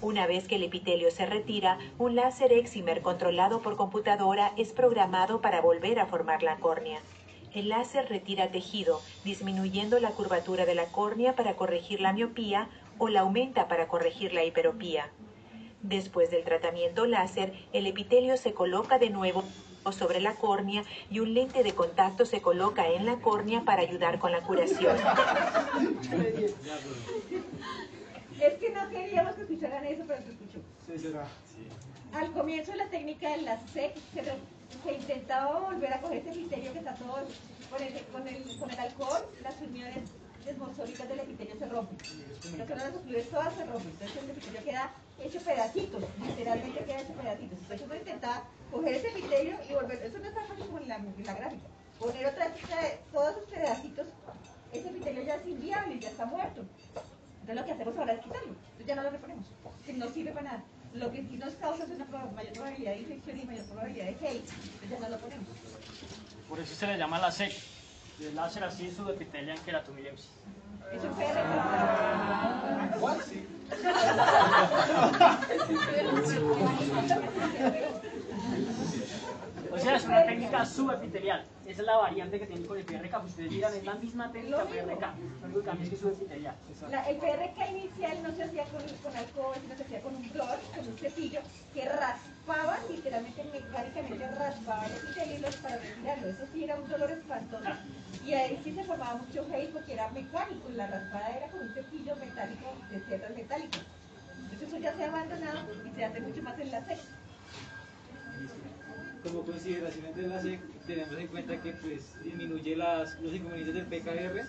Una 0.00 0.26
vez 0.26 0.48
que 0.48 0.56
el 0.56 0.64
epitelio 0.64 1.12
se 1.12 1.26
retira, 1.26 1.78
un 1.98 2.16
láser 2.16 2.52
Excimer 2.52 3.02
controlado 3.02 3.60
por 3.60 3.76
computadora 3.76 4.52
es 4.56 4.72
programado 4.72 5.40
para 5.40 5.60
volver 5.60 6.00
a 6.00 6.06
formar 6.06 6.42
la 6.42 6.56
córnea. 6.56 7.00
El 7.54 7.68
láser 7.68 8.08
retira 8.08 8.50
tejido, 8.50 9.00
disminuyendo 9.24 10.00
la 10.00 10.10
curvatura 10.10 10.64
de 10.64 10.74
la 10.74 10.86
córnea 10.86 11.36
para 11.36 11.54
corregir 11.54 12.00
la 12.00 12.12
miopía 12.12 12.68
o 12.98 13.08
la 13.08 13.20
aumenta 13.20 13.68
para 13.68 13.86
corregir 13.86 14.32
la 14.32 14.42
hiperopía. 14.42 15.10
Después 15.82 16.30
del 16.30 16.44
tratamiento 16.44 17.06
láser, 17.06 17.52
el 17.72 17.86
epitelio 17.86 18.36
se 18.36 18.54
coloca 18.54 18.98
de 18.98 19.10
nuevo 19.10 19.42
sobre 19.90 20.20
la 20.20 20.36
córnea 20.36 20.84
y 21.10 21.18
un 21.18 21.34
lente 21.34 21.64
de 21.64 21.74
contacto 21.74 22.24
se 22.24 22.40
coloca 22.40 22.86
en 22.86 23.04
la 23.04 23.16
córnea 23.16 23.62
para 23.62 23.82
ayudar 23.82 24.20
con 24.20 24.30
la 24.30 24.42
curación. 24.42 24.96
Es 28.40 28.54
que 28.54 28.70
no 28.70 28.88
queríamos 28.90 29.34
que 29.34 29.42
escucharan 29.42 29.84
eso, 29.84 30.04
pero 30.06 30.22
se 30.22 30.30
escuchó. 30.30 30.58
Sí, 30.86 30.98
será. 30.98 31.26
Al 32.12 32.32
comienzo 32.32 32.72
de 32.72 32.78
la 32.78 32.88
técnica 32.88 33.30
de 33.30 33.42
la 33.42 33.58
SEC 33.68 33.94
se, 34.14 34.22
se 34.22 34.92
intentaba 34.92 35.60
volver 35.60 35.92
a 35.94 36.00
coger 36.00 36.18
ese 36.18 36.30
epitelio 36.30 36.72
que 36.72 36.78
está 36.78 36.94
todo 36.94 37.18
con 37.70 37.82
el, 37.82 37.92
con 38.12 38.28
el, 38.28 38.58
con 38.58 38.70
el 38.70 38.78
alcohol, 38.78 39.22
las 39.42 39.60
uniones 39.60 40.10
desmosólicas 40.44 41.08
del 41.08 41.20
epitelio 41.20 41.56
se 41.58 41.66
rompen. 41.66 41.98
Lo 42.58 42.66
que 42.66 42.74
no 42.74 42.84
las 42.84 42.94
ocludes 42.94 43.30
todas 43.30 43.54
se 43.54 43.64
rompen, 43.64 43.90
entonces 43.90 44.22
el 44.22 44.30
epitelio 44.30 44.64
queda 44.64 44.90
hecho 45.20 45.40
pedacitos, 45.40 46.02
literalmente 46.20 46.84
queda 46.84 47.00
hecho 47.00 47.12
pedacitos. 47.12 47.58
Entonces 47.58 47.86
uno 47.86 47.94
intentaba 47.96 48.44
coger 48.70 48.94
ese 48.94 49.08
epitelio 49.08 49.58
y 49.68 49.72
volver, 49.74 50.02
eso 50.02 50.18
no 50.18 50.28
es 50.28 50.34
tan 50.34 50.46
fácil 50.46 50.66
como 50.66 50.78
en 50.78 50.88
la, 50.88 50.96
en 50.96 51.26
la 51.26 51.34
gráfica, 51.34 51.66
poner 51.98 52.26
otra 52.26 52.48
vez 52.48 52.60
todos 53.12 53.36
esos 53.36 53.50
pedacitos, 53.50 54.06
ese 54.72 54.88
epitelio 54.88 55.22
ya 55.22 55.34
es 55.36 55.46
inviable, 55.46 55.98
ya 56.00 56.08
está 56.08 56.26
muerto. 56.26 56.64
Entonces 57.40 57.56
lo 57.56 57.64
que 57.64 57.72
hacemos 57.72 57.98
ahora 57.98 58.12
es 58.14 58.20
quitarlo, 58.20 58.52
entonces 58.52 58.86
ya 58.86 58.94
no 58.94 59.02
lo 59.02 59.10
reponemos, 59.10 59.46
que 59.84 59.92
no 59.92 60.08
sirve 60.08 60.32
para 60.32 60.44
nada. 60.44 60.64
Lo 60.94 61.10
que 61.10 61.22
sí 61.22 61.36
nos 61.38 61.54
causa 61.54 61.84
es 61.84 61.90
una 61.90 62.04
mayor 62.04 62.52
probabilidad 62.52 62.92
de 62.92 62.98
infección 62.98 63.40
y 63.40 63.44
mayor 63.44 63.64
probabilidad 63.64 64.04
de 64.06 64.10
hate, 64.12 64.48
entonces 64.48 64.90
ya 64.90 64.98
no 64.98 65.08
lo 65.08 65.18
ponemos. 65.18 65.48
Por 66.48 66.60
eso 66.60 66.74
se 66.74 66.86
le 66.86 66.98
llama 66.98 67.18
la 67.18 67.32
SEC. 67.32 67.52
El 68.20 68.34
láser 68.36 68.64
así 68.64 68.90
subepitelial 68.90 69.58
queratomilepsis. 69.60 70.28
Es 70.92 71.02
un 71.04 71.14
PRK. 71.14 72.62
O 79.72 79.78
sea, 79.78 79.96
es 79.96 80.04
una 80.04 80.24
técnica 80.24 80.66
subepitelial. 80.66 81.44
Esa 81.66 81.80
es 81.80 81.86
la 81.86 81.96
variante 81.96 82.38
que 82.38 82.46
tiene 82.46 82.66
con 82.66 82.76
el 82.76 82.84
PRK. 82.84 83.18
Ustedes 83.24 83.50
dirán, 83.50 83.72
es 83.74 83.84
la 83.84 83.94
misma 83.94 84.30
técnica 84.30 84.58
Lo. 84.58 84.66
PRK. 84.68 85.00
Lo 85.40 85.44
único 85.46 85.60
que 85.60 85.66
cambia 85.66 85.84
es 85.84 85.88
que 85.88 85.94
es 85.94 86.00
subepitelial. 86.00 86.54
La- 86.90 87.08
el 87.08 87.16
PRK 87.16 87.70
inicial 87.70 88.22
no 88.22 88.32
se 88.34 88.42
hacía 88.44 88.64
con, 88.64 88.82
con 89.02 89.16
alcohol, 89.16 89.54
sino 89.62 89.76
se 89.76 89.82
hacía 89.84 90.00
con 90.02 90.14
un 90.16 90.24
flor, 90.24 90.58
con 90.76 90.86
un 90.88 90.98
cepillo 90.98 91.40
que 91.72 91.84
raspaba, 92.46 92.78
literalmente 92.90 93.44
mecánicamente 93.44 94.28
raspaba 94.38 94.86
el 94.86 94.92
epitelio 94.92 95.48
para 95.62 95.76
retirarlo. 95.78 96.28
Eso 96.28 96.46
sí 96.52 96.64
era 96.64 96.76
un 96.76 96.88
dolor 96.88 97.10
espantoso. 97.10 97.70
Y 98.24 98.34
ahí 98.34 98.60
sí 98.64 98.74
se 98.74 98.84
formaba 98.84 99.16
mucho 99.16 99.46
hate 99.52 99.72
porque 99.72 99.92
era 99.92 100.08
mecánico, 100.10 100.68
la 100.74 100.86
raspada 100.86 101.36
era 101.36 101.48
con 101.48 101.62
un 101.62 101.74
cepillo 101.74 102.16
metálico 102.16 102.74
de 102.90 103.00
cerdas 103.00 103.36
metálicas. 103.36 103.82
Entonces 104.42 104.68
eso 104.68 104.78
ya 104.78 104.96
se 104.96 105.04
ha 105.04 105.08
abandonado 105.08 105.60
y 105.84 105.96
se 105.96 106.04
hace 106.04 106.20
mucho 106.20 106.42
más 106.42 106.58
en 106.58 106.70
la 106.70 106.84
seca. 106.84 107.02
Como 109.22 109.42
consideraciones 109.42 110.16
de 110.16 110.22
la 110.22 110.42
SEC, 110.42 110.60
tenemos 110.86 111.18
en 111.18 111.26
cuenta 111.28 111.60
que 111.60 111.72
pues, 111.72 112.22
disminuye 112.24 112.76
las, 112.76 113.20
los 113.20 113.32
inconvenientes 113.32 113.74
del 113.74 113.86
PKR 113.86 114.46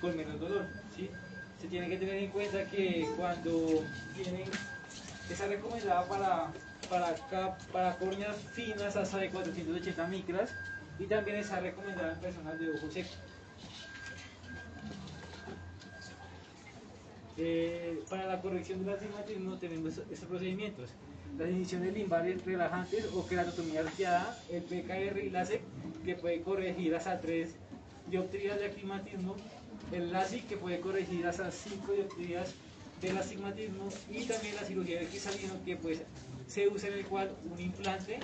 con 0.00 0.16
menos 0.16 0.38
dolor. 0.38 0.66
¿sí? 0.94 1.10
Se 1.58 1.68
tiene 1.68 1.88
que 1.88 1.96
tener 1.96 2.16
en 2.16 2.30
cuenta 2.30 2.64
que 2.66 3.08
cuando 3.16 3.82
tienen, 4.14 4.44
está 5.30 5.46
recomendada 5.46 6.06
para, 6.06 6.52
para, 6.90 7.14
para 7.72 7.96
córneas 7.96 8.36
finas 8.52 8.96
hasta 8.96 9.18
de 9.18 9.30
480 9.30 10.06
micras 10.08 10.54
y 10.98 11.06
también 11.06 11.38
está 11.38 11.60
recomendada 11.60 12.12
en 12.12 12.20
personas 12.20 12.58
de 12.58 12.70
ojo 12.70 12.90
seco. 12.90 13.08
Eh, 17.38 18.02
para 18.10 18.26
la 18.26 18.42
corrección 18.42 18.84
del 18.84 18.94
astigmatismo 18.94 19.56
tenemos 19.56 19.96
estos 20.10 20.28
procedimientos. 20.28 20.90
Las 21.38 21.48
inyecciones 21.48 21.94
limbales 21.94 22.44
relajantes 22.44 23.06
o 23.14 23.26
queratotomía 23.26 23.80
arqueada, 23.80 24.36
el 24.50 24.62
PKR 24.62 25.24
y 25.24 25.30
la 25.30 25.46
SEC, 25.46 25.62
que 26.04 26.16
puede 26.16 26.42
corregir 26.42 26.94
hasta 26.94 27.18
3 27.20 27.54
dioptrías 28.10 28.58
de 28.58 28.66
astigmatismo 28.66 29.36
el 29.92 30.12
LASIK 30.12 30.48
que 30.48 30.56
puede 30.56 30.80
corregir 30.80 31.26
hasta 31.26 31.50
5 31.50 31.92
dioptrías 31.92 32.54
del 33.00 33.16
astigmatismo 33.16 33.88
y 34.10 34.24
también 34.24 34.56
la 34.56 34.62
cirugía 34.62 34.98
del 34.98 35.08
cristalino 35.08 35.54
que 35.64 35.76
pues 35.76 36.02
se 36.50 36.66
usa 36.68 36.88
en 36.88 36.94
el 36.98 37.06
cual 37.06 37.30
un 37.48 37.60
implante, 37.60 38.18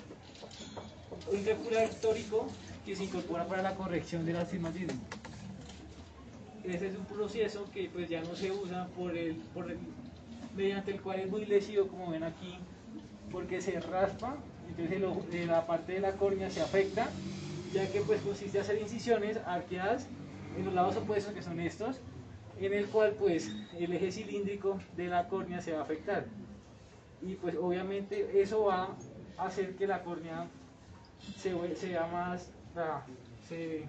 histórico 1.85 2.49
que 2.85 2.97
se 2.97 3.05
incorpora 3.05 3.47
para 3.47 3.63
la 3.63 3.75
corrección 3.77 4.27
del 4.27 4.37
astigmatismo. 4.37 5.01
Ese 6.65 6.89
es 6.89 6.97
un 6.97 7.05
proceso 7.05 7.65
que 7.73 7.89
pues 7.93 8.09
ya 8.09 8.21
no 8.23 8.35
se 8.35 8.51
usa 8.51 8.89
por 8.97 9.17
el, 9.17 9.37
por 9.55 9.71
el- 9.71 9.79
mediante 10.57 10.91
el 10.91 11.01
cual 11.01 11.21
es 11.21 11.31
muy 11.31 11.45
lesivo 11.47 11.87
como 11.87 12.11
ven 12.11 12.25
aquí 12.25 12.59
porque 13.31 13.61
se 13.61 13.79
raspa, 13.79 14.37
entonces 14.69 14.97
el 14.97 15.05
ojo- 15.05 15.25
eh, 15.33 15.47
la 15.47 15.65
parte 15.67 15.93
de 15.93 16.01
la 16.01 16.13
córnea 16.13 16.51
se 16.51 16.61
afecta, 16.61 17.09
ya 17.73 17.89
que 17.93 18.01
pues 18.01 18.21
consiste 18.23 18.59
hacer 18.59 18.81
incisiones 18.81 19.37
arqueadas 19.47 20.09
en 20.59 20.65
los 20.65 20.75
lados 20.75 20.97
opuestos 20.97 21.33
que 21.33 21.43
son 21.43 21.61
estos, 21.61 21.97
en 22.59 22.73
el 22.73 22.87
cual 22.87 23.13
pues 23.19 23.53
el 23.79 23.93
eje 23.93 24.11
cilíndrico 24.11 24.81
de 24.97 25.07
la 25.07 25.29
córnea 25.29 25.61
se 25.61 25.73
va 25.73 25.81
a 25.81 25.83
afectar. 25.83 26.25
Y 27.23 27.35
pues 27.35 27.57
obviamente 27.57 28.41
eso 28.41 28.65
va 28.65 28.95
a 29.39 29.47
hacer 29.47 29.75
que 29.77 29.87
la 29.87 30.03
córnea 30.03 30.47
se 31.39 31.77
sea 31.77 32.07
más, 32.07 32.51
ah, 32.77 33.03
se, 33.49 33.87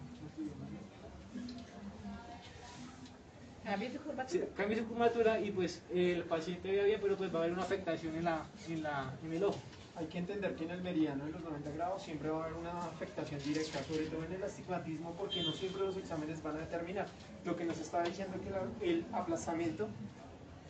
Cambie 3.64 3.92
su 3.92 3.98
curvatura. 4.00 4.30
se- 4.30 4.48
cambie 4.56 4.78
su 4.78 4.86
curvatura 4.88 5.40
y 5.42 5.52
pues 5.52 5.82
el 5.94 6.24
paciente 6.24 6.72
vea 6.72 6.86
bien, 6.86 7.00
pero 7.02 7.18
pues 7.18 7.34
va 7.34 7.40
a 7.40 7.42
haber 7.42 7.54
una 7.54 7.64
afectación 7.64 8.16
en, 8.16 8.24
la, 8.24 8.46
en, 8.70 8.82
la, 8.82 9.14
en 9.24 9.34
el 9.34 9.44
ojo. 9.44 9.60
Hay 9.98 10.06
que 10.06 10.20
entender 10.20 10.56
que 10.56 10.64
en 10.64 10.72
el 10.72 10.82
meridiano 10.82 11.26
de 11.26 11.32
los 11.32 11.42
90 11.42 11.72
grados 11.72 12.02
siempre 12.04 12.30
va 12.30 12.44
a 12.44 12.46
haber 12.46 12.58
una 12.58 12.78
afectación 12.86 13.42
directa, 13.44 13.84
sobre 13.84 14.06
todo 14.06 14.24
en 14.24 14.32
el 14.34 14.44
astigmatismo, 14.44 15.12
porque 15.18 15.44
no 15.44 15.52
siempre 15.52 15.82
los 15.82 15.98
exámenes 15.98 16.42
van 16.42 16.56
a 16.56 16.60
determinar. 16.60 17.08
Lo 17.44 17.58
que 17.58 17.66
nos 17.66 17.78
está 17.80 18.04
diciendo 18.04 18.38
que 18.42 18.52
la- 18.52 18.68
el 18.82 19.06
aplazamiento. 19.12 19.90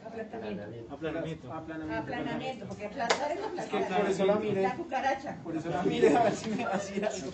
Aplanamiento. 0.07 0.93
Aplanamiento. 0.93 1.53
Aplanamiento. 1.53 2.01
Aplanamiento, 2.01 2.65
porque 2.67 2.85
aplastar 2.85 3.31
es 3.31 3.37
Es 3.37 3.65
que 3.65 3.77
aplastar. 3.77 4.01
por 4.01 4.09
eso 4.09 4.25
la 4.25 4.35
mire. 4.35 4.61
La 4.61 4.75
cucaracha. 4.75 5.37
Por 5.43 5.55
eso 5.55 5.69
la 5.69 5.83
mire 5.83 6.15
a 6.15 6.23
ver 6.23 6.35
si 6.35 6.49
me 6.49 6.63
hacía 6.65 7.07
algo. 7.07 7.31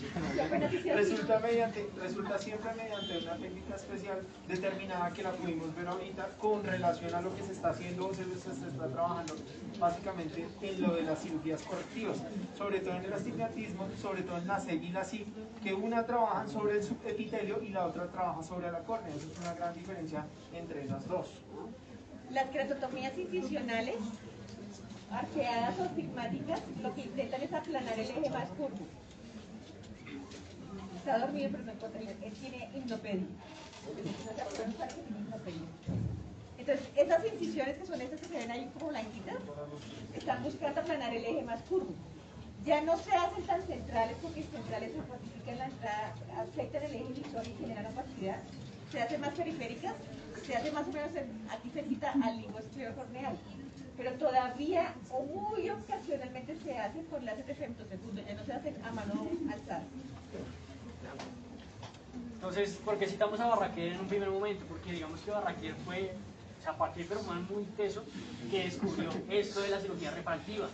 Resulta, 0.95 1.39
mediante, 1.39 1.89
resulta 2.01 2.37
siempre 2.37 2.73
mediante 2.73 3.17
una 3.19 3.37
técnica 3.37 3.75
especial 3.75 4.21
determinada 4.47 5.11
que 5.13 5.23
la 5.23 5.31
pudimos 5.31 5.75
ver 5.75 5.87
ahorita 5.87 6.29
con 6.39 6.63
relación 6.63 7.13
a 7.13 7.21
lo 7.21 7.35
que 7.35 7.43
se 7.43 7.53
está 7.53 7.69
haciendo 7.69 8.07
o 8.07 8.13
se, 8.13 8.23
está 8.23 8.87
trabajando 8.87 9.35
básicamente 9.79 10.47
en 10.61 10.81
lo 10.81 10.95
de 10.95 11.03
las 11.03 11.21
cirugías 11.21 11.61
correctivas, 11.63 12.17
sobre 12.57 12.79
todo 12.79 12.95
en 12.95 13.05
el 13.05 13.13
astigmatismo, 13.13 13.87
sobre 14.01 14.23
todo 14.23 14.37
en 14.37 14.47
la 14.47 14.59
CEG 14.59 14.83
y 14.83 14.89
la 14.89 15.03
CIG, 15.03 15.27
que 15.63 15.73
una 15.73 16.05
trabaja 16.05 16.47
sobre 16.47 16.77
el 16.77 16.83
subepitelio 16.83 17.61
y 17.61 17.69
la 17.69 17.85
otra 17.85 18.07
trabaja 18.07 18.43
sobre 18.43 18.71
la 18.71 18.79
córnea. 18.79 19.13
Esa 19.15 19.27
es 19.31 19.39
una 19.39 19.53
gran 19.53 19.73
diferencia 19.73 20.25
entre 20.53 20.83
esas 20.83 21.07
dos. 21.07 21.42
Las 22.33 22.49
queratotomías 22.49 23.15
incisionales, 23.15 23.95
arqueadas 25.11 25.79
o 25.79 25.83
astigmáticas, 25.83 26.61
lo 26.81 26.95
que 26.95 27.01
intentan 27.01 27.43
es 27.43 27.53
aplanar 27.53 27.99
el 27.99 28.09
eje 28.09 28.29
más 28.31 28.49
curvo. 28.49 28.87
Está 30.97 31.19
dormido, 31.19 31.49
pero 31.51 31.63
no 31.63 31.71
encuentra 31.73 32.01
Él 32.01 32.33
tiene 32.33 32.69
hipnopedia. 32.73 33.27
Entonces, 36.57 36.87
esas 36.95 37.25
incisiones 37.33 37.77
que 37.77 37.85
son 37.85 38.01
estas 38.01 38.19
que 38.21 38.25
se 38.25 38.37
ven 38.37 38.49
ahí 38.49 38.71
como 38.73 38.87
blanquitas, 38.87 39.35
están 40.15 40.41
buscando 40.41 40.81
aplanar 40.81 41.13
el 41.13 41.25
eje 41.25 41.43
más 41.43 41.61
curvo. 41.69 41.93
Ya 42.65 42.81
no 42.81 42.97
se 42.97 43.11
hacen 43.11 43.43
tan 43.43 43.61
centrales 43.67 44.17
porque 44.23 44.41
centrales 44.41 44.91
se 44.91 45.01
fortifican 45.03 45.59
la 45.59 45.65
entrada, 45.65 46.15
afectan 46.39 46.83
el 46.83 46.95
eje 46.95 47.13
visor 47.13 47.47
y 47.47 47.53
generan 47.59 47.85
opacidad. 47.87 48.39
Se 48.91 49.01
hacen 49.01 49.21
más 49.21 49.35
periféricas, 49.35 49.93
se 50.45 50.55
hace 50.55 50.71
más 50.71 50.87
o 50.87 50.91
menos 50.91 51.15
en- 51.15 51.47
aquí 51.49 51.69
cerquita 51.69 52.13
al 52.23 52.41
limbo 52.41 52.59
esclerocorneal. 52.59 53.37
Pero 53.97 54.11
todavía 54.13 54.93
o 55.09 55.23
muy 55.23 55.69
ocasionalmente 55.69 56.55
se 56.63 56.77
hace 56.77 57.03
con 57.05 57.23
láser 57.25 57.45
de 57.45 57.55
femtosegundo, 57.55 58.21
no 58.35 58.45
se 58.45 58.53
hace 58.53 58.73
a 58.83 58.91
mano 58.91 59.27
alzada. 59.51 59.83
Entonces, 62.35 62.75
¿por 62.83 62.97
qué 62.97 63.07
citamos 63.07 63.39
a 63.39 63.47
Barraquer 63.47 63.93
en 63.93 63.99
un 64.01 64.07
primer 64.07 64.29
momento? 64.29 64.65
Porque 64.67 64.91
digamos 64.91 65.19
que 65.21 65.31
Barraquer 65.31 65.75
fue, 65.85 66.13
o 66.59 66.63
sea, 66.63 66.73
cualquier 66.73 67.07
man 67.25 67.47
muy 67.49 67.63
teso 67.77 68.03
que 68.51 68.63
descubrió 68.65 69.09
esto 69.29 69.61
de 69.61 69.69
la 69.69 69.79
cirugía 69.79 70.11
refractiva. 70.11 70.67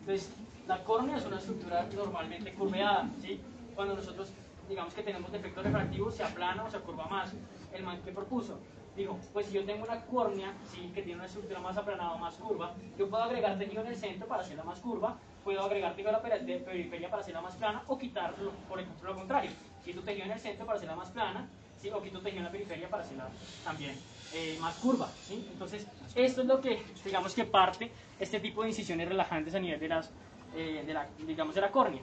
Entonces, 0.00 0.30
la 0.66 0.82
córnea 0.84 1.16
es 1.16 1.24
una 1.24 1.38
estructura 1.38 1.86
normalmente 1.94 2.52
curveada, 2.52 3.08
¿sí? 3.22 3.40
Cuando 3.74 3.94
nosotros, 3.94 4.30
digamos 4.68 4.92
que 4.92 5.02
tenemos 5.02 5.32
defectos 5.32 5.64
refractivos, 5.64 6.14
se 6.14 6.24
aplana 6.24 6.64
o 6.64 6.70
se 6.70 6.78
curva 6.80 7.06
más. 7.06 7.30
El 7.72 7.84
man 7.84 8.00
que 8.02 8.12
propuso, 8.12 8.58
dijo, 8.98 9.18
pues 9.32 9.46
si 9.46 9.52
yo 9.54 9.64
tengo 9.64 9.84
una 9.84 10.00
córnea, 10.06 10.52
sí, 10.70 10.90
que 10.94 11.02
tiene 11.02 11.16
una 11.16 11.26
estructura 11.26 11.60
más 11.60 11.76
aplanada 11.76 12.12
o 12.12 12.18
más 12.18 12.34
curva, 12.34 12.74
yo 12.98 13.08
puedo 13.08 13.22
agregar 13.22 13.58
tejido 13.58 13.82
en 13.82 13.88
el 13.88 13.96
centro 13.96 14.26
para 14.26 14.42
hacerla 14.42 14.64
más 14.64 14.80
curva, 14.80 15.16
puedo 15.44 15.62
agregar 15.62 15.92
tejido 15.92 16.10
a 16.10 16.12
la 16.12 16.22
periferia 16.22 17.08
para 17.08 17.22
hacerla 17.22 17.40
más 17.40 17.54
plana, 17.56 17.82
o 17.86 17.98
quitarlo, 17.98 18.52
por 18.68 18.80
ejemplo, 18.80 19.10
lo 19.10 19.16
contrario. 19.16 19.50
Quito 19.84 20.02
tejido 20.02 20.26
en 20.26 20.32
el 20.32 20.40
centro 20.40 20.66
para 20.66 20.76
hacerla 20.76 20.96
más 20.96 21.10
plana, 21.10 21.48
¿sí? 21.80 21.90
o 21.90 22.02
quito 22.02 22.20
tejido 22.20 22.40
en 22.40 22.44
la 22.44 22.50
periferia 22.50 22.88
para 22.90 23.02
hacerla 23.04 23.28
también 23.64 23.96
eh, 24.34 24.58
más 24.60 24.74
curva. 24.76 25.08
Entonces, 25.30 25.86
esto 26.14 26.42
es 26.42 26.46
lo 26.46 26.60
que, 26.60 26.82
digamos 27.04 27.34
que 27.34 27.44
parte 27.44 27.90
este 28.18 28.40
tipo 28.40 28.62
de 28.62 28.70
incisiones 28.70 29.08
relajantes 29.08 29.54
a 29.54 29.60
nivel 29.60 29.78
de 29.78 29.88
las, 29.88 30.10
eh, 30.54 30.82
de 30.84 30.92
la, 30.92 31.06
digamos, 31.26 31.54
de 31.54 31.60
la 31.60 31.70
córnea. 31.70 32.02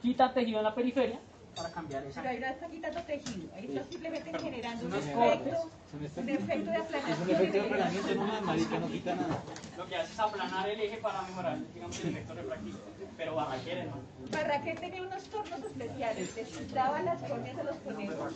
Quita 0.00 0.32
tejido 0.32 0.58
en 0.58 0.64
la 0.64 0.74
periferia 0.74 1.20
para 1.60 1.74
cambiar 1.74 2.04
esa. 2.06 2.20
Pero 2.22 2.30
ahí 2.32 2.40
no 2.40 2.46
está 2.46 2.66
quitando 2.68 3.02
tejido, 3.02 3.54
ahí 3.54 3.66
está 3.66 3.84
simplemente 3.90 4.38
generando 4.38 4.86
un 4.86 4.94
efecto, 4.94 5.70
un 6.16 6.28
efecto 6.28 6.70
de 6.70 6.76
Es 6.76 6.80
un 6.80 6.86
aplanación. 6.86 7.30
efecto 7.30 7.52
de 7.52 7.60
aplanamiento, 7.60 8.14
no 8.14 8.24
más 8.26 8.42
marica, 8.42 8.78
no 8.78 8.86
quita 8.88 9.14
nada. 9.14 9.38
Lo 9.76 9.86
que 9.86 9.96
hace 9.96 10.12
es 10.12 10.18
aplanar 10.18 10.68
el 10.68 10.80
eje 10.80 10.96
para 10.98 11.22
mejorar, 11.22 11.58
digamos, 11.74 12.00
el 12.00 12.08
efecto 12.08 12.34
refractivo. 12.34 12.78
Pero 13.16 13.34
Barraquer, 13.34 13.78
hermano. 13.78 14.02
Barraquer 14.30 14.80
tenía 14.80 15.02
unos 15.02 15.22
tornos 15.24 15.60
especiales, 15.64 16.36
les 16.36 16.48
quitaba 16.48 17.02
las 17.02 17.22
córneas 17.22 17.58
a 17.58 17.62
los 17.64 17.76
conejos 17.76 18.34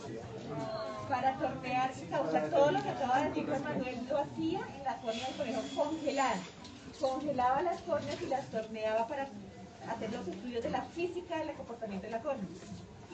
para 1.08 1.36
tornear 1.36 1.92
causar 2.10 2.50
todo 2.50 2.70
lo 2.70 2.82
que 2.82 2.88
acaba 2.90 3.18
de 3.20 3.28
decir 3.28 3.46
Manuel, 3.46 4.06
lo 4.08 4.18
hacía 4.18 4.60
en 4.76 4.84
la 4.84 4.96
córnea 4.98 5.26
del 5.26 5.36
conejo 5.36 5.62
congelada. 5.74 6.36
Congelaba 7.00 7.62
las 7.62 7.80
córneas 7.82 8.22
y 8.22 8.26
las 8.26 8.46
torneaba 8.46 9.06
para 9.08 9.28
hacer 9.88 10.12
los 10.12 10.26
estudios 10.28 10.62
de 10.62 10.70
la 10.70 10.82
física 10.82 11.38
del 11.38 11.54
comportamiento 11.56 12.06
de 12.06 12.12
la 12.12 12.20
córnea. 12.20 12.46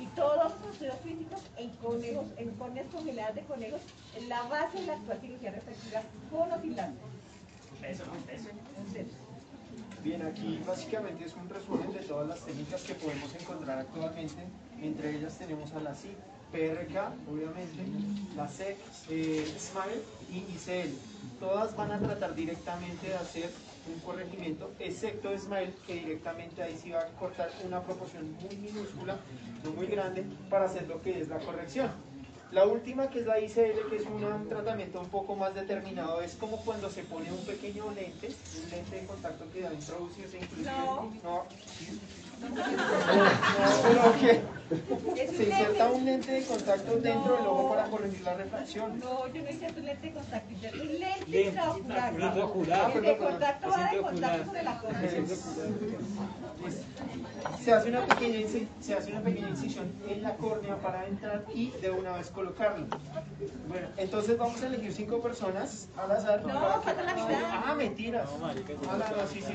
Y 0.00 0.06
todos 0.16 0.36
los 0.44 0.72
estudios 0.72 0.96
físicos 1.04 1.40
en 1.58 1.70
conejos, 1.76 2.26
en 2.38 2.50
córneas 2.52 2.86
congeladas 2.90 3.34
de 3.34 3.42
conejos, 3.42 3.80
es 4.16 4.28
la 4.28 4.42
base 4.44 4.80
de 4.80 4.86
la 4.86 4.94
actual 4.94 5.20
cirugía 5.20 5.50
refractiva 5.50 6.02
con 6.30 6.52
o 6.52 6.60
sin. 6.62 6.78
Eso, 6.78 8.04
eso. 8.32 8.48
Bien, 10.02 10.22
aquí 10.22 10.62
básicamente 10.66 11.26
es 11.26 11.34
un 11.34 11.48
resumen 11.50 11.92
de 11.92 12.00
todas 12.00 12.26
las 12.28 12.40
técnicas 12.40 12.82
que 12.82 12.94
podemos 12.94 13.34
encontrar 13.34 13.78
actualmente. 13.78 14.42
Entre 14.80 15.16
ellas 15.16 15.36
tenemos 15.36 15.70
a 15.72 15.80
la 15.80 15.94
CIC, 15.94 16.16
PRK, 16.52 17.12
obviamente, 17.30 17.84
la 18.34 18.48
SEC, 18.48 18.78
eh, 19.10 19.54
SMILE 19.58 20.02
y 20.32 20.38
ICL. 20.54 20.94
Todas 21.38 21.76
van 21.76 21.92
a 21.92 21.98
tratar 21.98 22.34
directamente 22.34 23.08
de 23.08 23.14
hacer 23.14 23.50
un 23.86 24.00
corregimiento, 24.00 24.72
excepto 24.78 25.36
SMILE, 25.36 25.74
que 25.86 25.94
directamente 25.94 26.62
ahí 26.62 26.76
sí 26.80 26.90
va 26.90 27.00
a 27.00 27.06
cortar 27.18 27.50
una 27.64 27.82
proporción 27.82 28.32
muy 28.42 28.56
minúscula, 28.56 29.18
no 29.64 29.70
muy 29.70 29.86
grande, 29.86 30.24
para 30.48 30.66
hacer 30.66 30.86
lo 30.88 31.00
que 31.00 31.20
es 31.20 31.28
la 31.28 31.38
corrección. 31.38 31.90
La 32.52 32.66
última, 32.66 33.08
que 33.08 33.20
es 33.20 33.26
la 33.26 33.38
ICL, 33.38 33.88
que 33.88 33.96
es 33.96 34.06
un 34.06 34.48
tratamiento 34.48 35.00
un 35.00 35.08
poco 35.08 35.36
más 35.36 35.54
determinado, 35.54 36.20
es 36.20 36.34
como 36.34 36.56
cuando 36.64 36.90
se 36.90 37.04
pone 37.04 37.30
un 37.30 37.44
pequeño 37.46 37.92
lente, 37.92 38.28
un 38.64 38.70
lente 38.70 38.96
de 38.96 39.06
contacto 39.06 39.44
que 39.52 39.62
va 39.62 39.70
a 39.70 39.74
introducirse 39.74 40.36
inclusive... 40.36 40.70
No, 41.22 41.44
pero 43.82 44.12
que 45.14 45.28
se 45.28 45.44
inserta 45.44 45.90
un 45.90 46.04
lente 46.04 46.32
de 46.32 46.44
contacto 46.44 46.96
dentro 46.98 47.36
del 47.36 47.46
ojo 47.46 47.70
para 47.70 47.84
corregir 47.90 48.20
la 48.22 48.34
refracción. 48.34 49.00
No, 49.00 49.26
yo 49.28 49.42
no 49.42 49.50
hice 49.50 49.66
un 49.76 49.84
lente 49.84 50.06
de 50.06 50.12
contacto, 50.12 50.48
un 50.54 50.88
lente 50.88 51.24
Lente, 51.26 51.48
intraocular. 51.48 52.14
El 52.94 53.02
de 53.02 53.16
contacto 53.16 53.68
va 53.68 53.90
de 53.90 53.98
contacto 54.00 54.44
sobre 54.46 54.62
la 54.62 54.78
córnea. 54.78 55.10
Se 57.64 57.72
hace, 57.72 57.88
una 57.88 58.04
pequeña, 58.06 58.38
inci- 58.38 58.68
se 58.80 58.94
hace 58.94 59.12
una 59.12 59.20
pequeña 59.22 59.48
incisión 59.48 59.90
en 60.08 60.22
la 60.22 60.34
córnea 60.36 60.76
para 60.76 61.06
entrar 61.06 61.42
y 61.54 61.70
de 61.70 61.90
una 61.90 62.12
vez 62.12 62.28
colocarlo. 62.30 62.86
Bueno, 63.68 63.88
entonces 63.96 64.36
vamos 64.36 64.62
a 64.62 64.66
elegir 64.66 64.92
cinco 64.92 65.20
personas 65.20 65.88
al 65.96 66.10
azar. 66.12 66.42
No, 66.44 66.82
falta 66.82 67.02
la 67.02 67.14
mitad. 67.14 67.28
Ah, 67.66 67.74
mentiras. 67.74 68.26
No, 68.32 68.46
marica, 68.46 68.74
Ah, 68.90 68.98
no, 68.98 69.26
sí, 69.26 69.40
sí. 69.42 69.54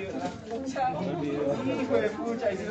Hijo 1.81 1.93
de 1.95 2.09
pucha, 2.09 2.47
ahí 2.47 2.57
sí 2.57 2.63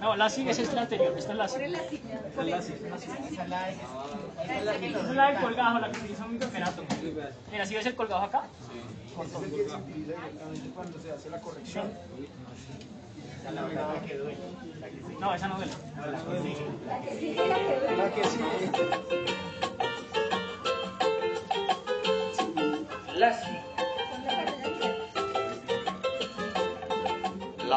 No, 0.00 0.16
la 0.16 0.30
sigue 0.30 0.50
es 0.50 0.58
esta 0.58 0.82
anterior, 0.82 1.14
esta 1.18 1.32
es 1.32 1.38
la 1.38 1.48
silla. 1.48 1.66
Esta 1.66 2.42
es 2.42 2.46
la 2.48 2.62
sigue, 2.62 2.88
esta 2.88 3.42
es 3.42 3.48
la 5.16 5.30
del 5.30 5.40
colgajo, 5.40 5.78
la 5.78 5.90
que 5.90 5.98
utiliza 5.98 6.24
un 6.24 6.32
microferato. 6.32 6.84
Mira, 7.50 7.66
si 7.66 7.74
ves 7.74 7.86
el 7.86 7.94
colgajo 7.94 8.24
acá, 8.24 8.44
directamente 9.86 10.70
cuando 10.74 11.00
se 11.00 11.10
hace 11.10 11.30
la 11.30 11.40
corrección. 11.40 11.90
No, 15.20 15.34
esa 15.34 15.48
no 15.48 15.56
duele. 15.56 15.72
La 15.96 16.18
que 16.20 16.38
sigue. 16.42 16.66
La 16.86 17.00
que 17.00 17.14
sigue, 17.14 17.48
la 17.48 17.56
que 17.56 17.80
duele. 17.80 17.96
La 17.96 18.10
que 18.10 18.24
sigue. 18.24 19.35
La 23.18 23.32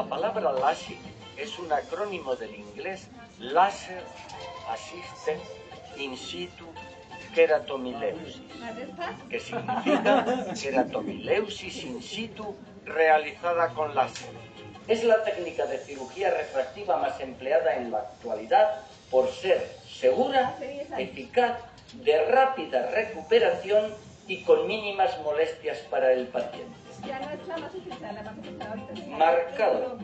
palabra 0.09 0.51
LASIK 0.51 0.99
es 1.37 1.57
un 1.59 1.71
acrónimo 1.71 2.35
del 2.35 2.55
inglés 2.55 3.07
Laser 3.39 4.03
Assisted 4.69 5.39
In 5.95 6.17
Situ 6.17 6.65
Keratomileusis, 7.33 8.41
que 9.29 9.39
significa 9.39 10.25
keratomileusis 10.61 11.85
in 11.85 12.03
situ 12.03 12.53
realizada 12.83 13.69
con 13.69 13.95
láser. 13.95 14.33
Es 14.89 15.05
la 15.05 15.23
técnica 15.23 15.65
de 15.67 15.77
cirugía 15.77 16.31
refractiva 16.31 16.97
más 16.97 17.17
empleada 17.21 17.77
en 17.77 17.91
la 17.91 17.99
actualidad 17.99 18.81
por 19.09 19.29
ser 19.29 19.71
segura, 19.87 20.57
eficaz, 20.97 21.59
de 21.93 22.25
rápida 22.25 22.91
recuperación 22.91 24.08
y 24.29 24.43
con 24.43 24.67
mínimas 24.67 25.19
molestias 25.23 25.79
para 25.89 26.13
el 26.13 26.27
paciente. 26.27 26.77
Marcado. 29.09 29.97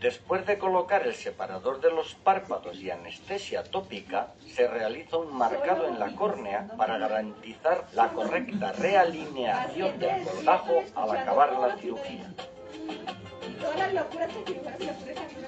Después 0.00 0.46
de 0.46 0.56
colocar 0.56 1.06
el 1.06 1.14
separador 1.14 1.80
de 1.80 1.90
los 1.90 2.14
párpados 2.14 2.78
y 2.78 2.90
anestesia 2.90 3.64
tópica, 3.64 4.28
se 4.46 4.66
realiza 4.66 5.18
un 5.18 5.36
marcado 5.36 5.86
en 5.88 5.98
la 5.98 6.14
córnea 6.14 6.68
para 6.78 6.96
garantizar 6.96 7.84
la 7.92 8.08
correcta 8.08 8.72
realineación 8.72 9.98
del 9.98 10.22
colgajo 10.22 10.82
al 10.94 11.10
acabar 11.10 11.52
la 11.52 11.76
cirugía. 11.76 12.32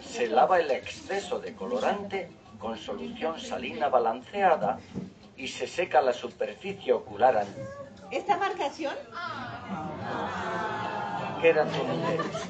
Se 0.02 0.26
lava 0.26 0.60
el 0.60 0.70
exceso 0.70 1.38
de 1.38 1.54
colorante 1.54 2.30
con 2.58 2.76
solución 2.76 3.40
salina 3.40 3.88
balanceada 3.88 4.78
y 5.36 5.48
se 5.48 5.66
seca 5.66 6.02
la 6.02 6.12
superficie 6.12 6.92
ocular 6.92 7.46
Esta 8.12 8.36
marcación 8.36 8.94
queratomileusis. 11.40 12.48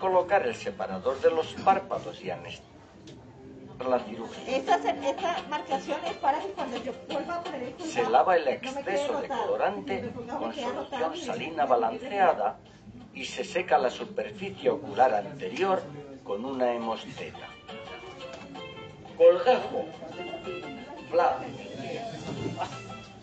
Colocar 0.00 0.46
el 0.46 0.54
separador 0.54 1.20
de 1.20 1.30
los 1.30 1.52
párpados 1.64 2.22
y 2.22 2.30
anestesia 2.30 2.76
la 3.84 3.98
cirugía. 4.00 4.56
Esta, 4.56 4.76
esta 4.76 5.42
marcación 5.50 5.98
es 6.06 6.16
para 6.18 6.38
que 6.40 6.48
cuando 6.52 6.76
yo 6.82 6.92
vuelva 7.08 7.36
a 7.36 7.42
poner 7.42 7.62
el 7.62 7.80
Se 7.80 8.08
lava 8.08 8.36
el 8.36 8.44
no 8.44 8.50
exceso 8.50 9.20
de 9.20 9.28
colorante 9.28 10.12
con 10.12 10.52
queda 10.52 10.86
solución 10.86 11.16
salina 11.16 11.66
balanceada 11.66 12.58
y 13.14 13.24
se 13.24 13.44
seca 13.44 13.78
la 13.78 13.90
superficie 13.90 14.70
ocular 14.70 15.12
anterior 15.14 15.82
con 16.24 16.44
una 16.44 16.72
hemosteta. 16.72 17.55
Colgajo. 19.16 19.84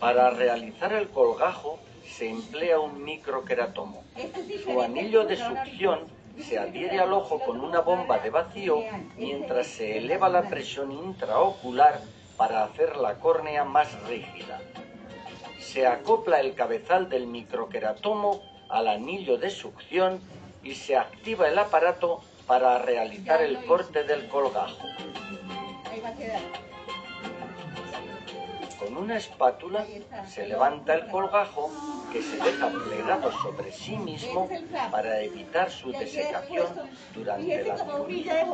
Para 0.00 0.30
realizar 0.30 0.92
el 0.92 1.08
colgajo 1.08 1.78
se 2.04 2.28
emplea 2.28 2.80
un 2.80 3.02
microqueratomo. 3.04 4.04
Este 4.16 4.54
es 4.54 4.62
Su 4.62 4.80
anillo 4.82 5.24
de 5.24 5.36
succión 5.36 6.00
se 6.40 6.58
adhiere 6.58 6.98
al 6.98 7.12
ojo 7.12 7.38
con 7.38 7.60
una 7.60 7.80
bomba 7.80 8.18
de 8.18 8.30
vacío 8.30 8.82
mientras 9.16 9.68
se 9.68 9.98
eleva 9.98 10.28
la 10.28 10.48
presión 10.48 10.90
intraocular 10.90 12.00
para 12.36 12.64
hacer 12.64 12.96
la 12.96 13.20
córnea 13.20 13.64
más 13.64 14.02
rígida. 14.08 14.60
Se 15.60 15.86
acopla 15.86 16.40
el 16.40 16.54
cabezal 16.54 17.08
del 17.08 17.26
microqueratomo 17.28 18.42
al 18.68 18.88
anillo 18.88 19.38
de 19.38 19.50
succión 19.50 20.20
y 20.62 20.74
se 20.74 20.96
activa 20.96 21.48
el 21.48 21.58
aparato 21.58 22.22
para 22.46 22.78
realizar 22.78 23.40
el 23.40 23.64
corte 23.64 24.02
del 24.02 24.28
colgajo. 24.28 24.86
Ahí 26.04 26.10
va 26.10 26.10
a 26.10 26.16
quedar. 26.16 26.40
Con 28.78 28.96
una 28.98 29.16
espátula 29.16 29.86
se 30.28 30.46
levanta 30.46 30.94
el 30.94 31.06
colgajo 31.08 31.70
que 32.12 32.20
se 32.20 32.36
deja 32.36 32.68
plegado 32.68 33.32
sobre 33.32 33.72
sí 33.72 33.96
mismo 33.96 34.48
para 34.90 35.20
evitar 35.20 35.70
su 35.70 35.92
desecación 35.92 36.66
durante 37.14 37.44
Fíjese 37.44 37.68
la 37.68 37.78
cirugía. 37.78 38.46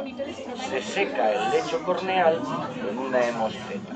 Se 0.69 0.83
seca 0.83 1.33
el 1.33 1.51
lecho 1.51 1.83
corneal 1.83 2.41
con 2.41 2.99
una 2.99 3.27
hemosteta. 3.27 3.95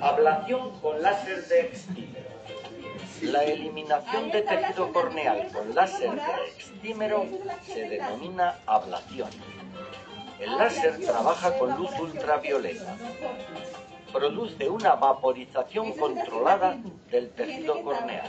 Ablación 0.00 0.80
con 0.80 1.02
láser 1.02 1.46
de 1.48 1.60
extímero. 1.60 2.32
La 3.20 3.44
eliminación 3.44 4.30
de 4.30 4.42
tejido 4.42 4.92
corneal 4.92 5.48
con 5.52 5.74
láser 5.74 6.12
de 6.12 6.48
extímero 6.56 7.26
se 7.66 7.88
denomina 7.88 8.58
ablación. 8.66 9.28
El 10.42 10.58
láser 10.58 10.98
trabaja 10.98 11.56
con 11.56 11.76
luz 11.76 11.90
ultravioleta. 12.00 12.96
Produce 14.12 14.68
una 14.68 14.96
vaporización 14.96 15.92
controlada 15.92 16.78
del 17.10 17.30
tejido 17.30 17.80
corneal. 17.82 18.28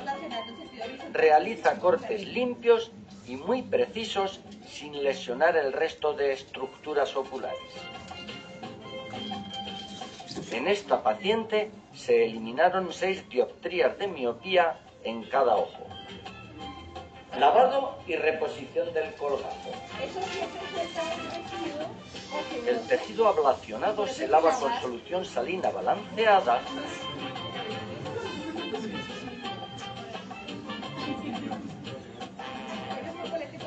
Realiza 1.12 1.80
cortes 1.80 2.28
limpios 2.28 2.92
y 3.26 3.36
muy 3.36 3.64
precisos 3.64 4.42
sin 4.68 5.04
lesionar 5.04 5.58
el 5.58 5.74
resto 5.74 6.14
de 6.14 6.34
estructuras 6.34 7.16
oculares. 7.16 7.60
En 10.52 10.68
esta 10.68 11.02
paciente 11.02 11.72
se 11.94 12.26
eliminaron 12.26 12.94
seis 12.94 13.28
dioptrías 13.28 13.98
de 13.98 14.08
miopía 14.08 14.80
en 15.04 15.24
cada 15.24 15.56
ojo. 15.56 15.88
Lavado 17.38 17.98
y 18.06 18.16
reposición 18.16 18.94
del 18.94 19.16
colgajo. 19.16 19.72
El 22.68 22.80
tejido. 22.88 23.28
ablacionado 23.28 24.08
se 24.08 24.28
lava 24.28 24.52
con 24.52 24.72
solución 24.82 25.26
salina 25.26 25.70
balanceada 25.70 26.62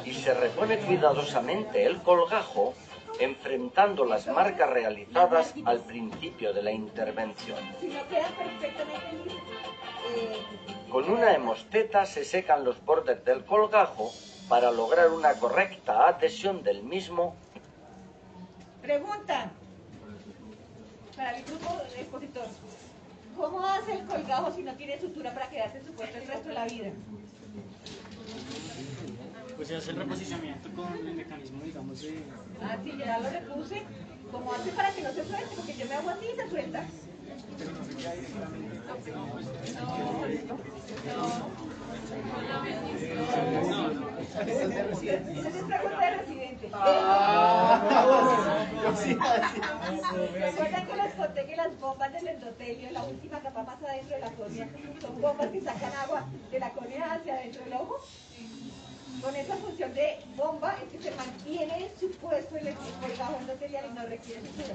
y 0.05 0.13
se 0.13 0.35
repone 0.35 0.79
cuidadosamente 0.79 1.85
el 1.85 2.01
colgajo 2.03 2.75
enfrentando 3.19 4.05
las 4.05 4.27
marcas 4.29 4.71
realizadas 4.71 5.55
al 5.65 5.81
principio 5.81 6.53
de 6.53 6.63
la 6.63 6.73
intervención. 6.73 7.59
Si 7.81 7.89
no 7.89 8.07
queda 8.09 8.29
perfectamente 8.29 9.31
Con 10.91 11.11
una 11.11 11.35
hemosteta 11.35 12.07
se 12.07 12.25
secan 12.25 12.65
los 12.65 12.85
bordes 12.85 13.25
del 13.25 13.45
colgajo 13.45 14.13
para 14.49 14.71
lograr 14.71 15.11
una 15.11 15.35
correcta 15.35 16.09
adhesión 16.09 16.63
del 16.63 16.83
mismo 16.83 17.35
Pregunta 18.87 19.51
para 21.17 21.37
el 21.37 21.45
grupo 21.45 21.77
de 21.93 22.01
expositor. 22.03 22.47
¿Cómo 23.37 23.67
hace 23.67 23.95
el 23.95 24.07
colgajo 24.07 24.53
si 24.53 24.63
no 24.63 24.75
tiene 24.77 25.01
sutura 25.01 25.35
para 25.35 25.51
quedarse 25.51 25.79
en 25.79 25.87
su 25.87 25.93
puesto 25.93 26.19
el 26.19 26.27
resto 26.29 26.49
de 26.49 26.55
la 26.55 26.67
vida? 26.67 26.93
Pues 29.57 29.69
se 29.69 29.77
hace 29.77 29.91
el 29.91 29.97
reposicionamiento 29.97 30.69
con 30.71 30.95
el 30.95 31.15
mecanismo, 31.15 31.65
digamos, 31.65 32.01
de... 32.01 32.23
Ah, 32.63 32.77
sí, 32.85 32.93
ya 32.97 33.19
lo 33.19 33.29
repuse. 33.29 33.83
¿Cómo 34.31 34.53
hace 34.53 34.71
para 34.71 34.93
que 34.93 35.03
no 35.03 35.13
se 35.13 35.25
suelte? 35.25 35.57
Porque 35.57 35.75
yo 35.75 35.87
me 35.87 35.95
hago 35.95 36.11
así 36.11 36.27
y 36.33 36.37
se 36.37 36.49
suelta. 36.49 36.85
Esa 44.37 45.49
es 45.49 45.65
pregunta 45.65 46.01
de 46.01 46.17
residente. 46.17 46.71
¿Recuerdan 50.35 50.87
que 50.87 50.97
les 50.97 51.15
conté 51.15 51.47
que 51.47 51.57
las 51.57 51.81
bombas 51.81 52.13
del 52.13 52.29
endotelio, 52.29 52.91
la 52.91 53.03
última 53.05 53.41
capa 53.41 53.63
más 53.63 53.83
adentro 53.83 54.15
de 54.17 54.21
la 54.21 54.31
córnea, 54.33 54.69
son 55.01 55.21
bombas 55.21 55.49
que 55.49 55.61
sacan 55.61 55.93
agua 55.95 56.25
de 56.51 56.59
la 56.61 56.71
córnea 56.71 57.15
hacia 57.15 57.35
adentro 57.35 57.65
del 57.65 57.73
ojo? 57.75 58.01
Con 59.23 59.35
esa 59.35 59.57
función 59.57 59.95
de 59.95 60.19
bomba 60.37 60.77
es 60.83 60.93
que 60.93 61.11
se 61.11 61.17
mantiene 61.17 61.87
en 61.87 61.99
su 61.99 62.11
puesto 62.19 62.57
el 62.57 62.75
colgajo 62.75 63.37
endotelial 63.41 63.87
y 63.91 63.95
no 63.95 64.07
requiere 64.07 64.41
sutura. 64.43 64.75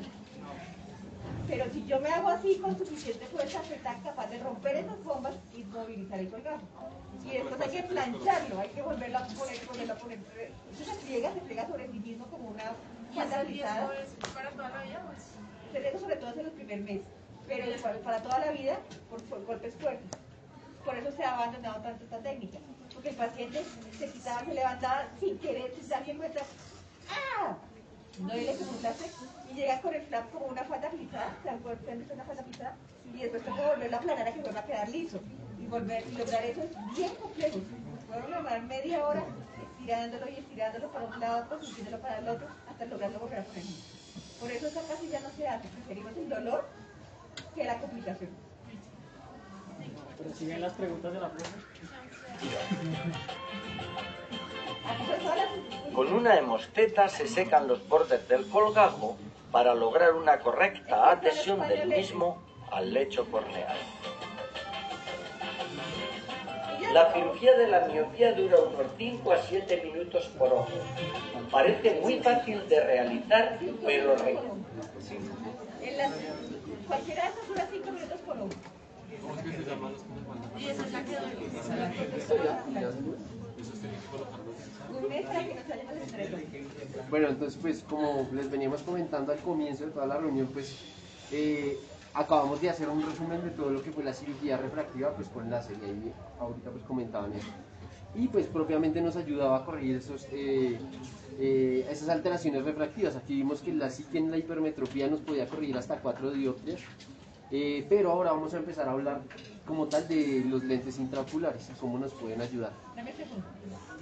Pero 1.48 1.66
si 1.72 1.86
yo 1.86 2.00
me 2.00 2.10
hago 2.10 2.30
así 2.30 2.58
con 2.58 2.78
suficiente 2.78 3.26
fuerza, 3.26 3.62
soy 3.64 3.78
tan 3.80 4.02
capaz 4.02 4.28
de 4.30 4.40
romper 4.40 4.78
esas 4.78 5.04
bombas 5.04 5.36
y 5.56 5.64
movilizar 5.66 6.20
el 6.20 6.30
colgajo. 6.30 6.62
Y 7.26 7.32
después 7.32 7.62
hay 7.62 7.70
que 7.70 7.84
plancharlo, 7.84 8.60
hay 8.60 8.70
que 8.70 8.82
volverlo 8.82 9.18
a 9.18 9.28
poner, 9.28 9.66
volverlo 9.66 9.94
a 9.94 9.98
poner. 9.98 10.20
Eso 10.74 10.92
se 10.92 10.98
pliega, 11.06 11.34
se 11.34 11.42
pliega 11.42 11.68
sobre 11.68 11.92
sí 11.92 12.00
mismo 12.00 12.26
como 12.28 12.50
una 12.50 12.74
falda 13.14 13.40
alisada. 13.40 13.92
para 14.34 14.50
toda 14.52 14.70
la 14.70 14.84
vida? 14.84 15.02
Se 15.72 15.80
deja 15.80 16.00
sobre 16.00 16.16
todo 16.16 16.32
en 16.34 16.40
el 16.40 16.52
primer 16.52 16.82
mes, 16.82 17.02
pero 17.48 17.66
para 18.04 18.22
toda 18.22 18.40
la 18.40 18.52
vida 18.52 18.80
por, 19.10 19.22
por 19.24 19.46
golpes 19.46 19.76
fuertes. 19.76 20.10
Por 20.86 20.96
eso 20.96 21.12
se 21.12 21.24
ha 21.24 21.36
abandonado 21.36 21.82
tanto 21.82 22.04
esta 22.04 22.20
técnica. 22.20 22.58
Porque 22.94 23.10
el 23.10 23.16
paciente 23.16 23.64
se 23.98 24.12
quitaba, 24.12 24.44
se 24.44 24.54
levantaba 24.54 25.08
sin 25.20 25.38
querer, 25.38 25.74
sin 25.80 25.88
darse 25.88 26.16
cuenta. 26.16 26.42
¡Ah! 27.10 27.56
No 28.22 28.34
le 28.34 28.46
láser 28.46 29.12
y 29.50 29.54
llega 29.54 29.82
con 29.82 29.94
el 29.94 30.02
flap 30.04 30.32
como 30.32 30.46
una 30.48 30.64
falda 30.64 30.90
frisada. 30.90 31.36
¿Se 31.44 31.50
han 31.50 31.64
visto 32.00 32.14
una 32.14 32.24
falda 32.24 32.44
frisada? 32.44 32.76
y 33.14 33.22
después 33.22 33.44
toca 33.44 33.68
volverlo 33.68 33.98
a 33.98 34.00
aplanar 34.00 34.28
a 34.28 34.34
que 34.34 34.42
vuelva 34.42 34.60
a 34.60 34.66
quedar 34.66 34.90
liso. 34.90 35.20
Y, 35.60 35.68
volver, 35.68 36.04
y 36.08 36.16
lograr 36.16 36.44
eso 36.46 36.62
es 36.62 36.72
bien 36.96 37.14
complejo. 37.16 37.60
Puedo 38.08 38.28
lograr 38.28 38.62
media 38.64 39.06
hora 39.06 39.24
estirándolo 39.62 40.30
y 40.30 40.36
estirándolo 40.36 40.92
para 40.92 41.06
un 41.06 41.20
lado, 41.20 41.50
posicionándolo 41.50 42.02
para 42.02 42.18
el 42.20 42.30
otro, 42.30 42.48
hasta 42.70 42.86
lograrlo 42.86 43.20
volver 43.20 43.40
a 43.40 43.44
poner. 43.44 43.64
Por 44.40 44.52
eso 44.52 44.68
esa 44.68 44.82
casi 44.82 45.10
ya 45.10 45.20
no 45.20 45.30
se 45.30 45.48
hace, 45.48 45.68
preferimos 45.70 46.16
el 46.18 46.30
dolor 46.30 46.68
que 47.56 47.64
la 47.64 47.80
complicación. 47.80 48.30
Pero 50.18 50.36
si 50.36 50.46
ven 50.46 50.62
las 50.62 50.74
preguntas 50.74 51.14
de 51.14 51.20
la 51.20 51.30
profe. 51.30 51.52
Con 55.94 56.14
una 56.14 56.38
hemosteta 56.38 57.10
se 57.10 57.28
secan 57.28 57.68
los 57.68 57.86
bordes 57.88 58.28
del 58.28 58.50
colgajo 58.50 59.18
para 59.52 59.76
lograr 59.76 60.14
una 60.14 60.40
correcta 60.40 61.12
adhesión 61.12 61.68
del 61.68 61.88
mismo 61.88 62.42
al 62.72 62.92
lecho 62.94 63.30
corneal. 63.30 63.78
La 66.94 67.14
cirugía 67.14 67.58
de 67.58 67.68
la 67.68 67.88
miopía 67.88 68.34
dura 68.34 68.58
unos 68.60 68.88
5 68.98 69.32
a 69.32 69.42
7 69.42 69.82
minutos 69.86 70.26
por 70.38 70.52
ojo. 70.52 70.68
Parece 71.50 72.02
muy 72.02 72.20
fácil 72.20 72.68
de 72.68 72.82
realizar, 72.82 73.58
pero 73.86 74.14
las, 74.16 74.24
cualquiera 76.88 77.32
dura 77.48 77.68
5 77.72 77.92
minutos 77.92 78.20
por 78.26 78.38
ojo. 78.38 78.50
Y 80.58 80.66
esa 80.68 80.86
es 80.86 80.92
la 80.92 81.06
que 81.06 81.16
Un 81.16 81.54
mes 81.54 81.68
para 81.68 81.92
que 81.92 82.08
no 82.08 82.20
se 82.24 82.34
haya 82.38 82.58
desestresado. 82.58 83.22
Bueno, 87.10 87.28
entonces 87.30 87.60
pues 87.62 87.84
como 87.84 88.28
les 88.34 88.50
veníamos 88.50 88.82
comentando 88.82 89.32
al 89.32 89.40
comienzo 89.40 89.86
de 89.86 89.92
toda 89.92 90.06
la 90.06 90.18
reunión, 90.18 90.48
pues 90.48 90.78
eh, 91.32 91.78
acabamos 92.14 92.62
de 92.62 92.70
hacer 92.70 92.90
un 92.90 93.06
resumen 93.06 93.44
de 93.44 93.52
todo 93.52 93.70
lo 93.70 93.82
que 93.82 93.92
fue 93.92 94.04
la 94.04 94.14
cirugía 94.14 94.58
refractiva 94.58 95.14
pues 95.16 95.28
con 95.30 95.50
láser 95.50 95.78
y 95.82 95.86
ahí 95.86 96.14
ahorita 96.40 96.70
pues 96.72 96.84
comentaban 96.84 97.34
eso. 97.34 97.48
Y 98.14 98.28
pues 98.28 98.48
propiamente 98.48 99.02
nos 99.02 99.16
ayudaba 99.16 99.58
a 99.58 99.66
corregir 99.66 99.96
esos, 99.96 100.28
eh, 100.32 100.78
eh, 101.40 101.88
esas 101.90 102.10
alteraciones 102.10 102.66
refractivas. 102.66 103.16
Aquí 103.16 103.36
vimos 103.36 103.62
que 103.62 103.74
la 103.74 103.90
psique 103.90 104.18
en 104.18 104.30
la 104.32 104.38
hipermetropía 104.38 105.08
nos 105.08 105.22
podía 105.22 105.48
corregir 105.48 105.78
hasta 105.78 105.98
4 105.98 106.32
dioptrias, 106.32 106.82
pero 107.90 108.12
ahora 108.12 108.32
vamos 108.32 108.54
a 108.54 108.58
empezar 108.58 108.88
a 108.90 108.92
hablar 108.92 109.22
como 109.66 109.88
tal 109.88 110.08
de 110.10 110.44
los 110.46 110.64
lentes 110.64 111.00
intraoculares 111.00 111.70
y 111.70 111.74
cómo 111.80 111.98
nos 111.98 112.14
pueden 112.14 112.42
ayudar. 112.42 112.74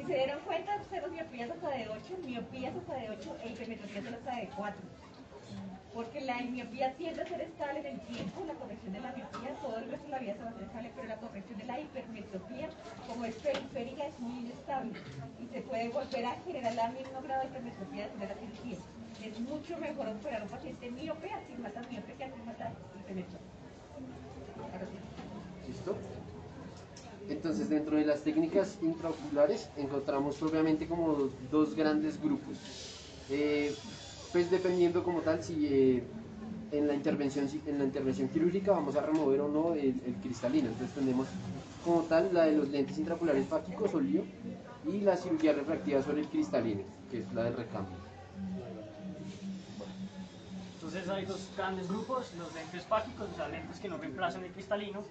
Se 0.10 0.16
dieron 0.16 0.40
cuenta, 0.40 0.76
cero 0.90 1.06
miopías 1.12 1.52
hasta 1.52 1.70
de 1.70 1.88
8, 1.88 2.18
miopías 2.26 2.76
hasta 2.76 2.96
de 2.96 3.12
8 3.12 3.38
e 3.44 3.50
hipermetropías 3.50 4.06
hasta 4.08 4.36
de 4.38 4.50
4. 4.58 4.82
Porque 5.94 6.22
la 6.22 6.42
miopía 6.42 6.96
tiende 6.96 7.22
a 7.22 7.28
ser 7.28 7.42
estable 7.42 7.80
en 7.82 7.86
el 7.86 8.00
tiempo, 8.08 8.44
la 8.48 8.56
corrección 8.56 8.94
de 8.94 9.02
la 9.02 9.12
miopía, 9.12 9.54
todo 9.62 9.78
el 9.78 9.92
resto 9.92 10.06
de 10.06 10.10
la 10.10 10.18
vida 10.18 10.34
se 10.34 10.40
va 10.40 10.46
a 10.46 10.50
hacer 10.50 10.64
estable, 10.64 10.92
pero 10.96 11.08
la 11.10 11.18
corrección 11.18 11.60
de 11.60 11.66
la 11.66 11.80
hipermetropía, 11.80 12.70
como 13.08 13.26
es 13.26 13.36
periférica, 13.36 14.08
es 14.08 14.20
muy 14.20 14.40
inestable 14.40 14.94
y 15.40 15.54
se 15.54 15.62
puede 15.62 15.90
volver 15.90 16.26
a 16.26 16.36
generar 16.42 16.90
el 16.90 16.98
mismo 16.98 17.22
grado 17.22 17.42
de 17.42 17.48
hipermetropía 17.50 18.04
después 18.08 18.22
de 18.22 18.34
la 18.34 18.42
cirugía. 18.42 18.78
Es 19.24 19.40
mucho 19.42 19.78
mejor 19.78 20.08
operar 20.10 20.42
a 20.42 20.44
un 20.46 20.50
paciente 20.50 20.90
miope, 20.90 21.32
astigmatas 21.32 21.88
miope, 21.88 22.14
que 22.16 22.24
astigmatas 22.24 22.74
hipermetropía. 23.00 23.48
¿Listo? 25.68 26.19
Entonces, 27.30 27.70
dentro 27.70 27.96
de 27.96 28.06
las 28.06 28.22
técnicas 28.22 28.78
intraoculares 28.82 29.70
encontramos 29.78 30.36
propiamente 30.38 30.88
como 30.88 31.30
dos, 31.52 31.76
grandes 31.76 32.20
grupos. 32.20 32.58
Eh, 33.30 33.74
pues 34.32 34.50
dependiendo 34.50 35.04
como 35.04 35.22
tal 35.22 35.44
si 35.44 35.68
eh, 35.68 36.04
en, 36.72 36.88
la 36.88 36.96
intervención, 36.96 37.48
en 37.68 37.78
la 37.78 37.86
intervención 37.86 38.30
quirúrgica 38.30 38.72
vamos 38.72 38.96
a 38.96 39.02
remover 39.02 39.42
o 39.42 39.48
no 39.48 39.76
el, 39.76 39.94
cristalino. 40.24 40.70
Entonces 40.70 40.96
tenemos 40.96 41.28
como 41.86 42.02
tal 42.02 42.34
la 42.34 42.46
de 42.46 42.54
los 42.54 42.68
lentes 42.70 42.98
intraoculares 42.98 43.48
fácicos 43.48 43.94
o 43.94 44.00
lío 44.00 44.24
y 44.88 45.02
la 45.02 45.16
cirugía 45.16 45.54
refractiva 45.54 46.02
sobre 46.02 46.22
el 46.22 46.28
cristalino, 46.28 46.82
que 47.12 47.20
es 47.20 47.34
la 47.34 47.44
del 47.44 47.58
recambio. 47.58 47.98
Entonces 50.76 51.08
hay 51.10 51.26
dos 51.26 51.48
grandes 51.56 51.88
grupos, 51.88 52.34
los 52.40 52.52
lentes 52.56 52.84
fágicos, 52.86 53.28
o 53.32 53.36
sea, 53.36 53.48
lentes 53.50 53.80
que 53.80 53.88
no 53.88 53.98
reemplazan 53.98 54.44
el 54.44 54.52
cristalino, 54.52 55.04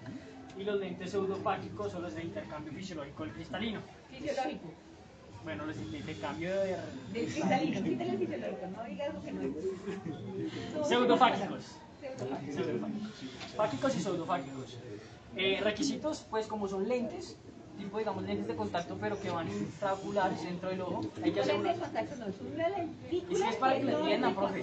y 0.59 0.63
los 0.65 0.79
lentes 0.79 1.11
pseudofágicos 1.11 1.91
son 1.91 2.01
los 2.01 2.13
de 2.13 2.23
intercambio 2.23 2.73
fisiológico 2.73 3.23
del 3.23 3.33
cristalino. 3.33 3.79
Fisiológico. 4.11 4.73
Bueno, 5.45 5.65
los 5.65 5.77
de 5.91 5.97
intercambio 5.97 6.49
de 6.49 6.77
Del 7.13 7.31
cristalino, 7.31 7.81
quítale 7.81 8.09
el 8.11 8.17
fisiológico, 8.17 8.67
no 8.67 8.83
digas 8.83 9.13
lo 9.13 9.21
que 9.23 9.31
no 9.31 9.41
es. 9.41 10.87
Pseudofágicos. 10.87 11.65
Fágicos 13.55 13.95
y 13.95 13.99
pseudofágicos. 14.01 14.77
Eh, 15.37 15.61
requisitos, 15.63 16.25
pues 16.29 16.47
como 16.47 16.67
son 16.67 16.89
lentes, 16.89 17.37
tipo 17.79 17.97
digamos 17.97 18.23
lentes 18.23 18.47
de 18.47 18.55
contacto, 18.55 18.97
pero 18.99 19.19
que 19.19 19.29
van 19.29 19.47
intraoculares 19.47 20.43
dentro 20.43 20.69
del 20.69 20.81
ojo, 20.81 21.01
hay 21.23 21.31
que 21.31 21.39
hacer 21.39 21.53
lente 21.55 21.69
una... 21.69 21.73
de 21.73 21.79
contacto 21.79 22.15
no, 22.17 22.25
es 22.27 22.41
una 22.41 22.69
lentícula. 22.69 23.33
Y 23.33 23.41
si 23.41 23.43
es 23.49 23.55
para 23.55 23.75
que 23.77 23.83
lo 23.83 23.91
no 23.91 23.99
entiendan, 23.99 24.35
profe. 24.35 24.61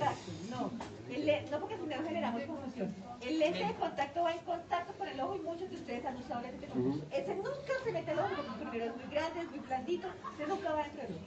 No, 0.51 0.71
el 1.11 1.27
le- 1.27 1.43
no 1.51 1.59
porque 1.61 1.77
si 1.77 1.87
no 1.87 2.03
generamos 2.05 2.43
confusión. 2.43 2.95
El 3.21 3.39
lente 3.39 3.65
de 3.65 3.75
contacto 3.75 4.23
va 4.23 4.33
en 4.33 4.39
contacto 4.41 4.93
con 4.99 5.09
el 5.09 5.21
ojo 5.21 5.37
y 5.37 5.41
muchos 5.41 5.71
de 5.71 5.77
ustedes 5.77 6.05
han 6.05 6.17
usado 6.17 6.41
lentes 6.43 6.61
de 6.61 6.67
contacto. 6.69 7.17
Ese 7.17 7.35
nunca 7.35 7.73
se 7.85 7.93
mete 7.93 8.11
al 8.13 8.19
ojo 8.21 8.29
porque 8.37 8.65
primero 8.71 8.85
es 8.93 8.97
muy 8.97 9.15
grande, 9.15 9.41
es 9.41 9.51
muy 9.51 9.59
blandito, 9.61 10.09
ese 10.35 10.47
nunca 10.49 10.73
va 10.73 10.83
dentro 10.85 11.03
del 11.03 11.13
ojo. 11.17 11.25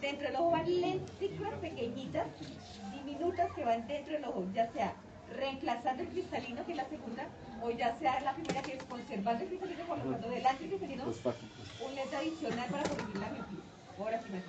Dentro 0.00 0.26
del 0.26 0.36
ojo 0.36 0.50
van 0.50 0.80
lentículas 0.80 1.54
pequeñitas, 1.54 2.26
diminutas 2.92 3.52
que 3.54 3.64
van 3.64 3.86
dentro 3.86 4.12
del 4.14 4.24
ojo, 4.24 4.44
ya 4.52 4.70
sea 4.72 4.94
reemplazando 5.34 6.02
el 6.02 6.08
cristalino, 6.08 6.64
que 6.64 6.72
es 6.72 6.76
la 6.76 6.88
segunda, 6.88 7.28
o 7.62 7.70
ya 7.70 7.96
sea 7.98 8.20
la 8.20 8.34
primera 8.34 8.62
que 8.62 8.74
es 8.74 8.82
conservando 8.84 9.42
el 9.42 9.48
cristalino, 9.48 9.86
colocando 9.86 10.28
delante 10.28 10.64
el 10.64 10.70
cristalino, 10.70 11.04
un 11.04 11.94
lente 11.94 12.16
adicional 12.16 12.68
para 12.70 12.82
corregir 12.84 13.16
la 13.16 13.30
miopía. 13.30 13.58
Ahora 13.98 14.22
sí 14.22 14.30
me 14.30 14.42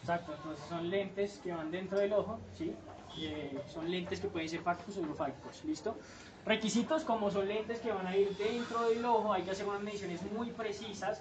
Exacto, 0.00 0.34
entonces 0.34 0.64
son 0.68 0.88
lentes 0.88 1.40
que 1.42 1.52
van 1.52 1.70
dentro 1.70 1.98
del 1.98 2.12
ojo, 2.14 2.38
¿sí? 2.56 2.74
Eh, 3.20 3.60
son 3.68 3.90
lentes 3.90 4.20
que 4.20 4.28
pueden 4.28 4.48
ser 4.48 4.60
fágicos 4.60 4.96
o 4.96 5.00
eurofágicos, 5.00 5.64
¿listo? 5.64 5.98
Requisitos 6.46 7.04
como 7.04 7.30
son 7.30 7.46
lentes 7.46 7.80
que 7.80 7.92
van 7.92 8.06
a 8.06 8.16
ir 8.16 8.34
dentro 8.36 8.88
del 8.88 9.04
ojo, 9.04 9.32
hay 9.32 9.42
que 9.42 9.50
hacer 9.50 9.66
unas 9.66 9.82
mediciones 9.82 10.22
muy 10.32 10.50
precisas, 10.50 11.20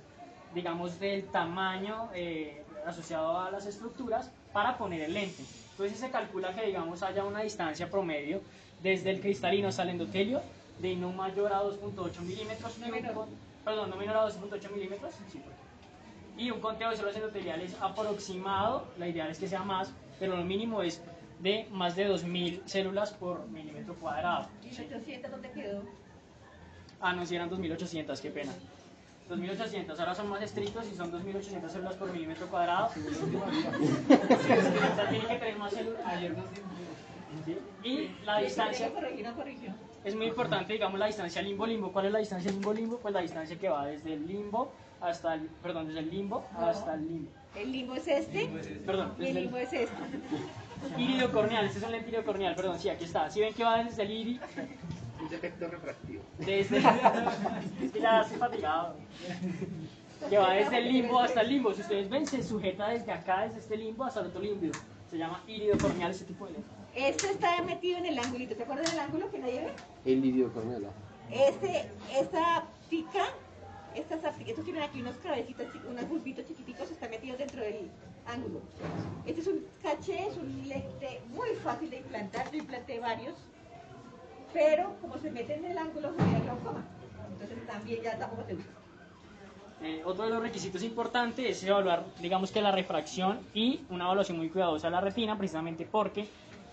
digamos 0.54 1.00
del 1.00 1.26
tamaño 1.26 2.10
eh, 2.14 2.64
asociado 2.86 3.40
a 3.40 3.52
las 3.52 3.66
estructuras 3.66 4.32
para 4.54 4.78
poner 4.78 5.02
el 5.02 5.14
lente. 5.14 5.44
Entonces 5.72 6.00
se 6.00 6.10
calcula 6.10 6.56
que 6.56 6.66
digamos 6.66 7.04
haya 7.04 7.24
una 7.26 7.42
distancia 7.42 7.90
promedio 7.90 8.42
desde 8.84 9.12
el 9.12 9.22
cristalino 9.22 9.68
hasta 9.70 9.84
el 9.84 9.90
endotelio 9.90 10.42
de 10.80 10.96
no 10.96 11.12
mayor 11.12 11.52
a 11.54 11.62
2.8 11.64 12.22
milímetros, 12.22 12.74
con- 13.14 13.30
perdón, 13.66 13.90
no 13.90 13.96
menor 13.96 14.18
a 14.18 14.24
2.8 14.30 14.70
milímetros, 14.72 15.14
sí, 15.32 15.42
y 16.38 16.52
un 16.52 16.60
conteo 16.62 16.90
de 16.92 16.96
células 16.96 17.16
endoteliales 17.16 17.76
aproximado, 17.82 18.86
la 19.00 19.08
ideal 19.08 19.30
es 19.32 19.40
que 19.40 19.48
sea 19.48 19.64
más, 19.64 19.92
pero 20.20 20.38
lo 20.38 20.44
mínimo 20.44 20.84
es 20.84 21.02
de 21.40 21.68
más 21.72 21.96
de 21.96 22.06
2.000 22.08 22.62
células 22.66 23.12
por 23.14 23.48
milímetro 23.48 23.96
cuadrado. 23.96 24.48
¿Y 24.64 24.70
800 24.72 25.32
dónde 25.32 25.50
quedó? 25.52 25.84
Ah, 27.00 27.14
no, 27.14 27.26
si 27.26 27.36
eran 27.36 27.50
2.800, 27.50 28.20
qué 28.22 28.30
pena. 28.30 28.52
2.800, 29.30 30.00
ahora 30.00 30.16
son 30.16 30.30
más 30.30 30.42
estrictos 30.42 30.86
y 30.92 30.96
son 30.96 31.12
2.800 31.12 31.70
células 31.70 31.96
por 31.96 32.12
milímetro 32.12 32.48
cuadrado. 32.48 32.90
Sí, 32.94 33.02
o 33.02 34.96
sea, 34.96 35.10
tiene 35.10 35.28
que 35.28 35.36
tener 35.36 35.58
más 35.58 35.74
células. 35.74 36.02
Sí. 37.46 37.58
Y 37.84 38.26
la 38.26 38.40
distancia 38.40 38.92
corrigió. 38.92 39.74
es 40.04 40.16
muy 40.16 40.28
importante, 40.28 40.74
digamos, 40.74 41.00
la 41.00 41.08
distancia 41.08 41.42
limbo-limbo. 41.42 41.92
¿Cuál 41.92 42.06
es 42.08 42.12
la 42.12 42.20
distancia 42.20 42.52
limbo-limbo? 42.52 42.98
Pues 43.00 43.14
la 43.14 43.22
distancia 43.22 43.58
que 43.58 43.70
va 43.70 43.86
desde 43.86 44.14
el 44.14 44.28
limbo 44.28 44.72
hasta 45.02 45.36
el, 45.36 45.42
perdón, 45.62 45.88
desde 45.88 46.00
el 46.00 46.10
limbo 46.10 46.46
hasta 46.58 46.96
el 46.96 47.08
limbo. 47.08 47.32
El 47.56 47.72
limbo 47.72 47.96
es 47.96 48.08
este 48.08 48.48
Perdón, 48.86 49.14
y 49.20 49.24
el 49.24 49.28
el 49.30 49.44
limbo 49.44 49.58
es 49.58 49.74
este. 49.74 49.96
iridio 50.98 51.32
corneal, 51.32 51.66
este 51.66 51.80
es 51.80 51.86
un 51.86 51.92
lente 51.92 52.08
iridio 52.10 52.26
corneal, 52.26 52.56
perdón, 52.56 52.80
sí, 52.80 52.90
aquí 52.90 53.06
está. 53.06 53.30
¿Sí 53.30 53.40
ven 53.40 53.54
que 53.54 53.64
va 53.64 53.84
desde 53.84 54.04
el 54.04 54.12
iridio? 54.12 54.42
Un 55.22 55.30
defecto 55.30 55.68
refractivo. 55.68 56.24
Desde... 56.38 56.78
es 56.78 57.92
que 57.94 58.00
ya 58.00 58.22
estoy 58.22 58.38
fatigado. 58.38 58.96
Que 60.30 60.38
va 60.38 60.54
desde 60.54 60.78
el 60.78 60.94
limbo 60.94 61.20
hasta 61.20 61.42
el 61.42 61.50
limbo. 61.50 61.74
Si 61.74 61.82
ustedes 61.82 62.10
ven, 62.10 62.26
se 62.26 62.44
sujeta 62.44 62.90
desde 62.90 63.12
acá, 63.12 63.44
desde 63.44 63.60
este 63.60 63.78
limbo 63.78 64.04
hasta 64.04 64.22
el 64.22 64.28
otro 64.28 64.42
limbo. 64.42 64.72
Se 65.10 65.18
llama 65.18 65.42
iridio 65.48 65.78
corneal 65.78 66.12
ese 66.12 66.26
tipo 66.26 66.46
de 66.46 66.54
lente. 66.54 66.70
Este 66.98 67.30
está 67.30 67.62
metido 67.62 68.00
en 68.00 68.08
el 68.08 68.18
angulito. 68.18 68.56
¿Te 68.56 68.64
acuerdas 68.64 68.90
del 68.92 69.00
ángulo 69.00 69.30
que 69.30 69.38
nadie 69.38 69.62
ve? 69.66 69.72
El 70.12 70.20
lidio 70.22 70.52
corneal. 70.52 70.86
ajá. 70.86 70.94
Este, 71.32 71.92
esta 72.20 72.66
pica, 72.90 73.26
estas, 73.94 74.20
estos 74.48 74.64
tienen 74.66 74.82
aquí 74.82 75.02
unos 75.02 75.16
cabecitos, 75.18 75.72
chi- 75.72 75.82
unos 75.88 76.10
bulbitos 76.10 76.46
chiquiticos, 76.48 76.90
está 76.90 77.08
metido 77.08 77.38
dentro 77.38 77.62
del 77.62 77.90
ángulo. 78.26 78.62
Este 79.28 79.42
es 79.42 79.48
un 79.48 79.64
caché, 79.84 80.28
es 80.28 80.38
un 80.38 80.68
lente 80.68 81.22
muy 81.30 81.50
fácil 81.64 81.90
de 81.92 81.98
implantar, 81.98 82.50
yo 82.52 82.58
implanté 82.58 83.00
varios, 83.00 83.36
pero 84.54 84.96
como 85.00 85.20
se 85.20 85.30
mete 85.30 85.54
en 85.56 85.66
el 85.66 85.78
ángulo, 85.78 86.14
genera 86.18 86.40
glaucoma. 86.40 86.84
Entonces 87.34 87.68
también 87.68 88.02
ya 88.02 88.18
tampoco 88.18 88.44
se 88.48 88.56
usa. 88.56 88.66
Eh, 89.84 90.02
otro 90.04 90.24
de 90.24 90.32
los 90.32 90.42
requisitos 90.42 90.82
importantes 90.82 91.46
es 91.46 91.64
evaluar, 91.64 92.04
digamos 92.20 92.52
que 92.52 92.62
la 92.62 92.72
refracción 92.72 93.40
y 93.54 93.82
una 93.92 94.06
evaluación 94.06 94.38
muy 94.40 94.50
cuidadosa 94.50 94.88
de 94.88 94.92
la 94.92 95.02
retina, 95.02 95.38
precisamente 95.38 95.86
porque 95.86 96.28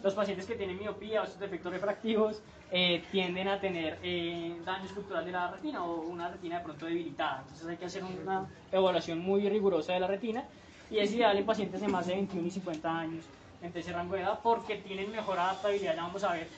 los 0.04 0.12
pacientes 0.12 0.44
que 0.44 0.54
tienen 0.54 0.78
miopía 0.78 1.22
o 1.22 1.24
estos 1.24 1.40
defectos 1.40 1.72
refractivos 1.72 2.42
eh, 2.70 3.02
tienden 3.10 3.48
a 3.48 3.58
tener 3.58 3.98
eh, 4.02 4.54
daño 4.62 4.84
estructural 4.84 5.24
de 5.24 5.32
la 5.32 5.50
retina 5.50 5.82
o 5.82 6.02
una 6.02 6.28
retina 6.28 6.58
de 6.58 6.64
pronto 6.64 6.84
debilitada. 6.84 7.40
Entonces 7.40 7.66
hay 7.66 7.78
que 7.78 7.86
hacer 7.86 8.04
una 8.04 8.46
evaluación 8.70 9.20
muy 9.20 9.48
rigurosa 9.48 9.94
de 9.94 10.00
la 10.00 10.06
retina 10.06 10.44
y 10.90 10.98
es 10.98 11.10
ideal 11.14 11.38
en 11.38 11.46
pacientes 11.46 11.80
de 11.80 11.88
más 11.88 12.06
de 12.06 12.16
21 12.16 12.46
y 12.46 12.50
50 12.50 12.98
años 12.98 13.24
entre 13.62 13.80
ese 13.80 13.94
rango 13.94 14.14
de 14.14 14.20
edad 14.20 14.40
porque 14.42 14.76
tienen 14.76 15.10
mejor 15.10 15.38
adaptabilidad. 15.38 15.96
Ya 15.96 16.02
vamos 16.02 16.22
a 16.22 16.34
ver, 16.34 16.48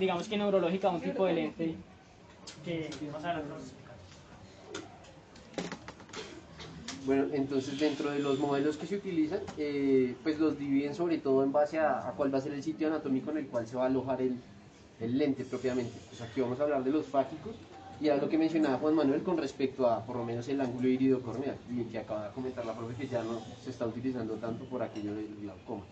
digamos 0.00 0.26
que 0.28 0.36
neurológica, 0.36 0.88
un 0.88 1.00
tipo 1.00 1.26
de 1.26 1.34
lente 1.34 1.76
que 2.64 2.90
más 3.12 3.22
adelante 3.22 3.48
vamos 3.48 3.62
a 3.62 3.66
explicar. 3.66 3.94
Bueno, 7.04 7.26
entonces 7.32 7.78
dentro 7.78 8.10
de 8.10 8.18
los 8.18 8.38
modelos 8.38 8.78
que 8.78 8.86
se 8.86 8.96
utilizan, 8.96 9.40
eh, 9.58 10.14
pues 10.22 10.38
los 10.38 10.58
dividen 10.58 10.94
sobre 10.94 11.18
todo 11.18 11.44
en 11.44 11.52
base 11.52 11.78
a, 11.78 12.08
a, 12.08 12.12
cuál 12.12 12.32
va 12.32 12.38
a 12.38 12.40
ser 12.40 12.54
el 12.54 12.62
sitio 12.62 12.86
anatómico 12.86 13.30
en 13.30 13.38
el 13.38 13.46
cual 13.46 13.66
se 13.66 13.76
va 13.76 13.82
a 13.82 13.86
alojar 13.86 14.22
el, 14.22 14.38
lente 15.00 15.44
propiamente. 15.44 15.92
Pues 16.08 16.22
aquí 16.22 16.40
vamos 16.40 16.58
a 16.60 16.62
hablar 16.62 16.82
de 16.82 16.90
los 16.90 17.04
fágicos 17.04 17.54
y 18.00 18.06
era 18.06 18.16
lo 18.16 18.28
que 18.28 18.38
mencionaba 18.38 18.78
Juan 18.78 18.94
Manuel 18.94 19.22
con 19.22 19.36
respecto 19.36 19.86
a 19.86 20.02
por 20.04 20.16
lo 20.16 20.24
menos 20.24 20.48
el 20.48 20.58
ángulo 20.62 20.88
irido 20.88 21.20
corneal 21.20 21.56
y 21.70 21.82
que 21.84 21.98
acaba 21.98 22.28
de 22.28 22.32
comentar 22.32 22.64
la 22.64 22.74
profe 22.74 22.94
que 22.94 23.06
ya 23.06 23.22
no 23.22 23.42
se 23.62 23.68
está 23.68 23.86
utilizando 23.86 24.34
tanto 24.36 24.64
por 24.64 24.82
aquello 24.82 25.14
del 25.14 25.28
glaucoma. 25.42 25.84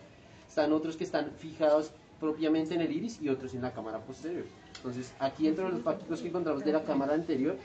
Están 0.47 0.73
otros 0.73 0.97
que 0.97 1.03
están 1.03 1.29
fijados 1.37 1.91
propiamente 2.23 2.73
en 2.73 2.79
el 2.79 2.89
iris 2.89 3.21
y 3.21 3.27
otros 3.27 3.53
en 3.53 3.61
la 3.61 3.73
cámara 3.73 3.99
posterior. 3.99 4.45
Entonces, 4.77 5.13
aquí 5.19 5.43
dentro 5.43 5.65
de 5.65 5.71
los 5.71 5.81
fágicos 5.81 6.21
que 6.21 6.29
encontramos 6.29 6.63
de 6.63 6.71
la 6.71 6.81
cámara 6.81 7.13
anterior, 7.15 7.57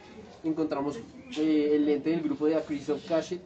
encontramos 0.43 0.97
eh, 1.39 1.70
el 1.74 1.86
lente 1.86 2.10
del 2.10 2.22
grupo 2.22 2.47
de 2.47 2.56
Acrisov 2.56 3.01
Cachet, 3.06 3.40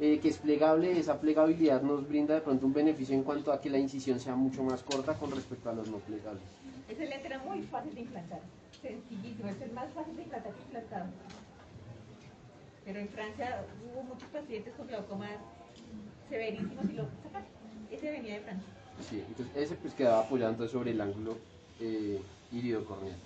eh, 0.00 0.18
que 0.18 0.28
es 0.28 0.38
plegable. 0.38 0.98
Esa 0.98 1.20
plegabilidad 1.20 1.80
nos 1.82 2.08
brinda 2.08 2.34
de 2.34 2.40
pronto 2.40 2.66
un 2.66 2.72
beneficio 2.72 3.14
en 3.14 3.22
cuanto 3.22 3.52
a 3.52 3.60
que 3.60 3.70
la 3.70 3.78
incisión 3.78 4.18
sea 4.18 4.34
mucho 4.34 4.64
más 4.64 4.82
corta 4.82 5.14
con 5.14 5.30
respecto 5.30 5.70
a 5.70 5.74
los 5.74 5.88
no 5.88 5.98
plegables. 5.98 6.42
Ese 6.88 7.06
lente 7.06 7.28
era 7.28 7.38
muy 7.38 7.62
fácil 7.62 7.94
de 7.94 8.00
implantar, 8.00 8.40
sencillísimo, 8.82 9.48
es 9.50 9.62
el 9.62 9.70
más 9.70 9.92
fácil 9.92 10.16
de 10.16 10.22
implantar 10.22 10.52
que 10.54 10.62
implantado. 10.62 11.06
Pero 12.84 12.98
en 12.98 13.08
Francia 13.10 13.64
hubo 13.92 14.02
muchos 14.02 14.28
pacientes 14.30 14.74
con 14.74 14.88
glaucomas 14.88 15.38
severísimos 16.28 16.84
y 16.90 16.94
lo 16.94 17.04
sacaron. 17.22 17.46
Ese 17.92 18.10
venía 18.10 18.34
de 18.34 18.40
Francia. 18.40 18.77
Sí, 19.08 19.22
entonces 19.26 19.56
ese 19.56 19.74
pues 19.76 19.94
quedaba 19.94 20.20
apoyado 20.20 20.52
entonces 20.52 20.72
sobre 20.72 20.90
el 20.90 21.00
ángulo 21.00 21.36
eh, 21.80 22.20
iridocorneal. 22.52 23.16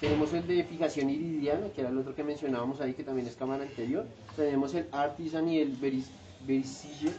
Tenemos 0.00 0.32
el 0.34 0.46
de 0.46 0.62
fijación 0.64 1.08
iridiana, 1.08 1.68
que 1.70 1.80
era 1.80 1.90
el 1.90 1.96
otro 1.96 2.14
que 2.14 2.22
mencionábamos 2.22 2.80
ahí, 2.80 2.92
que 2.92 3.02
también 3.02 3.26
es 3.26 3.34
cámara 3.34 3.62
anterior. 3.62 4.04
Tenemos 4.36 4.74
el 4.74 4.86
Artisan 4.92 5.48
y 5.48 5.58
el 5.60 5.70
Veris, 5.70 6.10
Verisize. 6.46 7.12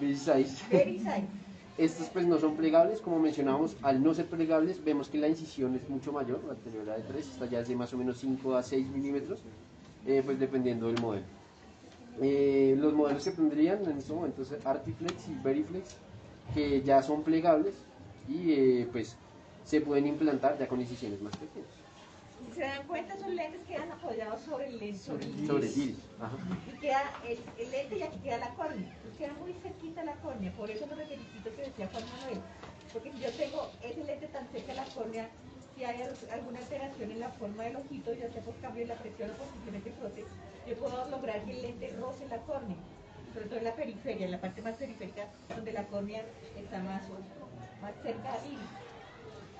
Verisize. 0.00 0.64
Estos 1.78 2.08
pues 2.08 2.26
no 2.26 2.38
son 2.38 2.56
plegables, 2.56 3.02
como 3.02 3.18
mencionábamos, 3.18 3.76
al 3.82 4.02
no 4.02 4.14
ser 4.14 4.26
plegables 4.26 4.82
vemos 4.82 5.10
que 5.10 5.18
la 5.18 5.28
incisión 5.28 5.74
es 5.74 5.86
mucho 5.90 6.10
mayor, 6.10 6.42
la 6.44 6.52
anterior 6.52 6.84
era 6.84 6.96
de 6.96 7.02
3, 7.02 7.28
esta 7.32 7.46
ya 7.46 7.60
es 7.60 7.68
de 7.68 7.76
más 7.76 7.92
o 7.92 7.98
menos 7.98 8.16
5 8.18 8.56
a 8.56 8.62
6 8.62 8.86
milímetros, 8.88 9.40
eh, 10.06 10.22
pues 10.24 10.38
dependiendo 10.38 10.86
del 10.86 10.98
modelo. 11.02 11.26
Eh, 12.22 12.74
los 12.78 12.94
modelos 12.94 13.24
que 13.24 13.32
tendrían 13.32 13.84
en 13.84 13.98
estos 13.98 14.16
momentos 14.16 14.54
Artiflex 14.64 15.28
y 15.28 15.34
Veriflex, 15.44 15.96
que 16.54 16.82
ya 16.82 17.02
son 17.02 17.22
plegables 17.22 17.74
y 18.28 18.52
eh, 18.52 18.88
pues 18.90 19.16
se 19.64 19.80
pueden 19.80 20.06
implantar 20.06 20.58
ya 20.58 20.68
con 20.68 20.80
incisiones 20.80 21.20
más 21.20 21.36
pequeñas. 21.36 21.68
Si 22.38 22.54
se 22.54 22.60
dan 22.60 22.86
cuenta, 22.86 23.14
esos 23.14 23.28
lentes 23.28 23.60
quedan 23.66 23.90
apoyados 23.90 24.40
sobre 24.42 24.68
el 24.68 24.78
lente, 24.78 24.98
sobre 24.98 25.24
el. 25.24 25.46
Sobre 25.46 25.66
el. 25.66 25.96
Ajá. 26.20 26.36
Y 26.68 26.78
queda 26.78 27.02
el, 27.26 27.38
el, 27.58 27.70
lente 27.70 27.98
y 27.98 28.02
aquí 28.02 28.18
queda 28.18 28.38
la 28.38 28.50
córnea. 28.54 28.96
Queda 29.18 29.32
muy 29.40 29.54
cerquita 29.54 30.04
la 30.04 30.14
córnea. 30.16 30.52
Por 30.52 30.70
eso 30.70 30.86
los 30.86 30.98
requisitos 30.98 31.52
que 31.54 31.62
decía 31.62 31.88
Juan 31.90 32.04
Manuel. 32.04 32.40
Porque 32.92 33.12
si 33.12 33.18
yo 33.18 33.30
tengo 33.32 33.70
ese 33.82 34.04
lente 34.04 34.26
tan 34.28 34.46
cerca 34.48 34.72
de 34.72 34.76
la 34.76 34.84
córnea, 34.84 35.28
si 35.74 35.84
hay 35.84 36.02
alguna 36.30 36.58
alteración 36.58 37.10
en 37.10 37.20
la 37.20 37.28
forma 37.30 37.64
del 37.64 37.76
ojito, 37.76 38.14
ya 38.14 38.30
sea 38.30 38.42
por 38.42 38.54
cambio 38.56 38.82
de 38.82 38.94
la 38.94 39.00
presión 39.00 39.30
o 39.30 39.34
por 39.34 39.72
de 39.72 39.92
frote, 39.92 40.24
yo 40.66 40.76
puedo 40.76 41.10
lograr 41.10 41.44
que 41.44 41.50
el 41.50 41.62
lente 41.62 41.94
roce 42.00 42.26
la 42.28 42.38
córnea. 42.38 42.76
Sobre 43.36 43.48
todo 43.48 43.58
en 43.58 43.64
la 43.64 43.76
periferia, 43.76 44.24
en 44.24 44.32
la 44.32 44.40
parte 44.40 44.62
más 44.62 44.76
periférica, 44.76 45.28
donde 45.54 45.70
la 45.70 45.86
córnea 45.88 46.24
está 46.56 46.78
más, 46.78 47.02
más 47.82 47.92
cerca 48.02 48.32
al. 48.32 48.40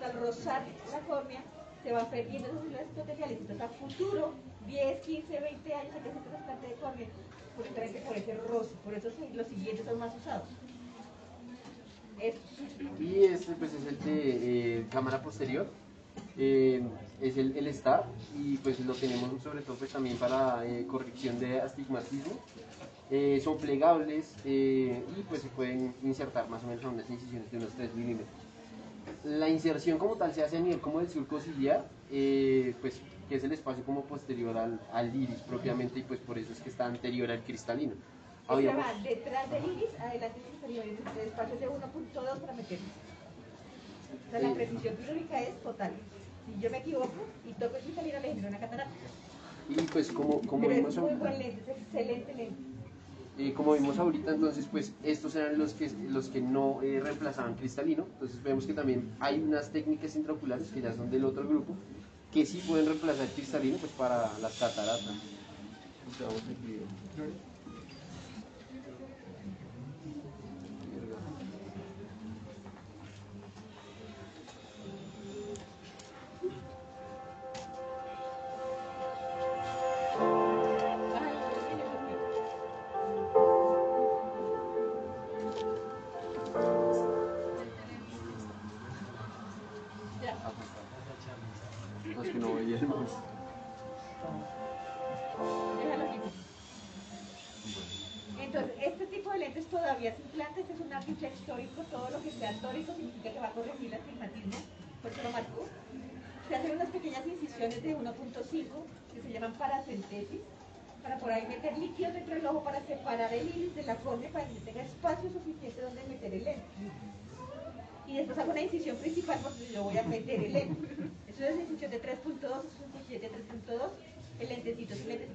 Al 0.03 0.19
rozar 0.19 0.63
la 0.91 1.01
córnea, 1.01 1.43
se 1.83 1.93
van 1.93 2.09
perdiendo 2.09 2.49
esos 2.49 2.63
células 2.63 2.83
epiteliales. 2.97 3.39
Entonces, 3.39 3.61
a 3.61 3.69
futuro, 3.69 4.33
10, 4.67 5.01
15, 5.03 5.41
20 5.41 5.75
años, 5.75 5.95
hay 5.95 6.01
que 6.01 6.09
hacer 6.09 6.23
trasplante 6.23 6.67
de 6.69 6.75
córnea, 6.75 7.07
precisamente 7.75 8.01
por 8.01 8.17
ese 8.17 8.35
roce. 8.49 8.75
Por 8.83 8.95
eso 8.95 9.09
los 9.35 9.47
siguientes 9.47 9.85
son 9.85 9.99
más 9.99 10.17
usados. 10.17 10.49
Y 12.99 13.25
este 13.25 13.53
pues 13.53 13.75
es 13.75 13.87
el 13.87 13.99
de 14.05 14.79
eh, 14.79 14.87
cámara 14.91 15.23
posterior. 15.23 15.67
Eh, 16.39 16.83
es 17.21 17.37
el, 17.37 17.55
el, 17.59 17.75
STAR 17.75 18.05
y 18.35 18.57
pues 18.57 18.81
lo 18.81 18.95
tenemos 18.95 19.43
sobre 19.43 19.61
todo 19.61 19.77
pues 19.77 19.91
también 19.91 20.17
para 20.17 20.65
eh, 20.67 20.87
corrección 20.87 21.39
de 21.39 21.61
astigmatismo. 21.61 22.41
Son 23.43 23.59
plegables 23.59 24.35
y 24.45 24.89
pues 25.29 25.43
se 25.43 25.49
pueden 25.49 25.95
insertar 26.03 26.49
más 26.49 26.65
o 26.65 26.67
menos 26.67 26.85
a 26.85 26.89
unas 26.89 27.09
incisiones 27.09 27.51
de 27.51 27.59
unos 27.59 27.71
3 27.73 27.95
milímetros 27.95 28.47
la 29.25 29.49
inserción 29.49 29.99
como 29.99 30.17
tal 30.17 30.33
se 30.35 30.43
hace 30.43 30.57
a 30.57 30.61
nivel 30.61 30.81
como 30.81 31.01
del 31.01 31.09
surco 31.09 31.41
ciliar, 31.41 31.85
eh, 32.11 32.75
pues 32.81 33.01
que 33.29 33.37
es 33.37 33.45
el 33.45 33.53
espacio 33.53 33.85
como 33.85 34.03
posterior 34.03 34.57
al, 34.57 34.81
al, 34.93 35.15
iris 35.15 35.41
propiamente 35.41 35.99
y 35.99 36.03
pues 36.03 36.21
por 36.21 36.39
eso 36.39 36.53
es 36.53 36.61
que 36.61 36.69
está 36.69 36.87
anterior 36.87 37.31
al 37.31 37.43
cristalino. 37.43 37.95
Habíamos... 38.47 38.85
detrás 39.03 39.51
del 39.51 39.65
iris, 39.65 39.91
adelante 39.99 40.39
del 40.39 40.49
cristalino, 40.49 40.83
el 40.83 41.29
espacio 41.29 41.59
de 41.59 41.69
1.2 41.69 42.39
para 42.39 42.53
meter. 42.53 42.79
O 44.29 44.31
sea, 44.31 44.41
la 44.41 44.55
precisión 44.55 44.97
quirúrgica 44.97 45.41
es 45.41 45.61
total. 45.63 45.93
Si 46.47 46.61
yo 46.63 46.71
me 46.71 46.79
equivoco 46.79 47.27
y 47.45 47.53
toco 47.55 47.77
el 47.77 47.83
cristalino, 47.83 48.21
le 48.21 48.29
genero 48.29 48.49
una 48.49 48.61
catarata. 48.61 48.91
Y 49.69 49.75
pues 49.75 50.13
como, 50.13 50.41
como 50.43 50.63
Pero 50.63 50.75
vimos... 50.77 50.95
es 50.95 51.03
muy 51.03 51.15
buen 51.15 51.39
lente, 51.39 51.73
es 51.73 51.79
excelente 51.79 52.35
lente. 52.35 52.76
Eh, 53.39 53.53
como 53.53 53.75
vimos 53.75 53.99
ahorita, 53.99 54.33
entonces, 54.33 54.67
pues 54.71 54.93
estos 55.03 55.35
eran 55.35 55.59
los 55.59 55.75
que, 55.75 55.91
los 56.09 56.29
que 56.29 56.41
no 56.41 56.81
eh, 56.83 57.01
reemplazaban 57.01 57.55
cristalino. 57.55 58.07
Entonces 58.15 58.43
vemos 58.43 58.67
que 58.67 58.73
también 58.73 59.11
hay 59.21 59.41
unas 59.41 59.71
técnicas 59.71 60.17
intraoculares 60.17 60.69
que 60.69 60.81
ya 60.81 60.95
son 60.95 61.11
del 61.11 61.25
otro 61.25 61.47
grupo, 61.47 61.75
que 62.33 62.47
sí 62.47 62.63
pueden 62.67 62.87
reemplazar 62.87 63.27
cristalino 63.29 63.77
pues 63.77 63.93
para 63.93 64.39
las 64.41 64.59
cataratas. 64.59 65.15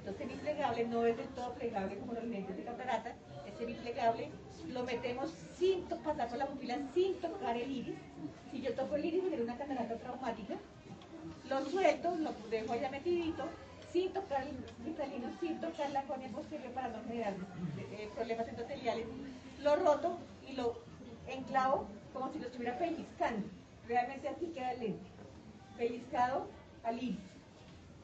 Lentecito 0.04 0.10
es 0.10 0.10
un 0.10 0.10
lentecito 0.10 0.12
semiplegable, 0.18 0.84
no 0.86 1.06
es 1.06 1.16
del 1.16 1.28
todo 1.28 1.54
plegable 1.54 1.98
como 1.98 2.12
los 2.12 2.24
lentes 2.24 2.56
de 2.56 2.64
catarata, 2.64 3.14
es 3.46 3.58
semiplegable. 3.58 4.30
Lo 4.68 4.84
metemos 4.84 5.30
sin 5.58 5.82
pasar 5.82 6.28
por 6.28 6.38
la 6.38 6.46
pupila, 6.46 6.78
sin 6.94 7.14
tocar 7.20 7.56
el 7.56 7.70
iris. 7.70 7.96
Si 8.50 8.60
yo 8.60 8.74
toco 8.74 8.96
el 8.96 9.04
iris, 9.04 9.24
genera 9.24 9.42
una 9.42 9.56
catarata 9.56 9.96
traumática. 9.96 10.54
Lo 11.48 11.64
suelto, 11.66 12.14
lo 12.16 12.32
dejo 12.48 12.74
ya 12.76 12.90
metidito, 12.90 13.44
sin 13.92 14.12
tocar 14.12 14.46
el 14.46 14.56
cristalino, 14.82 15.28
sin 15.40 15.60
tocar 15.60 15.90
la 15.90 16.02
córnea 16.04 16.28
posterior 16.30 16.72
para 16.72 16.88
no 16.88 17.02
generar 17.04 17.34
eh, 17.92 18.08
problemas 18.14 18.48
endoteliales. 18.48 19.06
Lo 19.60 19.76
roto 19.76 20.18
y 20.48 20.54
lo 20.54 20.80
enclavo 21.26 21.86
como 22.12 22.32
si 22.32 22.38
lo 22.38 22.46
estuviera 22.46 22.78
pellizcando. 22.78 23.48
Realmente 23.86 24.28
así 24.28 24.46
queda 24.46 24.72
el 24.72 24.80
lente. 24.80 25.10
Pellizcado 25.76 26.46
al 26.84 27.02
iris. 27.02 27.31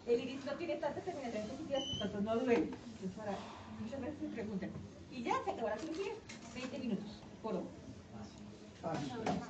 El 0.08 0.22
iris 0.22 0.42
no 0.46 0.52
tiene 0.52 0.76
tantas 0.76 1.04
terminaciones 1.04 1.50
positivas, 1.50 1.82
por 1.84 1.98
tanto 1.98 2.20
no 2.22 2.36
duele. 2.40 2.70
Para, 3.14 3.32
muchas 3.78 4.00
veces 4.00 4.18
se 4.20 4.28
preguntan. 4.28 4.70
Y 5.12 5.22
ya 5.22 5.34
se 5.44 5.50
acabó 5.50 5.68
la 5.68 5.76
cirugía. 5.76 6.12
20 6.54 6.78
minutos 6.78 7.20
por 7.42 7.54
ojo. 7.56 7.68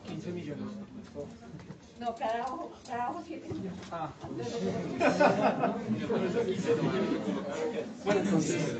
15 0.04 0.32
millones. 0.32 0.64
No, 2.00 2.14
cada 2.16 2.44
ojo, 2.46 2.72
cada 2.88 3.10
ojo 3.10 3.22
7 3.24 3.48
millones. 3.48 3.72
Ah. 3.92 4.12
Bueno, 8.04 8.20
entonces. 8.20 8.76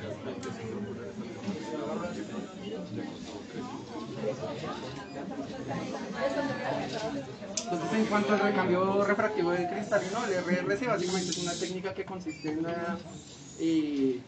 Entonces, 7.71 7.99
en 7.99 8.07
cuanto 8.07 8.33
al 8.33 8.41
recambio 8.41 9.05
refractivo 9.05 9.51
del 9.51 9.69
cristalino, 9.69 10.25
el 10.25 10.33
RRC 10.33 10.87
básicamente 10.87 11.31
es 11.31 11.39
una 11.39 11.53
técnica 11.53 11.93
que 11.95 12.05
consiste 12.05 12.51
en 12.51 12.59
una. 12.61 12.99
eh, 13.59 14.21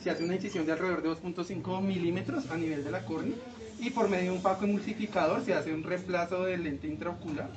se 0.00 0.10
hace 0.10 0.24
una 0.24 0.34
incisión 0.34 0.66
de 0.66 0.72
alrededor 0.72 1.02
de 1.02 1.08
2.5 1.08 1.80
milímetros 1.80 2.50
a 2.50 2.56
nivel 2.56 2.84
de 2.84 2.90
la 2.90 3.04
córnea 3.04 3.34
y 3.78 3.90
por 3.90 4.08
medio 4.08 4.30
de 4.30 4.36
un 4.36 4.42
paco 4.42 4.64
emulsificador 4.64 5.42
se 5.44 5.54
hace 5.54 5.72
un 5.72 5.82
reemplazo 5.82 6.44
del 6.44 6.64
lente 6.64 6.86
intraocular. 6.86 7.48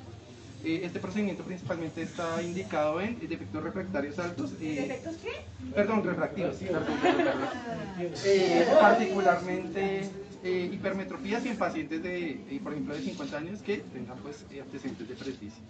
Eh, 0.64 0.80
este 0.84 0.98
procedimiento 0.98 1.44
principalmente 1.44 2.02
está 2.02 2.42
indicado 2.42 3.00
en 3.00 3.18
defectos 3.28 3.62
refractarios 3.62 4.18
altos. 4.18 4.52
eh, 4.60 4.86
¿Defectos 4.88 5.16
qué? 5.22 5.30
Perdón, 5.74 6.02
refractivos, 6.02 6.56
perdón, 6.56 6.84
perdón, 7.02 7.24
perdón. 7.24 8.12
Eh, 8.24 8.66
particularmente 8.80 10.10
eh, 10.44 10.70
hipermetropías 10.72 11.44
y 11.44 11.48
en 11.48 11.56
pacientes 11.56 12.02
de, 12.02 12.30
eh, 12.30 12.60
por 12.62 12.72
ejemplo, 12.72 12.94
de 12.94 13.02
50 13.02 13.36
años 13.36 13.62
que 13.62 13.78
tengan 13.78 14.18
pues 14.18 14.46
eh, 14.50 14.60
antecedentes 14.60 15.08
de 15.08 15.14
presbicia. 15.14 15.62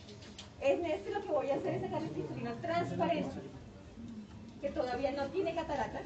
En 0.60 0.84
este 0.84 1.10
lo 1.10 1.22
que 1.22 1.28
voy 1.28 1.50
a 1.50 1.54
hacer 1.54 1.74
es 1.74 1.82
sacar 1.82 2.02
el 2.02 2.10
cristalino 2.10 2.52
transparente, 2.54 3.40
que 4.60 4.70
todavía 4.70 5.12
no 5.12 5.26
tiene 5.28 5.54
catarata, 5.54 6.00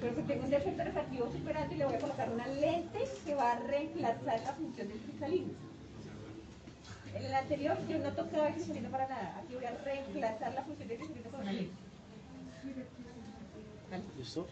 pero 0.00 0.14
que 0.14 0.22
tengo 0.22 0.44
un 0.44 0.50
defecto 0.50 0.84
refractivo 0.84 1.32
super 1.32 1.56
alto 1.56 1.74
y 1.74 1.78
le 1.78 1.84
voy 1.86 1.94
a 1.94 1.98
colocar 1.98 2.30
una 2.30 2.46
lente 2.46 3.00
que 3.24 3.34
va 3.34 3.52
a 3.52 3.58
reemplazar 3.60 4.40
la 4.40 4.52
función 4.52 4.88
del 4.88 4.98
cristalino. 4.98 5.52
En 7.14 7.24
el 7.24 7.34
anterior 7.34 7.76
yo 7.88 7.98
no 7.98 8.12
tocaba 8.12 8.48
el 8.48 8.54
cristalino 8.54 8.90
para 8.90 9.08
nada, 9.08 9.42
aquí 9.42 9.54
voy 9.54 9.64
a 9.64 9.76
reemplazar 9.82 10.54
la 10.54 10.62
función 10.62 10.88
del 10.88 10.98
cristalino 10.98 11.30
con 11.30 11.40
una 11.40 11.52
lente. 11.52 11.74
¿Listo? 14.16 14.46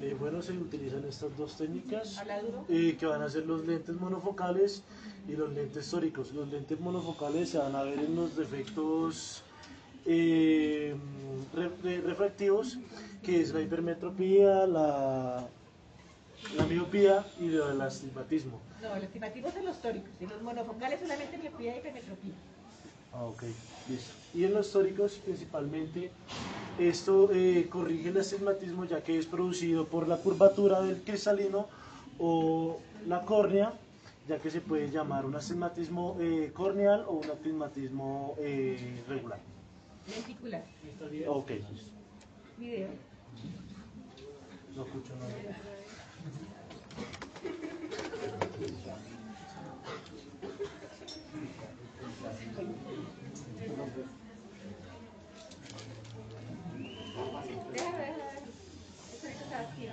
Eh, 0.00 0.16
bueno, 0.18 0.42
se 0.42 0.52
utilizan 0.52 1.04
estas 1.04 1.36
dos 1.36 1.56
técnicas 1.56 2.16
eh, 2.68 2.96
que 2.98 3.06
van 3.06 3.22
a 3.22 3.28
ser 3.28 3.46
los 3.46 3.64
lentes 3.66 3.94
monofocales 3.94 4.82
y 5.28 5.32
los 5.32 5.52
lentes 5.52 5.88
tóricos. 5.90 6.32
Los 6.32 6.48
lentes 6.48 6.78
monofocales 6.80 7.50
se 7.50 7.58
van 7.58 7.76
a 7.76 7.82
ver 7.82 7.98
en 8.00 8.16
los 8.16 8.34
defectos 8.36 9.42
eh, 10.06 10.96
re- 11.54 11.70
re- 11.82 12.00
refractivos, 12.00 12.78
que 13.22 13.40
es 13.42 13.52
la 13.54 13.60
hipermetropía, 13.60 14.66
la, 14.66 15.46
la 16.56 16.66
miopía 16.66 17.24
y 17.40 17.54
el 17.54 17.80
astigmatismo. 17.80 18.60
No, 18.80 18.94
los 18.96 19.04
estimativos 19.04 19.54
son 19.54 19.64
los 19.64 19.80
tóricos 19.80 20.10
y 20.20 20.26
los 20.26 20.42
monofocales 20.42 20.98
solamente 21.00 21.38
miopía 21.38 21.76
y 21.76 21.78
hipermetropía. 21.78 22.32
Ah, 23.12 23.24
ok, 23.24 23.42
listo. 23.88 24.12
Y 24.34 24.44
en 24.44 24.54
los 24.54 24.72
tóricos 24.72 25.20
principalmente, 25.24 26.10
esto 26.78 27.30
eh, 27.32 27.68
corrige 27.70 28.08
el 28.08 28.18
astigmatismo 28.18 28.86
ya 28.86 29.02
que 29.02 29.18
es 29.18 29.26
producido 29.26 29.86
por 29.86 30.08
la 30.08 30.16
curvatura 30.16 30.80
del 30.80 31.02
cristalino 31.02 31.68
o 32.18 32.78
la 33.06 33.24
córnea, 33.24 33.74
ya 34.28 34.38
que 34.38 34.50
se 34.50 34.60
puede 34.62 34.90
llamar 34.90 35.26
un 35.26 35.34
astigmatismo 35.36 36.16
eh, 36.20 36.50
corneal 36.54 37.04
o 37.06 37.14
un 37.14 37.30
astigmatismo 37.30 38.36
eh, 38.38 39.02
regular. 39.08 39.40
Lenticular. 40.08 40.64
Ok. 41.28 41.50
Video. 42.58 42.88
No 44.74 44.84
escucho 44.84 45.12
nada. 45.16 45.32
Déjame 57.72 57.98
ver, 57.98 58.14
esto 59.12 59.26
ahorita 59.26 59.44
está 59.44 59.60
activo. 59.60 59.92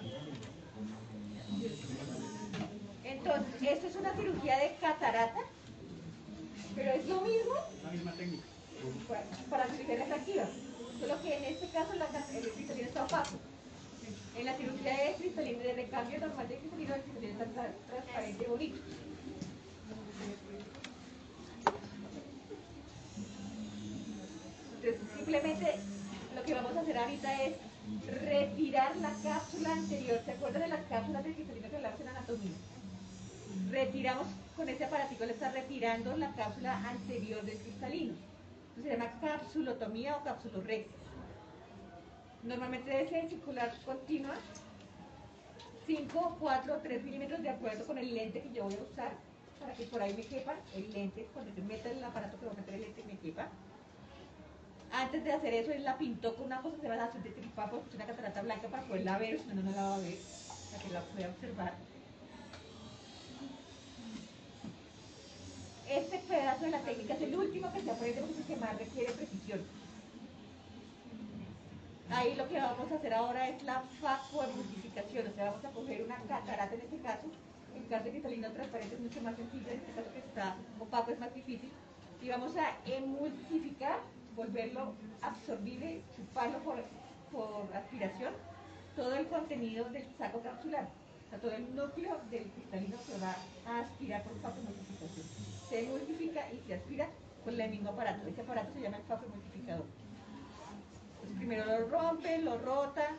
Entonces, 3.04 3.62
esto 3.62 3.88
es 3.88 3.96
una 3.96 4.09
cirugía 4.20 4.58
de 4.60 4.76
catarata, 4.82 5.40
pero 6.76 6.92
es 6.92 7.08
lo 7.08 7.22
mismo 7.22 7.54
La 7.84 7.92
misma 7.92 8.14
técnica. 8.14 8.44
para, 9.08 9.24
para 9.50 9.66
cirugía 9.72 9.96
refractiva, 9.98 10.50
solo 11.00 11.22
que 11.24 11.38
en 11.38 11.44
este 11.46 11.68
caso 11.70 11.94
la 11.96 12.06
el 12.36 12.50
cristalino 12.52 12.88
está 12.88 13.06
opaco. 13.06 13.36
En 14.36 14.46
la 14.46 14.56
cirugía 14.58 14.94
de 14.94 15.16
cristalino 15.16 15.60
de 15.60 15.74
recambio 15.74 16.20
normal 16.20 16.48
de 16.48 16.58
cristalino, 16.58 16.96
el 16.96 17.02
cristalino 17.02 17.44
está 17.44 17.46
tra- 17.62 17.74
transparente 17.90 18.44
y 18.44 18.48
bonito. 18.48 18.80
Entonces, 24.82 25.02
simplemente 25.18 25.76
lo 26.36 26.44
que 26.44 26.54
vamos 26.54 26.76
a 26.78 26.80
hacer 26.82 26.98
ahorita 26.98 27.44
es 27.44 27.56
retirar 28.24 28.96
la 28.98 29.12
cápsula 29.24 29.74
anterior. 29.74 30.20
¿Se 30.26 30.32
acuerdan 30.32 30.62
de 30.62 30.68
las 30.70 30.86
cápsulas 30.88 31.24
de 31.24 31.34
cristalino 31.34 31.70
que 31.70 31.76
hablamos 31.76 32.02
en 32.02 32.08
anatomía? 32.08 32.52
Retiramos 33.70 34.28
con 34.56 34.68
este 34.68 34.86
aparatico, 34.86 35.26
le 35.26 35.34
está 35.34 35.52
retirando 35.52 36.18
la 36.18 36.34
cápsula 36.34 36.78
anterior 36.90 37.44
del 37.44 37.58
cristalino. 37.58 38.14
Esto 38.70 38.82
se 38.82 38.90
llama 38.90 39.12
capsulotomía 39.22 40.18
o 40.18 40.24
capsulorexia. 40.24 40.98
Normalmente 42.44 42.90
debe 42.90 43.10
ser 43.10 43.30
circular 43.30 43.72
continua, 43.86 44.34
5, 45.86 46.38
4, 46.40 46.80
3 46.82 47.04
milímetros 47.04 47.42
de 47.42 47.50
acuerdo 47.50 47.86
con 47.86 47.98
el 47.98 48.14
lente 48.14 48.42
que 48.42 48.54
yo 48.54 48.64
voy 48.64 48.76
a 48.76 48.92
usar 48.92 49.12
para 49.60 49.74
que 49.74 49.84
por 49.86 50.02
ahí 50.02 50.14
me 50.14 50.24
quepa 50.24 50.56
el 50.74 50.92
lente, 50.92 51.28
cuando 51.34 51.54
yo 51.54 51.64
meta 51.66 51.92
el 51.92 52.04
aparato 52.04 52.40
que 52.40 52.46
voy 52.46 52.56
a 52.56 52.60
meter 52.60 52.76
el 52.76 52.82
lente 52.82 53.04
me 53.04 53.18
quepa. 53.18 53.50
Antes 54.92 55.24
de 55.24 55.34
hacer 55.34 55.54
eso, 55.54 55.72
él 55.72 55.84
la 55.84 55.98
pintó 55.98 56.36
con 56.36 56.46
una 56.46 56.62
cosa 56.62 56.76
que 56.76 56.82
se 56.82 56.88
llama 56.88 57.04
azul 57.04 57.22
de 57.22 57.30
tripapo, 57.30 57.84
una 57.94 58.06
catarata 58.06 58.42
blanca 58.42 58.68
para 58.70 58.84
poderla 58.84 59.20
ver, 59.20 59.40
si 59.40 59.48
no, 59.54 59.62
no 59.62 59.72
la 59.72 59.84
va 59.84 59.96
a 59.96 60.00
ver, 60.00 60.18
para 60.72 60.84
que 60.84 60.90
la 60.90 61.02
pueda 61.02 61.30
observar. 61.30 61.89
Este 65.90 66.20
pedazo 66.20 66.66
de 66.66 66.72
la 66.72 66.82
técnica 66.82 67.16
es 67.16 67.22
el 67.24 67.36
último 67.36 67.74
que 67.74 67.82
se 67.82 67.90
aprende 67.90 68.22
porque 68.22 68.34
es 68.34 68.40
el 68.42 68.46
que 68.46 68.56
más 68.58 68.78
requiere 68.78 69.12
precisión. 69.12 69.60
Ahí 72.12 72.36
lo 72.36 72.48
que 72.48 72.60
vamos 72.60 72.92
a 72.92 72.96
hacer 72.96 73.12
ahora 73.12 73.50
es 73.50 73.64
la 73.64 73.82
facoemulsificación, 74.00 75.28
o 75.28 75.34
sea, 75.34 75.46
vamos 75.46 75.66
a 75.66 75.72
coger 75.72 76.04
una 76.04 76.18
catarata 76.28 76.76
en 76.76 76.82
este 76.82 77.00
caso, 77.00 77.28
en 77.76 77.84
caso 77.86 78.04
de 78.04 78.12
cristalino 78.12 78.52
transparente 78.52 78.96
es 78.96 79.02
mucho 79.02 79.22
más 79.22 79.36
sencillo, 79.36 79.68
en 79.68 79.80
este 79.80 79.92
caso 79.94 80.14
que 80.14 80.20
está 80.20 80.56
opaco 80.80 81.12
es 81.12 81.20
más 81.20 81.34
difícil, 81.34 81.72
y 82.22 82.30
vamos 82.30 82.56
a 82.56 82.78
emulsificar, 82.86 84.00
volverlo 84.36 84.94
absorbible, 85.22 86.02
chuparlo 86.16 86.60
por, 86.60 86.84
por 87.32 87.76
aspiración, 87.76 88.34
todo 88.96 89.16
el 89.16 89.28
contenido 89.28 89.90
del 89.90 90.06
saco 90.20 90.40
capsular, 90.42 90.88
o 91.26 91.30
sea, 91.32 91.40
todo 91.40 91.52
el 91.52 91.76
núcleo 91.76 92.20
del 92.30 92.44
cristalino 92.44 92.98
se 93.08 93.20
va 93.20 93.36
a 93.66 93.80
aspirar 93.80 94.24
por 94.24 94.40
facoemulsificación. 94.40 95.49
Se 95.70 95.86
emulsifica 95.86 96.52
y 96.52 96.60
se 96.66 96.74
aspira 96.74 97.08
con 97.44 97.60
el 97.60 97.70
mismo 97.70 97.92
aparato, 97.92 98.28
ese 98.28 98.42
aparato 98.42 98.74
se 98.74 98.82
llama 98.82 98.98
el 98.98 99.04
facoemulsificador. 99.04 99.86
Entonces, 101.14 101.38
primero 101.38 101.66
lo 101.66 101.88
rompe, 101.88 102.40
lo 102.40 102.58
rota. 102.58 103.16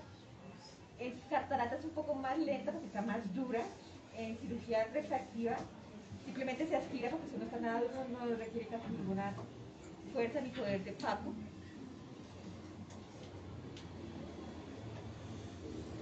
En 0.98 1.18
catarata 1.30 1.76
es 1.76 1.84
un 1.84 1.90
poco 1.90 2.14
más 2.14 2.36
lenta 2.38 2.72
porque 2.72 2.86
está 2.88 3.02
más 3.02 3.34
dura. 3.34 3.62
En 4.16 4.36
cirugía 4.38 4.84
refractiva 4.92 5.56
simplemente 6.24 6.66
se 6.66 6.76
aspira 6.76 7.10
porque 7.10 7.30
si 7.30 7.36
no 7.38 7.44
está 7.44 7.58
nada 7.60 7.80
duro 7.80 8.04
no 8.10 8.36
requiere 8.36 8.66
casi 8.66 8.90
ninguna 8.90 9.32
fuerza 10.12 10.40
ni 10.40 10.50
poder 10.50 10.84
de 10.84 10.92
paco. 10.92 11.32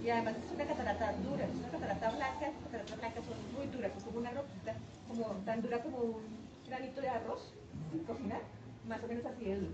Y 0.03 0.11
además 0.11 0.35
es 0.45 0.53
una 0.53 0.65
catarata 0.65 1.13
dura, 1.23 1.45
es 1.45 1.55
una 1.55 1.69
catarata 1.69 2.11
blanca, 2.11 2.47
las 2.47 2.63
cataratas 2.65 2.99
blancas 2.99 3.25
son 3.25 3.53
muy 3.53 3.67
duras, 3.67 3.93
son 3.95 4.03
como 4.05 4.19
una 4.19 4.31
roquita, 4.31 4.75
como 5.09 5.25
tan 5.45 5.63
dura 5.63 5.83
como 5.83 5.99
un 5.99 6.23
granito 6.67 7.01
de 7.01 7.09
arroz 7.09 7.53
sin 7.91 8.05
cocinar, 8.05 8.43
más 8.87 9.03
o 9.03 9.09
menos 9.09 9.25
así 9.25 9.53
duro. 9.53 9.73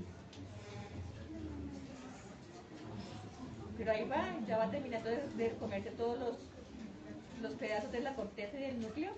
Pero 3.77 3.91
ahí 3.91 4.09
va, 4.09 4.25
ya 4.47 4.59
va 4.59 4.71
terminando 4.71 5.11
de, 5.11 5.27
de 5.37 5.51
comerse 5.57 5.91
todos 5.91 6.19
los, 6.19 6.37
los 7.43 7.53
pedazos 7.55 7.91
de 7.91 8.01
la 8.01 8.15
corteza 8.15 8.57
y 8.57 8.63
del 8.63 8.81
núcleo. 8.81 9.13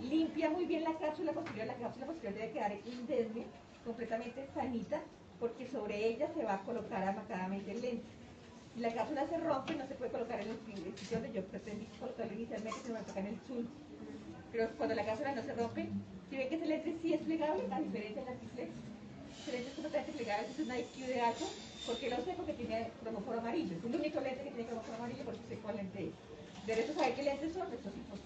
Limpia 0.00 0.48
muy 0.48 0.64
bien 0.64 0.84
la 0.84 0.94
cápsula 0.94 1.32
posterior, 1.32 1.66
la 1.66 1.74
cápsula 1.74 2.06
posterior 2.06 2.34
debe 2.34 2.52
quedar 2.52 2.72
indemne, 2.86 3.46
completamente 3.84 4.48
sanita, 4.54 5.00
porque 5.40 5.68
sobre 5.68 6.06
ella 6.06 6.32
se 6.34 6.44
va 6.44 6.54
a 6.54 6.62
colocar 6.62 7.06
amacadamente 7.06 7.72
el 7.72 7.82
lente. 7.82 8.17
Si 8.78 8.84
la 8.84 8.94
cápsula 8.94 9.26
se 9.26 9.36
rompe, 9.38 9.74
no 9.74 9.88
se 9.88 9.94
puede 9.96 10.12
colocar 10.12 10.40
en 10.40 10.50
el 10.50 10.58
sitio 10.94 11.18
donde 11.18 11.32
yo 11.32 11.44
pretendí 11.46 11.86
colocarlo 11.98 12.32
inicialmente, 12.32 12.78
se 12.86 12.92
va 12.92 13.00
a 13.00 13.02
colocar 13.02 13.26
en 13.26 13.34
el 13.34 13.40
sul. 13.44 13.68
Pero 14.52 14.70
cuando 14.78 14.94
la 14.94 15.04
cápsula 15.04 15.34
no 15.34 15.42
se 15.42 15.52
rompe, 15.54 15.88
si 16.30 16.36
ven 16.36 16.48
que 16.48 16.54
ese 16.54 16.66
lente 16.66 16.96
sí 17.02 17.12
es 17.12 17.20
plegable, 17.22 17.64
a 17.72 17.80
diferencia 17.80 18.22
del 18.22 18.34
antiflex, 18.34 18.70
ese 19.42 19.50
lente 19.50 19.68
es 19.68 19.74
completamente 19.74 20.12
plegable, 20.12 20.46
es 20.46 20.58
una 20.60 20.78
IQ 20.78 21.06
de 21.08 21.20
alto, 21.20 21.44
porque 21.86 22.08
lo 22.08 22.16
sé 22.18 22.34
porque 22.36 22.52
tiene 22.52 22.88
cromóforo 23.02 23.40
amarillo, 23.40 23.76
es 23.76 23.84
el 23.84 23.96
único 23.96 24.20
lente 24.20 24.44
que 24.44 24.50
tiene 24.52 24.66
cromóforo 24.68 24.94
amarillo, 24.94 25.24
porque 25.24 25.40
sé 25.48 25.56
cuál 25.56 25.76
lente 25.76 26.04
es. 26.04 26.12
Derecho 26.64 26.94
saber 26.94 27.14
qué 27.16 27.22
lentes 27.24 27.52
son, 27.54 27.72
estos 27.72 27.92
tipos. 27.92 28.20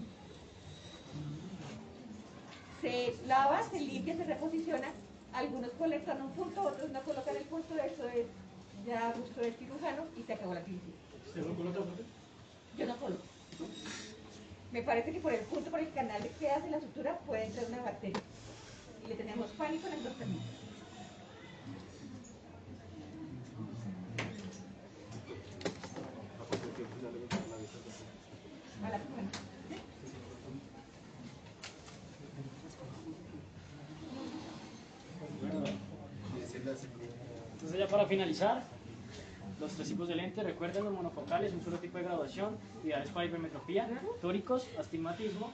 Se 2.83 3.27
lava, 3.27 3.63
se 3.63 3.81
limpia, 3.81 4.17
se 4.17 4.25
reposiciona. 4.25 4.93
Algunos 5.33 5.71
colocan 5.79 6.21
un 6.21 6.33
punto, 6.33 6.61
otros 6.61 6.91
no 6.91 7.03
colocan 7.05 7.37
el 7.37 7.45
punto. 7.45 7.75
Eso 7.75 8.07
es 8.11 8.27
ya 8.87 9.13
gusto 9.13 9.41
del 9.41 9.55
cirujano 9.55 10.05
y 10.17 10.23
se 10.23 10.33
acabó 10.33 10.55
la 10.55 10.63
crisis. 10.63 10.81
¿Usted 11.27 11.47
no 11.47 11.55
coloca 11.55 11.79
punto? 11.81 12.03
Yo 12.77 12.87
no 12.87 12.97
coloco. 12.97 13.23
Me 14.73 14.83
parece 14.83 15.13
que 15.13 15.21
por 15.21 15.33
el 15.33 15.41
punto, 15.41 15.71
por 15.71 15.81
el 15.81 15.93
canal 15.93 16.23
de 16.23 16.31
que 16.31 16.51
hace 16.51 16.71
la 16.71 16.81
sutura, 16.81 17.19
puede 17.27 17.47
entrar 17.47 17.67
una 17.67 17.83
bacteria. 17.83 18.21
Y 19.05 19.09
le 19.09 19.15
tenemos 19.15 19.51
pánico 19.53 19.87
en 19.87 19.93
el 19.95 20.03
tratamiento. 20.03 20.45
A 28.83 28.91
la 28.91 28.99
semana. 28.99 29.29
Entonces 37.53 37.79
ya 37.79 37.87
para 37.89 38.07
finalizar, 38.07 38.65
los 39.63 39.75
tres 39.75 39.89
tipos 39.89 40.09
de 40.09 40.17
lentes, 40.17 40.45
recuerden 40.45 40.85
los 40.85 40.93
monofocales, 40.95 41.53
un 41.55 41.63
solo 41.63 41.79
tipo 41.79 41.99
de 41.99 42.05
graduación, 42.05 42.59
ideales 42.83 43.11
para 43.11 43.27
hipermetropía, 43.27 43.85
tóricos, 44.21 44.71
astigmatismo, 44.77 45.47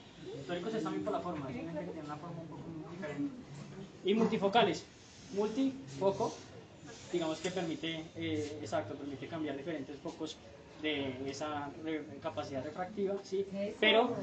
tóricos 0.45 0.73
están 0.73 0.93
bien 0.93 1.03
por 1.03 1.13
la 1.13 1.21
forma, 1.21 1.49
lente 1.51 1.85
que 1.85 1.91
tiene 1.91 2.07
una 2.07 2.17
forma 2.17 2.41
un 2.41 2.49
poco 2.49 2.69
diferente. 2.91 3.35
Y 4.03 4.13
multifocales, 4.13 4.87
multifoco, 5.31 6.25
digamos 7.11 7.39
que 7.41 7.51
permite, 7.51 8.11
eh, 8.15 8.59
exacto, 8.61 8.97
permite 8.97 9.27
cambiar 9.27 9.57
diferentes 9.57 9.99
focos 9.99 10.39
de 10.77 11.29
esa 11.29 11.69
re- 11.83 12.19
capacidad 12.21 12.63
refractiva, 12.63 13.23
¿sí? 13.23 13.45
pero 13.79 14.15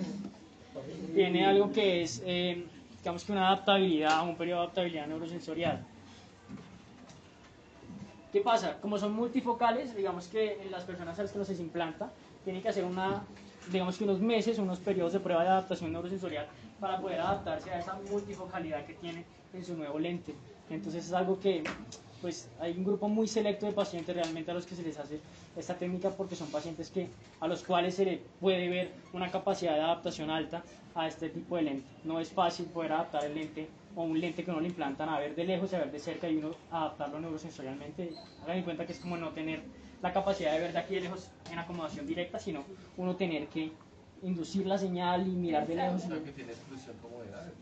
tiene 1.12 1.44
algo 1.46 1.72
que 1.72 2.02
es, 2.02 2.22
eh, 2.24 2.68
digamos 2.98 3.24
que 3.24 3.32
una 3.32 3.48
adaptabilidad, 3.48 4.28
un 4.28 4.36
periodo 4.36 4.60
de 4.60 4.64
adaptabilidad 4.64 5.06
neurosensorial. 5.06 5.86
¿Qué 8.36 8.42
pasa? 8.42 8.76
Como 8.82 8.98
son 8.98 9.14
multifocales, 9.14 9.96
digamos 9.96 10.28
que 10.28 10.60
en 10.60 10.70
las 10.70 10.84
personas 10.84 11.18
a 11.18 11.22
las 11.22 11.32
que 11.32 11.38
los 11.38 11.48
se 11.48 11.54
implanta, 11.54 12.12
tienen 12.44 12.60
que 12.60 12.68
hacer 12.68 12.84
una, 12.84 13.24
digamos 13.72 13.96
que 13.96 14.04
unos 14.04 14.20
meses, 14.20 14.58
unos 14.58 14.78
periodos 14.78 15.14
de 15.14 15.20
prueba 15.20 15.42
de 15.42 15.48
adaptación 15.48 15.90
neurosensorial 15.90 16.46
para 16.78 17.00
poder 17.00 17.18
adaptarse 17.18 17.70
a 17.70 17.78
esa 17.78 17.98
multifocalidad 18.10 18.84
que 18.84 18.92
tiene 18.92 19.24
en 19.54 19.64
su 19.64 19.74
nuevo 19.74 19.98
lente. 19.98 20.34
Entonces 20.68 21.06
es 21.06 21.14
algo 21.14 21.40
que, 21.40 21.64
pues, 22.20 22.50
hay 22.60 22.72
un 22.76 22.84
grupo 22.84 23.08
muy 23.08 23.26
selecto 23.26 23.64
de 23.64 23.72
pacientes 23.72 24.14
realmente 24.14 24.50
a 24.50 24.54
los 24.54 24.66
que 24.66 24.74
se 24.74 24.82
les 24.82 24.98
hace 24.98 25.18
esta 25.56 25.72
técnica 25.72 26.10
porque 26.10 26.36
son 26.36 26.48
pacientes 26.48 26.90
que, 26.90 27.08
a 27.40 27.48
los 27.48 27.62
cuales 27.62 27.94
se 27.94 28.04
le 28.04 28.20
puede 28.38 28.68
ver 28.68 28.92
una 29.14 29.30
capacidad 29.30 29.76
de 29.76 29.80
adaptación 29.80 30.28
alta 30.28 30.62
a 30.94 31.08
este 31.08 31.30
tipo 31.30 31.56
de 31.56 31.62
lente. 31.62 31.88
No 32.04 32.20
es 32.20 32.30
fácil 32.32 32.66
poder 32.66 32.92
adaptar 32.92 33.24
el 33.24 33.34
lente 33.34 33.66
o 33.96 34.02
un 34.02 34.20
lente 34.20 34.44
que 34.44 34.50
uno 34.50 34.60
le 34.60 34.68
implantan 34.68 35.08
a 35.08 35.18
ver 35.18 35.34
de 35.34 35.44
lejos 35.44 35.72
y 35.72 35.74
a 35.74 35.78
ver 35.80 35.90
de 35.90 35.98
cerca 35.98 36.28
y 36.28 36.36
uno 36.36 36.50
adaptarlo 36.70 37.18
neurosensorialmente. 37.18 38.12
Hagan 38.42 38.58
en 38.58 38.64
cuenta 38.64 38.86
que 38.86 38.92
es 38.92 39.00
como 39.00 39.16
no 39.16 39.30
tener 39.30 39.62
la 40.02 40.12
capacidad 40.12 40.52
de 40.52 40.60
ver 40.60 40.72
de 40.72 40.78
aquí 40.78 40.94
de 40.94 41.00
lejos 41.00 41.30
en 41.50 41.58
acomodación 41.58 42.06
directa, 42.06 42.38
sino 42.38 42.62
uno 42.98 43.16
tener 43.16 43.48
que 43.48 43.72
inducir 44.22 44.66
la 44.66 44.76
señal 44.76 45.26
y 45.26 45.30
mirar 45.30 45.66
de 45.66 45.76
lejos. 45.76 46.02
que 46.02 46.32
tiene 46.32 46.52
exclusión 46.52 46.94
como 47.00 47.22
de 47.22 47.28
edad. 47.30 47.52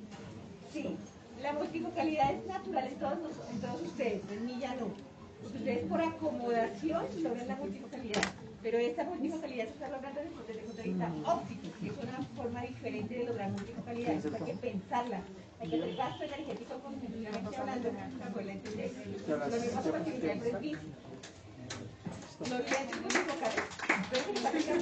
Sí, 0.73 0.97
la 1.40 1.52
multifocalidad 1.52 2.32
es 2.32 2.47
natural 2.47 2.89
en 2.89 2.98
todos, 2.98 3.19
en 3.52 3.61
todos 3.61 3.82
ustedes, 3.82 4.23
en 4.31 4.44
mí 4.44 4.56
ya 4.61 4.74
no. 4.74 4.89
Ustedes 5.47 5.86
por 5.86 6.01
acomodación 6.01 7.05
logran 7.23 7.47
la 7.47 7.56
multifocalidad, 7.56 8.23
pero 8.62 8.78
esta 8.78 9.05
multifocalidad 9.05 9.66
se 9.66 9.73
está 9.73 9.89
logrando 9.90 10.20
desde 10.20 10.61
el 10.61 10.66
punto 10.66 10.82
de 10.82 10.89
vista 10.89 11.12
óptico, 11.27 11.62
que 11.81 11.86
es 11.86 11.93
una 12.02 12.23
forma 12.35 12.62
diferente 12.62 13.15
de 13.19 13.24
lograr 13.24 13.51
multifocalidad, 13.51 14.11
hay 14.11 14.44
que 14.44 14.55
pensarla, 14.55 15.20
hay 15.60 15.68
que 15.68 15.76
hacer 15.76 15.97
gasto 15.97 16.24
energético 16.24 16.74
cognitivamente 16.81 17.56
hablando. 17.56 17.89
Lo 17.90 19.47
mismo 19.47 19.70
pasa 19.74 19.90
con 19.90 20.05
que 20.05 20.20
siempre 20.20 20.51
es 20.51 20.60
bici. 20.60 20.93
Los 22.40 22.51
lentes 22.51 23.01
multifocales, 23.01 23.62
entonces 23.89 24.74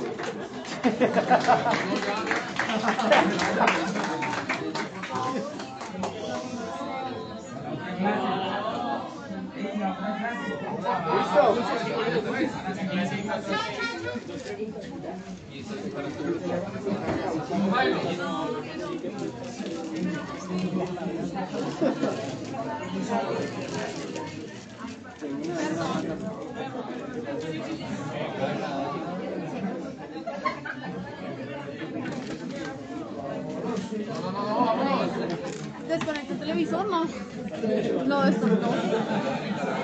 Desconecta 35.89 36.33
el 36.33 36.39
televisor, 36.39 36.89
no. 36.89 37.32
No, 37.53 38.25
esto 38.25 38.47
no. 38.47 38.55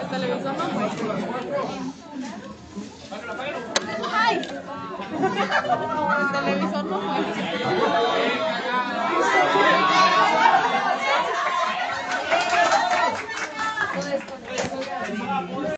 El 0.00 0.08
televisor 0.08 0.56
no. 0.56 0.64
¡Ay! 4.12 4.36
El 6.18 6.32
televisor 6.32 6.84
no 6.86 7.00
fue. 15.62 15.77